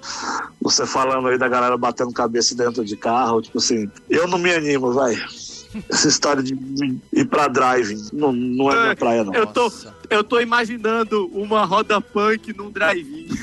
Você 0.62 0.86
falando 0.86 1.28
aí 1.28 1.36
da 1.36 1.48
galera 1.48 1.76
batendo 1.76 2.12
cabeça 2.12 2.54
dentro 2.54 2.84
de 2.84 2.96
carro, 2.96 3.42
tipo 3.42 3.58
assim, 3.58 3.90
eu 4.08 4.26
não 4.26 4.38
me 4.38 4.50
animo, 4.52 4.92
vai. 4.92 5.14
Essa 5.88 6.08
história 6.08 6.42
de 6.42 6.54
ir 7.12 7.24
pra 7.26 7.48
driving 7.48 8.08
não, 8.12 8.32
não 8.32 8.70
é 8.70 8.82
minha 8.82 8.96
praia, 8.96 9.24
não. 9.24 9.34
Eu 9.34 9.46
tô, 9.46 9.70
eu 10.10 10.24
tô 10.24 10.40
imaginando 10.40 11.26
uma 11.32 11.64
roda 11.64 12.00
punk 12.00 12.52
num 12.56 12.70
drive-in. 12.70 13.28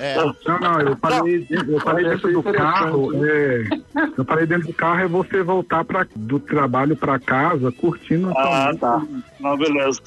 É. 0.00 0.16
Não, 0.16 0.34
não, 0.60 0.80
eu 0.80 0.96
falei, 0.96 1.46
eu 1.50 1.80
falei 1.80 2.08
dentro 2.08 2.32
do 2.32 2.42
carro, 2.42 3.26
é, 3.26 3.68
eu 4.16 4.24
falei 4.24 4.46
dentro 4.46 4.68
do 4.68 4.72
carro 4.72 5.00
é 5.00 5.06
você 5.06 5.42
voltar 5.42 5.84
pra, 5.84 6.06
do 6.16 6.40
trabalho 6.40 6.96
pra 6.96 7.18
casa 7.18 7.70
curtindo 7.70 8.30
Ah, 8.30 8.70
sua 8.70 8.76
tá. 8.76 9.02
Não, 9.40 9.56
beleza. 9.56 10.00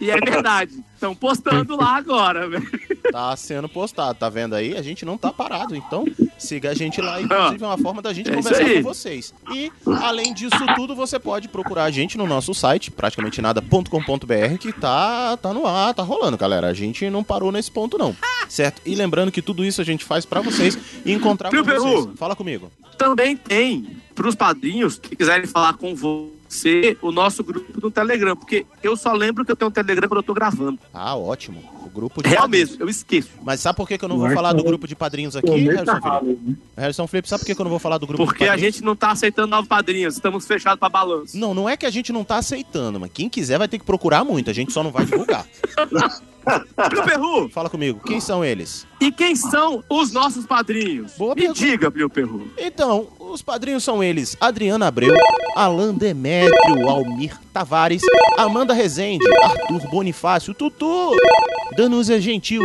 E 0.00 0.10
é 0.10 0.16
verdade. 0.16 0.72
Estão 0.94 1.14
postando 1.14 1.76
lá 1.76 1.96
agora, 1.96 2.48
velho. 2.48 2.68
Tá 3.10 3.34
sendo 3.36 3.68
postado, 3.68 4.16
tá 4.18 4.28
vendo 4.28 4.54
aí? 4.54 4.76
A 4.76 4.82
gente 4.82 5.04
não 5.04 5.18
tá 5.18 5.32
parado. 5.32 5.74
Então, 5.74 6.04
siga 6.38 6.70
a 6.70 6.74
gente 6.74 7.00
lá. 7.00 7.20
Inclusive, 7.20 7.64
é 7.64 7.66
uma 7.66 7.78
forma 7.78 8.00
da 8.00 8.12
gente 8.12 8.30
É 8.30 8.34
conversar 8.34 8.64
com 8.64 8.82
vocês. 8.82 9.34
E, 9.52 9.72
além 10.00 10.32
disso 10.32 10.56
tudo, 10.76 10.94
você 10.94 11.18
pode 11.18 11.48
procurar 11.48 11.84
a 11.84 11.90
gente 11.90 12.16
no 12.16 12.26
nosso 12.26 12.54
site, 12.54 12.90
praticamente 12.90 13.42
nada.com.br, 13.42 14.58
que 14.60 14.72
tá, 14.72 15.36
tá 15.36 15.52
no 15.52 15.66
ar, 15.66 15.92
tá 15.92 16.02
rolando, 16.02 16.36
galera. 16.38 16.68
A 16.68 16.74
gente 16.74 17.10
não 17.10 17.24
parou 17.24 17.50
nesse 17.50 17.70
ponto, 17.70 17.98
não. 17.98 18.14
Certo? 18.48 18.80
E 18.86 18.94
lembrando 18.94 19.32
que 19.32 19.42
tudo 19.42 19.64
isso 19.64 19.80
a 19.80 19.84
gente 19.84 20.04
faz 20.04 20.24
pra 20.24 20.40
vocês 20.40 20.78
e 21.04 21.12
encontrar 21.12 21.50
com 21.50 21.64
Peru? 21.64 21.82
vocês. 21.82 22.18
Fala 22.18 22.36
comigo. 22.36 22.70
Também 22.96 23.36
tem, 23.36 23.96
pros 24.14 24.34
padrinhos 24.36 24.98
que 24.98 25.16
quiserem 25.16 25.46
falar 25.46 25.72
com 25.74 25.94
você, 25.94 26.30
o 27.00 27.10
nosso 27.12 27.42
grupo 27.42 27.72
no 27.80 27.90
Telegram. 27.90 28.36
Porque 28.36 28.66
eu 28.82 28.96
só 28.96 29.12
lembro 29.12 29.44
que 29.44 29.52
eu 29.52 29.56
tenho 29.56 29.68
um 29.68 29.72
Telegram 29.72 30.08
quando 30.08 30.18
eu 30.18 30.22
tô 30.22 30.34
gravando. 30.34 30.78
Ah, 30.92 31.16
ótimo. 31.16 31.62
O 31.84 31.90
grupo 31.90 32.22
de 32.22 32.28
Real 32.28 32.42
padrinhos. 32.42 32.70
mesmo, 32.70 32.82
eu 32.84 32.88
esqueço. 32.88 33.28
Mas 33.42 33.60
sabe 33.60 33.76
por 33.76 33.86
que, 33.88 33.98
que 33.98 34.04
eu 34.04 34.08
não 34.08 34.16
vou 34.16 34.26
Mas 34.26 34.34
falar 34.34 34.52
do 34.52 34.62
grupo 34.62 34.86
de 34.86 34.94
padrinhos 34.94 35.36
aqui, 35.36 35.50
Harrison 35.50 36.00
Felipe? 36.00 36.58
Harrison 36.76 37.06
Felipe, 37.06 37.28
sabe 37.28 37.40
por 37.40 37.46
que, 37.46 37.54
que 37.54 37.60
eu 37.60 37.64
não 37.64 37.70
vou 37.70 37.78
falar 37.78 37.98
do 37.98 38.06
grupo 38.06 38.24
Porque 38.24 38.44
de 38.44 38.50
a 38.50 38.56
gente 38.56 38.82
não 38.82 38.96
tá 38.96 39.10
aceitando 39.10 39.48
novos 39.48 39.68
padrinhos, 39.68 40.14
estamos 40.14 40.46
fechados 40.46 40.78
pra 40.78 40.88
balanço. 40.88 41.36
Não, 41.36 41.52
não 41.52 41.68
é 41.68 41.76
que 41.76 41.84
a 41.84 41.90
gente 41.90 42.12
não 42.12 42.24
tá 42.24 42.36
aceitando, 42.36 42.98
mas 43.00 43.10
quem 43.12 43.28
quiser 43.28 43.58
vai 43.58 43.68
ter 43.68 43.78
que 43.78 43.84
procurar 43.84 44.24
muito, 44.24 44.48
a 44.48 44.54
gente 44.54 44.72
só 44.72 44.82
não 44.82 44.90
vai 44.90 45.04
divulgar. 45.04 45.46
Plio 46.88 47.04
Perru, 47.04 47.48
Fala 47.50 47.70
comigo, 47.70 48.00
quem 48.04 48.20
são 48.20 48.44
eles? 48.44 48.86
e 49.00 49.10
quem 49.12 49.34
são 49.36 49.82
os 49.88 50.12
nossos 50.12 50.44
padrinhos? 50.46 51.12
Boa 51.16 51.34
Me 51.34 51.42
pergunta. 51.42 51.60
diga, 51.60 51.90
Plio 51.90 52.10
Perru. 52.10 52.48
Então, 52.58 53.08
os 53.18 53.42
padrinhos 53.42 53.84
são 53.84 54.02
eles: 54.02 54.36
Adriana 54.40 54.86
Abreu, 54.88 55.14
Alan 55.54 55.94
Demétrio, 55.94 56.88
Almir 56.88 57.38
Tavares, 57.52 58.02
Amanda 58.36 58.74
Rezende, 58.74 59.24
Arthur 59.42 59.88
Bonifácio, 59.90 60.52
Tutu, 60.54 61.12
Danúzia 61.76 62.20
Gentil, 62.20 62.64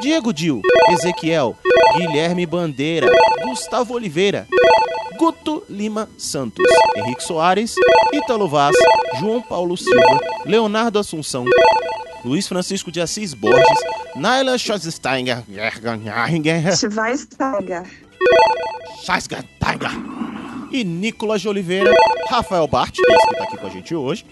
Diego 0.00 0.32
Dil, 0.32 0.60
Ezequiel, 0.90 1.56
Guilherme 1.96 2.46
Bandeira, 2.46 3.08
Gustavo 3.44 3.94
Oliveira, 3.94 4.46
Guto 5.18 5.64
Lima 5.68 6.08
Santos, 6.16 6.64
Henrique 6.96 7.22
Soares, 7.22 7.74
Ítalo 8.12 8.48
Vaz, 8.48 8.74
João 9.20 9.42
Paulo 9.42 9.76
Silva, 9.76 10.20
Leonardo 10.46 10.98
Assunção, 10.98 11.44
Luiz 12.24 12.48
Francisco 12.48 12.90
de 12.90 13.00
Assis 13.00 13.34
Borges, 13.34 13.78
Naila 14.16 14.58
Schwarzensteiner, 14.58 15.44
Schweinsteiger. 16.76 17.84
Schwarzensteiner 19.02 19.90
e 20.70 20.84
Nicolas 20.84 21.40
de 21.40 21.48
Oliveira, 21.48 21.92
Rafael 22.28 22.66
Bart, 22.66 22.94
esse 22.98 23.28
que 23.28 23.36
tá 23.36 23.44
aqui 23.44 23.56
com 23.56 23.66
a 23.66 23.70
gente 23.70 23.94
hoje, 23.94 24.26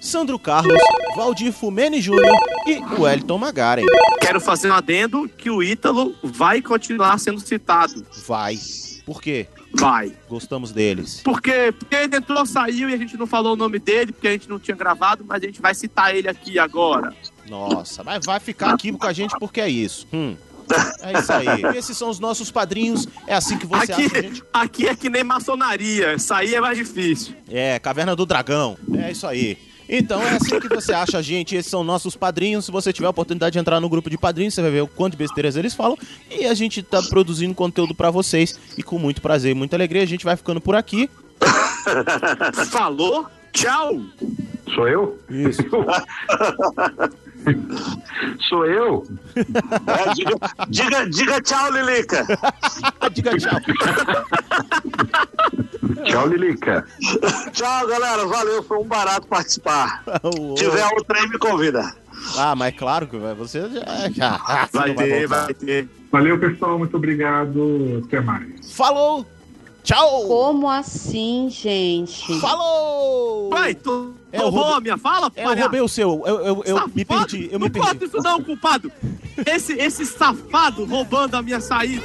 Sandro 0.00 0.38
Carlos, 0.38 0.80
Valdir 1.14 1.52
Fumene 1.52 2.00
Júnior 2.00 2.34
e 2.66 2.78
Wellington 3.00 3.38
Magaren. 3.38 3.84
Quero 4.20 4.40
fazer 4.40 4.70
um 4.70 4.74
adendo 4.74 5.28
que 5.28 5.50
o 5.50 5.62
Ítalo 5.62 6.14
vai 6.22 6.60
continuar 6.60 7.18
sendo 7.18 7.40
citado. 7.40 8.04
Vai. 8.26 8.58
Por 9.04 9.22
quê? 9.22 9.46
Vai. 9.74 10.12
Gostamos 10.28 10.72
deles. 10.72 11.20
Porque, 11.22 11.72
porque 11.78 11.94
ele 11.94 12.16
entrou, 12.16 12.44
saiu 12.46 12.88
e 12.88 12.94
a 12.94 12.96
gente 12.96 13.16
não 13.16 13.26
falou 13.26 13.52
o 13.52 13.56
nome 13.56 13.78
dele, 13.78 14.12
porque 14.12 14.28
a 14.28 14.32
gente 14.32 14.48
não 14.48 14.58
tinha 14.58 14.76
gravado, 14.76 15.24
mas 15.26 15.42
a 15.42 15.46
gente 15.46 15.60
vai 15.60 15.74
citar 15.74 16.14
ele 16.14 16.28
aqui 16.28 16.58
agora. 16.58 17.12
Nossa, 17.48 18.02
mas 18.02 18.24
vai 18.24 18.40
ficar 18.40 18.74
aqui 18.74 18.92
com 18.92 19.06
a 19.06 19.12
gente 19.12 19.34
porque 19.38 19.60
é 19.60 19.68
isso. 19.68 20.06
Hum. 20.12 20.36
É 21.00 21.18
isso 21.18 21.32
aí. 21.32 21.46
Esses 21.76 21.96
são 21.96 22.08
os 22.10 22.18
nossos 22.18 22.50
padrinhos. 22.50 23.06
É 23.26 23.34
assim 23.34 23.56
que 23.56 23.66
você 23.66 23.92
Aqui, 23.92 24.06
acha, 24.06 24.22
gente? 24.22 24.42
aqui 24.52 24.88
é 24.88 24.96
que 24.96 25.08
nem 25.08 25.22
maçonaria, 25.22 26.18
sair 26.18 26.54
é 26.56 26.60
mais 26.60 26.76
difícil. 26.76 27.34
É, 27.48 27.78
Caverna 27.78 28.16
do 28.16 28.26
Dragão. 28.26 28.76
É 28.98 29.12
isso 29.12 29.26
aí. 29.26 29.56
Então 29.88 30.22
é 30.22 30.30
assim 30.30 30.58
que 30.60 30.68
você 30.68 30.92
acha 30.92 31.18
a 31.18 31.22
gente. 31.22 31.54
Esses 31.54 31.70
são 31.70 31.84
nossos 31.84 32.16
padrinhos. 32.16 32.64
Se 32.64 32.72
você 32.72 32.92
tiver 32.92 33.06
a 33.06 33.10
oportunidade 33.10 33.54
de 33.54 33.58
entrar 33.58 33.80
no 33.80 33.88
grupo 33.88 34.10
de 34.10 34.18
padrinhos, 34.18 34.54
você 34.54 34.62
vai 34.62 34.70
ver 34.70 34.82
o 34.82 34.86
quanto 34.86 35.12
de 35.12 35.18
besteiras 35.18 35.56
eles 35.56 35.74
falam. 35.74 35.96
E 36.30 36.46
a 36.46 36.54
gente 36.54 36.82
tá 36.82 37.02
produzindo 37.02 37.54
conteúdo 37.54 37.94
pra 37.94 38.10
vocês. 38.10 38.58
E 38.76 38.82
com 38.82 38.98
muito 38.98 39.22
prazer 39.22 39.52
e 39.52 39.54
muita 39.54 39.76
alegria, 39.76 40.02
a 40.02 40.06
gente 40.06 40.24
vai 40.24 40.36
ficando 40.36 40.60
por 40.60 40.74
aqui. 40.74 41.08
Falou, 42.70 43.26
tchau. 43.52 44.00
Sou 44.74 44.88
eu? 44.88 45.18
Isso. 45.30 45.62
Sou 48.48 48.66
eu? 48.66 49.04
É, 49.86 50.14
diga, 50.14 50.36
diga, 50.68 51.10
diga 51.10 51.40
tchau, 51.42 51.70
Lilica. 51.70 52.26
Diga 53.12 53.36
tchau. 53.36 53.60
Tchau, 56.04 56.26
Lilica. 56.28 56.86
Tchau, 57.52 57.86
galera. 57.86 58.26
Valeu, 58.26 58.62
foi 58.62 58.78
um 58.78 58.84
barato 58.84 59.26
participar. 59.26 60.02
Se 60.56 60.64
tiver 60.64 60.84
outro 60.94 61.16
aí, 61.16 61.28
me 61.28 61.38
convida. 61.38 61.94
Ah, 62.38 62.54
mas 62.54 62.74
claro 62.76 63.06
que 63.06 63.16
vai. 63.16 63.34
Você 63.34 63.68
já. 63.70 64.08
já 64.10 64.68
Vai 64.72 64.94
ter, 64.94 65.26
voltar. 65.26 65.44
vai 65.44 65.54
ter. 65.54 65.88
Valeu, 66.10 66.38
pessoal. 66.38 66.78
Muito 66.78 66.96
obrigado. 66.96 68.02
Até 68.06 68.20
mais. 68.20 68.72
Falou! 68.72 69.26
Tchau! 69.82 70.26
Como 70.26 70.68
assim, 70.68 71.48
gente? 71.50 72.40
Falou! 72.40 73.50
Vai, 73.50 73.74
tu 73.74 74.14
É, 74.36 74.42
roubou 74.42 74.60
roubei- 74.62 74.76
a 74.76 74.80
minha 74.80 74.98
fala, 74.98 75.30
É, 75.34 75.44
eu 75.44 75.56
roubei 75.56 75.80
o 75.80 75.88
seu. 75.88 76.22
Eu, 76.26 76.40
eu, 76.40 76.62
eu 76.64 76.88
me 76.94 77.04
perdi. 77.04 77.48
Eu 77.50 77.58
me 77.58 77.66
não 77.66 77.70
perdi. 77.70 77.88
pode 77.88 78.04
isso 78.04 78.16
não, 78.22 78.42
culpado. 78.42 78.90
Esse, 79.44 79.72
esse 79.74 80.06
safado 80.06 80.84
roubando 80.84 81.34
a 81.34 81.42
minha 81.42 81.60
saída. 81.60 82.04